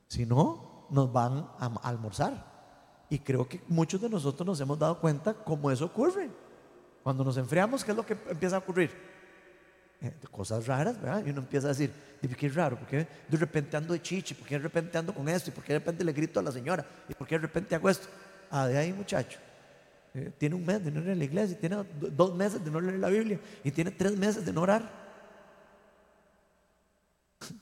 Si 0.10 0.26
no, 0.26 0.86
nos 0.90 1.14
van 1.14 1.48
a 1.58 1.80
almorzar. 1.84 3.06
Y 3.10 3.20
creo 3.20 3.48
que 3.48 3.62
muchos 3.70 4.02
de 4.02 4.10
nosotros 4.10 4.46
nos 4.46 4.60
hemos 4.60 4.78
dado 4.78 5.00
cuenta 5.00 5.34
cómo 5.34 5.72
eso 5.72 5.86
ocurre. 5.86 6.30
Cuando 7.04 7.24
nos 7.24 7.38
enfriamos, 7.38 7.86
¿qué 7.86 7.92
es 7.92 7.96
lo 7.98 8.06
que 8.06 8.18
empieza 8.30 8.58
a 8.58 8.60
ocurrir? 8.60 8.92
Eh, 10.02 10.14
cosas 10.30 10.68
raras, 10.68 11.00
¿verdad? 11.00 11.26
Y 11.26 11.30
uno 11.30 11.40
empieza 11.40 11.68
a 11.68 11.70
decir, 11.70 11.94
qué 12.38 12.50
raro, 12.50 12.78
porque 12.78 13.08
de 13.30 13.38
repente 13.38 13.78
ando 13.78 13.94
de 13.94 14.02
chichi, 14.02 14.34
porque 14.34 14.56
de 14.56 14.64
repente 14.64 14.98
ando 14.98 15.14
con 15.14 15.30
esto, 15.30 15.52
y 15.52 15.54
porque 15.54 15.72
de 15.72 15.80
repente 15.80 16.04
le 16.04 16.12
grito 16.12 16.42
a 16.42 16.44
la 16.44 16.52
señora, 16.52 16.86
y 17.08 17.14
porque 17.14 17.36
de 17.36 17.44
repente 17.44 17.74
hago 17.76 17.90
esto. 17.90 18.10
Ah, 18.52 18.68
de 18.68 18.78
ahí, 18.78 18.92
muchacho. 18.92 19.40
Eh, 20.18 20.34
tiene 20.36 20.56
un 20.56 20.66
mes 20.66 20.84
de 20.84 20.90
no 20.90 21.00
leer 21.00 21.16
la 21.16 21.26
iglesia, 21.26 21.60
tiene 21.60 21.86
dos 21.94 22.34
meses 22.34 22.66
de 22.66 22.72
no 22.72 22.82
leer 22.82 22.98
la 22.98 23.10
Biblia 23.10 23.40
y 23.64 23.70
tiene 23.70 23.92
tres 23.92 24.18
meses 24.18 24.44
de 24.44 24.52
no 24.52 24.62
orar. 24.62 24.90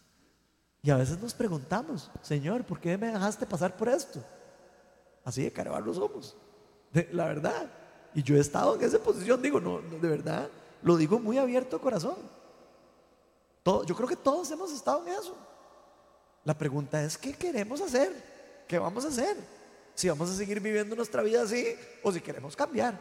Y 0.82 0.89
a 0.89 0.95
veces 0.97 1.20
nos 1.20 1.34
preguntamos, 1.34 2.10
Señor, 2.22 2.64
¿por 2.64 2.80
qué 2.80 2.97
me 2.97 3.12
dejaste 3.12 3.45
pasar 3.45 3.76
por 3.76 3.89
esto? 3.89 4.24
Así 5.24 5.43
de 5.43 5.51
carabarro 5.51 5.93
somos, 5.93 6.38
de, 6.93 7.10
la 7.12 7.26
verdad. 7.26 7.70
Y 8.14 8.24
yo 8.24 8.38
he 8.38 8.39
estado 8.39 8.76
en 8.76 8.84
esa 8.84 8.99
posición, 8.99 9.41
digo, 9.41 9.60
no, 9.60 9.82
de 9.82 10.08
verdad, 10.08 10.47
lo 10.82 10.95
digo 10.95 11.20
muy 11.20 11.38
abierto 11.38 11.82
corazón. 11.82 12.16
Todo, 13.64 13.84
yo 13.84 13.95
creo 13.95 14.08
que 14.08 14.16
todos 14.16 14.49
hemos 14.51 14.72
estado 14.72 15.06
en 15.06 15.14
eso. 15.14 15.36
La 16.45 16.58
pregunta 16.58 17.03
es, 17.03 17.18
¿qué 17.18 17.34
queremos 17.34 17.82
hacer? 17.82 18.14
¿qué 18.68 18.80
vamos 18.80 19.06
a 19.06 19.10
hacer? 19.10 19.38
Si 19.96 20.10
vamos 20.10 20.30
a 20.30 20.36
seguir 20.36 20.60
viviendo 20.60 20.96
nuestra 20.96 21.24
vida 21.24 21.43
así 21.43 21.76
o 22.04 22.12
si 22.12 22.20
queremos 22.20 22.56
cambiar. 22.56 23.00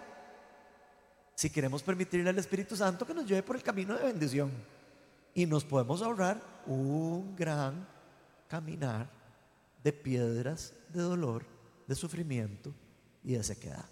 Si 1.35 1.51
queremos 1.51 1.83
permitirle 1.83 2.31
al 2.31 2.39
Espíritu 2.39 2.77
Santo 2.77 3.05
que 3.05 3.13
nos 3.13 3.27
lleve 3.27 3.43
por 3.43 3.57
el 3.57 3.63
camino 3.63 3.95
de 3.95 4.05
bendición. 4.05 4.53
Y 5.35 5.47
nos 5.47 5.65
podemos 5.65 6.01
ahorrar 6.01 6.41
un 6.67 7.35
gran 7.35 7.87
caminar 8.49 9.11
de 9.83 9.93
piedras, 9.93 10.73
de 10.91 11.03
dolor, 11.03 11.45
de 11.89 11.95
sufrimiento 11.97 12.73
y 13.25 13.33
de 13.33 13.43
sequedad. 13.43 13.87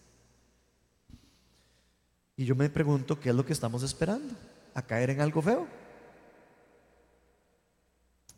Y 2.36 2.44
yo 2.44 2.54
me 2.54 2.70
pregunto, 2.70 3.18
¿qué 3.18 3.30
es 3.30 3.34
lo 3.34 3.44
que 3.44 3.52
estamos 3.52 3.82
esperando? 3.82 4.34
¿A 4.74 4.82
caer 4.82 5.10
en 5.10 5.20
algo 5.20 5.42
feo? 5.42 5.66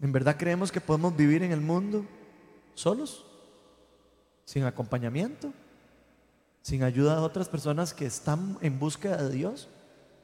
¿En 0.01 0.11
verdad 0.11 0.37
creemos 0.39 0.73
que 0.73 0.81
podemos 0.81 1.15
vivir 1.15 1.43
en 1.43 1.53
el 1.53 1.61
mundo 1.61 2.07
solos? 2.75 3.34
¿Sin 4.45 4.65
acompañamiento? 4.65 5.53
¿Sin 6.63 6.83
ayuda 6.83 7.17
de 7.17 7.23
otras 7.23 7.49
personas 7.49 7.93
que 7.93 8.07
están 8.07 8.59
en 8.61 8.79
búsqueda 8.79 9.23
de 9.23 9.31
Dios? 9.31 9.69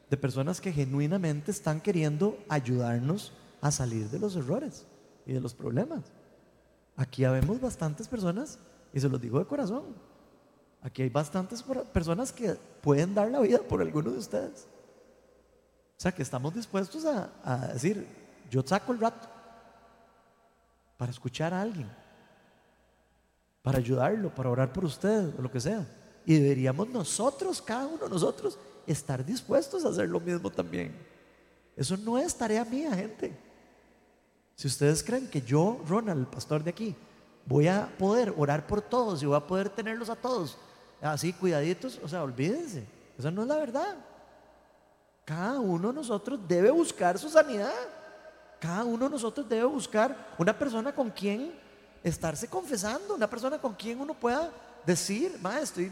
De 0.09 0.17
personas 0.17 0.61
que 0.61 0.73
genuinamente 0.73 1.51
están 1.51 1.81
queriendo 1.81 2.39
ayudarnos 2.49 3.33
a 3.61 3.71
salir 3.71 4.09
de 4.11 4.19
los 4.19 4.37
errores 4.37 4.87
y 5.27 5.33
de 5.33 5.41
los 5.41 5.55
problemas. 5.55 6.01
Aquí 6.97 7.25
vemos 7.25 7.61
bastantes 7.61 8.09
personas, 8.09 8.59
y 8.93 9.01
se 9.01 9.09
los 9.09 9.21
digo 9.21 9.39
de 9.39 9.47
corazón, 9.47 9.85
aquí 10.83 11.03
hay 11.03 11.09
bastantes 11.09 11.63
personas 11.63 12.33
que 12.33 12.55
pueden 12.83 13.15
dar 13.15 13.31
la 13.31 13.41
vida 13.41 13.59
por 13.59 13.81
alguno 13.81 14.11
de 14.11 14.19
ustedes. 14.19 14.67
O 15.97 16.03
sea, 16.03 16.13
que 16.13 16.23
estamos 16.23 16.55
dispuestos 16.55 17.05
a, 17.05 17.31
a 17.45 17.69
decir, 17.69 18.07
yo 18.51 18.63
saco 18.67 18.93
el 18.93 19.01
rato 19.01 19.29
para 20.97 21.13
escuchar 21.13 21.55
a 21.55 21.63
alguien, 21.63 21.91
para 23.63 23.79
ayudarlo, 23.79 24.35
para 24.35 24.51
orar 24.51 24.73
por 24.73 24.85
usted, 24.85 25.33
o 25.39 25.43
lo 25.43 25.51
que 25.51 25.61
sea. 25.61 25.87
Y 26.25 26.39
deberíamos 26.39 26.89
nosotros, 26.89 27.61
cada 27.61 27.87
uno 27.87 28.05
de 28.05 28.11
nosotros, 28.11 28.59
estar 28.87 29.25
dispuestos 29.25 29.85
a 29.85 29.89
hacer 29.89 30.09
lo 30.09 30.21
mismo 30.21 30.51
también. 30.51 30.95
Eso 31.77 31.97
no 31.97 32.19
es 32.19 32.35
tarea 32.35 32.65
mía, 32.65 32.95
gente. 32.95 33.37
Si 34.55 34.67
ustedes 34.67 35.03
creen 35.03 35.29
que 35.29 35.41
yo, 35.41 35.81
Ronald, 35.89 36.21
el 36.21 36.27
pastor 36.27 36.63
de 36.63 36.71
aquí, 36.71 36.95
voy 37.47 37.69
a 37.69 37.91
poder 37.99 38.35
orar 38.37 38.67
por 38.67 38.83
todos 38.83 39.23
y 39.23 39.27
voy 39.27 39.37
a 39.37 39.47
poder 39.47 39.71
tenerlos 39.71 40.11
a 40.11 40.17
todos 40.17 40.59
así 41.01 41.33
cuidaditos, 41.33 41.99
o 42.03 42.09
sea, 42.09 42.23
olvídense, 42.23 42.85
esa 43.19 43.31
no 43.31 43.43
es 43.43 43.49
la 43.49 43.57
verdad. 43.57 43.97
Cada 45.25 45.61
uno 45.61 45.89
de 45.89 45.95
nosotros 45.95 46.41
debe 46.47 46.71
buscar 46.71 47.19
su 47.19 47.29
sanidad. 47.29 47.73
Cada 48.59 48.85
uno 48.85 49.07
de 49.07 49.11
nosotros 49.11 49.49
debe 49.49 49.65
buscar 49.65 50.35
una 50.39 50.59
persona 50.59 50.95
con 50.95 51.11
quien 51.11 51.53
estarse 52.03 52.49
confesando, 52.49 53.15
una 53.15 53.29
persona 53.29 53.59
con 53.59 53.75
quien 53.75 54.01
uno 54.01 54.15
pueda 54.15 54.51
decir, 54.87 55.39
ma, 55.41 55.61
estoy 55.61 55.91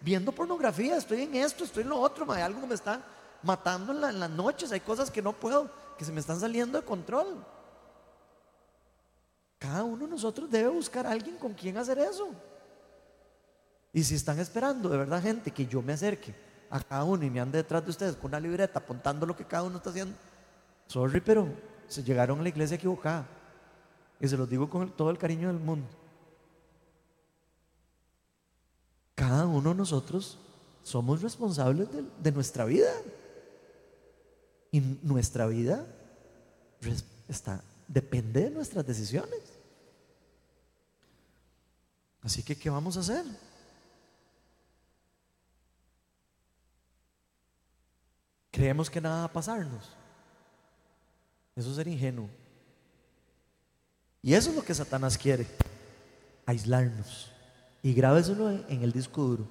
viendo 0.00 0.32
pornografía, 0.32 0.96
estoy 0.96 1.22
en 1.22 1.34
esto, 1.34 1.64
estoy 1.64 1.82
en 1.82 1.90
lo 1.90 2.00
otro, 2.00 2.24
ma, 2.24 2.42
algo 2.44 2.66
me 2.66 2.74
está 2.74 3.02
matando 3.42 3.92
en, 3.92 4.04
en 4.14 4.20
las 4.20 4.30
noches, 4.30 4.72
hay 4.72 4.80
cosas 4.80 5.10
que 5.10 5.22
no 5.22 5.32
puedo, 5.32 5.70
que 5.98 6.04
se 6.04 6.12
me 6.12 6.20
están 6.20 6.40
saliendo 6.40 6.80
de 6.80 6.84
control. 6.84 7.44
Cada 9.58 9.84
uno 9.84 10.06
de 10.06 10.10
nosotros 10.10 10.50
debe 10.50 10.68
buscar 10.68 11.06
a 11.06 11.10
alguien 11.10 11.36
con 11.36 11.52
quien 11.52 11.76
hacer 11.76 11.98
eso. 11.98 12.30
Y 13.92 14.02
si 14.02 14.14
están 14.14 14.38
esperando 14.38 14.88
de 14.88 14.96
verdad 14.96 15.22
gente 15.22 15.50
que 15.50 15.66
yo 15.66 15.82
me 15.82 15.92
acerque 15.92 16.34
a 16.70 16.80
cada 16.80 17.04
uno 17.04 17.24
y 17.24 17.30
me 17.30 17.40
ande 17.40 17.58
detrás 17.58 17.84
de 17.84 17.90
ustedes 17.90 18.16
con 18.16 18.30
una 18.30 18.40
libreta 18.40 18.78
apuntando 18.78 19.26
lo 19.26 19.36
que 19.36 19.44
cada 19.44 19.64
uno 19.64 19.78
está 19.78 19.90
haciendo, 19.90 20.14
sorry, 20.86 21.20
pero 21.20 21.48
se 21.88 22.02
llegaron 22.02 22.38
a 22.38 22.42
la 22.42 22.48
iglesia 22.48 22.76
equivocada. 22.76 23.26
Y 24.20 24.28
se 24.28 24.36
los 24.36 24.48
digo 24.48 24.68
con 24.68 24.90
todo 24.90 25.10
el 25.10 25.18
cariño 25.18 25.48
del 25.48 25.58
mundo. 25.58 25.86
Cada 29.14 29.46
uno 29.46 29.70
de 29.70 29.76
nosotros 29.76 30.38
somos 30.82 31.22
responsables 31.22 31.88
de 32.22 32.32
nuestra 32.32 32.64
vida. 32.64 32.90
Y 34.70 34.80
nuestra 35.02 35.46
vida 35.46 35.84
está 37.28 37.62
depende 37.92 38.44
de 38.44 38.50
nuestras 38.50 38.86
decisiones. 38.86 39.40
Así 42.22 42.42
que, 42.42 42.56
¿qué 42.56 42.70
vamos 42.70 42.96
a 42.96 43.00
hacer? 43.00 43.24
Creemos 48.52 48.88
que 48.88 49.00
nada 49.00 49.20
va 49.20 49.24
a 49.24 49.32
pasarnos. 49.32 49.90
Eso 51.56 51.74
sería 51.74 51.94
ingenuo. 51.94 52.28
Y 54.22 54.34
eso 54.34 54.50
es 54.50 54.56
lo 54.56 54.62
que 54.62 54.74
Satanás 54.74 55.16
quiere, 55.16 55.46
aislarnos. 56.46 57.30
Y 57.82 57.94
grábeselo 57.94 58.50
en 58.50 58.82
el 58.82 58.92
disco 58.92 59.22
duro. 59.22 59.46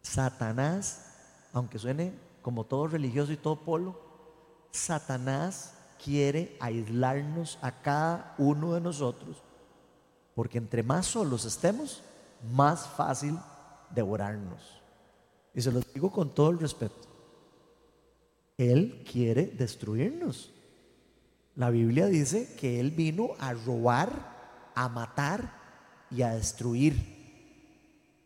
Satanás, 0.00 1.06
aunque 1.52 1.78
suene 1.78 2.14
como 2.42 2.64
todo 2.64 2.86
religioso 2.86 3.32
y 3.32 3.36
todo 3.36 3.56
polo, 3.56 4.00
Satanás 4.70 5.74
quiere 6.02 6.56
aislarnos 6.60 7.58
a 7.60 7.82
cada 7.82 8.34
uno 8.38 8.72
de 8.72 8.80
nosotros, 8.80 9.42
porque 10.34 10.58
entre 10.58 10.82
más 10.82 11.06
solos 11.06 11.44
estemos, 11.44 12.02
más 12.52 12.88
fácil 12.88 13.38
devorarnos. 13.90 14.80
Y 15.54 15.60
se 15.60 15.72
lo 15.72 15.80
digo 15.80 16.10
con 16.10 16.34
todo 16.34 16.50
el 16.50 16.58
respeto. 16.58 17.08
Él 18.56 19.04
quiere 19.10 19.46
destruirnos. 19.46 20.52
La 21.60 21.68
Biblia 21.68 22.06
dice 22.06 22.56
que 22.58 22.80
Él 22.80 22.90
vino 22.90 23.32
a 23.38 23.52
robar, 23.52 24.70
a 24.74 24.88
matar 24.88 25.60
y 26.10 26.22
a 26.22 26.30
destruir. 26.30 26.96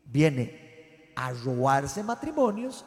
Viene 0.04 1.10
a 1.16 1.32
robarse 1.32 2.04
matrimonios, 2.04 2.84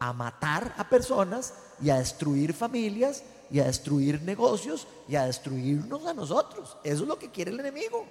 a 0.00 0.12
matar 0.12 0.74
a 0.76 0.88
personas 0.88 1.54
y 1.80 1.90
a 1.90 1.98
destruir 1.98 2.52
familias 2.52 3.22
y 3.48 3.60
a 3.60 3.66
destruir 3.66 4.22
negocios 4.22 4.88
y 5.06 5.14
a 5.14 5.26
destruirnos 5.26 6.04
a 6.04 6.14
nosotros. 6.14 6.76
Eso 6.82 7.02
es 7.04 7.08
lo 7.08 7.16
que 7.16 7.30
quiere 7.30 7.52
el 7.52 7.60
enemigo. 7.60 8.08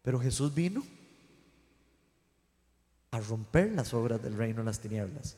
Pero 0.00 0.18
Jesús 0.18 0.54
vino 0.54 0.82
a 3.10 3.20
romper 3.20 3.72
las 3.72 3.92
obras 3.92 4.22
del 4.22 4.34
reino 4.34 4.60
de 4.60 4.64
las 4.64 4.80
tinieblas 4.80 5.36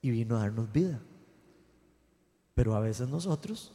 y 0.00 0.10
vino 0.10 0.36
a 0.36 0.42
darnos 0.42 0.70
vida. 0.70 1.00
Pero 2.58 2.74
a 2.74 2.80
veces 2.80 3.08
nosotros 3.08 3.70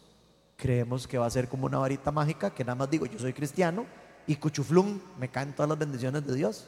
creemos 0.57 1.07
que 1.07 1.17
va 1.17 1.25
a 1.25 1.29
ser 1.29 1.47
como 1.47 1.67
una 1.67 1.77
varita 1.77 2.11
mágica 2.11 2.53
que 2.53 2.65
nada 2.65 2.75
más 2.75 2.89
digo, 2.89 3.05
yo 3.05 3.17
soy 3.17 3.31
cristiano 3.31 3.85
y 4.27 4.35
cuchuflum, 4.35 4.99
me 5.17 5.29
caen 5.29 5.55
todas 5.55 5.69
las 5.69 5.79
bendiciones 5.79 6.27
de 6.27 6.35
Dios. 6.35 6.67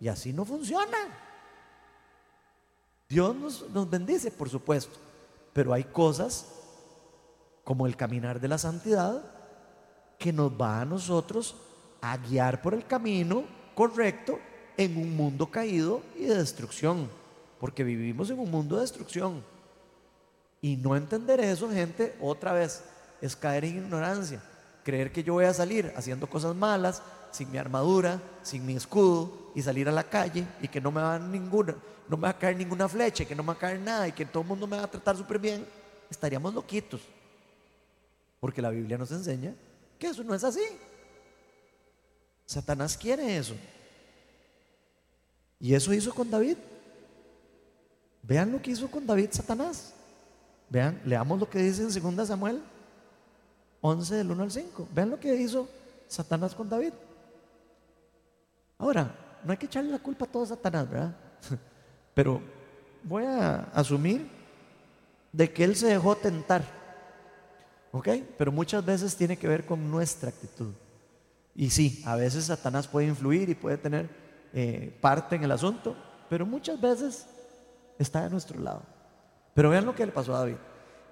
Y 0.00 0.08
así 0.08 0.34
no 0.34 0.44
funciona. 0.44 0.98
Dios 3.08 3.34
nos, 3.34 3.70
nos 3.70 3.88
bendice, 3.88 4.30
por 4.30 4.50
supuesto, 4.50 4.98
pero 5.54 5.72
hay 5.72 5.84
cosas 5.84 6.46
como 7.64 7.86
el 7.86 7.96
caminar 7.96 8.38
de 8.38 8.48
la 8.48 8.58
santidad 8.58 9.22
que 10.18 10.30
nos 10.30 10.52
va 10.60 10.82
a 10.82 10.84
nosotros 10.84 11.56
a 12.02 12.18
guiar 12.18 12.60
por 12.60 12.74
el 12.74 12.86
camino 12.86 13.44
correcto 13.74 14.38
en 14.76 14.98
un 14.98 15.16
mundo 15.16 15.50
caído 15.50 16.02
y 16.18 16.24
de 16.24 16.36
destrucción, 16.36 17.08
porque 17.58 17.82
vivimos 17.82 18.28
en 18.28 18.40
un 18.40 18.50
mundo 18.50 18.74
de 18.74 18.82
destrucción. 18.82 19.42
Y 20.60 20.76
no 20.76 20.96
entender 20.96 21.40
eso, 21.40 21.70
gente, 21.70 22.16
otra 22.20 22.52
vez, 22.52 22.82
es 23.20 23.36
caer 23.36 23.64
en 23.64 23.78
ignorancia, 23.78 24.40
creer 24.84 25.12
que 25.12 25.22
yo 25.22 25.34
voy 25.34 25.44
a 25.44 25.54
salir 25.54 25.92
haciendo 25.96 26.28
cosas 26.28 26.54
malas, 26.54 27.02
sin 27.30 27.50
mi 27.50 27.58
armadura, 27.58 28.20
sin 28.42 28.64
mi 28.64 28.74
escudo, 28.74 29.50
y 29.54 29.62
salir 29.62 29.88
a 29.88 29.92
la 29.92 30.04
calle 30.04 30.46
y 30.60 30.68
que 30.68 30.80
no 30.80 30.90
me 30.90 31.00
va 31.00 31.18
ninguna, 31.18 31.74
no 32.08 32.16
me 32.16 32.22
va 32.22 32.30
a 32.30 32.38
caer 32.38 32.56
ninguna 32.56 32.88
flecha, 32.88 33.24
que 33.24 33.34
no 33.34 33.42
me 33.42 33.48
va 33.48 33.52
a 33.54 33.58
caer 33.58 33.80
nada 33.80 34.08
y 34.08 34.12
que 34.12 34.24
todo 34.24 34.42
el 34.42 34.48
mundo 34.48 34.66
me 34.66 34.76
va 34.76 34.84
a 34.84 34.90
tratar 34.90 35.16
súper 35.16 35.38
bien, 35.38 35.66
estaríamos 36.10 36.54
loquitos. 36.54 37.00
Porque 38.40 38.62
la 38.62 38.70
Biblia 38.70 38.96
nos 38.96 39.10
enseña 39.10 39.54
que 39.98 40.06
eso 40.06 40.22
no 40.22 40.34
es 40.34 40.44
así. 40.44 40.62
Satanás 42.46 42.96
quiere 42.96 43.36
eso. 43.36 43.54
Y 45.60 45.74
eso 45.74 45.92
hizo 45.92 46.14
con 46.14 46.30
David. 46.30 46.56
Vean 48.22 48.52
lo 48.52 48.62
que 48.62 48.70
hizo 48.70 48.90
con 48.90 49.06
David 49.06 49.30
Satanás. 49.32 49.92
Vean, 50.70 51.00
leamos 51.04 51.38
lo 51.40 51.48
que 51.48 51.58
dice 51.58 51.82
en 51.82 52.16
2 52.16 52.28
Samuel 52.28 52.62
11 53.80 54.14
del 54.16 54.30
1 54.30 54.42
al 54.42 54.50
5. 54.50 54.88
Vean 54.94 55.10
lo 55.10 55.20
que 55.20 55.34
hizo 55.34 55.68
Satanás 56.08 56.54
con 56.54 56.68
David. 56.68 56.92
Ahora, 58.78 59.14
no 59.44 59.52
hay 59.52 59.58
que 59.58 59.66
echarle 59.66 59.90
la 59.90 59.98
culpa 59.98 60.24
a 60.24 60.28
todo 60.28 60.46
Satanás, 60.46 60.88
¿verdad? 60.90 61.16
Pero 62.14 62.40
voy 63.02 63.24
a 63.24 63.60
asumir 63.72 64.28
de 65.32 65.52
que 65.52 65.64
él 65.64 65.76
se 65.76 65.86
dejó 65.86 66.16
tentar. 66.16 66.62
¿Ok? 67.92 68.08
Pero 68.36 68.52
muchas 68.52 68.84
veces 68.84 69.16
tiene 69.16 69.36
que 69.36 69.48
ver 69.48 69.64
con 69.64 69.90
nuestra 69.90 70.28
actitud. 70.28 70.72
Y 71.54 71.70
sí, 71.70 72.02
a 72.04 72.16
veces 72.16 72.44
Satanás 72.44 72.86
puede 72.86 73.06
influir 73.06 73.48
y 73.48 73.54
puede 73.54 73.78
tener 73.78 74.08
eh, 74.52 74.96
parte 75.00 75.36
en 75.36 75.44
el 75.44 75.50
asunto, 75.50 75.96
pero 76.28 76.46
muchas 76.46 76.80
veces 76.80 77.26
está 77.98 78.22
de 78.22 78.30
nuestro 78.30 78.60
lado. 78.60 78.82
Pero 79.58 79.70
vean 79.70 79.86
lo 79.86 79.92
que 79.92 80.06
le 80.06 80.12
pasó 80.12 80.36
a 80.36 80.38
David. 80.38 80.54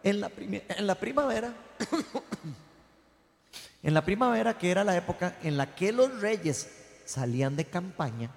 En 0.04 0.20
la, 0.20 0.30
en 0.38 0.86
la 0.86 0.94
primavera, 0.94 1.52
En 3.82 3.92
la 3.92 4.04
primavera, 4.04 4.56
que 4.56 4.70
era 4.70 4.84
la 4.84 4.96
época 4.96 5.36
en 5.42 5.56
la 5.56 5.74
que 5.74 5.90
los 5.90 6.20
reyes 6.20 6.70
salían 7.04 7.56
de 7.56 7.64
campaña, 7.64 8.30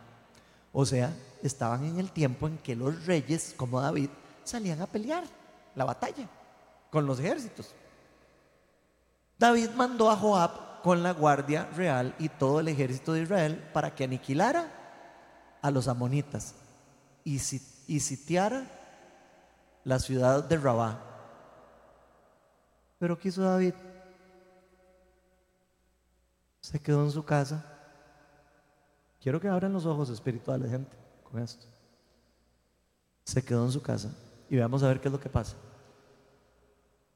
o 0.74 0.84
sea, 0.84 1.16
estaban 1.44 1.86
en 1.86 2.00
el 2.00 2.12
tiempo 2.12 2.48
en 2.48 2.58
que 2.58 2.76
los 2.76 3.06
reyes, 3.06 3.54
como 3.56 3.82
David, 3.82 4.10
salían 4.44 4.82
a 4.82 4.88
pelear 4.88 5.26
la 5.76 5.86
batalla 5.86 6.28
con 6.90 7.06
los 7.06 7.20
ejércitos. 7.20 7.76
David 9.38 9.70
mandó 9.76 10.10
a 10.10 10.16
Joab 10.16 10.82
con 10.82 11.04
la 11.04 11.12
guardia 11.12 11.70
real 11.76 12.16
y 12.18 12.30
todo 12.30 12.62
el 12.62 12.70
ejército 12.70 13.14
de 13.14 13.22
Israel 13.22 13.64
para 13.74 13.94
que 13.94 14.06
aniquilara 14.06 14.72
a 15.62 15.70
los 15.70 15.88
amonitas 15.88 16.56
y, 17.24 17.38
sitiara 17.38 18.79
la 19.90 19.98
ciudad 19.98 20.44
de 20.44 20.56
Rabá. 20.56 21.00
Pero 23.00 23.18
¿qué 23.18 23.30
hizo 23.30 23.42
David? 23.42 23.74
Se 26.62 26.80
quedó 26.80 27.04
en 27.04 27.10
su 27.10 27.26
casa. 27.26 27.66
Quiero 29.20 29.42
que 29.42 29.48
abran 29.48 29.74
los 29.74 29.88
ojos 29.88 30.12
espirituales, 30.12 30.70
gente, 30.70 30.96
con 31.24 31.42
esto. 31.42 31.66
Se 33.24 33.44
quedó 33.44 33.66
en 33.66 33.72
su 33.72 33.82
casa 33.82 34.10
y 34.48 34.58
veamos 34.58 34.84
a 34.84 34.90
ver 34.90 35.02
qué 35.02 35.08
es 35.08 35.12
lo 35.12 35.20
que 35.20 35.28
pasa. 35.28 35.56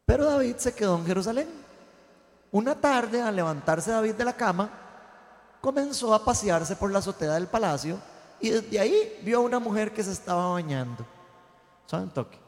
Pero 0.05 0.25
David 0.25 0.55
se 0.57 0.73
quedó 0.73 0.97
en 0.97 1.05
Jerusalén. 1.05 1.49
Una 2.51 2.73
tarde, 2.73 3.21
al 3.21 3.35
levantarse 3.35 3.91
David 3.91 4.15
de 4.15 4.25
la 4.25 4.33
cama, 4.33 4.71
comenzó 5.61 6.11
a 6.11 6.25
pasearse 6.25 6.75
por 6.75 6.91
la 6.91 6.99
azotea 6.99 7.33
del 7.33 7.45
palacio 7.45 7.99
y 8.39 8.49
desde 8.49 8.79
ahí 8.79 9.21
vio 9.23 9.37
a 9.37 9.41
una 9.41 9.59
mujer 9.59 9.93
que 9.93 10.03
se 10.03 10.11
estaba 10.11 10.49
bañando. 10.53 11.05
¿Saben 11.85 12.09
toque? 12.09 12.42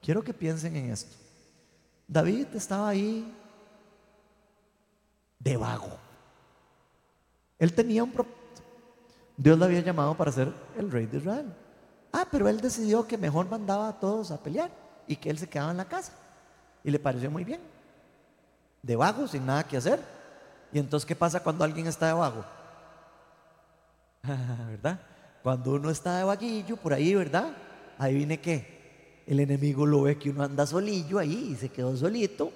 Quiero 0.00 0.22
que 0.22 0.32
piensen 0.32 0.76
en 0.76 0.90
esto. 0.90 1.16
David 2.08 2.46
estaba 2.54 2.88
ahí 2.88 3.32
de 5.38 5.56
vago. 5.56 5.98
Él 7.58 7.72
tenía 7.74 8.02
un. 8.02 8.12
Dios 9.36 9.58
lo 9.58 9.64
había 9.64 9.80
llamado 9.80 10.16
para 10.16 10.32
ser 10.32 10.52
el 10.76 10.90
rey 10.90 11.06
de 11.06 11.18
Israel. 11.18 11.54
Ah, 12.12 12.26
pero 12.30 12.48
él 12.48 12.60
decidió 12.60 13.06
que 13.06 13.16
mejor 13.16 13.48
mandaba 13.48 13.88
a 13.88 14.00
todos 14.00 14.30
a 14.30 14.42
pelear 14.42 14.70
y 15.06 15.16
que 15.16 15.30
él 15.30 15.38
se 15.38 15.48
quedaba 15.48 15.70
en 15.70 15.76
la 15.76 15.84
casa. 15.84 16.12
Y 16.82 16.90
le 16.90 16.98
pareció 16.98 17.30
muy 17.30 17.44
bien. 17.44 17.60
De 18.82 18.96
vago, 18.96 19.28
sin 19.28 19.44
nada 19.46 19.64
que 19.64 19.76
hacer. 19.76 20.00
Y 20.72 20.78
entonces, 20.78 21.06
¿qué 21.06 21.14
pasa 21.14 21.42
cuando 21.42 21.64
alguien 21.64 21.86
está 21.86 22.08
de 22.08 22.12
vago? 22.14 22.44
¿Verdad? 24.22 25.00
Cuando 25.42 25.74
uno 25.74 25.90
está 25.90 26.18
de 26.18 26.24
vaguillo 26.24 26.76
por 26.76 26.92
ahí, 26.92 27.14
¿verdad? 27.14 27.52
Ahí 27.98 28.14
viene 28.14 28.40
que 28.40 28.79
el 29.30 29.38
enemigo 29.38 29.86
lo 29.86 30.02
ve 30.02 30.18
que 30.18 30.28
uno 30.28 30.42
anda 30.42 30.66
solillo 30.66 31.20
ahí 31.20 31.52
y 31.52 31.56
se 31.56 31.68
quedó 31.68 31.96
solito. 31.96 32.50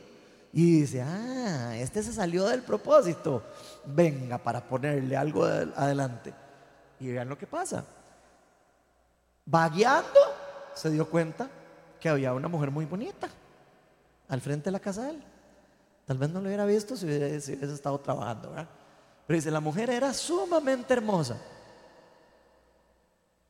Y 0.52 0.80
dice, 0.80 1.02
ah, 1.02 1.76
este 1.76 2.02
se 2.02 2.12
salió 2.12 2.46
del 2.46 2.62
propósito. 2.62 3.44
Venga, 3.84 4.38
para 4.38 4.60
ponerle 4.60 5.16
algo 5.16 5.44
adelante. 5.44 6.34
Y 6.98 7.12
vean 7.12 7.28
lo 7.28 7.38
que 7.38 7.46
pasa. 7.46 7.84
Vagueando, 9.46 10.18
se 10.74 10.90
dio 10.90 11.08
cuenta 11.08 11.48
que 12.00 12.08
había 12.08 12.34
una 12.34 12.48
mujer 12.48 12.72
muy 12.72 12.86
bonita 12.86 13.28
al 14.28 14.40
frente 14.40 14.64
de 14.64 14.72
la 14.72 14.80
casa 14.80 15.04
de 15.04 15.10
él. 15.10 15.22
Tal 16.06 16.18
vez 16.18 16.28
no 16.30 16.40
lo 16.40 16.48
hubiera 16.48 16.66
visto 16.66 16.96
si 16.96 17.06
hubiera, 17.06 17.28
estado 17.28 18.00
trabajando. 18.00 18.50
Pero 19.28 19.36
dice, 19.36 19.52
la 19.52 19.60
mujer 19.60 19.90
era 19.90 20.12
sumamente 20.12 20.92
hermosa. 20.92 21.40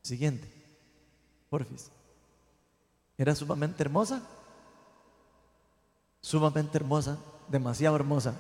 Siguiente, 0.03 0.47
porfis. 1.49 1.91
Era 3.17 3.35
sumamente 3.35 3.83
hermosa. 3.83 4.23
Sumamente 6.21 6.79
hermosa, 6.79 7.19
demasiado 7.49 7.97
hermosa. 7.97 8.35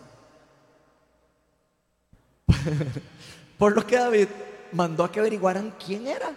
Por 3.58 3.74
lo 3.74 3.86
que 3.86 3.96
David 3.96 4.28
mandó 4.72 5.04
a 5.04 5.12
que 5.12 5.20
averiguaran 5.20 5.74
quién 5.84 6.06
era. 6.06 6.34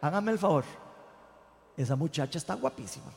Hágame 0.00 0.32
el 0.32 0.38
favor. 0.38 0.64
Esa 1.76 1.96
muchacha 1.96 2.38
está 2.38 2.54
guapísima. 2.54 3.12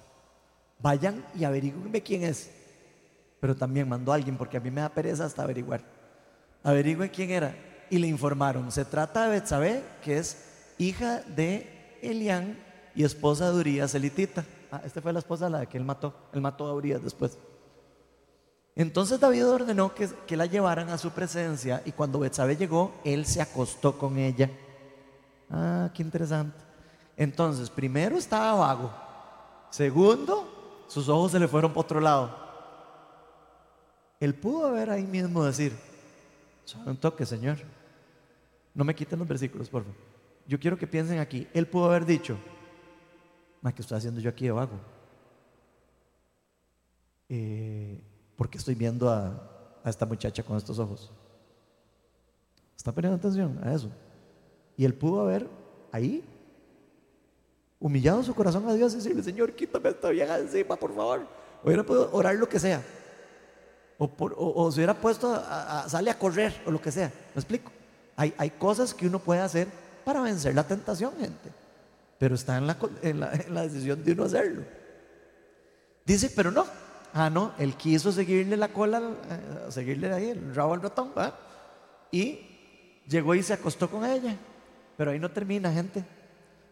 Vayan 0.80 1.26
y 1.36 1.44
averigüenme 1.44 2.02
quién 2.02 2.24
es. 2.24 2.52
Pero 3.40 3.56
también 3.56 3.90
mandó 3.90 4.12
a 4.12 4.16
alguien 4.16 4.38
porque 4.38 4.58
a 4.58 4.60
mí 4.60 4.72
me 4.72 4.82
da 4.82 4.90
pereza 4.90 5.26
hasta 5.26 5.44
averiguar. 5.44 5.82
Averigüen 6.64 7.10
quién 7.10 7.32
era. 7.32 7.56
Y 7.90 7.98
le 7.98 8.08
informaron. 8.08 8.72
Se 8.72 8.86
trata 8.86 9.26
de 9.26 9.32
Betsabé, 9.32 9.84
que 10.04 10.18
es 10.18 10.38
hija 10.78 11.22
de 11.22 11.98
Elián 12.02 12.58
y 12.96 13.04
esposa 13.04 13.52
de 13.52 13.60
Urias 13.60 13.94
elitita. 13.94 14.46
Ah, 14.72 14.82
esta 14.86 15.02
fue 15.02 15.14
la 15.14 15.20
esposa 15.20 15.48
a 15.48 15.50
la 15.50 15.66
que 15.66 15.78
él 15.78 15.84
mató. 15.84 16.14
Él 16.34 16.42
mató 16.42 16.66
a 16.68 16.74
Urias 16.74 17.04
después. 17.04 17.38
Entonces 18.76 19.20
David 19.20 19.48
ordenó 19.48 19.94
que, 19.94 20.10
que 20.28 20.36
la 20.36 20.46
llevaran 20.46 20.90
a 20.90 20.98
su 20.98 21.12
presencia 21.12 21.82
y 21.86 21.92
cuando 21.92 22.20
Betsabé 22.20 22.58
llegó, 22.58 22.94
él 23.04 23.26
se 23.26 23.42
acostó 23.42 23.98
con 23.98 24.18
ella. 24.18 24.50
Ah, 25.50 25.90
qué 25.94 26.02
interesante. 26.02 26.58
Entonces, 27.18 27.70
primero 27.70 28.18
estaba 28.18 28.54
vago. 28.56 28.94
Segundo, 29.70 30.86
sus 30.88 31.08
ojos 31.08 31.32
se 31.32 31.40
le 31.40 31.48
fueron 31.48 31.72
por 31.74 31.86
otro 31.86 32.02
lado. 32.02 32.46
Él 34.20 34.34
pudo 34.36 34.68
haber 34.68 34.90
ahí 34.90 35.04
mismo 35.04 35.44
decir, 35.44 35.74
solo 36.64 36.92
un 36.92 36.98
toque, 36.98 37.26
Señor. 37.26 37.58
No 38.74 38.84
me 38.84 38.96
quiten 38.96 39.20
los 39.20 39.28
versículos, 39.28 39.70
por 39.70 39.84
favor. 39.84 39.98
Yo 40.48 40.60
quiero 40.60 40.78
que 40.78 40.88
piensen 40.88 41.20
aquí. 41.20 41.48
Él 41.54 41.68
pudo 41.68 41.86
haber 41.86 42.06
dicho, 42.06 42.38
¿qué 43.74 43.82
estoy 43.82 43.98
haciendo 43.98 44.20
yo 44.20 44.30
aquí 44.30 44.46
de 44.46 44.52
vago? 44.52 44.80
Eh, 47.30 48.00
porque 48.36 48.58
estoy 48.58 48.76
viendo 48.76 49.10
a, 49.10 49.52
esta 49.86 50.06
muchacha 50.06 50.44
con 50.44 50.58
estos 50.58 50.80
ojos. 50.80 51.12
¿Está 52.76 52.92
poniendo 52.92 53.18
atención 53.18 53.60
a 53.64 53.74
eso? 53.74 53.90
Y 54.78 54.86
él 54.86 54.94
pudo 54.94 55.22
haber 55.22 55.48
ahí 55.92 56.24
humillado 57.80 58.24
su 58.24 58.34
corazón 58.34 58.68
a 58.68 58.74
Dios 58.74 58.94
y 58.94 58.98
decirle, 58.98 59.24
Señor, 59.24 59.54
quítame 59.54 59.90
esta 59.90 60.10
vieja 60.10 60.40
encima, 60.40 60.76
por 60.76 60.94
favor. 60.96 61.28
Hubiera 61.64 61.84
podido 61.84 62.10
orar 62.14 62.36
lo 62.36 62.50
que 62.50 62.60
sea. 62.60 62.84
O, 63.98 64.72
se 64.72 64.80
hubiera 64.80 64.94
puesto 64.94 65.34
a, 65.34 65.84
a, 65.84 65.86
a 65.86 66.20
correr 66.20 66.62
o 66.66 66.72
lo 66.72 66.82
que 66.82 66.92
sea. 66.92 67.08
¿Me 67.34 67.40
explico? 67.40 67.72
Hay 68.18 68.50
cosas 68.52 68.94
que 68.94 69.08
uno 69.08 69.20
puede 69.20 69.42
hacer 69.42 69.68
para 70.04 70.22
vencer 70.22 70.54
la 70.54 70.66
tentación, 70.66 71.14
gente. 71.20 71.65
Pero 72.18 72.36
está 72.36 72.58
en 72.58 72.68
la, 72.68 72.78
en 73.02 73.20
la, 73.20 73.62
decisión 73.64 74.04
de 74.04 74.12
uno 74.14 74.24
hacerlo. 74.24 74.64
Dice, 76.06 76.32
pero 76.36 76.52
no. 76.52 76.66
Ah, 77.14 77.30
no, 77.30 77.54
él 77.58 77.76
quiso 77.76 78.12
seguirle 78.12 78.58
la 78.58 78.70
cola, 78.70 79.00
eh, 79.00 79.72
seguirle 79.72 80.14
ahí 80.14 80.30
el 80.30 80.54
rabo 80.54 80.74
al 80.74 80.82
ratón, 80.82 81.12
¿va? 81.18 81.38
Y 82.12 82.40
llegó 83.08 83.36
y 83.36 83.44
se 83.44 83.54
acostó 83.54 83.90
con 83.90 84.06
ella. 84.06 84.36
Pero 84.98 85.12
ahí 85.12 85.20
no 85.20 85.32
termina, 85.32 85.72
gente 85.72 86.04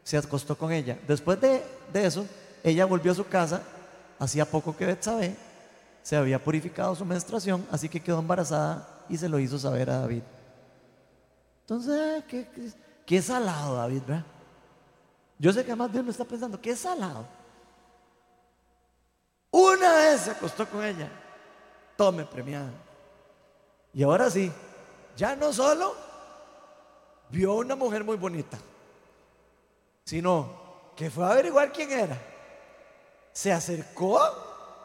se 0.03 0.17
acostó 0.17 0.57
con 0.57 0.71
ella. 0.71 0.99
Después 1.07 1.39
de, 1.39 1.63
eso, 1.93 2.25
ella 2.63 2.85
volvió 2.85 3.11
a 3.11 3.15
su 3.15 3.25
casa. 3.25 3.61
Hacía 4.19 4.45
poco 4.45 4.75
que 4.75 4.85
Betsabé 4.85 5.35
se 6.01 6.15
había 6.15 6.41
purificado 6.43 6.93
su 6.95 7.05
menstruación, 7.05 7.65
así 7.71 7.89
que 7.89 8.01
quedó 8.01 8.19
embarazada 8.19 9.05
y 9.09 9.17
se 9.17 9.27
lo 9.27 9.39
hizo 9.39 9.57
saber 9.57 9.89
a 9.89 9.99
David. 9.99 10.21
Entonces, 11.61 12.23
¿qué, 12.25 12.47
qué, 13.05 13.21
salado, 13.21 13.75
David, 13.75 14.01
¿verdad? 14.05 14.25
Yo 15.43 15.51
sé 15.51 15.65
que 15.65 15.71
además 15.71 15.91
Dios 15.91 16.05
me 16.05 16.11
está 16.11 16.23
pensando, 16.23 16.61
qué 16.61 16.73
salado. 16.73 17.25
Una 19.51 19.93
vez 19.93 20.21
se 20.21 20.31
acostó 20.31 20.65
con 20.65 20.81
ella, 20.81 21.09
tome 21.97 22.23
premiada. 22.23 22.71
Y 23.93 24.03
ahora 24.03 24.29
sí, 24.29 24.49
ya 25.17 25.35
no 25.35 25.51
solo 25.51 25.97
vio 27.29 27.55
una 27.55 27.75
mujer 27.75 28.05
muy 28.05 28.15
bonita, 28.15 28.57
sino 30.05 30.49
que 30.95 31.11
fue 31.11 31.25
a 31.25 31.31
averiguar 31.31 31.73
quién 31.73 31.91
era. 31.91 32.17
Se 33.33 33.51
acercó 33.51 34.21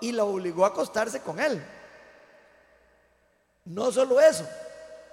y 0.00 0.10
la 0.10 0.24
obligó 0.24 0.64
a 0.64 0.70
acostarse 0.70 1.20
con 1.20 1.38
él. 1.38 1.64
No 3.64 3.92
solo 3.92 4.18
eso, 4.18 4.44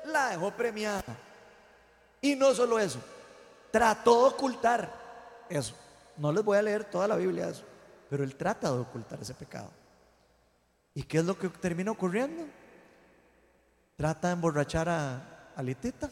la 0.06 0.30
dejó 0.30 0.50
premiada. 0.50 1.04
Y 2.20 2.36
no 2.36 2.52
solo 2.56 2.80
eso, 2.80 2.98
trató 3.70 4.24
de 4.24 4.34
ocultar 4.34 5.05
eso. 5.50 5.76
No 6.18 6.32
les 6.32 6.44
voy 6.44 6.58
a 6.58 6.62
leer 6.62 6.86
toda 6.86 7.08
la 7.08 7.16
Biblia 7.16 7.50
eso, 7.50 7.64
pero 8.10 8.24
él 8.24 8.36
trata 8.36 8.72
de 8.72 8.80
ocultar 8.80 9.20
ese 9.22 9.34
pecado. 9.34 9.70
¿Y 10.94 11.04
qué 11.04 11.18
es 11.18 11.26
lo 11.26 11.38
que 11.38 11.50
termina 11.50 11.92
ocurriendo? 11.92 12.46
Trata 13.98 14.30
de 14.30 14.34
emborrachar 14.34 14.88
a, 14.88 15.52
a 15.56 15.64
Litita. 15.64 16.10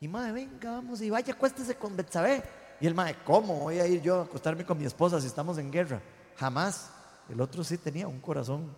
Y 0.00 0.08
madre, 0.08 0.32
venga, 0.32 0.72
vamos 0.72 1.00
y 1.00 1.10
vaya, 1.10 1.32
acuéstese 1.32 1.76
con 1.76 1.96
Betsabé. 1.96 2.42
Y 2.80 2.86
el 2.86 2.94
mae, 2.94 3.16
¿cómo 3.24 3.58
voy 3.60 3.78
a 3.80 3.86
ir 3.86 4.02
yo 4.02 4.20
a 4.20 4.24
acostarme 4.24 4.64
con 4.64 4.78
mi 4.78 4.84
esposa 4.84 5.20
si 5.20 5.26
estamos 5.26 5.58
en 5.58 5.70
guerra? 5.70 6.00
Jamás. 6.36 6.90
El 7.28 7.40
otro 7.40 7.64
sí 7.64 7.76
tenía 7.78 8.06
un 8.06 8.20
corazón 8.20 8.72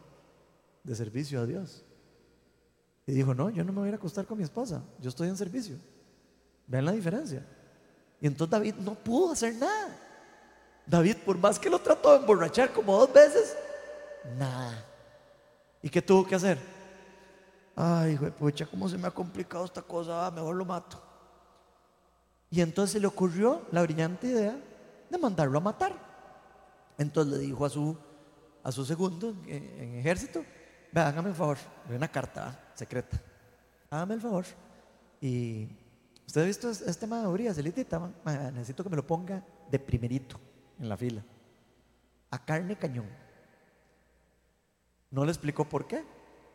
de 0.83 0.95
servicio 0.95 1.41
a 1.41 1.47
Dios. 1.47 1.85
Y 3.07 3.13
dijo, 3.13 3.35
no, 3.35 3.51
yo 3.51 3.65
no 3.65 3.73
me 3.73 3.81
voy 3.81 3.91
a 3.91 3.95
acostar 3.95 4.27
con 4.27 4.39
mi 4.39 4.45
esposa, 4.45 4.83
yo 5.01 5.09
estoy 5.09 5.29
en 5.29 5.37
servicio. 5.37 5.77
Vean 6.67 6.85
la 6.85 6.93
diferencia. 6.93 7.47
Y 8.21 8.27
entonces 8.27 8.51
David 8.51 8.75
no 8.77 8.95
pudo 8.95 9.33
hacer 9.33 9.55
nada. 9.55 9.97
David, 10.87 11.17
por 11.25 11.37
más 11.39 11.59
que 11.59 11.71
lo 11.71 11.79
trató 11.79 12.13
de 12.13 12.19
emborrachar 12.19 12.73
como 12.73 12.97
dos 12.99 13.13
veces, 13.13 13.57
nada. 14.39 14.85
¿Y 15.83 15.89
qué 15.89 16.03
tuvo 16.03 16.27
que 16.27 16.35
hacer? 16.35 16.59
ay, 17.79 18.15
hijo 18.15 18.25
de 18.25 18.33
pucha, 18.33 18.67
¿cómo 18.67 18.89
se 18.89 18.99
me 18.99 19.07
ha 19.07 19.11
complicado 19.13 19.65
esta 19.65 19.81
cosa? 19.81 20.27
Ah, 20.27 20.31
mejor 20.33 20.57
lo 20.57 20.65
mato. 20.65 21.01
Y 22.51 22.61
entonces 22.61 22.95
se 22.95 23.01
le 23.01 23.07
ocurrió 23.07 23.63
la 23.71 23.83
brillante 23.83 24.27
idea 24.27 24.59
de 25.09 25.19
mandarlo 25.19 25.59
a 25.59 25.61
matar. 25.61 25.93
Entonces 26.99 27.39
le 27.39 27.39
dijo 27.39 27.65
a 27.65 27.71
su, 27.71 27.97
a 28.65 28.73
su 28.73 28.85
segundo 28.85 29.33
en, 29.47 29.99
ejército, 30.01 30.45
ve, 30.91 31.01
hágame 31.01 31.29
el 31.29 31.37
favor, 31.37 31.57
una 31.89 32.09
carta 32.09 32.73
secreta, 32.75 33.21
hágame 33.91 34.15
el 34.15 34.21
favor. 34.21 34.45
Y 35.21 35.69
usted 36.29 36.43
ha 36.43 36.45
visto 36.45 36.69
este 36.69 36.93
tema 36.93 37.23
de 37.23 37.27
Urias, 37.27 37.57
elitita, 37.57 37.99
necesito 38.53 38.85
que 38.85 38.91
me 38.91 38.97
lo 38.97 39.07
ponga 39.07 39.43
de 39.71 39.79
primerito 39.79 40.39
en 40.79 40.87
la 40.87 40.95
fila, 40.95 41.25
a 42.31 42.45
carne 42.45 42.77
cañón. 42.77 43.07
No 45.11 45.25
le 45.25 45.31
explicó 45.31 45.65
por 45.65 45.87
qué 45.87 46.05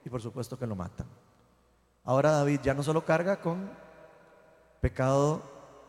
y 0.06 0.10
por 0.10 0.22
supuesto 0.22 0.60
que 0.60 0.68
lo 0.68 0.76
matan. 0.76 1.08
Ahora 2.04 2.34
David 2.34 2.60
ya 2.62 2.76
no 2.76 2.84
solo 2.84 3.04
carga 3.04 3.42
con 3.42 3.68
pecado 4.80 5.42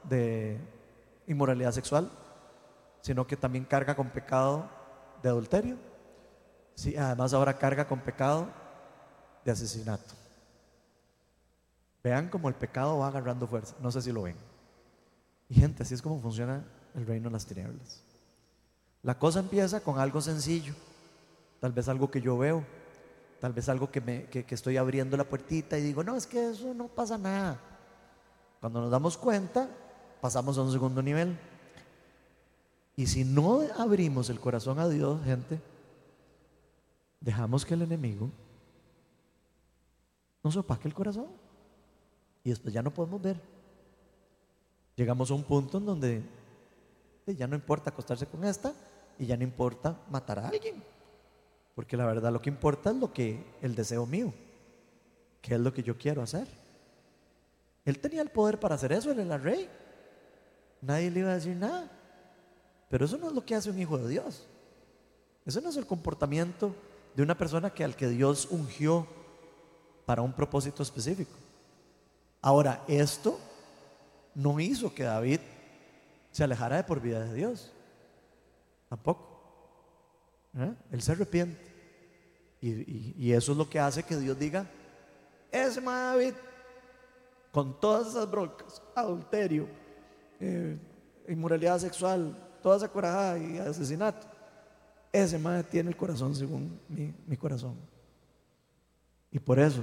de 0.04 0.58
inmoralidad 1.26 1.72
sexual, 1.72 2.10
sino 3.02 3.26
que 3.26 3.36
también 3.36 3.66
carga 3.66 3.94
con 3.94 4.08
pecado 4.08 4.66
de 5.22 5.28
adulterio. 5.28 5.76
Sí, 6.74 6.96
además 6.96 7.34
ahora 7.34 7.58
carga 7.58 7.86
con 7.86 8.00
pecado 8.00 8.48
de 9.44 9.52
asesinato. 9.52 10.23
Vean 12.04 12.28
cómo 12.28 12.50
el 12.50 12.54
pecado 12.54 12.98
va 12.98 13.08
agarrando 13.08 13.46
fuerza. 13.46 13.74
No 13.80 13.90
sé 13.90 14.02
si 14.02 14.12
lo 14.12 14.22
ven. 14.22 14.36
Y 15.48 15.54
gente, 15.54 15.82
así 15.82 15.94
es 15.94 16.02
como 16.02 16.20
funciona 16.20 16.62
el 16.94 17.06
reino 17.06 17.30
de 17.30 17.32
las 17.32 17.46
tinieblas. 17.46 18.02
La 19.02 19.18
cosa 19.18 19.40
empieza 19.40 19.80
con 19.80 19.98
algo 19.98 20.20
sencillo, 20.20 20.74
tal 21.60 21.72
vez 21.72 21.88
algo 21.88 22.10
que 22.10 22.20
yo 22.20 22.36
veo, 22.36 22.64
tal 23.40 23.52
vez 23.52 23.68
algo 23.68 23.90
que, 23.90 24.00
me, 24.00 24.24
que, 24.24 24.46
estoy 24.48 24.76
abriendo 24.76 25.16
la 25.16 25.24
puertita 25.24 25.78
y 25.78 25.82
digo, 25.82 26.04
no, 26.04 26.16
es 26.16 26.26
que 26.26 26.50
eso 26.50 26.72
no 26.74 26.88
pasa 26.88 27.18
nada. 27.18 27.58
Cuando 28.60 28.80
nos 28.80 28.90
damos 28.90 29.16
cuenta, 29.16 29.68
pasamos 30.20 30.56
a 30.58 30.62
un 30.62 30.72
segundo 30.72 31.02
nivel. 31.02 31.38
Y 32.96 33.06
si 33.06 33.24
no 33.24 33.62
abrimos 33.78 34.30
el 34.30 34.40
corazón 34.40 34.78
a 34.78 34.88
Dios, 34.88 35.22
gente, 35.24 35.60
dejamos 37.20 37.64
que 37.64 37.74
el 37.74 37.82
enemigo 37.82 38.30
nos 40.42 40.56
opaque 40.56 40.86
el 40.86 40.94
corazón. 40.94 41.43
Y 42.44 42.50
después 42.50 42.72
ya 42.72 42.82
no 42.82 42.92
podemos 42.92 43.20
ver. 43.20 43.40
Llegamos 44.94 45.30
a 45.30 45.34
un 45.34 45.42
punto 45.42 45.78
en 45.78 45.86
donde 45.86 46.22
ya 47.26 47.46
no 47.46 47.56
importa 47.56 47.90
acostarse 47.90 48.26
con 48.26 48.44
esta 48.44 48.72
y 49.18 49.26
ya 49.26 49.36
no 49.36 49.42
importa 49.42 49.98
matar 50.10 50.38
a 50.38 50.48
alguien. 50.48 50.82
Porque 51.74 51.96
la 51.96 52.06
verdad 52.06 52.30
lo 52.32 52.40
que 52.40 52.50
importa 52.50 52.90
es 52.90 52.96
lo 52.96 53.12
que 53.12 53.44
el 53.62 53.74
deseo 53.74 54.06
mío, 54.06 54.32
que 55.40 55.54
es 55.54 55.60
lo 55.60 55.72
que 55.72 55.82
yo 55.82 55.96
quiero 55.96 56.22
hacer. 56.22 56.46
Él 57.84 57.98
tenía 57.98 58.22
el 58.22 58.30
poder 58.30 58.60
para 58.60 58.76
hacer 58.76 58.92
eso, 58.92 59.10
él 59.10 59.20
era 59.20 59.34
el 59.34 59.42
rey. 59.42 59.68
Nadie 60.80 61.10
le 61.10 61.20
iba 61.20 61.30
a 61.30 61.34
decir 61.34 61.56
nada. 61.56 61.90
Pero 62.88 63.06
eso 63.06 63.16
no 63.16 63.28
es 63.28 63.32
lo 63.32 63.44
que 63.44 63.54
hace 63.54 63.70
un 63.70 63.78
hijo 63.78 63.98
de 63.98 64.08
Dios. 64.08 64.46
Eso 65.44 65.60
no 65.60 65.70
es 65.70 65.76
el 65.76 65.86
comportamiento 65.86 66.74
de 67.16 67.22
una 67.22 67.36
persona 67.36 67.70
que 67.70 67.84
al 67.84 67.96
que 67.96 68.08
Dios 68.08 68.48
ungió 68.50 69.06
para 70.06 70.22
un 70.22 70.32
propósito 70.32 70.82
específico. 70.82 71.32
Ahora, 72.46 72.84
esto 72.86 73.40
no 74.34 74.60
hizo 74.60 74.94
que 74.94 75.02
David 75.02 75.40
se 76.30 76.44
alejara 76.44 76.76
de 76.76 76.84
por 76.84 77.00
vida 77.00 77.24
de 77.24 77.32
Dios. 77.32 77.72
Tampoco. 78.86 79.40
¿Eh? 80.58 80.74
Él 80.92 81.00
se 81.00 81.12
arrepiente. 81.12 81.72
Y, 82.60 83.32
eso 83.32 83.52
es 83.52 83.58
lo 83.58 83.70
que 83.70 83.80
hace 83.80 84.02
que 84.02 84.14
Dios 84.18 84.38
diga, 84.38 84.66
ese 85.50 85.80
David, 85.80 86.34
con 87.50 87.80
todas 87.80 88.08
esas 88.08 88.30
broncas, 88.30 88.82
adulterio, 88.94 89.66
eh, 90.38 90.76
inmoralidad 91.28 91.78
sexual, 91.78 92.36
toda 92.62 92.76
esa 92.76 92.88
corajada 92.88 93.38
y 93.38 93.56
asesinato, 93.56 94.26
ese 95.10 95.38
madre 95.38 95.62
tiene 95.64 95.88
el 95.88 95.96
corazón 95.96 96.34
según 96.34 96.78
mi 97.26 97.36
corazón. 97.38 97.76
Y 99.30 99.38
por 99.38 99.58
eso, 99.58 99.82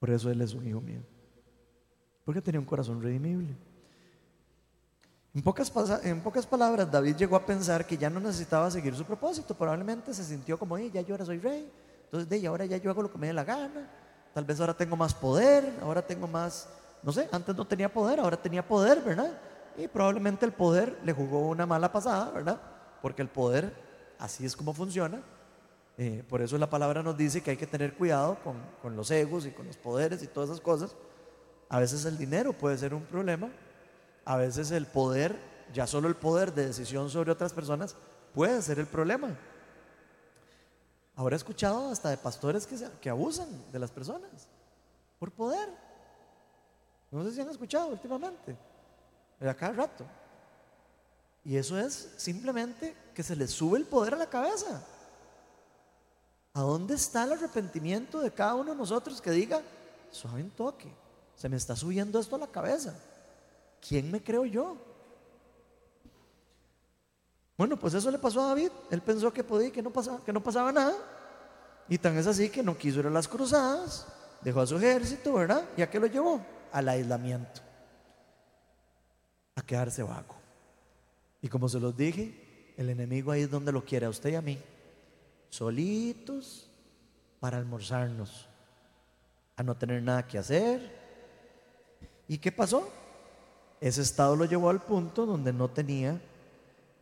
por 0.00 0.10
eso 0.10 0.30
Él 0.30 0.40
es 0.40 0.54
un 0.54 0.66
hijo 0.66 0.80
mío. 0.80 1.02
Porque 2.24 2.40
tenía 2.40 2.58
un 2.58 2.66
corazón 2.66 3.02
redimible. 3.02 3.54
En 5.32 5.42
pocas, 5.42 5.70
en 6.02 6.20
pocas, 6.22 6.46
palabras, 6.46 6.90
David 6.90 7.16
llegó 7.16 7.36
a 7.36 7.46
pensar 7.46 7.86
que 7.86 7.96
ya 7.96 8.10
no 8.10 8.18
necesitaba 8.18 8.70
seguir 8.70 8.96
su 8.96 9.04
propósito. 9.04 9.54
Probablemente 9.54 10.12
se 10.12 10.24
sintió 10.24 10.58
como, 10.58 10.76
ya 10.78 11.02
yo 11.02 11.14
ahora 11.14 11.24
soy 11.24 11.38
rey. 11.38 11.70
Entonces, 12.04 12.44
ahora 12.46 12.64
ya 12.64 12.78
yo 12.78 12.90
hago 12.90 13.02
lo 13.02 13.12
que 13.12 13.18
me 13.18 13.28
dé 13.28 13.32
la 13.32 13.44
gana. 13.44 13.88
Tal 14.34 14.44
vez 14.44 14.58
ahora 14.58 14.74
tengo 14.74 14.96
más 14.96 15.14
poder, 15.14 15.72
ahora 15.82 16.02
tengo 16.02 16.26
más, 16.26 16.68
no 17.02 17.12
sé, 17.12 17.28
antes 17.30 17.54
no 17.54 17.66
tenía 17.66 17.92
poder, 17.92 18.20
ahora 18.20 18.36
tenía 18.36 18.66
poder, 18.66 19.00
¿verdad? 19.02 19.38
Y 19.76 19.86
probablemente 19.86 20.46
el 20.46 20.52
poder 20.52 20.98
le 21.04 21.12
jugó 21.12 21.48
una 21.48 21.66
mala 21.66 21.92
pasada, 21.92 22.30
¿verdad? 22.30 22.60
Porque 23.02 23.22
el 23.22 23.28
poder, 23.28 23.72
así 24.18 24.46
es 24.46 24.56
como 24.56 24.72
funciona. 24.72 25.20
Eh, 25.98 26.24
por 26.28 26.40
eso 26.40 26.56
la 26.56 26.70
palabra 26.70 27.02
nos 27.02 27.16
dice 27.16 27.42
que 27.42 27.50
hay 27.50 27.56
que 27.56 27.66
tener 27.66 27.94
cuidado 27.94 28.38
con, 28.42 28.56
con 28.80 28.96
los 28.96 29.10
egos 29.10 29.46
y 29.46 29.50
con 29.50 29.66
los 29.66 29.76
poderes 29.76 30.22
y 30.22 30.26
todas 30.26 30.50
esas 30.50 30.60
cosas. 30.60 30.96
A 31.68 31.78
veces 31.78 32.04
el 32.04 32.16
dinero 32.16 32.52
puede 32.52 32.78
ser 32.78 32.94
un 32.94 33.04
problema 33.04 33.50
a 34.24 34.36
veces 34.36 34.70
el 34.70 34.86
poder, 34.86 35.36
ya 35.72 35.86
solo 35.86 36.08
el 36.08 36.16
poder 36.16 36.52
de 36.52 36.66
decisión 36.66 37.10
sobre 37.10 37.32
otras 37.32 37.52
personas, 37.52 37.96
puede 38.34 38.60
ser 38.62 38.78
el 38.78 38.86
problema. 38.86 39.36
Ahora 41.16 41.34
he 41.34 41.36
escuchado 41.36 41.90
hasta 41.90 42.10
de 42.10 42.16
pastores 42.16 42.66
que, 42.66 42.76
que 43.00 43.10
abusan 43.10 43.48
de 43.72 43.78
las 43.78 43.90
personas 43.90 44.48
por 45.18 45.32
poder. 45.32 45.68
No 47.10 47.24
sé 47.24 47.32
si 47.32 47.40
han 47.40 47.50
escuchado 47.50 47.88
últimamente, 47.88 48.56
a 49.40 49.54
cada 49.54 49.72
rato. 49.72 50.06
Y 51.44 51.56
eso 51.56 51.78
es 51.78 52.14
simplemente 52.16 52.94
que 53.14 53.22
se 53.22 53.34
les 53.34 53.50
sube 53.50 53.78
el 53.78 53.86
poder 53.86 54.14
a 54.14 54.18
la 54.18 54.30
cabeza. 54.30 54.86
¿A 56.52 56.60
dónde 56.62 56.94
está 56.94 57.24
el 57.24 57.32
arrepentimiento 57.32 58.20
de 58.20 58.32
cada 58.32 58.54
uno 58.54 58.72
de 58.72 58.76
nosotros 58.76 59.20
que 59.20 59.30
diga, 59.30 59.62
suave 60.10 60.42
un 60.42 60.50
toque, 60.50 60.92
se 61.36 61.48
me 61.48 61.56
está 61.56 61.76
subiendo 61.76 62.18
esto 62.18 62.36
a 62.36 62.40
la 62.40 62.46
cabeza? 62.48 62.94
¿quién 63.80 64.10
me 64.10 64.22
creo 64.22 64.44
yo? 64.44 64.76
Bueno, 67.56 67.78
pues 67.78 67.94
eso 67.94 68.10
le 68.10 68.18
pasó 68.18 68.42
a 68.42 68.48
David. 68.48 68.70
Él 68.90 69.02
pensó 69.02 69.32
que 69.32 69.44
podía 69.44 69.70
que 69.70 69.82
no 69.82 69.90
pasaba, 69.90 70.24
que 70.24 70.32
no 70.32 70.42
pasaba 70.42 70.72
nada. 70.72 70.96
Y 71.88 71.98
tan 71.98 72.16
es 72.16 72.26
así 72.26 72.48
que 72.48 72.62
no 72.62 72.76
quiso 72.78 73.00
ir 73.00 73.06
a 73.06 73.10
las 73.10 73.26
cruzadas, 73.26 74.06
dejó 74.42 74.60
a 74.60 74.66
su 74.66 74.76
ejército, 74.76 75.34
¿verdad? 75.34 75.64
¿Y 75.76 75.82
a 75.82 75.90
qué 75.90 75.98
lo 75.98 76.06
llevó? 76.06 76.40
Al 76.72 76.88
aislamiento, 76.88 77.60
a 79.56 79.62
quedarse 79.62 80.02
vago. 80.02 80.36
Y 81.42 81.48
como 81.48 81.68
se 81.68 81.80
los 81.80 81.96
dije, 81.96 82.74
el 82.76 82.90
enemigo 82.90 83.32
ahí 83.32 83.42
es 83.42 83.50
donde 83.50 83.72
lo 83.72 83.84
quiere, 83.84 84.06
a 84.06 84.10
usted 84.10 84.30
y 84.30 84.34
a 84.36 84.42
mí, 84.42 84.58
solitos 85.50 86.70
para 87.40 87.58
almorzarnos, 87.58 88.48
a 89.56 89.62
no 89.62 89.74
tener 89.76 90.02
nada 90.02 90.26
que 90.26 90.38
hacer. 90.38 90.98
¿Y 92.26 92.38
qué 92.38 92.50
pasó? 92.50 92.88
Ese 93.80 94.02
estado 94.02 94.36
lo 94.36 94.44
llevó 94.44 94.70
al 94.70 94.80
punto 94.80 95.26
donde 95.26 95.52
no 95.52 95.68
tenía 95.68 96.20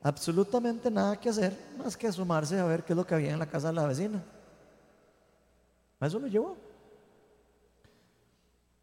absolutamente 0.03 0.90
nada 0.90 1.18
que 1.18 1.28
hacer 1.28 1.57
más 1.76 1.96
que 1.96 2.07
asomarse 2.07 2.59
a 2.59 2.64
ver 2.64 2.84
qué 2.84 2.92
es 2.92 2.96
lo 2.96 3.07
que 3.07 3.14
había 3.14 3.32
en 3.32 3.38
la 3.38 3.51
casa 3.51 3.68
de 3.68 3.74
la 3.74 3.86
vecina. 3.86 4.22
A 6.01 6.07
eso 6.07 6.18
lo 6.18 6.28
llevó. 6.28 6.57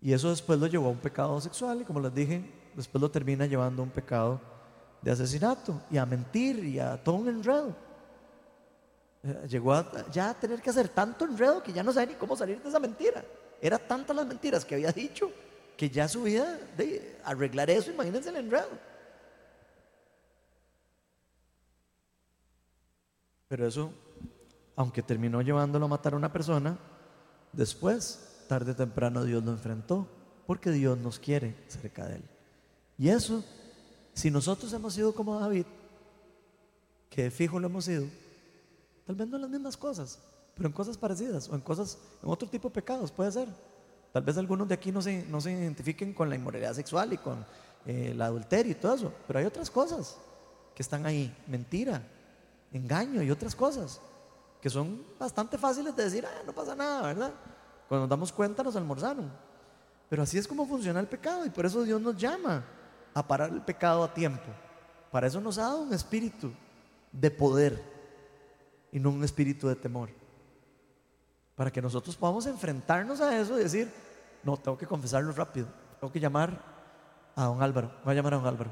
Y 0.01 0.13
eso 0.13 0.29
después 0.29 0.59
lo 0.59 0.67
llevó 0.67 0.87
a 0.87 0.91
un 0.91 0.97
pecado 0.97 1.39
sexual 1.41 1.81
y 1.81 1.85
como 1.85 1.99
les 1.99 2.13
dije, 2.13 2.43
después 2.75 3.01
lo 3.01 3.09
termina 3.09 3.45
llevando 3.45 3.81
a 3.81 3.85
un 3.85 3.91
pecado 3.91 4.39
de 5.01 5.11
asesinato 5.11 5.81
y 5.89 5.97
a 5.97 6.05
mentir 6.05 6.63
y 6.63 6.79
a 6.79 7.01
todo 7.01 7.15
un 7.15 7.29
enredo. 7.29 7.75
Eh, 9.25 9.47
llegó 9.49 9.73
a, 9.73 10.05
ya 10.11 10.29
a 10.29 10.33
tener 10.35 10.61
que 10.61 10.69
hacer 10.69 10.89
tanto 10.89 11.25
enredo 11.25 11.63
que 11.63 11.73
ya 11.73 11.81
no 11.81 11.91
sabe 11.91 12.07
ni 12.07 12.13
cómo 12.13 12.35
salir 12.35 12.61
de 12.61 12.69
esa 12.69 12.79
mentira. 12.79 13.25
Era 13.59 13.79
tantas 13.79 14.15
las 14.15 14.27
mentiras 14.27 14.63
que 14.63 14.75
había 14.75 14.91
dicho 14.91 15.31
que 15.75 15.89
ya 15.89 16.07
su 16.07 16.23
vida 16.23 16.59
de 16.77 17.19
arreglar 17.23 17.69
eso, 17.69 17.91
imagínense 17.91 18.29
el 18.29 18.35
enredo. 18.35 18.69
Pero 23.47 23.67
eso, 23.67 23.91
aunque 24.75 25.01
terminó 25.01 25.41
llevándolo 25.41 25.85
a 25.85 25.89
matar 25.89 26.13
a 26.13 26.17
una 26.17 26.31
persona, 26.31 26.77
después, 27.51 28.45
tarde 28.47 28.71
o 28.71 28.75
temprano, 28.75 29.23
Dios 29.23 29.43
lo 29.43 29.51
enfrentó, 29.51 30.07
porque 30.45 30.69
Dios 30.69 30.97
nos 30.99 31.19
quiere 31.19 31.55
cerca 31.67 32.05
de 32.05 32.17
Él. 32.17 32.23
Y 32.97 33.09
eso, 33.09 33.43
si 34.13 34.29
nosotros 34.29 34.71
hemos 34.73 34.93
sido 34.93 35.13
como 35.13 35.39
David, 35.39 35.65
que 37.09 37.31
fijo 37.31 37.59
lo 37.59 37.67
hemos 37.67 37.85
sido, 37.85 38.05
tal 39.05 39.15
vez 39.15 39.27
no 39.27 39.35
en 39.37 39.41
las 39.43 39.51
mismas 39.51 39.77
cosas, 39.77 40.19
pero 40.55 40.67
en 40.67 40.73
cosas 40.73 40.97
parecidas 40.97 41.49
o 41.49 41.55
en 41.55 41.61
cosas, 41.61 41.97
en 42.23 42.29
otro 42.29 42.47
tipo 42.47 42.69
de 42.69 42.73
pecados, 42.73 43.11
puede 43.11 43.31
ser. 43.31 43.47
Tal 44.11 44.23
vez 44.23 44.37
algunos 44.37 44.67
de 44.67 44.73
aquí 44.73 44.91
no 44.91 45.01
se, 45.01 45.25
no 45.25 45.41
se 45.41 45.51
identifiquen 45.51 46.13
con 46.13 46.29
la 46.29 46.35
inmoralidad 46.35 46.73
sexual 46.73 47.11
y 47.13 47.17
con 47.17 47.45
eh, 47.85 48.11
el 48.11 48.21
adulterio 48.21 48.71
y 48.71 48.75
todo 48.75 48.95
eso, 48.95 49.13
pero 49.27 49.39
hay 49.39 49.45
otras 49.45 49.69
cosas 49.69 50.17
que 50.73 50.81
están 50.81 51.05
ahí, 51.05 51.35
mentira, 51.47 52.01
engaño 52.71 53.21
y 53.21 53.31
otras 53.31 53.55
cosas 53.55 54.01
que 54.61 54.69
son 54.69 55.05
bastante 55.19 55.57
fáciles 55.57 55.95
de 55.95 56.03
decir, 56.03 56.25
ah, 56.25 56.41
no 56.45 56.53
pasa 56.53 56.75
nada, 56.75 57.03
¿verdad? 57.03 57.31
Cuando 57.87 58.03
nos 58.03 58.09
damos 58.09 58.31
cuenta 58.31 58.63
nos 58.63 58.75
almorzaron. 58.75 59.31
Pero 60.09 60.23
así 60.23 60.37
es 60.37 60.47
como 60.47 60.65
funciona 60.65 60.99
el 60.99 61.07
pecado 61.07 61.45
y 61.45 61.49
por 61.49 61.65
eso 61.65 61.83
Dios 61.83 62.01
nos 62.01 62.17
llama 62.17 62.63
a 63.13 63.27
parar 63.27 63.51
el 63.51 63.61
pecado 63.61 64.03
a 64.03 64.13
tiempo. 64.13 64.47
Para 65.11 65.27
eso 65.27 65.39
nos 65.39 65.57
ha 65.57 65.63
dado 65.63 65.81
un 65.81 65.93
espíritu 65.93 66.51
de 67.11 67.31
poder 67.31 67.94
y 68.95 68.99
no 69.01 69.09
un 69.09 69.25
espíritu 69.25 69.67
de 69.67 69.75
temor. 69.75 70.09
Para 71.53 71.69
que 71.69 71.81
nosotros 71.81 72.15
podamos 72.15 72.45
enfrentarnos 72.45 73.19
a 73.19 73.37
eso 73.37 73.59
y 73.59 73.63
decir, 73.63 73.91
no, 74.41 74.55
tengo 74.55 74.77
que 74.77 74.87
confesarlo 74.87 75.33
rápido, 75.33 75.67
tengo 75.99 76.13
que 76.13 76.19
llamar 76.21 76.57
a 77.35 77.43
don 77.43 77.61
Álvaro, 77.61 77.91
voy 78.05 78.13
a 78.13 78.15
llamar 78.15 78.35
a 78.35 78.37
don 78.37 78.47
Álvaro. 78.47 78.71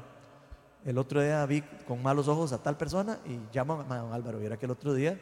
El 0.82 0.96
otro 0.96 1.20
día 1.20 1.44
vi 1.44 1.60
con 1.86 2.02
malos 2.02 2.26
ojos 2.26 2.54
a 2.54 2.62
tal 2.62 2.74
persona 2.74 3.18
y 3.26 3.38
llamo 3.54 3.74
a 3.86 3.98
don 3.98 4.14
Álvaro. 4.14 4.40
Y 4.40 4.46
era 4.46 4.56
que 4.56 4.64
el 4.64 4.72
otro 4.72 4.94
día, 4.94 5.20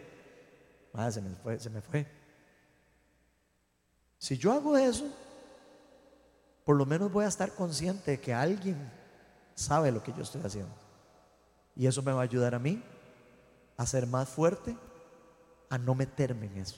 se 1.11 1.21
me 1.21 1.35
fue, 1.35 1.59
se 1.59 1.71
me 1.71 1.81
fue. 1.81 2.07
Si 4.19 4.39
yo 4.39 4.53
hago 4.53 4.77
eso, 4.77 5.09
por 6.65 6.77
lo 6.77 6.87
menos 6.87 7.11
voy 7.11 7.25
a 7.25 7.29
estar 7.29 7.53
consciente 7.57 8.13
de 8.13 8.21
que 8.21 8.33
alguien 8.33 8.89
sabe 9.57 9.91
lo 9.91 10.01
que 10.01 10.13
yo 10.13 10.23
estoy 10.23 10.43
haciendo. 10.45 10.75
Y 11.75 11.89
eso 11.89 12.03
me 12.03 12.13
va 12.13 12.21
a 12.21 12.25
ayudar 12.25 12.55
a 12.55 12.61
mí 12.61 12.81
a 13.77 13.85
ser 13.85 14.07
más 14.07 14.29
fuerte, 14.29 14.77
a 15.73 15.79
no 15.79 15.95
meterme 15.95 16.47
en 16.47 16.59
eso. 16.59 16.77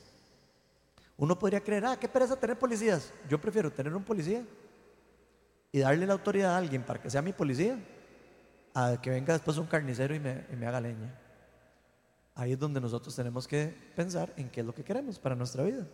Uno 1.16 1.36
podría 1.36 1.60
creer, 1.60 1.84
ah, 1.84 1.96
qué 1.98 2.08
pereza 2.08 2.36
tener 2.36 2.56
policías. 2.56 3.12
Yo 3.28 3.40
prefiero 3.40 3.72
tener 3.72 3.92
un 3.92 4.04
policía 4.04 4.44
y 5.72 5.80
darle 5.80 6.06
la 6.06 6.12
autoridad 6.12 6.54
a 6.54 6.58
alguien 6.58 6.84
para 6.84 7.02
que 7.02 7.10
sea 7.10 7.20
mi 7.20 7.32
policía, 7.32 7.76
a 8.72 8.96
que 9.02 9.10
venga 9.10 9.32
después 9.32 9.58
un 9.58 9.66
carnicero 9.66 10.14
y 10.14 10.20
me, 10.20 10.46
y 10.52 10.54
me 10.54 10.68
haga 10.68 10.80
leña. 10.80 11.12
Ahí 12.36 12.52
es 12.52 12.58
donde 12.58 12.80
nosotros 12.80 13.16
tenemos 13.16 13.48
que 13.48 13.74
pensar 13.96 14.32
en 14.36 14.48
qué 14.48 14.60
es 14.60 14.66
lo 14.66 14.72
que 14.72 14.84
queremos 14.84 15.18
para 15.18 15.34
nuestra 15.34 15.64
vida. 15.64 15.84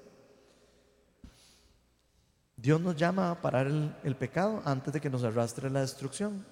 Dios 2.54 2.82
nos 2.82 2.96
llama 2.96 3.30
a 3.30 3.40
parar 3.40 3.66
el, 3.66 4.16
pecado 4.16 4.60
antes 4.66 4.92
de 4.92 5.00
que 5.00 5.08
nos 5.08 5.24
arrastre 5.24 5.70
la 5.70 5.80
destrucción. 5.80 6.44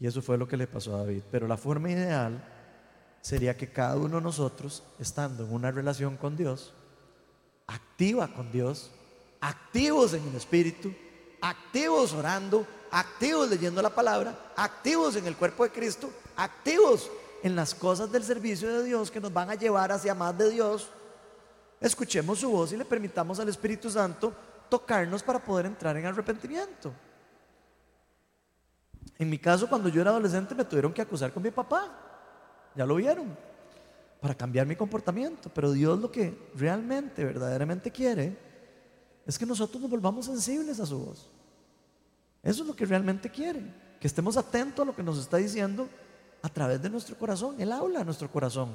Y 0.00 0.08
eso 0.08 0.20
fue 0.20 0.36
lo 0.36 0.48
que 0.48 0.56
le 0.56 0.66
pasó 0.66 0.96
a 0.96 0.98
David. 0.98 1.22
Pero 1.30 1.46
la 1.46 1.56
forma 1.56 1.92
ideal 1.92 2.42
sería 3.24 3.56
que 3.56 3.72
cada 3.72 3.96
uno 3.96 4.16
de 4.16 4.22
nosotros, 4.22 4.82
estando 4.98 5.44
en 5.44 5.54
una 5.54 5.70
relación 5.70 6.18
con 6.18 6.36
Dios, 6.36 6.74
activa 7.66 8.28
con 8.28 8.52
Dios, 8.52 8.90
activos 9.40 10.12
en 10.12 10.28
el 10.28 10.34
Espíritu, 10.34 10.92
activos 11.40 12.12
orando, 12.12 12.66
activos 12.90 13.48
leyendo 13.48 13.80
la 13.80 13.88
palabra, 13.88 14.52
activos 14.54 15.16
en 15.16 15.26
el 15.26 15.36
cuerpo 15.36 15.64
de 15.64 15.70
Cristo, 15.70 16.10
activos 16.36 17.10
en 17.42 17.56
las 17.56 17.74
cosas 17.74 18.12
del 18.12 18.24
servicio 18.24 18.68
de 18.68 18.84
Dios 18.84 19.10
que 19.10 19.22
nos 19.22 19.32
van 19.32 19.48
a 19.48 19.54
llevar 19.54 19.90
hacia 19.90 20.14
más 20.14 20.36
de 20.36 20.50
Dios, 20.50 20.90
escuchemos 21.80 22.40
su 22.40 22.50
voz 22.50 22.72
y 22.72 22.76
le 22.76 22.84
permitamos 22.84 23.40
al 23.40 23.48
Espíritu 23.48 23.88
Santo 23.88 24.34
tocarnos 24.68 25.22
para 25.22 25.42
poder 25.42 25.64
entrar 25.64 25.96
en 25.96 26.04
arrepentimiento. 26.04 26.92
En 29.18 29.30
mi 29.30 29.38
caso, 29.38 29.66
cuando 29.66 29.88
yo 29.88 30.02
era 30.02 30.10
adolescente, 30.10 30.54
me 30.54 30.66
tuvieron 30.66 30.92
que 30.92 31.00
acusar 31.00 31.32
con 31.32 31.42
mi 31.42 31.50
papá. 31.50 32.03
Ya 32.74 32.86
lo 32.86 32.96
vieron. 32.96 33.36
Para 34.20 34.34
cambiar 34.34 34.66
mi 34.66 34.76
comportamiento. 34.76 35.50
Pero 35.52 35.72
Dios 35.72 35.98
lo 36.00 36.10
que 36.10 36.50
realmente, 36.54 37.24
verdaderamente 37.24 37.90
quiere 37.90 38.36
es 39.26 39.38
que 39.38 39.46
nosotros 39.46 39.80
nos 39.80 39.90
volvamos 39.90 40.26
sensibles 40.26 40.80
a 40.80 40.86
su 40.86 40.98
voz. 40.98 41.30
Eso 42.42 42.62
es 42.62 42.68
lo 42.68 42.76
que 42.76 42.84
realmente 42.84 43.30
quiere. 43.30 43.62
Que 44.00 44.06
estemos 44.06 44.36
atentos 44.36 44.82
a 44.82 44.86
lo 44.86 44.94
que 44.94 45.02
nos 45.02 45.18
está 45.18 45.38
diciendo 45.38 45.88
a 46.42 46.48
través 46.48 46.82
de 46.82 46.90
nuestro 46.90 47.16
corazón. 47.16 47.58
Él 47.58 47.72
habla 47.72 48.00
a 48.00 48.04
nuestro 48.04 48.30
corazón. 48.30 48.70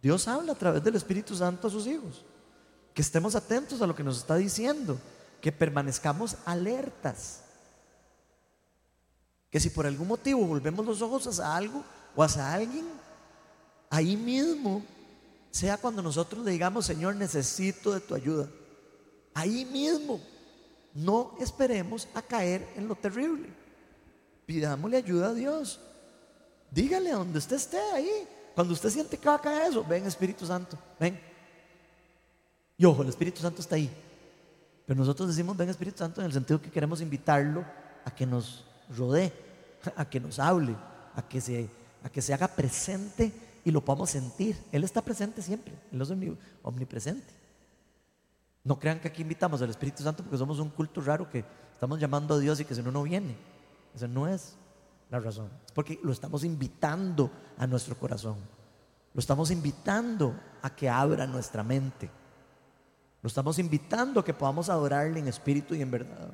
Dios 0.00 0.26
habla 0.26 0.52
a 0.52 0.54
través 0.54 0.82
del 0.82 0.96
Espíritu 0.96 1.34
Santo 1.34 1.68
a 1.68 1.70
sus 1.70 1.86
hijos. 1.86 2.24
Que 2.94 3.02
estemos 3.02 3.34
atentos 3.34 3.82
a 3.82 3.86
lo 3.86 3.94
que 3.94 4.02
nos 4.02 4.16
está 4.16 4.36
diciendo. 4.36 4.98
Que 5.42 5.52
permanezcamos 5.52 6.36
alertas. 6.46 7.42
Que 9.50 9.60
si 9.60 9.68
por 9.68 9.86
algún 9.86 10.08
motivo 10.08 10.46
volvemos 10.46 10.86
los 10.86 11.02
ojos 11.02 11.26
hacia 11.26 11.54
algo 11.54 11.84
o 12.14 12.22
hacia 12.22 12.52
alguien, 12.52 12.86
ahí 13.88 14.16
mismo 14.16 14.82
sea 15.50 15.76
cuando 15.76 16.02
nosotros 16.02 16.44
le 16.44 16.52
digamos, 16.52 16.86
Señor, 16.86 17.16
necesito 17.16 17.92
de 17.92 18.00
tu 18.00 18.14
ayuda. 18.14 18.48
Ahí 19.34 19.64
mismo. 19.64 20.20
No 20.94 21.36
esperemos 21.38 22.08
a 22.14 22.22
caer 22.22 22.66
en 22.76 22.88
lo 22.88 22.94
terrible. 22.94 23.48
Pidámosle 24.46 24.96
ayuda 24.96 25.28
a 25.28 25.34
Dios. 25.34 25.80
Dígale 26.70 27.10
donde 27.12 27.38
usted 27.38 27.56
esté 27.56 27.78
ahí. 27.92 28.26
Cuando 28.54 28.74
usted 28.74 28.90
siente 28.90 29.16
que 29.16 29.28
va 29.28 29.36
a 29.36 29.40
caer 29.40 29.70
eso, 29.70 29.84
ven 29.84 30.06
Espíritu 30.06 30.44
Santo, 30.44 30.76
ven. 30.98 31.18
Y 32.76 32.84
ojo, 32.84 33.02
el 33.02 33.08
Espíritu 33.08 33.40
Santo 33.40 33.60
está 33.60 33.76
ahí. 33.76 33.90
Pero 34.84 34.98
nosotros 34.98 35.28
decimos 35.28 35.56
ven 35.56 35.68
Espíritu 35.68 35.98
Santo 35.98 36.20
en 36.20 36.26
el 36.26 36.32
sentido 36.32 36.60
que 36.60 36.70
queremos 36.70 37.00
invitarlo 37.00 37.64
a 38.04 38.10
que 38.12 38.26
nos 38.26 38.64
rodee, 38.96 39.32
a 39.96 40.04
que 40.04 40.18
nos 40.18 40.38
hable, 40.38 40.74
a 41.14 41.22
que 41.22 41.40
se, 41.40 41.70
a 42.02 42.08
que 42.10 42.22
se 42.22 42.32
haga 42.34 42.48
presente 42.48 43.32
y 43.64 43.70
lo 43.70 43.84
podamos 43.84 44.10
sentir. 44.10 44.56
Él 44.72 44.84
está 44.84 45.02
presente 45.02 45.42
siempre, 45.42 45.74
Él 45.92 46.00
es 46.00 46.10
omnipresente. 46.62 47.40
No 48.62 48.78
crean 48.78 49.00
que 49.00 49.08
aquí 49.08 49.22
invitamos 49.22 49.62
al 49.62 49.70
Espíritu 49.70 50.02
Santo 50.02 50.22
porque 50.22 50.38
somos 50.38 50.58
un 50.58 50.68
culto 50.68 51.00
raro 51.00 51.28
que 51.28 51.44
estamos 51.72 51.98
llamando 51.98 52.34
a 52.34 52.38
Dios 52.38 52.60
y 52.60 52.64
que 52.64 52.74
si 52.74 52.82
no, 52.82 52.90
no 52.90 53.02
viene. 53.02 53.36
Eso 53.94 54.06
no 54.06 54.28
es 54.28 54.54
la 55.10 55.18
razón. 55.18 55.50
Es 55.66 55.72
porque 55.72 55.98
lo 56.02 56.12
estamos 56.12 56.44
invitando 56.44 57.30
a 57.56 57.66
nuestro 57.66 57.96
corazón. 57.96 58.36
Lo 59.14 59.18
estamos 59.18 59.50
invitando 59.50 60.34
a 60.62 60.74
que 60.74 60.88
abra 60.88 61.26
nuestra 61.26 61.64
mente. 61.64 62.10
Lo 63.22 63.28
estamos 63.28 63.58
invitando 63.58 64.20
a 64.20 64.24
que 64.24 64.34
podamos 64.34 64.68
adorarle 64.68 65.18
en 65.18 65.28
espíritu 65.28 65.74
y 65.74 65.82
en 65.82 65.90
verdad. 65.90 66.32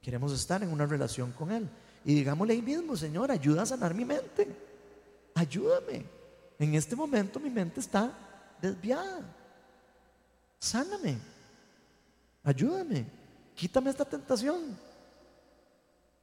Queremos 0.00 0.32
estar 0.32 0.62
en 0.62 0.72
una 0.72 0.86
relación 0.86 1.32
con 1.32 1.50
Él. 1.52 1.68
Y 2.04 2.14
digámosle 2.14 2.54
ahí 2.54 2.62
mismo, 2.62 2.96
Señor, 2.96 3.30
ayuda 3.30 3.62
a 3.62 3.66
sanar 3.66 3.94
mi 3.94 4.04
mente. 4.04 4.48
Ayúdame. 5.34 6.04
En 6.58 6.74
este 6.74 6.96
momento 6.96 7.38
mi 7.40 7.50
mente 7.50 7.80
está 7.80 8.12
desviada. 8.60 9.22
Sáname. 10.58 11.18
Ayúdame. 12.42 13.06
Quítame 13.54 13.90
esta 13.90 14.04
tentación. 14.04 14.76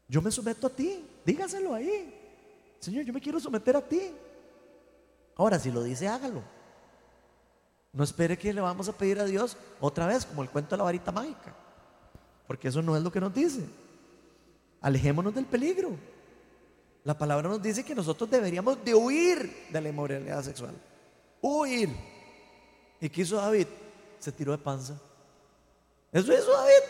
Yo 0.07 0.21
me 0.21 0.31
someto 0.31 0.67
a 0.67 0.69
ti. 0.69 1.05
Dígaselo 1.25 1.73
ahí. 1.73 2.13
Señor, 2.79 3.03
yo 3.03 3.13
me 3.13 3.21
quiero 3.21 3.39
someter 3.39 3.75
a 3.75 3.81
ti. 3.81 4.11
Ahora, 5.35 5.59
si 5.59 5.71
lo 5.71 5.83
dice, 5.83 6.07
hágalo. 6.07 6.41
No 7.93 8.03
espere 8.03 8.37
que 8.37 8.53
le 8.53 8.61
vamos 8.61 8.87
a 8.87 8.93
pedir 8.93 9.19
a 9.19 9.25
Dios 9.25 9.57
otra 9.79 10.05
vez, 10.05 10.25
como 10.25 10.43
el 10.43 10.49
cuento 10.49 10.71
de 10.71 10.77
la 10.77 10.83
varita 10.83 11.11
mágica. 11.11 11.55
Porque 12.45 12.67
eso 12.67 12.81
no 12.81 12.95
es 12.95 13.03
lo 13.03 13.11
que 13.11 13.19
nos 13.19 13.33
dice. 13.33 13.67
Alejémonos 14.81 15.33
del 15.33 15.45
peligro. 15.45 15.91
La 17.03 17.17
palabra 17.17 17.47
nos 17.47 17.61
dice 17.61 17.83
que 17.83 17.95
nosotros 17.95 18.29
deberíamos 18.29 18.83
de 18.83 18.93
huir 18.93 19.67
de 19.69 19.81
la 19.81 19.89
inmoralidad 19.89 20.43
sexual. 20.43 20.75
Huir. 21.41 21.89
¿Y 22.99 23.09
qué 23.09 23.21
hizo 23.21 23.37
David? 23.37 23.67
Se 24.19 24.31
tiró 24.31 24.51
de 24.51 24.57
panza. 24.57 24.99
Eso 26.11 26.33
hizo 26.33 26.51
David. 26.51 26.83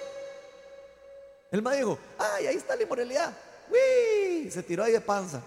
Él 1.52 1.62
me 1.62 1.76
dijo, 1.78 1.98
ay, 2.18 2.48
ahí 2.48 2.56
está 2.56 2.76
la 2.76 2.84
inmoralidad. 2.84 3.34
¡Uy! 3.70 4.50
Se 4.50 4.64
tiró 4.64 4.84
ahí 4.84 4.92
de 4.92 5.02
panza. 5.02 5.42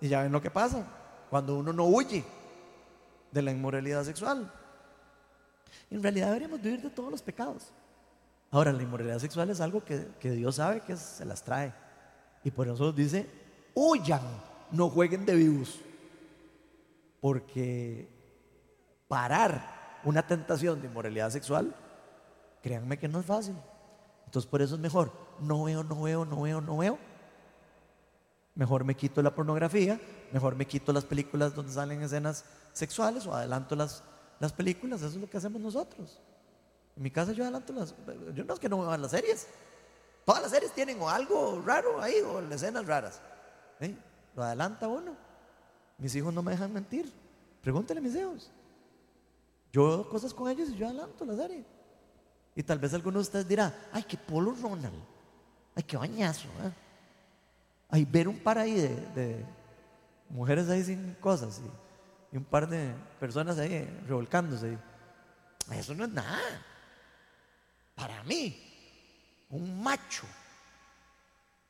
Y 0.00 0.08
ya 0.08 0.22
ven 0.22 0.32
lo 0.32 0.40
que 0.40 0.50
pasa 0.50 0.86
cuando 1.28 1.56
uno 1.56 1.72
no 1.72 1.86
huye 1.86 2.24
de 3.30 3.42
la 3.42 3.50
inmoralidad 3.50 4.04
sexual. 4.04 4.52
En 5.90 6.02
realidad 6.02 6.28
deberíamos 6.28 6.62
vivir 6.62 6.82
de 6.82 6.90
todos 6.90 7.10
los 7.10 7.22
pecados. 7.22 7.64
Ahora, 8.50 8.72
la 8.72 8.82
inmoralidad 8.82 9.18
sexual 9.18 9.50
es 9.50 9.60
algo 9.60 9.84
que, 9.84 10.30
Dios 10.30 10.56
sabe 10.56 10.80
que 10.80 10.96
se 10.96 11.24
las 11.24 11.42
trae. 11.42 11.72
Y 12.44 12.50
por 12.50 12.68
eso 12.68 12.92
dice, 12.92 13.28
huyan, 13.74 14.22
no 14.70 14.88
jueguen 14.88 15.26
de 15.26 15.34
vivos. 15.34 15.80
Porque 17.20 18.08
parar 19.06 20.00
una 20.04 20.26
tentación 20.26 20.80
de 20.80 20.86
inmoralidad 20.86 21.30
sexual, 21.30 21.74
créanme 22.62 22.98
que 22.98 23.08
no 23.08 23.20
es 23.20 23.26
fácil. 23.26 23.56
Entonces 24.24 24.48
por 24.48 24.62
eso 24.62 24.76
es 24.76 24.80
mejor, 24.80 25.12
no 25.40 25.64
veo, 25.64 25.82
no 25.84 26.02
veo, 26.02 26.24
no 26.24 26.42
veo, 26.42 26.60
no 26.60 26.78
veo. 26.78 26.98
Mejor 28.54 28.84
me 28.84 28.94
quito 28.94 29.22
la 29.22 29.34
pornografía, 29.34 30.00
mejor 30.32 30.56
me 30.56 30.66
quito 30.66 30.92
las 30.92 31.04
películas 31.04 31.54
donde 31.54 31.72
salen 31.72 32.02
escenas 32.02 32.44
sexuales 32.72 33.26
o 33.26 33.34
adelanto 33.34 33.76
las, 33.76 34.02
las 34.40 34.52
películas, 34.52 35.00
eso 35.00 35.10
es 35.10 35.16
lo 35.16 35.28
que 35.28 35.36
hacemos 35.36 35.60
nosotros. 35.60 36.20
En 36.98 37.04
mi 37.04 37.12
casa 37.12 37.30
yo 37.30 37.44
adelanto 37.44 37.72
las, 37.72 37.94
yo 38.34 38.42
no 38.42 38.54
es 38.54 38.58
que 38.58 38.68
no 38.68 38.80
veo 38.80 38.96
las 38.96 39.12
series, 39.12 39.46
todas 40.24 40.42
las 40.42 40.50
series 40.50 40.72
tienen 40.72 41.00
o 41.00 41.08
algo 41.08 41.62
raro 41.64 42.02
ahí 42.02 42.14
o 42.22 42.40
escenas 42.40 42.84
raras. 42.88 43.22
Lo 44.34 44.42
adelanta 44.42 44.88
uno. 44.88 45.16
Mis 45.96 46.12
hijos 46.16 46.34
no 46.34 46.42
me 46.42 46.50
dejan 46.50 46.72
mentir, 46.72 47.12
pregúntale 47.62 48.00
a 48.00 48.02
mis 48.02 48.16
hijos. 48.16 48.50
Yo 49.72 49.86
veo 49.86 50.08
cosas 50.08 50.34
con 50.34 50.50
ellos 50.50 50.70
y 50.70 50.74
yo 50.74 50.88
adelanto 50.88 51.24
la 51.24 51.36
serie. 51.36 51.64
Y 52.56 52.64
tal 52.64 52.80
vez 52.80 52.92
alguno 52.92 53.18
de 53.18 53.22
ustedes 53.22 53.46
dirá, 53.46 53.72
ay, 53.92 54.02
qué 54.02 54.16
polo 54.16 54.52
Ronald, 54.60 55.00
ay, 55.76 55.84
qué 55.84 55.96
bañazo. 55.96 56.48
¿eh? 56.48 56.72
Ay, 57.90 58.04
ver 58.04 58.26
un 58.26 58.40
par 58.40 58.58
ahí 58.58 58.74
de, 58.74 59.44
mujeres 60.30 60.68
ahí 60.68 60.82
sin 60.82 61.14
cosas 61.20 61.60
y 62.32 62.36
un 62.36 62.44
par 62.44 62.68
de 62.68 62.92
personas 63.20 63.56
ahí 63.56 63.88
revolcándose. 64.08 64.76
Eso 65.70 65.94
no 65.94 66.06
es 66.06 66.10
nada. 66.10 66.40
Para 67.98 68.22
mí, 68.22 68.56
un 69.50 69.82
macho, 69.82 70.24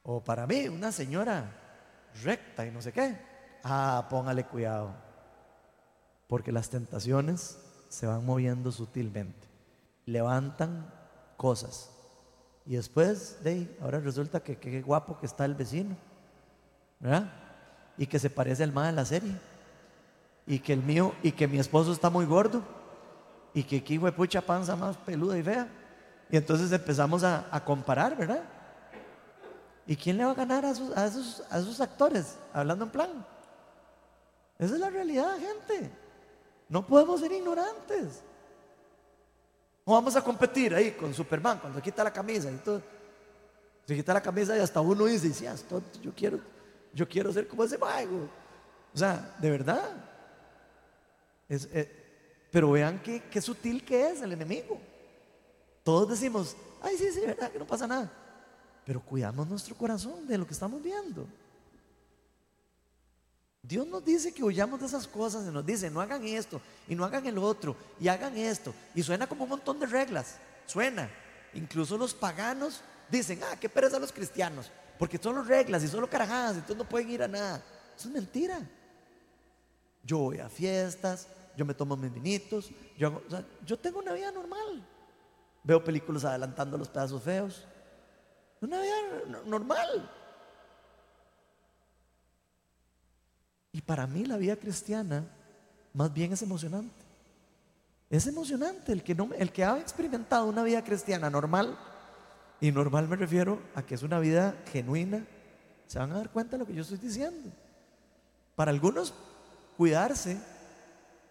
o 0.02 0.22
para 0.22 0.46
mí, 0.46 0.68
una 0.68 0.92
señora 0.92 1.50
recta 2.22 2.66
y 2.66 2.70
no 2.70 2.82
sé 2.82 2.92
qué, 2.92 3.16
ah, 3.64 4.06
póngale 4.10 4.44
cuidado, 4.44 4.94
porque 6.26 6.52
las 6.52 6.68
tentaciones 6.68 7.58
se 7.88 8.06
van 8.06 8.26
moviendo 8.26 8.70
sutilmente, 8.70 9.48
levantan 10.04 10.92
cosas. 11.38 11.90
Y 12.66 12.76
después, 12.76 13.42
de 13.42 13.74
ahora 13.80 13.98
resulta 13.98 14.40
que 14.40 14.58
qué 14.58 14.82
guapo 14.82 15.18
que 15.18 15.24
está 15.24 15.46
el 15.46 15.54
vecino, 15.54 15.96
¿verdad? 17.00 17.32
Y 17.96 18.06
que 18.06 18.18
se 18.18 18.28
parece 18.28 18.62
al 18.62 18.72
más 18.72 18.88
de 18.88 18.92
la 18.92 19.06
serie. 19.06 19.34
Y 20.46 20.58
que 20.58 20.74
el 20.74 20.82
mío, 20.82 21.14
y 21.22 21.32
que 21.32 21.48
mi 21.48 21.58
esposo 21.58 21.92
está 21.92 22.10
muy 22.10 22.26
gordo. 22.26 22.62
Y 23.54 23.62
que 23.62 23.78
aquí 23.78 23.98
pucha 23.98 24.42
panza 24.42 24.76
más 24.76 24.98
peluda 24.98 25.38
y 25.38 25.42
fea. 25.42 25.66
Y 26.30 26.36
entonces 26.36 26.70
empezamos 26.72 27.24
a, 27.24 27.62
comparar, 27.64 28.16
¿verdad? 28.16 28.42
¿Y 29.86 29.96
quién 29.96 30.18
le 30.18 30.24
va 30.24 30.32
a 30.32 30.34
ganar 30.34 30.64
a 30.66 30.70
a, 30.70 31.02
a 31.02 31.06
esos 31.58 31.80
actores? 31.80 32.36
Hablando 32.52 32.84
en 32.84 32.90
plan. 32.90 33.26
Esa 34.58 34.74
es 34.74 34.80
la 34.80 34.90
realidad, 34.90 35.38
gente. 35.38 35.90
No 36.68 36.86
podemos 36.86 37.20
ser 37.20 37.32
ignorantes. 37.32 38.22
No 39.86 39.94
vamos 39.94 40.14
a 40.16 40.22
competir 40.22 40.74
ahí 40.74 40.90
con 40.90 41.14
Superman 41.14 41.58
cuando 41.58 41.80
quita 41.80 42.04
la 42.04 42.12
camisa 42.12 42.50
y 42.50 42.56
todo. 42.56 42.82
Se 43.86 43.96
quita 43.96 44.12
la 44.12 44.20
camisa 44.20 44.54
y 44.54 44.60
hasta 44.60 44.82
uno 44.82 45.06
dice, 45.06 45.32
sí, 45.32 45.46
yo 46.02 46.12
quiero, 46.14 46.40
yo 46.92 47.08
quiero 47.08 47.32
ser 47.32 47.48
como 47.48 47.64
ese 47.64 47.78
mago. 47.78 48.28
O 48.92 48.98
sea, 48.98 49.34
de 49.38 49.50
verdad. 49.50 49.90
Eh, 51.48 52.46
pero 52.50 52.72
vean 52.72 53.00
qué, 53.02 53.22
qué 53.30 53.40
sutil 53.40 53.82
que 53.82 54.10
es 54.10 54.20
el 54.20 54.32
enemigo. 54.32 54.78
Todos 55.88 56.10
decimos, 56.10 56.54
ay, 56.82 56.98
sí, 56.98 57.10
sí, 57.10 57.20
verdad, 57.20 57.50
que 57.50 57.58
no 57.58 57.66
pasa 57.66 57.86
nada. 57.86 58.12
Pero 58.84 59.00
cuidamos 59.00 59.48
nuestro 59.48 59.74
corazón 59.74 60.26
de 60.26 60.36
lo 60.36 60.46
que 60.46 60.52
estamos 60.52 60.82
viendo. 60.82 61.26
Dios 63.62 63.86
nos 63.86 64.04
dice 64.04 64.34
que 64.34 64.44
huyamos 64.44 64.78
de 64.80 64.84
esas 64.84 65.08
cosas 65.08 65.46
y 65.48 65.50
nos 65.50 65.64
dice, 65.64 65.90
no 65.90 66.02
hagan 66.02 66.22
esto 66.26 66.60
y 66.88 66.94
no 66.94 67.06
hagan 67.06 67.24
el 67.24 67.38
otro 67.38 67.74
y 67.98 68.08
hagan 68.08 68.36
esto. 68.36 68.74
Y 68.94 69.02
suena 69.02 69.26
como 69.26 69.44
un 69.44 69.48
montón 69.48 69.80
de 69.80 69.86
reglas, 69.86 70.36
suena. 70.66 71.08
Incluso 71.54 71.96
los 71.96 72.12
paganos 72.12 72.82
dicen, 73.10 73.40
ah, 73.44 73.56
qué 73.58 73.70
pereza 73.70 73.98
los 73.98 74.12
cristianos, 74.12 74.70
porque 74.98 75.16
solo 75.16 75.42
reglas 75.42 75.82
y 75.84 75.88
solo 75.88 76.06
carajadas, 76.10 76.56
entonces 76.56 76.76
no 76.76 76.86
pueden 76.86 77.08
ir 77.08 77.22
a 77.22 77.28
nada. 77.28 77.64
Eso 77.96 78.08
es 78.08 78.14
mentira. 78.14 78.60
Yo 80.02 80.18
voy 80.18 80.38
a 80.38 80.50
fiestas, 80.50 81.28
yo 81.56 81.64
me 81.64 81.72
tomo 81.72 81.96
mis 81.96 82.12
vinitos, 82.12 82.70
yo 82.98 83.78
tengo 83.78 84.00
una 84.00 84.12
vida 84.12 84.30
normal. 84.30 84.86
Veo 85.64 85.82
películas 85.82 86.24
adelantando 86.24 86.78
los 86.78 86.88
pedazos 86.88 87.22
feos. 87.22 87.66
Una 88.60 88.80
vida 88.80 88.96
normal. 89.46 90.10
Y 93.72 93.80
para 93.82 94.06
mí 94.06 94.24
la 94.24 94.36
vida 94.36 94.56
cristiana 94.56 95.24
más 95.92 96.12
bien 96.12 96.32
es 96.32 96.42
emocionante. 96.42 97.04
Es 98.10 98.26
emocionante 98.26 98.92
el 98.92 99.02
que, 99.02 99.14
no, 99.14 99.30
el 99.36 99.52
que 99.52 99.64
ha 99.64 99.78
experimentado 99.78 100.46
una 100.46 100.62
vida 100.62 100.82
cristiana 100.82 101.28
normal, 101.28 101.78
y 102.60 102.72
normal 102.72 103.06
me 103.06 103.16
refiero 103.16 103.60
a 103.74 103.82
que 103.82 103.94
es 103.94 104.02
una 104.02 104.18
vida 104.18 104.56
genuina, 104.72 105.24
se 105.86 105.98
van 105.98 106.12
a 106.12 106.16
dar 106.16 106.30
cuenta 106.30 106.52
de 106.52 106.58
lo 106.58 106.66
que 106.66 106.74
yo 106.74 106.82
estoy 106.82 106.98
diciendo. 106.98 107.50
Para 108.56 108.70
algunos, 108.70 109.14
cuidarse 109.76 110.40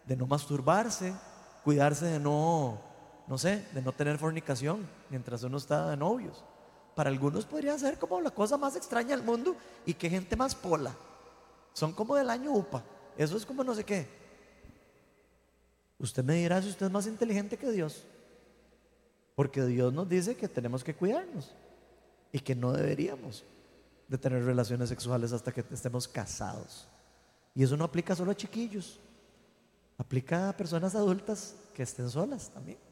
de 0.05 0.15
no 0.15 0.27
masturbarse, 0.27 1.13
cuidarse 1.63 2.05
de 2.05 2.19
no, 2.19 2.79
no 3.27 3.37
sé, 3.37 3.65
de 3.73 3.81
no 3.81 3.91
tener 3.91 4.17
fornicación 4.17 4.87
mientras 5.09 5.43
uno 5.43 5.57
está 5.57 5.89
de 5.89 5.97
novios. 5.97 6.43
Para 6.95 7.09
algunos 7.09 7.45
podría 7.45 7.77
ser 7.77 7.99
como 7.99 8.21
la 8.21 8.31
cosa 8.31 8.57
más 8.57 8.75
extraña 8.75 9.15
del 9.15 9.25
mundo 9.25 9.55
y 9.85 9.93
que 9.93 10.09
gente 10.09 10.35
más 10.35 10.55
pola. 10.55 10.95
Son 11.73 11.93
como 11.93 12.15
del 12.15 12.29
año 12.29 12.53
UPA. 12.53 12.83
Eso 13.17 13.37
es 13.37 13.45
como 13.45 13.63
no 13.63 13.75
sé 13.75 13.83
qué. 13.83 14.07
Usted 15.99 16.23
me 16.23 16.35
dirá 16.35 16.61
si 16.61 16.69
usted 16.69 16.87
es 16.87 16.91
más 16.91 17.05
inteligente 17.05 17.57
que 17.57 17.69
Dios. 17.69 18.03
Porque 19.35 19.63
Dios 19.65 19.93
nos 19.93 20.09
dice 20.09 20.35
que 20.35 20.47
tenemos 20.47 20.83
que 20.83 20.95
cuidarnos 20.95 21.53
y 22.31 22.39
que 22.39 22.55
no 22.55 22.71
deberíamos 22.71 23.43
de 24.07 24.17
tener 24.17 24.43
relaciones 24.43 24.89
sexuales 24.89 25.31
hasta 25.33 25.51
que 25.51 25.63
estemos 25.71 26.07
casados. 26.07 26.87
Y 27.53 27.63
eso 27.63 27.75
no 27.77 27.83
aplica 27.83 28.15
solo 28.15 28.31
a 28.31 28.35
chiquillos, 28.35 28.99
aplica 29.97 30.49
a 30.49 30.57
personas 30.57 30.95
adultas 30.95 31.55
que 31.73 31.83
estén 31.83 32.09
solas 32.09 32.49
también. 32.49 32.86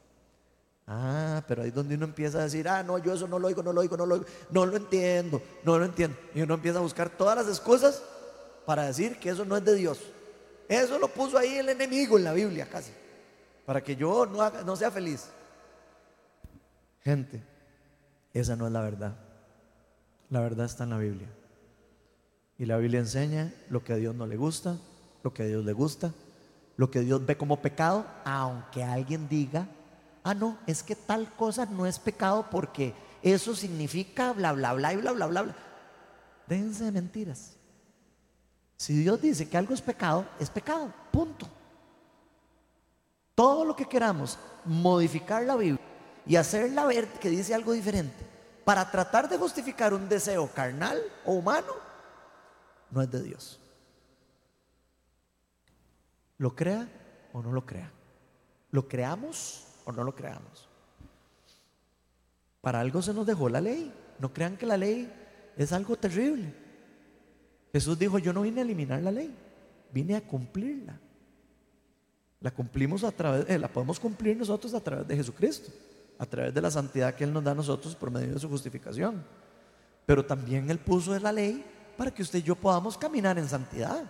Ah, 0.86 1.42
pero 1.48 1.62
ahí 1.62 1.68
es 1.68 1.74
donde 1.74 1.96
uno 1.96 2.04
empieza 2.04 2.38
a 2.38 2.44
decir, 2.44 2.68
ah, 2.68 2.82
no, 2.82 2.98
yo 2.98 3.12
eso 3.12 3.26
no 3.26 3.38
lo 3.38 3.48
oigo, 3.48 3.62
no 3.62 3.72
lo 3.72 3.80
oigo, 3.80 3.96
no 3.96 4.06
lo 4.06 4.14
oigo, 4.14 4.26
no 4.50 4.66
lo 4.66 4.76
entiendo, 4.76 5.42
no 5.64 5.78
lo 5.78 5.84
entiendo. 5.84 6.16
Y 6.34 6.42
uno 6.42 6.54
empieza 6.54 6.78
a 6.78 6.82
buscar 6.82 7.10
todas 7.10 7.36
las 7.36 7.48
excusas 7.48 8.02
para 8.64 8.84
decir 8.84 9.18
que 9.18 9.30
eso 9.30 9.44
no 9.44 9.56
es 9.56 9.64
de 9.64 9.74
Dios. 9.74 9.98
Eso 10.68 10.98
lo 10.98 11.08
puso 11.08 11.38
ahí 11.38 11.56
el 11.56 11.68
enemigo 11.68 12.18
en 12.18 12.24
la 12.24 12.32
Biblia 12.32 12.68
casi, 12.70 12.92
para 13.64 13.82
que 13.82 13.96
yo 13.96 14.26
no, 14.26 14.48
no 14.64 14.76
sea 14.76 14.90
feliz. 14.92 15.28
Gente, 17.02 17.42
esa 18.32 18.54
no 18.54 18.66
es 18.66 18.72
la 18.72 18.82
verdad. 18.82 19.16
La 20.30 20.40
verdad 20.40 20.66
está 20.66 20.84
en 20.84 20.90
la 20.90 20.98
Biblia. 20.98 21.28
Y 22.58 22.66
la 22.66 22.76
Biblia 22.78 23.00
enseña 23.00 23.52
lo 23.70 23.82
que 23.82 23.92
a 23.92 23.96
Dios 23.96 24.14
no 24.14 24.26
le 24.26 24.36
gusta, 24.36 24.78
lo 25.22 25.34
que 25.34 25.42
a 25.42 25.46
Dios 25.46 25.64
le 25.64 25.72
gusta, 25.72 26.12
lo 26.76 26.90
que 26.90 27.00
Dios 27.00 27.24
ve 27.26 27.36
como 27.36 27.60
pecado, 27.60 28.06
aunque 28.24 28.82
alguien 28.82 29.28
diga, 29.28 29.68
ah, 30.26 30.34
no, 30.34 30.58
es 30.66 30.82
que 30.82 30.96
tal 30.96 31.32
cosa 31.36 31.66
no 31.66 31.86
es 31.86 32.00
pecado 32.00 32.50
porque 32.50 32.92
eso 33.22 33.54
significa 33.54 34.32
bla, 34.32 34.52
bla, 34.52 34.72
bla 34.72 34.92
y 34.92 34.96
bla, 34.96 35.12
bla, 35.12 35.26
bla, 35.26 35.42
bla. 35.42 35.56
Déjense 36.48 36.84
de 36.84 36.92
mentiras. 36.92 37.54
Si 38.76 38.92
Dios 38.96 39.20
dice 39.20 39.48
que 39.48 39.56
algo 39.56 39.72
es 39.72 39.80
pecado, 39.80 40.26
es 40.40 40.50
pecado, 40.50 40.92
punto. 41.12 41.48
Todo 43.36 43.64
lo 43.64 43.76
que 43.76 43.86
queramos 43.86 44.36
modificar 44.64 45.44
la 45.44 45.54
Biblia 45.54 45.80
y 46.26 46.34
hacerla 46.34 46.86
ver 46.86 47.06
que 47.20 47.30
dice 47.30 47.54
algo 47.54 47.72
diferente 47.72 48.26
para 48.64 48.90
tratar 48.90 49.28
de 49.28 49.38
justificar 49.38 49.94
un 49.94 50.08
deseo 50.08 50.50
carnal 50.52 51.00
o 51.24 51.34
humano, 51.34 51.72
no 52.90 53.00
es 53.00 53.10
de 53.12 53.22
Dios. 53.22 53.60
Lo 56.38 56.56
crea 56.56 56.88
o 57.32 57.42
no 57.42 57.52
lo 57.52 57.64
crea. 57.64 57.92
Lo 58.72 58.88
creamos 58.88 59.65
o 59.86 59.92
no 59.92 60.04
lo 60.04 60.14
creamos. 60.14 60.68
Para 62.60 62.80
algo 62.80 63.00
se 63.00 63.14
nos 63.14 63.24
dejó 63.24 63.48
la 63.48 63.60
ley. 63.60 63.92
No 64.18 64.32
crean 64.32 64.56
que 64.56 64.66
la 64.66 64.76
ley 64.76 65.10
es 65.56 65.72
algo 65.72 65.96
terrible. 65.96 66.52
Jesús 67.72 67.98
dijo, 67.98 68.18
yo 68.18 68.32
no 68.32 68.42
vine 68.42 68.60
a 68.60 68.64
eliminar 68.64 69.02
la 69.02 69.12
ley, 69.12 69.34
vine 69.92 70.16
a 70.16 70.20
cumplirla. 70.20 70.98
La 72.40 72.50
cumplimos 72.50 73.04
a 73.04 73.12
través, 73.12 73.48
eh, 73.48 73.58
la 73.58 73.68
podemos 73.68 74.00
cumplir 74.00 74.36
nosotros 74.36 74.74
a 74.74 74.80
través 74.80 75.06
de 75.06 75.16
Jesucristo, 75.16 75.70
a 76.18 76.26
través 76.26 76.52
de 76.52 76.60
la 76.60 76.70
santidad 76.70 77.14
que 77.14 77.24
Él 77.24 77.32
nos 77.32 77.44
da 77.44 77.52
a 77.52 77.54
nosotros 77.54 77.94
por 77.94 78.10
medio 78.10 78.34
de 78.34 78.40
su 78.40 78.48
justificación. 78.48 79.24
Pero 80.04 80.24
también 80.24 80.70
Él 80.70 80.78
puso 80.78 81.18
la 81.18 81.32
ley 81.32 81.64
para 81.96 82.10
que 82.10 82.22
usted 82.22 82.40
y 82.40 82.42
yo 82.42 82.56
podamos 82.56 82.98
caminar 82.98 83.38
en 83.38 83.48
santidad, 83.48 84.04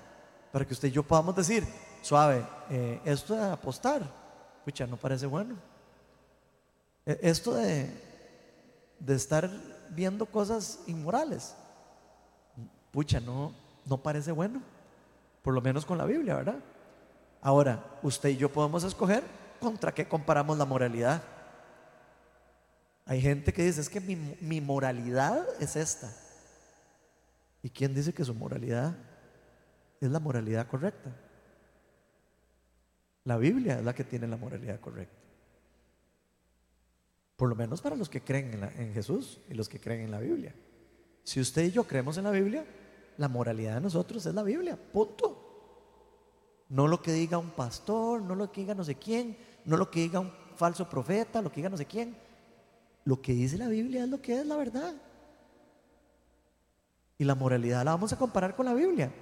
para 0.53 0.65
que 0.65 0.75
usted 0.75 0.89
y 0.89 0.93
yo 0.93 1.03
podamos 1.03 1.37
decir, 1.37 1.65
suave, 2.03 2.45
eh, 2.71 3.01
esto 3.05 3.35
de 3.35 3.43
apostar, 3.43 4.26
escucha, 4.67 4.85
no 4.85 4.97
parece 4.97 5.27
bueno. 5.27 5.55
E, 7.07 7.21
esto 7.23 7.55
de, 7.55 7.89
de 8.99 9.15
estar 9.15 9.49
viendo 9.91 10.27
cosas 10.27 10.81
inmorales, 10.89 11.55
pucha, 12.91 13.21
no, 13.21 13.55
no 13.85 14.03
parece 14.03 14.33
bueno, 14.33 14.61
por 15.43 15.55
lo 15.55 15.61
menos 15.61 15.87
con 15.87 15.97
la 15.97 16.05
Biblia, 16.05 16.35
¿verdad? 16.35 16.59
Ahora, 17.41 17.85
usted 18.03 18.31
y 18.31 18.37
yo 18.39 18.51
podemos 18.51 18.83
escoger 18.83 19.23
contra 19.61 19.95
qué 19.95 20.09
comparamos 20.09 20.59
la 20.59 20.65
moralidad. 20.65 21.23
Hay 23.05 23.21
gente 23.21 23.53
que 23.53 23.63
dice, 23.63 23.81
es 23.81 23.89
que 23.89 24.01
mi, 24.01 24.17
mi 24.41 24.61
moralidad 24.61 25.47
es 25.61 25.77
esta. 25.77 26.11
¿Y 27.63 27.71
quién 27.71 27.95
dice 27.95 28.13
que 28.13 28.25
su 28.25 28.35
moralidad 28.35 28.97
es 30.01 30.11
la 30.11 30.19
moralidad 30.19 30.67
correcta? 30.67 31.13
La 33.27 33.37
Biblia 33.37 33.79
es 33.79 33.85
la 33.85 33.93
que 33.93 34.05
tiene 34.05 34.29
la 34.29 34.37
moralidad 34.37 34.79
correcta. 34.81 35.19
Por 37.37 37.49
lo 37.49 37.57
menos 37.57 37.83
para 37.83 37.97
los 37.97 38.09
que 38.09 38.21
creen 38.21 38.71
en, 38.79 38.95
Jesús 38.95 39.41
y 39.51 39.55
los 39.55 39.69
que 39.69 39.81
creen 39.81 40.03
en 40.03 40.13
la 40.13 40.21
Biblia. 40.21 40.55
Si 41.25 41.41
usted 41.41 41.65
y 41.65 41.73
yo 41.73 41.85
creemos 41.85 42.17
en 42.19 42.25
la 42.25 42.31
Biblia, 42.31 42.65
la 43.19 43.29
moralidad 43.29 43.75
de 43.75 43.81
nosotros 43.81 44.25
es 44.27 44.35
la 44.35 44.45
Biblia, 44.45 44.79
punto. 44.93 45.43
No 46.69 46.87
lo 46.87 47.03
que 47.03 47.13
diga 47.13 47.37
un 47.37 47.51
pastor, 47.51 48.23
no 48.23 48.37
lo 48.37 48.51
que 48.53 48.61
diga 48.61 48.77
no 48.77 48.85
sé 48.85 48.95
quién, 48.95 49.37
no 49.65 49.77
lo 49.77 49.91
que 49.91 50.01
diga 50.01 50.21
un 50.21 50.33
falso 50.55 50.89
profeta, 50.89 51.43
lo 51.43 51.51
que 51.51 51.57
diga 51.57 51.69
no 51.69 51.77
sé 51.77 51.85
quién. 51.85 52.17
Lo 53.05 53.21
que 53.21 53.33
dice 53.33 53.59
la 53.59 53.69
Biblia 53.69 54.05
es 54.05 54.09
lo 54.09 54.23
que 54.23 54.39
es 54.39 54.47
la 54.47 54.57
verdad. 54.57 54.95
Y 57.19 57.25
la 57.25 57.35
moralidad 57.35 57.85
la 57.85 57.91
vamos 57.91 58.13
a 58.13 58.19
comparar 58.19 58.55
con 58.55 58.67
la 58.67 58.75
Biblia. 58.75 59.13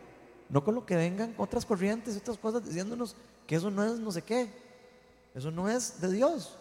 no 0.51 0.63
con 0.63 0.75
lo 0.75 0.85
que 0.85 0.95
vengan 0.95 1.35
otras 1.39 1.65
corrientes, 1.65 2.19
otras 2.19 2.37
cosas 2.37 2.67
diciéndonos 2.67 3.17
que 3.47 3.57
eso 3.57 3.71
no 3.71 3.85
es 3.85 3.99
no 3.99 4.11
sé 4.11 4.23
qué, 4.23 4.51
eso 5.35 5.51
no 5.51 5.69
es 5.69 6.01
de 6.01 6.13
Dios. 6.13 6.57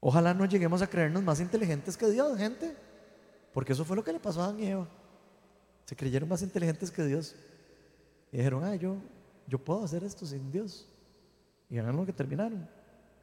Ojalá 0.00 0.34
no 0.34 0.44
lleguemos 0.46 0.82
a 0.82 0.88
creernos 0.88 1.22
más 1.22 1.40
inteligentes 1.40 1.96
que 1.96 2.10
Dios, 2.10 2.36
gente, 2.36 2.76
porque 3.52 3.72
eso 3.72 3.84
fue 3.84 3.96
lo 3.96 4.02
que 4.02 4.12
le 4.12 4.18
pasó 4.18 4.42
a 4.42 4.46
Adán 4.46 4.60
y 4.60 4.66
Eva. 4.66 4.88
Se 5.84 5.94
creyeron 5.94 6.28
más 6.28 6.42
inteligentes 6.42 6.90
que 6.90 7.04
Dios 7.04 7.36
y 8.32 8.38
dijeron, 8.38 8.64
ah, 8.64 8.74
yo, 8.74 8.96
yo 9.46 9.58
puedo 9.58 9.84
hacer 9.84 10.02
esto 10.02 10.26
sin 10.26 10.50
Dios. 10.50 10.88
Y 11.70 11.78
hagan 11.78 11.96
lo 11.96 12.04
que 12.04 12.12
terminaron. 12.12 12.68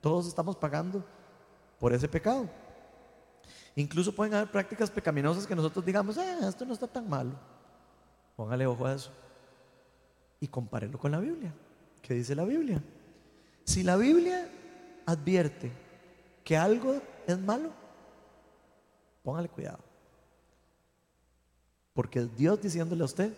Todos 0.02 0.28
estamos 0.28 0.56
pagando 0.56 1.04
por 1.80 1.94
ese 1.94 2.08
pecado. 2.08 2.50
Incluso 3.76 4.16
pueden 4.16 4.34
haber 4.34 4.50
prácticas 4.50 4.90
pecaminosas 4.90 5.46
que 5.46 5.56
nosotros 5.56 5.86
digamos, 5.86 6.18
ah, 6.18 6.48
esto 6.48 6.66
no 6.66 6.74
está 6.74 6.88
tan 6.88 7.10
malo. 7.10 7.32
Póngale 8.36 8.66
ojo 8.66 8.86
a 8.86 8.94
eso. 8.94 9.12
Y 10.40 10.48
compárelo 10.48 10.98
con 10.98 11.12
la 11.12 11.20
Biblia. 11.20 11.54
¿Qué 12.02 12.14
dice 12.14 12.36
la 12.36 12.46
Biblia? 12.46 12.82
Si 13.66 13.84
la 13.84 13.98
Biblia 13.98 14.50
advierte 15.06 15.72
que 16.44 16.58
algo 16.58 17.02
es 17.28 17.38
malo, 17.38 17.72
póngale 19.24 19.50
cuidado. 19.50 19.80
Porque 21.94 22.26
Dios 22.38 22.62
diciéndole 22.62 23.02
a 23.02 23.06
usted, 23.06 23.34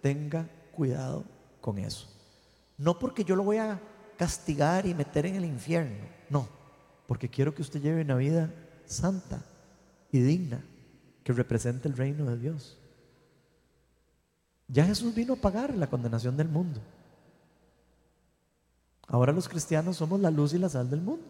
tenga 0.00 0.48
cuidado 0.72 1.24
con 1.60 1.78
eso. 1.78 2.08
No 2.76 2.98
porque 2.98 3.24
yo 3.24 3.36
lo 3.36 3.44
voy 3.44 3.58
a 3.58 3.80
castigar 4.16 4.86
y 4.86 4.94
meter 4.94 5.26
en 5.26 5.36
el 5.36 5.44
infierno, 5.44 6.06
no, 6.28 6.48
porque 7.06 7.28
quiero 7.28 7.54
que 7.54 7.62
usted 7.62 7.80
lleve 7.80 8.02
una 8.02 8.16
vida 8.16 8.52
santa 8.84 9.42
y 10.12 10.20
digna 10.20 10.62
que 11.24 11.32
represente 11.32 11.88
el 11.88 11.96
reino 11.96 12.24
de 12.26 12.38
Dios. 12.38 12.79
Ya 14.72 14.84
Jesús 14.84 15.14
vino 15.14 15.34
a 15.34 15.36
pagar 15.36 15.74
la 15.74 15.88
condenación 15.88 16.36
del 16.36 16.48
mundo. 16.48 16.80
Ahora 19.08 19.32
los 19.32 19.48
cristianos 19.48 19.96
somos 19.96 20.20
la 20.20 20.30
luz 20.30 20.54
y 20.54 20.58
la 20.58 20.68
sal 20.68 20.88
del 20.88 21.00
mundo. 21.00 21.26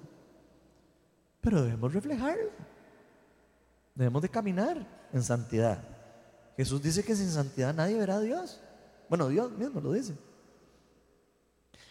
Pero 1.40 1.62
debemos 1.62 1.94
reflejarlo. 1.94 2.50
Debemos 3.94 4.20
de 4.20 4.28
caminar 4.28 4.86
en 5.12 5.22
santidad. 5.22 5.82
Jesús 6.56 6.82
dice 6.82 7.02
que 7.02 7.16
sin 7.16 7.30
santidad 7.30 7.72
nadie 7.72 7.96
verá 7.96 8.16
a 8.16 8.20
Dios. 8.20 8.60
Bueno, 9.08 9.28
Dios 9.28 9.50
mismo 9.52 9.80
lo 9.80 9.92
dice. 9.92 10.14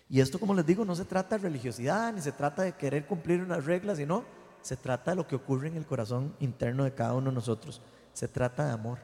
Y 0.07 0.21
esto, 0.21 0.39
como 0.39 0.53
les 0.53 0.65
digo, 0.65 0.85
no 0.85 0.95
se 0.95 1.05
trata 1.05 1.37
de 1.37 1.43
religiosidad, 1.43 2.13
ni 2.13 2.21
se 2.21 2.31
trata 2.31 2.63
de 2.63 2.73
querer 2.73 3.07
cumplir 3.07 3.41
unas 3.41 3.65
reglas, 3.65 3.97
sino 3.97 4.23
se 4.61 4.75
trata 4.77 5.11
de 5.11 5.17
lo 5.17 5.27
que 5.27 5.35
ocurre 5.35 5.67
en 5.67 5.77
el 5.77 5.85
corazón 5.85 6.35
interno 6.39 6.83
de 6.83 6.93
cada 6.93 7.13
uno 7.13 7.29
de 7.29 7.35
nosotros. 7.35 7.81
Se 8.13 8.27
trata 8.27 8.65
de 8.65 8.71
amor, 8.71 8.99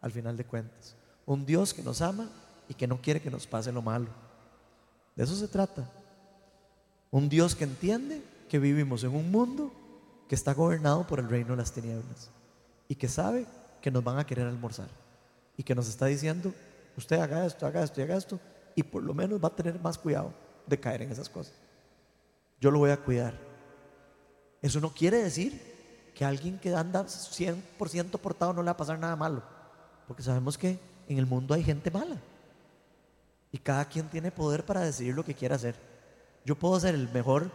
al 0.00 0.12
final 0.12 0.36
de 0.36 0.44
cuentas. 0.44 0.97
Un 1.28 1.44
Dios 1.44 1.74
que 1.74 1.82
nos 1.82 2.00
ama 2.00 2.26
y 2.70 2.74
que 2.74 2.86
no 2.86 3.02
quiere 3.02 3.20
que 3.20 3.30
nos 3.30 3.46
pase 3.46 3.70
lo 3.70 3.82
malo. 3.82 4.08
De 5.14 5.24
eso 5.24 5.36
se 5.36 5.46
trata. 5.46 5.86
Un 7.10 7.28
Dios 7.28 7.54
que 7.54 7.64
entiende 7.64 8.22
que 8.48 8.58
vivimos 8.58 9.04
en 9.04 9.14
un 9.14 9.30
mundo 9.30 9.70
que 10.26 10.34
está 10.34 10.54
gobernado 10.54 11.06
por 11.06 11.18
el 11.18 11.28
reino 11.28 11.50
de 11.50 11.58
las 11.58 11.70
tinieblas 11.70 12.30
y 12.88 12.94
que 12.94 13.08
sabe 13.08 13.44
que 13.82 13.90
nos 13.90 14.02
van 14.02 14.18
a 14.18 14.24
querer 14.24 14.46
almorzar 14.46 14.88
y 15.54 15.62
que 15.62 15.74
nos 15.74 15.86
está 15.86 16.06
diciendo, 16.06 16.50
usted 16.96 17.20
haga 17.20 17.44
esto, 17.44 17.66
haga 17.66 17.82
esto 17.82 18.00
y 18.00 18.04
haga 18.04 18.16
esto 18.16 18.40
y 18.74 18.82
por 18.82 19.02
lo 19.02 19.12
menos 19.12 19.38
va 19.38 19.48
a 19.48 19.54
tener 19.54 19.78
más 19.80 19.98
cuidado 19.98 20.32
de 20.66 20.80
caer 20.80 21.02
en 21.02 21.12
esas 21.12 21.28
cosas. 21.28 21.52
Yo 22.58 22.70
lo 22.70 22.78
voy 22.78 22.90
a 22.90 22.96
cuidar. 22.96 23.34
Eso 24.62 24.80
no 24.80 24.94
quiere 24.94 25.22
decir 25.22 25.60
que 26.14 26.24
alguien 26.24 26.58
que 26.58 26.74
anda 26.74 27.04
100% 27.04 28.18
portado 28.18 28.54
no 28.54 28.62
le 28.62 28.66
va 28.68 28.72
a 28.72 28.76
pasar 28.78 28.98
nada 28.98 29.14
malo, 29.14 29.42
porque 30.06 30.22
sabemos 30.22 30.56
que 30.56 30.87
en 31.08 31.18
el 31.18 31.26
mundo 31.26 31.54
hay 31.54 31.64
gente 31.64 31.90
mala 31.90 32.16
y 33.50 33.58
cada 33.58 33.84
quien 33.86 34.08
tiene 34.08 34.30
poder 34.30 34.64
para 34.64 34.82
decidir 34.82 35.14
lo 35.14 35.24
que 35.24 35.34
quiere 35.34 35.54
hacer. 35.54 35.74
Yo 36.44 36.56
puedo 36.56 36.78
ser 36.78 36.94
el 36.94 37.08
mejor 37.10 37.50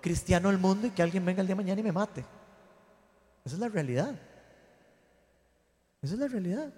cristiano 0.00 0.48
del 0.48 0.58
mundo 0.58 0.86
y 0.86 0.90
que 0.90 1.02
alguien 1.02 1.24
venga 1.24 1.40
el 1.40 1.46
día 1.46 1.56
de 1.56 1.62
mañana 1.62 1.80
y 1.80 1.84
me 1.84 1.92
mate. 1.92 2.24
Esa 3.44 3.56
es 3.56 3.60
la 3.60 3.68
realidad. 3.68 4.14
Esa 6.00 6.14
es 6.14 6.20
la 6.20 6.28
realidad. 6.28 6.72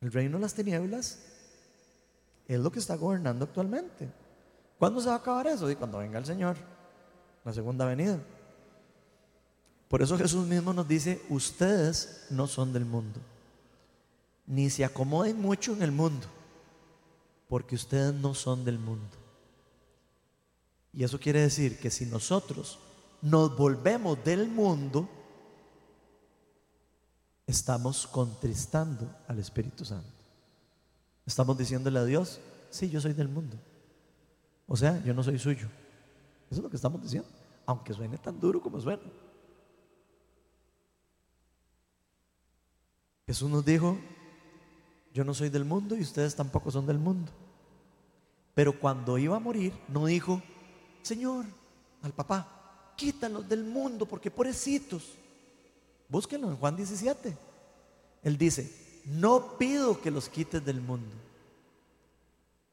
El 0.00 0.12
reino 0.12 0.36
de 0.36 0.42
las 0.42 0.54
tinieblas 0.54 1.18
es 2.46 2.60
lo 2.60 2.70
que 2.70 2.78
está 2.78 2.94
gobernando 2.96 3.44
actualmente. 3.44 4.08
¿Cuándo 4.78 5.00
se 5.00 5.08
va 5.08 5.14
a 5.14 5.18
acabar 5.18 5.46
eso? 5.48 5.70
Y 5.70 5.76
cuando 5.76 5.98
venga 5.98 6.18
el 6.18 6.26
Señor, 6.26 6.56
la 7.44 7.52
segunda 7.52 7.86
venida. 7.86 8.20
Por 9.88 10.02
eso 10.02 10.18
Jesús 10.18 10.46
mismo 10.46 10.72
nos 10.72 10.88
dice, 10.88 11.22
ustedes 11.28 12.26
no 12.30 12.46
son 12.46 12.72
del 12.72 12.84
mundo, 12.84 13.20
ni 14.46 14.68
se 14.68 14.84
acomoden 14.84 15.40
mucho 15.40 15.72
en 15.72 15.82
el 15.82 15.92
mundo, 15.92 16.26
porque 17.48 17.76
ustedes 17.76 18.12
no 18.14 18.34
son 18.34 18.64
del 18.64 18.78
mundo. 18.78 19.16
Y 20.92 21.04
eso 21.04 21.20
quiere 21.20 21.42
decir 21.42 21.78
que 21.78 21.90
si 21.90 22.06
nosotros 22.06 22.78
nos 23.22 23.56
volvemos 23.56 24.22
del 24.24 24.48
mundo, 24.48 25.08
estamos 27.46 28.06
contristando 28.06 29.08
al 29.28 29.38
Espíritu 29.38 29.84
Santo. 29.84 30.08
Estamos 31.24 31.56
diciéndole 31.58 31.98
a 31.98 32.04
Dios, 32.04 32.40
sí, 32.70 32.88
yo 32.90 33.00
soy 33.00 33.12
del 33.12 33.28
mundo. 33.28 33.56
O 34.66 34.76
sea, 34.76 35.02
yo 35.04 35.14
no 35.14 35.22
soy 35.22 35.38
suyo. 35.38 35.68
Eso 36.50 36.60
es 36.60 36.62
lo 36.62 36.70
que 36.70 36.76
estamos 36.76 37.00
diciendo, 37.02 37.28
aunque 37.66 37.92
suene 37.92 38.18
tan 38.18 38.40
duro 38.40 38.60
como 38.60 38.80
suena. 38.80 39.02
Jesús 43.26 43.50
nos 43.50 43.64
dijo, 43.64 43.98
yo 45.12 45.24
no 45.24 45.34
soy 45.34 45.48
del 45.48 45.64
mundo 45.64 45.96
y 45.96 46.02
ustedes 46.02 46.36
tampoco 46.36 46.70
son 46.70 46.86
del 46.86 46.98
mundo. 46.98 47.32
Pero 48.54 48.78
cuando 48.78 49.18
iba 49.18 49.36
a 49.36 49.40
morir, 49.40 49.72
no 49.88 50.06
dijo, 50.06 50.40
Señor, 51.02 51.44
al 52.02 52.12
papá, 52.12 52.92
quítalos 52.96 53.48
del 53.48 53.64
mundo 53.64 54.06
porque 54.06 54.30
pobrecitos. 54.30 55.14
Búsquenlo 56.08 56.48
en 56.48 56.56
Juan 56.56 56.76
17. 56.76 57.36
Él 58.22 58.38
dice, 58.38 59.02
no 59.04 59.58
pido 59.58 60.00
que 60.00 60.12
los 60.12 60.28
quites 60.28 60.64
del 60.64 60.80
mundo, 60.80 61.14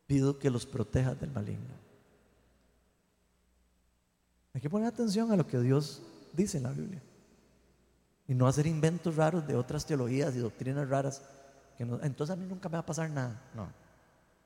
pido 0.06 0.38
que 0.38 0.52
los 0.52 0.68
protejas 0.68 1.20
del 1.20 1.32
maligno. 1.32 1.74
Hay 4.54 4.62
que 4.62 4.70
poner 4.70 4.88
atención 4.88 5.32
a 5.32 5.36
lo 5.36 5.48
que 5.48 5.60
Dios 5.60 6.04
dice 6.32 6.58
en 6.58 6.64
la 6.64 6.72
Biblia 6.72 7.02
y 8.28 8.34
no 8.34 8.48
hacer 8.48 8.68
inventos 8.68 9.16
raros 9.16 9.46
de 9.48 9.56
otras 9.56 9.86
teologías 9.86 10.36
y 10.36 10.40
doctrinas 10.40 10.90
raras. 10.90 11.22
Que 11.78 11.84
entonces 11.84 12.34
a 12.34 12.36
mí 12.36 12.46
nunca 12.48 12.70
me 12.70 12.74
va 12.74 12.80
a 12.80 12.86
pasar 12.86 13.10
nada. 13.10 13.42
No, 13.54 13.68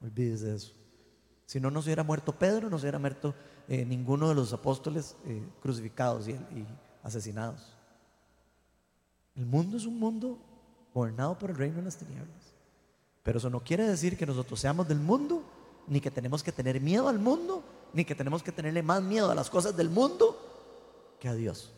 olvídese 0.01 0.45
de 0.45 0.55
eso. 0.55 0.73
Si 1.45 1.59
no, 1.59 1.71
no 1.71 1.81
se 1.81 1.87
hubiera 1.87 2.03
muerto 2.03 2.33
Pedro, 2.33 2.69
no 2.69 2.77
se 2.77 2.85
hubiera 2.85 2.99
muerto 2.99 3.33
eh, 3.67 3.85
ninguno 3.85 4.27
de 4.29 4.35
los 4.35 4.51
apóstoles 4.53 5.15
eh, 5.25 5.41
crucificados 5.61 6.27
y, 6.27 6.37
asesinados. 7.03 7.73
El 9.35 9.45
mundo 9.45 9.77
es 9.77 9.85
un 9.85 9.97
mundo 9.97 10.37
gobernado 10.93 11.37
por 11.37 11.51
el 11.51 11.55
reino 11.55 11.77
de 11.77 11.83
las 11.83 11.97
tinieblas. 11.97 12.53
Pero 13.23 13.37
eso 13.37 13.49
no 13.49 13.61
quiere 13.61 13.87
decir 13.87 14.17
que 14.17 14.25
nosotros 14.25 14.59
seamos 14.59 14.87
del 14.87 14.99
mundo, 14.99 15.43
ni 15.87 16.01
que 16.01 16.11
tenemos 16.11 16.43
que 16.43 16.51
tener 16.51 16.81
miedo 16.81 17.07
al 17.07 17.19
mundo, 17.19 17.63
ni 17.93 18.03
que 18.03 18.15
tenemos 18.15 18.43
que 18.43 18.51
tenerle 18.51 18.83
más 18.83 19.01
miedo 19.01 19.31
a 19.31 19.35
las 19.35 19.49
cosas 19.49 19.75
del 19.77 19.89
mundo 19.89 20.37
que 21.19 21.29
a 21.29 21.33
Dios. 21.33 21.73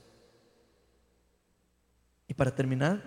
Y 2.29 2.33
para 2.33 2.55
terminar, 2.55 3.01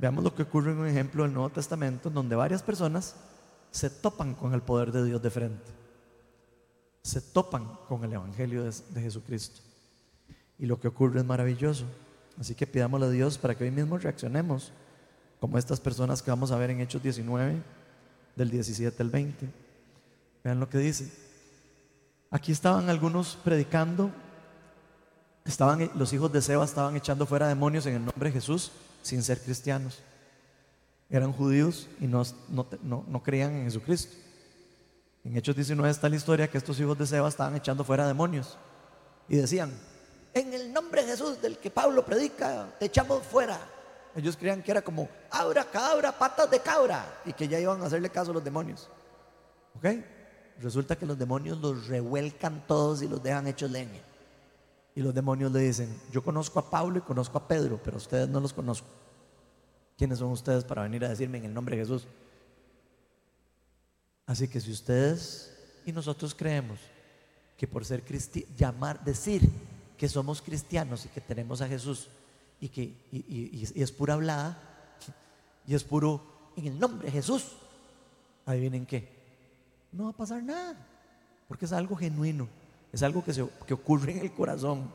veamos 0.00 0.24
lo 0.24 0.34
que 0.34 0.42
ocurre 0.42 0.72
en 0.72 0.78
un 0.78 0.88
ejemplo 0.88 1.22
del 1.22 1.32
Nuevo 1.32 1.50
Testamento, 1.50 2.10
donde 2.10 2.34
varias 2.34 2.64
personas 2.64 3.14
se 3.70 3.88
topan 3.88 4.34
con 4.34 4.52
el 4.52 4.62
poder 4.62 4.90
de 4.90 5.04
Dios 5.04 5.22
de 5.22 5.30
frente 5.30 5.82
se 7.02 7.20
topan 7.20 7.66
con 7.88 8.04
el 8.04 8.12
Evangelio 8.12 8.62
de, 8.64 9.00
Jesucristo. 9.00 9.60
Y 10.58 10.66
lo 10.66 10.80
que 10.80 10.88
ocurre 10.88 11.20
es 11.20 11.26
maravilloso. 11.26 11.84
Así 12.38 12.54
que 12.54 12.66
pidámosle 12.66 13.06
a 13.06 13.10
Dios 13.10 13.36
para 13.38 13.56
que 13.56 13.64
hoy 13.64 13.70
mismo 13.70 13.98
reaccionemos 13.98 14.72
como 15.40 15.58
estas 15.58 15.80
personas 15.80 16.22
que 16.22 16.30
vamos 16.30 16.52
a 16.52 16.56
ver 16.56 16.70
en 16.70 16.80
Hechos 16.80 17.02
19, 17.02 17.60
del 18.36 18.50
17 18.50 19.02
al 19.02 19.10
20. 19.10 19.48
Vean 20.44 20.60
lo 20.60 20.68
que 20.68 20.78
dice. 20.78 21.12
Aquí 22.30 22.52
estaban 22.52 22.88
algunos 22.88 23.36
predicando, 23.44 24.10
estaban, 25.44 25.90
los 25.94 26.12
hijos 26.12 26.32
de 26.32 26.42
Seba 26.42 26.64
estaban 26.64 26.96
echando 26.96 27.26
fuera 27.26 27.48
demonios 27.48 27.86
en 27.86 27.94
el 27.94 28.04
nombre 28.04 28.30
de 28.30 28.34
Jesús 28.34 28.72
sin 29.02 29.22
ser 29.22 29.40
cristianos. 29.40 30.00
Eran 31.10 31.32
judíos 31.32 31.88
y 32.00 32.06
no, 32.06 32.24
no 32.48 33.22
creían 33.22 33.54
en 33.54 33.64
Jesucristo. 33.64 34.16
En 35.24 35.36
Hechos 35.36 35.54
19 35.54 35.90
está 35.90 36.08
la 36.08 36.16
historia 36.16 36.48
que 36.48 36.58
estos 36.58 36.80
hijos 36.80 36.98
de 36.98 37.06
Seba 37.06 37.28
estaban 37.28 37.54
echando 37.54 37.84
fuera 37.84 38.06
demonios 38.06 38.56
y 39.28 39.36
decían, 39.36 39.72
en 40.34 40.52
el 40.52 40.72
nombre 40.72 41.02
de 41.02 41.12
Jesús 41.12 41.40
del 41.40 41.58
que 41.58 41.70
Pablo 41.70 42.04
predica, 42.04 42.68
te 42.78 42.86
echamos 42.86 43.22
fuera. 43.22 43.58
Ellos 44.14 44.36
creían 44.36 44.62
que 44.62 44.70
era 44.70 44.82
como, 44.82 45.08
abra, 45.30 45.64
cabra, 45.64 46.12
patas 46.12 46.50
de 46.50 46.60
cabra, 46.60 47.20
y 47.24 47.32
que 47.32 47.48
ya 47.48 47.58
iban 47.58 47.80
a 47.82 47.86
hacerle 47.86 48.10
caso 48.10 48.30
a 48.30 48.34
los 48.34 48.44
demonios. 48.44 48.88
¿Ok? 49.76 49.86
Resulta 50.60 50.96
que 50.96 51.06
los 51.06 51.18
demonios 51.18 51.58
los 51.58 51.86
revuelcan 51.86 52.64
todos 52.66 53.02
y 53.02 53.08
los 53.08 53.22
dejan 53.22 53.46
hechos 53.46 53.70
leña. 53.70 54.00
Y 54.94 55.00
los 55.00 55.14
demonios 55.14 55.50
le 55.52 55.60
dicen, 55.60 55.88
yo 56.10 56.22
conozco 56.22 56.58
a 56.58 56.70
Pablo 56.70 56.98
y 56.98 57.02
conozco 57.02 57.38
a 57.38 57.48
Pedro, 57.48 57.80
pero 57.82 57.96
ustedes 57.96 58.28
no 58.28 58.40
los 58.40 58.52
conozco. 58.52 58.88
¿Quiénes 59.96 60.18
son 60.18 60.30
ustedes 60.30 60.64
para 60.64 60.82
venir 60.82 61.04
a 61.04 61.08
decirme 61.08 61.38
en 61.38 61.46
el 61.46 61.54
nombre 61.54 61.76
de 61.76 61.82
Jesús? 61.82 62.06
Así 64.26 64.48
que 64.48 64.60
si 64.60 64.70
ustedes 64.70 65.56
y 65.84 65.92
nosotros 65.92 66.34
creemos 66.34 66.78
que 67.56 67.66
por 67.66 67.84
ser 67.84 68.04
cristianos, 68.04 68.56
llamar, 68.56 69.04
decir 69.04 69.48
que 69.96 70.08
somos 70.08 70.42
cristianos 70.42 71.06
y 71.06 71.08
que 71.08 71.20
tenemos 71.20 71.60
a 71.60 71.68
Jesús 71.68 72.08
y 72.60 72.68
que 72.68 72.82
y, 73.12 73.70
y 73.74 73.82
es 73.82 73.92
pura 73.92 74.14
hablada 74.14 74.58
y 75.66 75.74
es 75.74 75.84
puro 75.84 76.50
en 76.56 76.66
el 76.66 76.78
nombre 76.78 77.06
de 77.06 77.12
Jesús, 77.12 77.52
adivinen 78.46 78.86
qué, 78.86 79.08
no 79.92 80.04
va 80.04 80.10
a 80.10 80.16
pasar 80.16 80.42
nada, 80.42 80.76
porque 81.48 81.64
es 81.64 81.72
algo 81.72 81.96
genuino, 81.96 82.48
es 82.92 83.02
algo 83.02 83.24
que, 83.24 83.32
que 83.66 83.74
ocurre 83.74 84.12
en 84.12 84.18
el 84.18 84.32
corazón, 84.32 84.90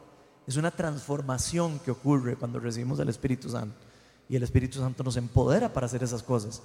es 0.46 0.56
una 0.56 0.72
transformación 0.72 1.80
que 1.80 1.92
ocurre 1.92 2.36
cuando 2.36 2.60
recibimos 2.60 3.00
el 3.00 3.10
Espíritu 3.10 3.50
Santo 3.50 3.76
y 4.30 4.36
el 4.36 4.44
Espíritu 4.44 4.80
Santo 4.80 5.04
nos 5.04 5.18
empodera 5.18 5.72
para 5.72 5.86
hacer 5.86 6.04
esas 6.04 6.24
cosas, 6.24 6.62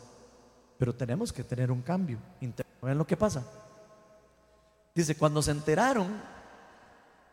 pero 0.78 0.94
tenemos 0.94 1.32
que 1.32 1.44
tener 1.44 1.70
un 1.70 1.82
cambio 1.82 2.18
interno. 2.40 2.72
¿Ven 2.82 2.98
lo 2.98 3.06
que 3.06 3.16
pasa? 3.16 3.44
Dice, 4.94 5.16
cuando 5.16 5.40
se 5.42 5.52
enteraron 5.52 6.20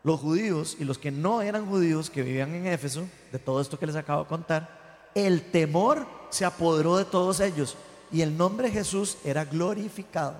los 0.02 0.20
judíos 0.20 0.76
y 0.78 0.84
los 0.84 0.98
que 0.98 1.10
no 1.10 1.42
eran 1.42 1.66
judíos 1.66 2.08
que 2.08 2.22
vivían 2.22 2.54
en 2.54 2.66
Éfeso, 2.66 3.06
de 3.32 3.38
todo 3.38 3.60
esto 3.60 3.78
que 3.78 3.86
les 3.86 3.96
acabo 3.96 4.22
de 4.22 4.28
contar, 4.28 5.10
el 5.14 5.50
temor 5.50 6.06
se 6.30 6.44
apoderó 6.44 6.96
de 6.96 7.04
todos 7.04 7.40
ellos 7.40 7.76
y 8.12 8.22
el 8.22 8.36
nombre 8.36 8.68
de 8.68 8.74
Jesús 8.74 9.18
era 9.24 9.44
glorificado. 9.44 10.36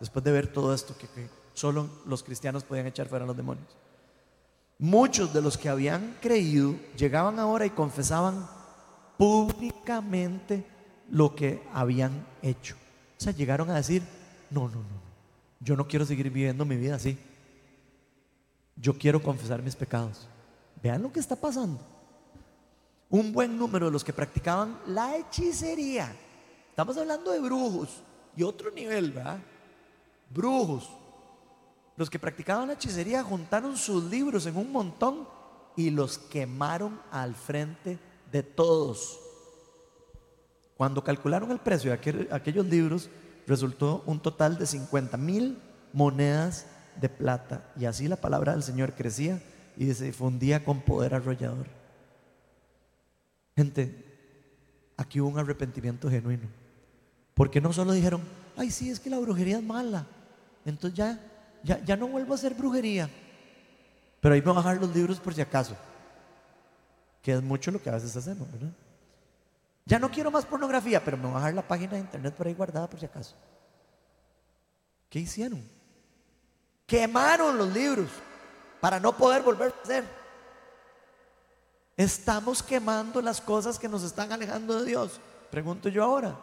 Después 0.00 0.24
de 0.24 0.32
ver 0.32 0.52
todo 0.52 0.72
esto 0.74 0.96
que, 0.96 1.08
solo 1.54 1.88
los 2.06 2.22
cristianos 2.22 2.64
podían 2.64 2.86
echar 2.86 3.08
fuera 3.08 3.24
a 3.24 3.28
los 3.28 3.36
demonios. 3.36 3.66
Muchos 4.78 5.32
de 5.32 5.40
los 5.40 5.56
que 5.56 5.68
habían 5.68 6.16
creído 6.20 6.74
llegaban 6.96 7.38
ahora 7.38 7.64
y 7.64 7.70
confesaban 7.70 8.46
públicamente 9.16 10.66
lo 11.10 11.34
que 11.34 11.62
habían 11.72 12.26
hecho. 12.42 12.76
O 13.18 13.20
sea, 13.22 13.32
llegaron 13.32 13.70
a 13.70 13.76
decir, 13.76 14.02
no, 14.50 14.68
no, 14.68 14.80
no, 14.80 15.02
yo 15.60 15.76
no 15.76 15.88
quiero 15.88 16.04
seguir 16.04 16.30
viviendo 16.30 16.64
mi 16.64 16.76
vida 16.76 16.96
así. 16.96 17.16
Yo 18.76 18.98
quiero 18.98 19.22
confesar 19.22 19.62
mis 19.62 19.76
pecados. 19.76 20.28
Vean 20.82 21.02
lo 21.02 21.12
que 21.12 21.20
está 21.20 21.36
pasando 21.36 21.94
un 23.14 23.32
buen 23.32 23.56
número 23.56 23.86
de 23.86 23.92
los 23.92 24.02
que 24.02 24.12
practicaban 24.12 24.76
la 24.88 25.16
hechicería. 25.16 26.12
Estamos 26.70 26.96
hablando 26.96 27.30
de 27.30 27.38
brujos 27.38 28.02
y 28.36 28.42
otro 28.42 28.72
nivel, 28.72 29.12
¿verdad? 29.12 29.38
Brujos. 30.30 30.90
Los 31.96 32.10
que 32.10 32.18
practicaban 32.18 32.68
la 32.68 32.74
hechicería 32.74 33.22
juntaron 33.22 33.76
sus 33.76 34.04
libros 34.04 34.46
en 34.46 34.56
un 34.56 34.72
montón 34.72 35.28
y 35.76 35.90
los 35.90 36.18
quemaron 36.18 37.00
al 37.10 37.34
frente 37.34 37.98
de 38.32 38.42
todos. 38.42 39.20
Cuando 40.76 41.04
calcularon 41.04 41.50
el 41.52 41.58
precio 41.58 41.90
de 41.92 42.28
aquellos 42.30 42.66
libros, 42.66 43.08
resultó 43.46 44.02
un 44.06 44.20
total 44.20 44.58
de 44.58 44.66
50 44.66 45.16
mil 45.16 45.58
monedas 45.92 46.66
de 47.00 47.08
plata. 47.08 47.72
Y 47.78 47.84
así 47.84 48.08
la 48.08 48.16
palabra 48.16 48.52
del 48.52 48.62
Señor 48.62 48.94
crecía 48.94 49.40
y 49.76 49.92
se 49.92 50.06
difundía 50.06 50.64
con 50.64 50.80
poder 50.80 51.14
arrollador. 51.14 51.66
Gente, 53.56 54.04
aquí 54.96 55.20
hubo 55.20 55.28
un 55.28 55.38
arrepentimiento 55.38 56.10
genuino. 56.10 56.48
Porque 57.34 57.60
no 57.60 57.72
solo 57.72 57.92
dijeron, 57.92 58.22
ay, 58.56 58.70
sí, 58.70 58.90
es 58.90 59.00
que 59.00 59.10
la 59.10 59.18
brujería 59.18 59.58
es 59.58 59.62
mala. 59.62 60.06
Entonces 60.64 60.96
ya, 60.96 61.20
ya, 61.64 61.82
ya 61.82 61.96
no 61.96 62.06
vuelvo 62.06 62.32
a 62.32 62.36
hacer 62.36 62.54
brujería. 62.54 63.08
Pero 64.20 64.34
ahí 64.34 64.40
me 64.40 64.46
voy 64.46 64.54
a 64.54 64.62
bajar 64.62 64.76
los 64.78 64.94
libros 64.94 65.18
por 65.18 65.34
si 65.34 65.40
acaso. 65.40 65.76
Que 67.22 67.32
es 67.32 67.42
mucho 67.42 67.70
lo 67.70 67.82
que 67.82 67.90
a 67.90 67.94
veces 67.94 68.14
hacemos, 68.16 68.50
¿verdad? 68.52 68.70
Ya 69.86 69.98
no 69.98 70.10
quiero 70.10 70.30
más 70.30 70.46
pornografía, 70.46 71.04
pero 71.04 71.16
me 71.16 71.24
voy 71.24 71.32
a 71.32 71.34
bajar 71.34 71.54
la 71.54 71.66
página 71.66 71.92
de 71.92 72.00
internet 72.00 72.34
por 72.34 72.46
ahí 72.46 72.54
guardada 72.54 72.88
por 72.88 73.00
si 73.00 73.06
acaso. 73.06 73.34
¿Qué 75.10 75.18
hicieron? 75.18 75.62
Quemaron 76.86 77.56
los 77.58 77.72
libros 77.72 78.08
para 78.80 79.00
no 79.00 79.16
poder 79.16 79.42
volver 79.42 79.72
a 79.72 79.82
hacer. 79.82 80.04
Estamos 81.96 82.62
quemando 82.62 83.22
las 83.22 83.40
cosas 83.40 83.78
que 83.78 83.88
nos 83.88 84.02
están 84.02 84.32
alejando 84.32 84.80
de 84.80 84.86
Dios. 84.86 85.20
Pregunto 85.50 85.88
yo 85.88 86.02
ahora. 86.02 86.36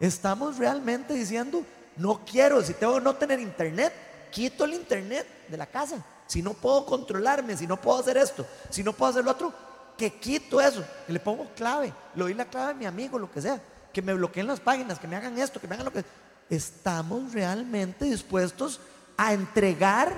Estamos 0.00 0.58
realmente 0.58 1.14
diciendo, 1.14 1.64
no 1.96 2.24
quiero, 2.24 2.60
si 2.62 2.74
tengo 2.74 3.00
no 3.00 3.14
tener 3.14 3.40
internet, 3.40 3.92
quito 4.34 4.64
el 4.64 4.74
internet 4.74 5.26
de 5.48 5.56
la 5.56 5.66
casa. 5.66 6.04
Si 6.26 6.42
no 6.42 6.54
puedo 6.54 6.84
controlarme, 6.84 7.56
si 7.56 7.68
no 7.68 7.80
puedo 7.80 8.00
hacer 8.00 8.16
esto, 8.16 8.44
si 8.68 8.82
no 8.82 8.92
puedo 8.92 9.12
hacer 9.12 9.24
lo 9.24 9.30
otro, 9.30 9.54
que 9.96 10.18
quito 10.18 10.60
eso, 10.60 10.84
que 11.06 11.12
le 11.12 11.20
pongo 11.20 11.46
clave, 11.54 11.94
le 12.16 12.22
doy 12.24 12.34
la 12.34 12.46
clave 12.46 12.72
a 12.72 12.74
mi 12.74 12.84
amigo, 12.84 13.16
lo 13.16 13.30
que 13.30 13.40
sea, 13.40 13.62
que 13.92 14.02
me 14.02 14.12
bloqueen 14.12 14.48
las 14.48 14.58
páginas, 14.58 14.98
que 14.98 15.06
me 15.06 15.14
hagan 15.14 15.38
esto, 15.38 15.60
que 15.60 15.68
me 15.68 15.74
hagan 15.74 15.86
lo 15.86 15.92
que... 15.92 16.04
Estamos 16.50 17.32
realmente 17.32 18.04
dispuestos 18.04 18.80
a 19.16 19.32
entregar 19.32 20.12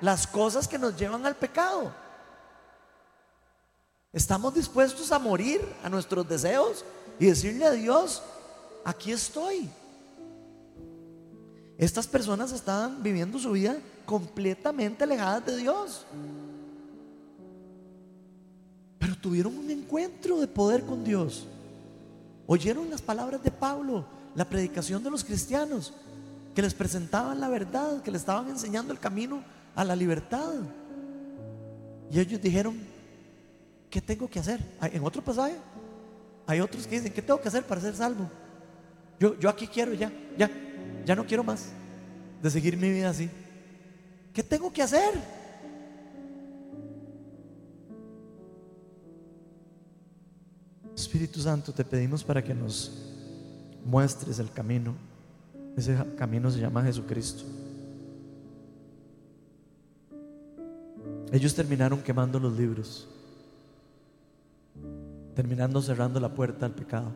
las 0.00 0.26
cosas 0.26 0.68
que 0.68 0.78
nos 0.78 0.96
llevan 0.96 1.24
al 1.24 1.36
pecado. 1.36 1.94
Estamos 4.12 4.52
dispuestos 4.54 5.12
a 5.12 5.18
morir 5.18 5.62
a 5.82 5.88
nuestros 5.88 6.28
deseos 6.28 6.84
y 7.18 7.26
decirle 7.26 7.64
a 7.64 7.70
Dios, 7.70 8.22
aquí 8.84 9.12
estoy. 9.12 9.70
Estas 11.78 12.06
personas 12.06 12.52
estaban 12.52 13.02
viviendo 13.02 13.38
su 13.38 13.52
vida 13.52 13.76
completamente 14.06 15.04
alejadas 15.04 15.44
de 15.44 15.56
Dios. 15.58 16.06
Pero 18.98 19.16
tuvieron 19.16 19.56
un 19.56 19.70
encuentro 19.70 20.40
de 20.40 20.46
poder 20.46 20.84
con 20.84 21.04
Dios. 21.04 21.46
Oyeron 22.46 22.88
las 22.88 23.02
palabras 23.02 23.42
de 23.42 23.50
Pablo, 23.50 24.06
la 24.34 24.48
predicación 24.48 25.02
de 25.02 25.10
los 25.10 25.22
cristianos, 25.22 25.92
que 26.54 26.62
les 26.62 26.72
presentaban 26.72 27.40
la 27.40 27.48
verdad, 27.48 28.02
que 28.02 28.10
les 28.10 28.22
estaban 28.22 28.48
enseñando 28.48 28.92
el 28.92 28.98
camino 28.98 29.42
a 29.74 29.84
la 29.84 29.94
libertad. 29.94 30.54
Y 32.10 32.18
ellos 32.18 32.40
dijeron, 32.40 32.78
¿qué 33.90 34.00
tengo 34.00 34.28
que 34.28 34.38
hacer? 34.38 34.60
En 34.80 35.04
otro 35.04 35.22
pasaje 35.22 35.56
hay 36.46 36.60
otros 36.60 36.86
que 36.86 36.96
dicen, 36.96 37.12
¿qué 37.12 37.20
tengo 37.20 37.40
que 37.40 37.48
hacer 37.48 37.64
para 37.64 37.80
ser 37.80 37.94
salvo? 37.94 38.30
Yo, 39.18 39.38
yo 39.38 39.50
aquí 39.50 39.66
quiero 39.66 39.92
ya, 39.92 40.12
ya, 40.38 40.50
ya 41.06 41.14
no 41.14 41.24
quiero 41.24 41.42
más 41.42 41.70
de 42.42 42.50
seguir 42.50 42.76
mi 42.76 42.90
vida 42.90 43.08
así. 43.08 43.30
¿Qué 44.34 44.42
tengo 44.42 44.70
que 44.70 44.82
hacer? 44.82 45.14
Espíritu 50.94 51.40
Santo, 51.40 51.72
te 51.72 51.84
pedimos 51.84 52.22
para 52.22 52.44
que 52.44 52.54
nos 52.54 52.92
muestres 53.86 54.38
el 54.38 54.50
camino. 54.50 54.94
Ese 55.78 55.96
camino 56.18 56.50
se 56.50 56.60
llama 56.60 56.82
Jesucristo. 56.82 57.44
Ellos 61.32 61.54
terminaron 61.54 62.02
quemando 62.02 62.38
los 62.38 62.58
libros 62.58 63.08
terminando 65.36 65.82
cerrando 65.82 66.18
la 66.18 66.34
puerta 66.34 66.64
al 66.64 66.72
pecado. 66.74 67.12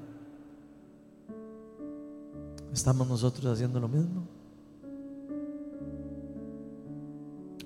¿Estamos 2.72 3.08
nosotros 3.08 3.46
haciendo 3.46 3.80
lo 3.80 3.88
mismo? 3.88 4.26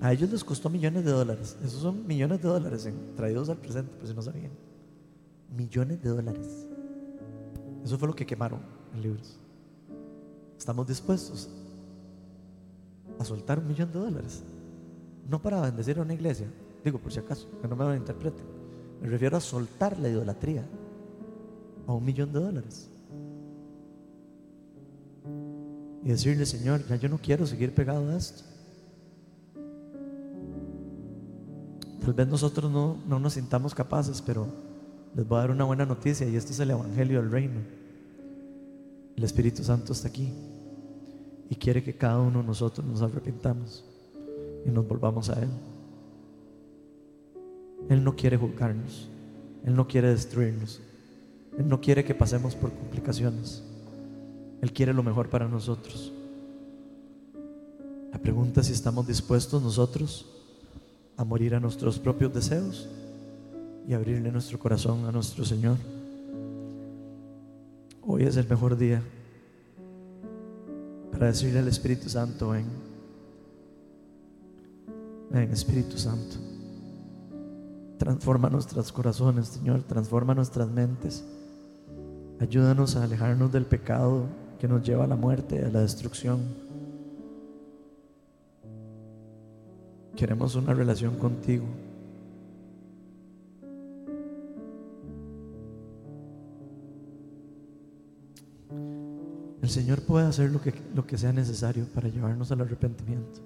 A 0.01 0.11
ellos 0.11 0.29
les 0.31 0.43
costó 0.43 0.69
millones 0.69 1.05
de 1.05 1.11
dólares. 1.11 1.57
Esos 1.63 1.81
son 1.81 2.05
millones 2.05 2.41
de 2.41 2.47
dólares 2.47 2.89
traídos 3.15 3.49
al 3.49 3.57
presente, 3.57 3.95
por 3.95 4.07
si 4.07 4.13
no 4.13 4.21
sabían. 4.21 4.51
Millones 5.55 6.01
de 6.01 6.09
dólares. 6.09 6.67
Eso 7.83 7.97
fue 7.97 8.07
lo 8.07 8.15
que 8.15 8.25
quemaron 8.25 8.59
en 8.93 9.01
libros. 9.01 9.39
Estamos 10.57 10.87
dispuestos 10.87 11.49
a 13.19 13.25
soltar 13.25 13.59
un 13.59 13.67
millón 13.67 13.91
de 13.91 13.99
dólares. 13.99 14.43
No 15.29 15.41
para 15.41 15.61
bendecir 15.61 15.97
a 15.99 16.01
una 16.01 16.13
iglesia. 16.13 16.47
Digo, 16.83 16.99
por 16.99 17.11
si 17.11 17.19
acaso, 17.19 17.47
que 17.61 17.67
no 17.67 17.75
me 17.75 17.85
lo 17.85 17.95
interpreten. 17.95 18.45
Me 19.01 19.07
refiero 19.07 19.37
a 19.37 19.41
soltar 19.41 19.97
la 19.99 20.09
idolatría 20.09 20.67
a 21.87 21.93
un 21.93 22.03
millón 22.03 22.31
de 22.31 22.39
dólares. 22.39 22.89
Y 26.05 26.09
decirle, 26.09 26.45
Señor, 26.45 26.85
ya 26.87 26.95
yo 26.95 27.09
no 27.09 27.17
quiero 27.17 27.47
seguir 27.47 27.73
pegado 27.73 28.07
a 28.09 28.15
esto. 28.15 28.43
Tal 31.99 32.13
vez 32.13 32.27
nosotros 32.27 32.71
no, 32.71 32.97
no 33.07 33.19
nos 33.19 33.33
sintamos 33.33 33.73
capaces, 33.73 34.21
pero 34.21 34.47
les 35.15 35.27
voy 35.27 35.39
a 35.39 35.41
dar 35.41 35.51
una 35.51 35.63
buena 35.63 35.85
noticia 35.85 36.29
y 36.29 36.35
este 36.35 36.51
es 36.51 36.59
el 36.59 36.69
Evangelio 36.69 37.19
del 37.19 37.31
Reino. 37.31 37.59
El 39.15 39.23
Espíritu 39.23 39.63
Santo 39.63 39.93
está 39.93 40.07
aquí 40.07 40.31
y 41.49 41.55
quiere 41.55 41.83
que 41.83 41.97
cada 41.97 42.19
uno 42.19 42.41
de 42.41 42.45
nosotros 42.45 42.85
nos 42.85 43.01
arrepintamos 43.01 43.83
y 44.63 44.69
nos 44.69 44.87
volvamos 44.87 45.29
a 45.31 45.41
Él. 45.41 45.49
Él 47.89 48.03
no 48.03 48.15
quiere 48.15 48.37
juzgarnos. 48.37 49.09
Él 49.63 49.75
no 49.75 49.87
quiere 49.87 50.09
destruirnos. 50.09 50.81
Él 51.57 51.67
no 51.67 51.81
quiere 51.81 52.03
que 52.03 52.13
pasemos 52.13 52.55
por 52.55 52.71
complicaciones. 52.71 53.63
Él 54.61 54.73
quiere 54.73 54.93
lo 54.93 55.03
mejor 55.03 55.29
para 55.29 55.47
nosotros. 55.47 56.11
La 58.11 58.19
pregunta 58.19 58.61
es 58.61 58.67
si 58.67 58.73
estamos 58.73 59.05
dispuestos 59.05 59.61
nosotros 59.61 60.25
a 61.17 61.23
morir 61.23 61.55
a 61.55 61.59
nuestros 61.59 61.99
propios 61.99 62.33
deseos 62.33 62.87
y 63.87 63.93
abrirle 63.93 64.31
nuestro 64.31 64.57
corazón 64.57 65.05
a 65.05 65.11
nuestro 65.11 65.45
Señor. 65.45 65.77
Hoy 68.01 68.23
es 68.23 68.37
el 68.37 68.47
mejor 68.47 68.77
día 68.77 69.01
para 71.11 71.27
decirle 71.27 71.59
al 71.59 71.67
Espíritu 71.67 72.09
Santo, 72.09 72.49
ven, 72.49 72.65
ven 75.31 75.51
Espíritu 75.51 75.97
Santo, 75.97 76.35
transforma 77.97 78.49
nuestros 78.49 78.91
corazones, 78.91 79.47
Señor, 79.47 79.83
transforma 79.83 80.35
nuestras 80.35 80.69
mentes, 80.69 81.23
ayúdanos 82.39 82.95
a 82.95 83.03
alejarnos 83.03 83.51
del 83.51 83.65
pecado 83.65 84.25
nos 84.67 84.83
lleva 84.83 85.03
a 85.03 85.07
la 85.07 85.15
muerte, 85.15 85.63
a 85.63 85.69
la 85.69 85.81
destrucción. 85.81 86.39
Queremos 90.15 90.55
una 90.55 90.73
relación 90.73 91.17
contigo. 91.17 91.65
El 99.61 99.69
Señor 99.69 100.01
puede 100.01 100.27
hacer 100.27 100.51
lo 100.51 100.61
que, 100.61 100.73
lo 100.93 101.05
que 101.05 101.17
sea 101.17 101.33
necesario 101.33 101.85
para 101.93 102.07
llevarnos 102.07 102.51
al 102.51 102.61
arrepentimiento. 102.61 103.41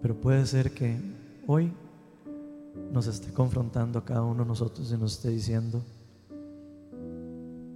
Pero 0.00 0.20
puede 0.20 0.44
ser 0.46 0.72
que 0.72 0.96
hoy 1.46 1.70
nos 2.92 3.06
esté 3.06 3.32
confrontando 3.32 3.98
a 3.98 4.04
cada 4.04 4.22
uno 4.22 4.42
de 4.42 4.48
nosotros 4.48 4.90
y 4.90 4.96
nos 4.96 5.12
esté 5.12 5.28
diciendo, 5.28 5.82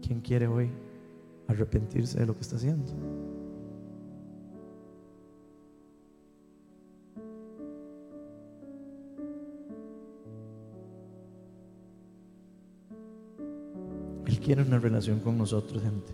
¿quién 0.03 0.21
quiere 0.21 0.47
hoy 0.47 0.71
arrepentirse 1.49 2.21
de 2.21 2.27
lo 2.27 2.35
que 2.35 2.43
está 2.43 2.57
haciendo? 2.57 2.93
Él 14.27 14.39
quiere 14.41 14.63
una 14.63 14.79
relación 14.79 15.21
con 15.21 15.37
nosotros, 15.37 15.83
gente. 15.83 16.13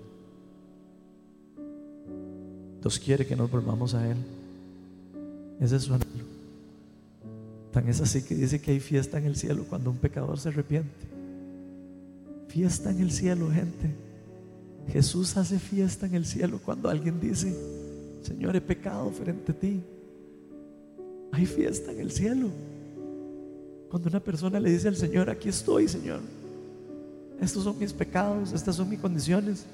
Dios 2.80 2.98
quiere 2.98 3.26
que 3.26 3.34
nos 3.34 3.50
volvamos 3.50 3.94
a 3.94 4.08
Él. 4.08 4.16
Ese 5.60 5.76
es 5.76 5.82
su 5.82 5.94
anhelo. 5.94 6.24
Tan 7.72 7.88
es 7.88 8.00
así 8.00 8.22
que 8.22 8.34
dice 8.34 8.60
que 8.60 8.70
hay 8.70 8.80
fiesta 8.80 9.18
en 9.18 9.24
el 9.24 9.36
cielo 9.36 9.64
cuando 9.68 9.90
un 9.90 9.96
pecador 9.96 10.38
se 10.38 10.50
arrepiente. 10.50 10.90
Fiesta 12.46 12.90
en 12.90 13.00
el 13.00 13.10
cielo, 13.10 13.50
gente. 13.50 14.03
Jesús 14.88 15.36
hace 15.36 15.58
fiesta 15.58 16.06
en 16.06 16.14
el 16.14 16.24
cielo 16.24 16.60
cuando 16.64 16.88
alguien 16.88 17.20
dice, 17.20 17.54
Señor, 18.22 18.56
he 18.56 18.60
pecado 18.60 19.10
frente 19.10 19.52
a 19.52 19.54
ti. 19.54 19.82
Hay 21.32 21.46
fiesta 21.46 21.92
en 21.92 22.00
el 22.00 22.10
cielo. 22.10 22.48
Cuando 23.90 24.08
una 24.08 24.20
persona 24.20 24.60
le 24.60 24.70
dice 24.70 24.88
al 24.88 24.96
Señor, 24.96 25.30
aquí 25.30 25.48
estoy, 25.48 25.88
Señor. 25.88 26.20
Estos 27.40 27.64
son 27.64 27.78
mis 27.78 27.92
pecados, 27.92 28.52
estas 28.52 28.76
son 28.76 28.88
mis 28.88 29.00
condiciones 29.00 29.66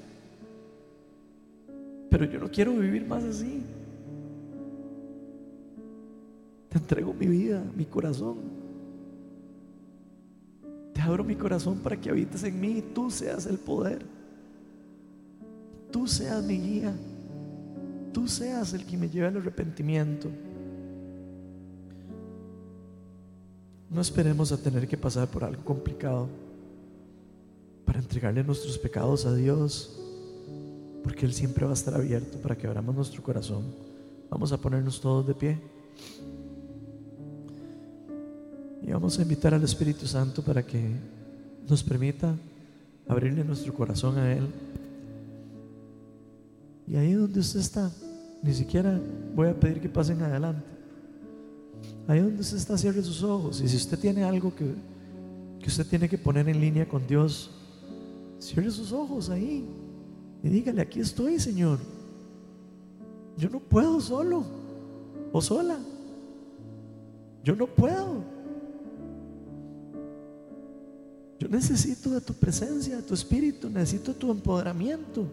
pero 2.11 2.25
yo 2.25 2.41
no 2.41 2.51
quiero 2.51 2.73
vivir 2.73 3.07
más 3.07 3.23
así. 3.23 3.63
Te 6.67 6.77
entrego 6.77 7.13
mi 7.13 7.25
vida, 7.25 7.63
mi 7.73 7.85
corazón. 7.85 8.35
Te 10.93 10.99
abro 10.99 11.23
mi 11.23 11.35
corazón 11.35 11.79
para 11.79 11.95
que 11.95 12.09
habites 12.09 12.43
en 12.43 12.59
mí 12.59 12.79
y 12.79 12.81
tú 12.81 13.09
seas 13.09 13.45
el 13.45 13.57
poder. 13.57 14.05
Tú 15.91 16.07
seas 16.07 16.43
mi 16.43 16.57
guía. 16.57 16.93
Tú 18.13 18.27
seas 18.27 18.73
el 18.73 18.85
que 18.85 18.97
me 18.97 19.09
lleve 19.09 19.27
al 19.27 19.37
arrepentimiento. 19.37 20.29
No 23.89 24.01
esperemos 24.01 24.51
a 24.51 24.57
tener 24.57 24.87
que 24.87 24.97
pasar 24.97 25.27
por 25.27 25.43
algo 25.43 25.63
complicado 25.63 26.27
para 27.85 27.99
entregarle 27.99 28.43
nuestros 28.43 28.77
pecados 28.77 29.25
a 29.25 29.35
Dios 29.35 29.97
porque 31.03 31.25
Él 31.25 31.33
siempre 31.33 31.65
va 31.65 31.71
a 31.71 31.73
estar 31.73 31.93
abierto 31.93 32.37
para 32.37 32.55
que 32.55 32.67
abramos 32.67 32.95
nuestro 32.95 33.21
corazón. 33.23 33.63
Vamos 34.29 34.51
a 34.51 34.57
ponernos 34.57 35.01
todos 35.01 35.27
de 35.27 35.33
pie. 35.33 35.59
Y 38.81 38.91
vamos 38.91 39.17
a 39.19 39.21
invitar 39.21 39.53
al 39.53 39.63
Espíritu 39.63 40.07
Santo 40.07 40.41
para 40.41 40.63
que 40.63 40.89
nos 41.67 41.83
permita 41.83 42.35
abrirle 43.07 43.43
nuestro 43.43 43.73
corazón 43.73 44.17
a 44.17 44.33
Él. 44.33 44.47
Y 46.91 46.97
ahí 46.97 47.13
donde 47.13 47.39
usted 47.39 47.61
está, 47.61 47.89
ni 48.43 48.53
siquiera 48.53 48.99
voy 49.33 49.47
a 49.47 49.57
pedir 49.57 49.79
que 49.79 49.87
pasen 49.87 50.21
adelante. 50.21 50.61
Ahí 52.05 52.19
donde 52.19 52.41
usted 52.41 52.57
está, 52.57 52.77
cierre 52.77 53.01
sus 53.01 53.23
ojos. 53.23 53.61
Y 53.61 53.69
si 53.69 53.77
usted 53.77 53.97
tiene 53.97 54.25
algo 54.25 54.53
que, 54.53 54.73
que 55.61 55.67
usted 55.67 55.87
tiene 55.87 56.09
que 56.09 56.17
poner 56.17 56.49
en 56.49 56.59
línea 56.59 56.85
con 56.85 57.07
Dios, 57.07 57.49
cierre 58.39 58.69
sus 58.69 58.91
ojos 58.91 59.29
ahí. 59.29 59.65
Y 60.43 60.49
dígale, 60.49 60.81
aquí 60.81 60.99
estoy, 60.99 61.39
Señor. 61.39 61.79
Yo 63.37 63.49
no 63.49 63.61
puedo 63.61 64.01
solo 64.01 64.43
o 65.31 65.41
sola. 65.41 65.77
Yo 67.41 67.55
no 67.55 67.67
puedo. 67.67 68.21
Yo 71.39 71.47
necesito 71.47 72.09
de 72.09 72.19
tu 72.19 72.33
presencia, 72.33 72.97
de 72.97 73.03
tu 73.03 73.13
espíritu, 73.13 73.69
necesito 73.69 74.13
tu 74.13 74.29
empoderamiento. 74.29 75.25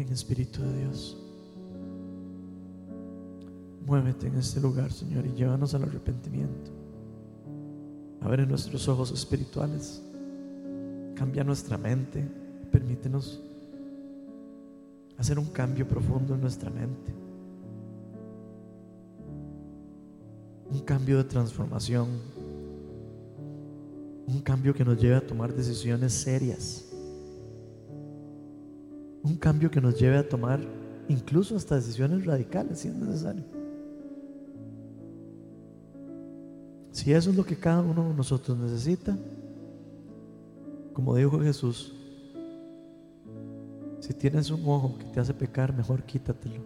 Ven, 0.00 0.12
Espíritu 0.12 0.62
de 0.62 0.78
Dios. 0.78 1.16
Muévete 3.84 4.28
en 4.28 4.36
este 4.36 4.58
lugar, 4.58 4.90
Señor, 4.90 5.26
y 5.26 5.34
llévanos 5.34 5.74
al 5.74 5.82
arrepentimiento. 5.82 6.70
Abre 8.22 8.46
nuestros 8.46 8.88
ojos 8.88 9.10
espirituales. 9.12 10.02
Cambia 11.14 11.44
nuestra 11.44 11.76
mente. 11.76 12.26
Permítenos 12.72 13.42
hacer 15.18 15.38
un 15.38 15.50
cambio 15.50 15.86
profundo 15.86 16.34
en 16.34 16.40
nuestra 16.40 16.70
mente. 16.70 17.12
Un 20.72 20.80
cambio 20.80 21.18
de 21.18 21.24
transformación. 21.24 22.08
Un 24.26 24.40
cambio 24.40 24.72
que 24.72 24.84
nos 24.84 24.98
lleve 24.98 25.16
a 25.16 25.26
tomar 25.26 25.52
decisiones 25.52 26.14
serias. 26.14 26.89
Un 29.22 29.36
cambio 29.36 29.70
que 29.70 29.80
nos 29.80 29.98
lleve 29.98 30.16
a 30.16 30.28
tomar 30.28 30.60
incluso 31.08 31.56
hasta 31.56 31.76
decisiones 31.76 32.24
radicales 32.24 32.78
si 32.78 32.88
es 32.88 32.94
necesario. 32.94 33.44
Si 36.92 37.12
eso 37.12 37.30
es 37.30 37.36
lo 37.36 37.44
que 37.44 37.56
cada 37.56 37.82
uno 37.82 38.08
de 38.08 38.14
nosotros 38.14 38.58
necesita, 38.58 39.16
como 40.92 41.14
dijo 41.14 41.40
Jesús, 41.40 41.94
si 44.00 44.14
tienes 44.14 44.50
un 44.50 44.62
ojo 44.66 44.98
que 44.98 45.04
te 45.04 45.20
hace 45.20 45.34
pecar, 45.34 45.74
mejor 45.74 46.02
quítatelo. 46.02 46.62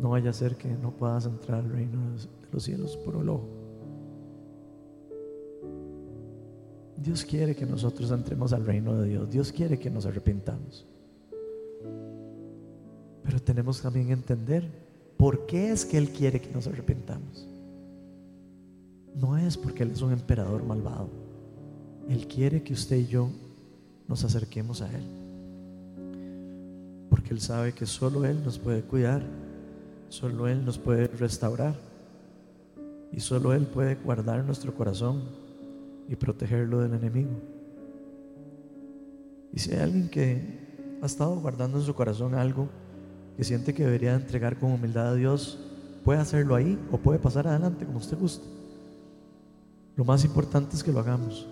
No 0.00 0.10
vaya 0.10 0.30
a 0.30 0.32
ser 0.32 0.56
que 0.56 0.68
no 0.68 0.90
puedas 0.90 1.26
entrar 1.26 1.60
al 1.60 1.70
reino 1.70 1.98
de 2.12 2.26
los 2.50 2.62
cielos 2.62 2.96
por 2.96 3.16
el 3.16 3.28
ojo. 3.28 3.48
Dios 6.96 7.24
quiere 7.24 7.54
que 7.54 7.66
nosotros 7.66 8.10
entremos 8.10 8.52
al 8.52 8.64
reino 8.64 8.94
de 8.94 9.08
Dios. 9.08 9.30
Dios 9.30 9.52
quiere 9.52 9.78
que 9.78 9.90
nos 9.90 10.06
arrepintamos. 10.06 10.86
Pero 13.22 13.40
tenemos 13.40 13.80
también 13.80 14.06
que 14.06 14.12
entender 14.12 14.68
por 15.16 15.46
qué 15.46 15.70
es 15.70 15.84
que 15.84 15.98
Él 15.98 16.10
quiere 16.10 16.40
que 16.40 16.50
nos 16.52 16.66
arrepintamos 16.66 17.52
no 19.14 19.36
es 19.36 19.56
porque 19.56 19.82
Él 19.82 19.92
es 19.92 20.02
un 20.02 20.12
emperador 20.12 20.62
malvado. 20.64 21.08
Él 22.08 22.26
quiere 22.26 22.62
que 22.62 22.72
usted 22.72 22.96
y 22.96 23.06
yo 23.06 23.30
nos 24.08 24.24
acerquemos 24.24 24.82
a 24.82 24.90
Él. 24.90 25.04
Porque 27.10 27.34
Él 27.34 27.40
sabe 27.40 27.72
que 27.72 27.86
solo 27.86 28.24
Él 28.24 28.42
nos 28.44 28.58
puede 28.58 28.82
cuidar, 28.82 29.22
solo 30.08 30.48
Él 30.48 30.64
nos 30.64 30.78
puede 30.78 31.06
restaurar 31.08 31.74
y 33.12 33.20
solo 33.20 33.52
Él 33.52 33.66
puede 33.66 33.96
guardar 33.96 34.44
nuestro 34.44 34.74
corazón 34.74 35.22
y 36.08 36.16
protegerlo 36.16 36.80
del 36.80 36.94
enemigo. 36.94 37.30
Y 39.52 39.58
si 39.58 39.72
hay 39.72 39.80
alguien 39.80 40.08
que 40.08 40.96
ha 41.02 41.06
estado 41.06 41.38
guardando 41.38 41.78
en 41.78 41.84
su 41.84 41.94
corazón 41.94 42.34
algo 42.34 42.68
que 43.36 43.44
siente 43.44 43.74
que 43.74 43.84
debería 43.84 44.14
entregar 44.14 44.58
con 44.58 44.72
humildad 44.72 45.08
a 45.08 45.14
Dios, 45.14 45.58
puede 46.04 46.20
hacerlo 46.20 46.54
ahí 46.54 46.78
o 46.90 46.98
puede 46.98 47.18
pasar 47.18 47.46
adelante 47.46 47.86
como 47.86 47.98
usted 47.98 48.18
guste. 48.18 48.44
Lo 49.96 50.04
más 50.04 50.24
importante 50.24 50.76
es 50.76 50.82
que 50.82 50.92
lo 50.92 51.00
hagamos. 51.00 51.46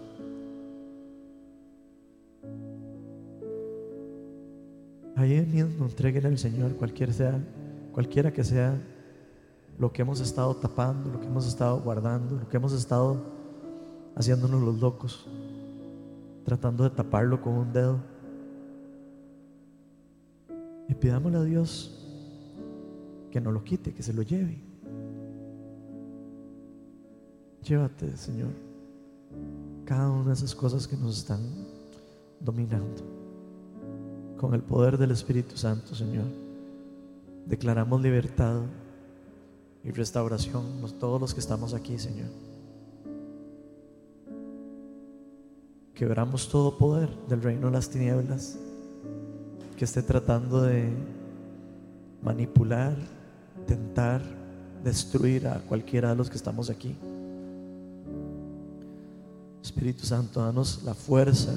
Ahí 5.16 5.40
mismo 5.42 5.84
entreguen 5.84 6.24
al 6.24 6.38
Señor 6.38 6.76
cualquier 6.76 7.12
sea, 7.12 7.38
cualquiera 7.92 8.32
que 8.32 8.42
sea 8.42 8.80
lo 9.78 9.92
que 9.92 10.02
hemos 10.02 10.20
estado 10.20 10.54
tapando, 10.56 11.10
lo 11.10 11.20
que 11.20 11.26
hemos 11.26 11.46
estado 11.46 11.80
guardando, 11.80 12.36
lo 12.36 12.48
que 12.48 12.56
hemos 12.56 12.72
estado 12.72 13.18
haciéndonos 14.16 14.62
los 14.62 14.80
locos, 14.80 15.26
tratando 16.44 16.84
de 16.84 16.90
taparlo 16.90 17.40
con 17.42 17.54
un 17.54 17.72
dedo. 17.72 17.98
Y 20.90 20.94
pidámosle 20.94 21.38
a 21.38 21.44
Dios 21.44 21.92
que 23.30 23.40
no 23.40 23.52
lo 23.52 23.62
quite, 23.62 23.94
que 23.94 24.02
se 24.02 24.12
lo 24.12 24.22
lleve. 24.22 24.58
Llévate, 27.62 28.16
Señor, 28.16 28.50
cada 29.84 30.10
una 30.10 30.26
de 30.26 30.32
esas 30.32 30.52
cosas 30.52 30.88
que 30.88 30.96
nos 30.96 31.18
están 31.18 31.40
dominando. 32.40 33.04
Con 34.36 34.52
el 34.52 34.62
poder 34.62 34.98
del 34.98 35.12
Espíritu 35.12 35.56
Santo, 35.56 35.94
Señor, 35.94 36.24
declaramos 37.46 38.02
libertad 38.02 38.60
y 39.84 39.92
restauración 39.92 40.64
todos 40.98 41.20
los 41.20 41.34
que 41.34 41.40
estamos 41.40 41.72
aquí, 41.72 42.00
Señor. 42.00 42.30
Quebramos 45.94 46.48
todo 46.48 46.76
poder 46.76 47.10
del 47.28 47.42
reino 47.42 47.68
de 47.68 47.74
las 47.74 47.88
tinieblas 47.88 48.58
que 49.80 49.86
esté 49.86 50.02
tratando 50.02 50.60
de 50.60 50.90
manipular, 52.20 52.94
tentar, 53.66 54.20
destruir 54.84 55.48
a 55.48 55.58
cualquiera 55.60 56.10
de 56.10 56.16
los 56.16 56.28
que 56.28 56.36
estamos 56.36 56.68
aquí. 56.68 56.94
Espíritu 59.62 60.04
Santo, 60.04 60.44
danos 60.44 60.82
la 60.84 60.92
fuerza 60.92 61.54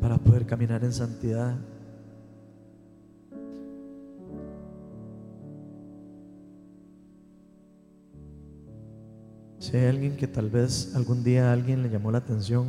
para 0.00 0.18
poder 0.18 0.46
caminar 0.46 0.84
en 0.84 0.92
santidad. 0.92 1.56
Si 9.58 9.76
hay 9.76 9.86
alguien 9.86 10.16
que 10.16 10.28
tal 10.28 10.48
vez 10.48 10.94
algún 10.94 11.24
día 11.24 11.52
alguien 11.52 11.82
le 11.82 11.90
llamó 11.90 12.12
la 12.12 12.18
atención 12.18 12.68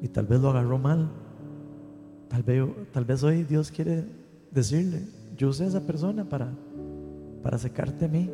y 0.00 0.06
tal 0.06 0.26
vez 0.26 0.40
lo 0.40 0.50
agarró 0.50 0.78
mal, 0.78 1.10
tal 2.92 3.04
vez, 3.04 3.22
hoy 3.22 3.44
Dios 3.44 3.70
quiere 3.70 4.04
decirle, 4.50 5.02
yo 5.36 5.48
usé 5.48 5.64
a 5.64 5.68
esa 5.68 5.80
persona 5.80 6.24
para, 6.24 6.50
para 7.42 7.58
secarte 7.58 8.06
a 8.06 8.08
mí. 8.08 8.30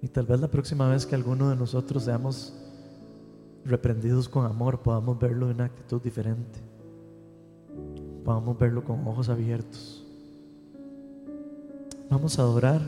Y 0.00 0.08
tal 0.08 0.26
vez 0.26 0.40
la 0.40 0.48
próxima 0.48 0.88
vez 0.88 1.04
que 1.04 1.16
alguno 1.16 1.50
de 1.50 1.56
nosotros 1.56 2.04
seamos 2.04 2.54
reprendidos 3.64 4.28
con 4.28 4.46
amor, 4.46 4.80
podamos 4.80 5.18
verlo 5.18 5.46
de 5.48 5.54
una 5.54 5.64
actitud 5.64 6.00
diferente. 6.00 6.60
Podamos 8.24 8.56
verlo 8.58 8.84
con 8.84 9.04
ojos 9.08 9.28
abiertos. 9.28 10.04
Vamos 12.08 12.38
a 12.38 12.42
adorar. 12.42 12.80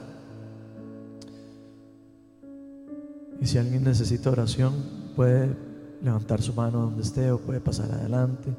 Y 3.41 3.47
si 3.47 3.59
alguien 3.59 3.83
necesita 3.83 4.31
oración, 4.31 4.73
puede 5.17 5.57
levantar 6.01 6.41
su 6.43 6.55
mano 6.55 6.83
donde 6.83 7.03
esté 7.03 7.33
o 7.33 7.39
puede 7.39 7.61
pasar 7.61 7.91
adelante. 7.91 8.55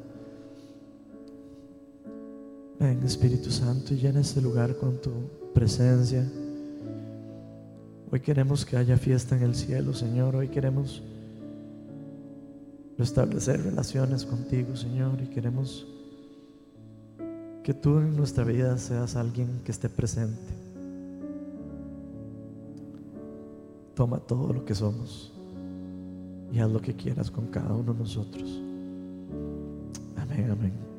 Ven 2.82 3.04
Espíritu 3.04 3.52
Santo 3.52 3.94
y 3.94 3.98
llena 3.98 4.22
este 4.22 4.42
lugar 4.42 4.76
con 4.76 5.00
tu 5.00 5.12
presencia. 5.54 6.28
Hoy 8.12 8.20
queremos 8.22 8.66
que 8.66 8.76
haya 8.76 8.98
fiesta 8.98 9.38
en 9.38 9.44
el 9.44 9.54
cielo, 9.54 9.94
Señor. 9.94 10.36
Hoy 10.36 10.48
queremos 10.48 11.04
establecer 12.98 13.62
relaciones 13.62 14.26
contigo, 14.26 14.76
Señor, 14.76 15.22
y 15.22 15.28
queremos 15.28 15.86
que 17.64 17.76
tú 17.76 18.00
en 18.00 18.18
nuestra 18.18 18.44
vida 18.46 18.76
seas 18.80 19.16
alguien 19.16 19.62
que 19.64 19.72
esté 19.72 19.88
presente. 19.88 20.52
Toma 23.94 24.18
todo 24.18 24.54
lo 24.54 24.66
que 24.66 24.74
somos 24.74 25.32
y 26.52 26.58
haz 26.58 26.72
lo 26.72 26.82
que 26.82 26.96
quieras 26.96 27.30
con 27.30 27.46
cada 27.46 27.76
uno 27.76 27.94
de 27.94 28.00
nosotros. 28.00 28.60
Amén, 30.18 30.50
amén. 30.50 30.91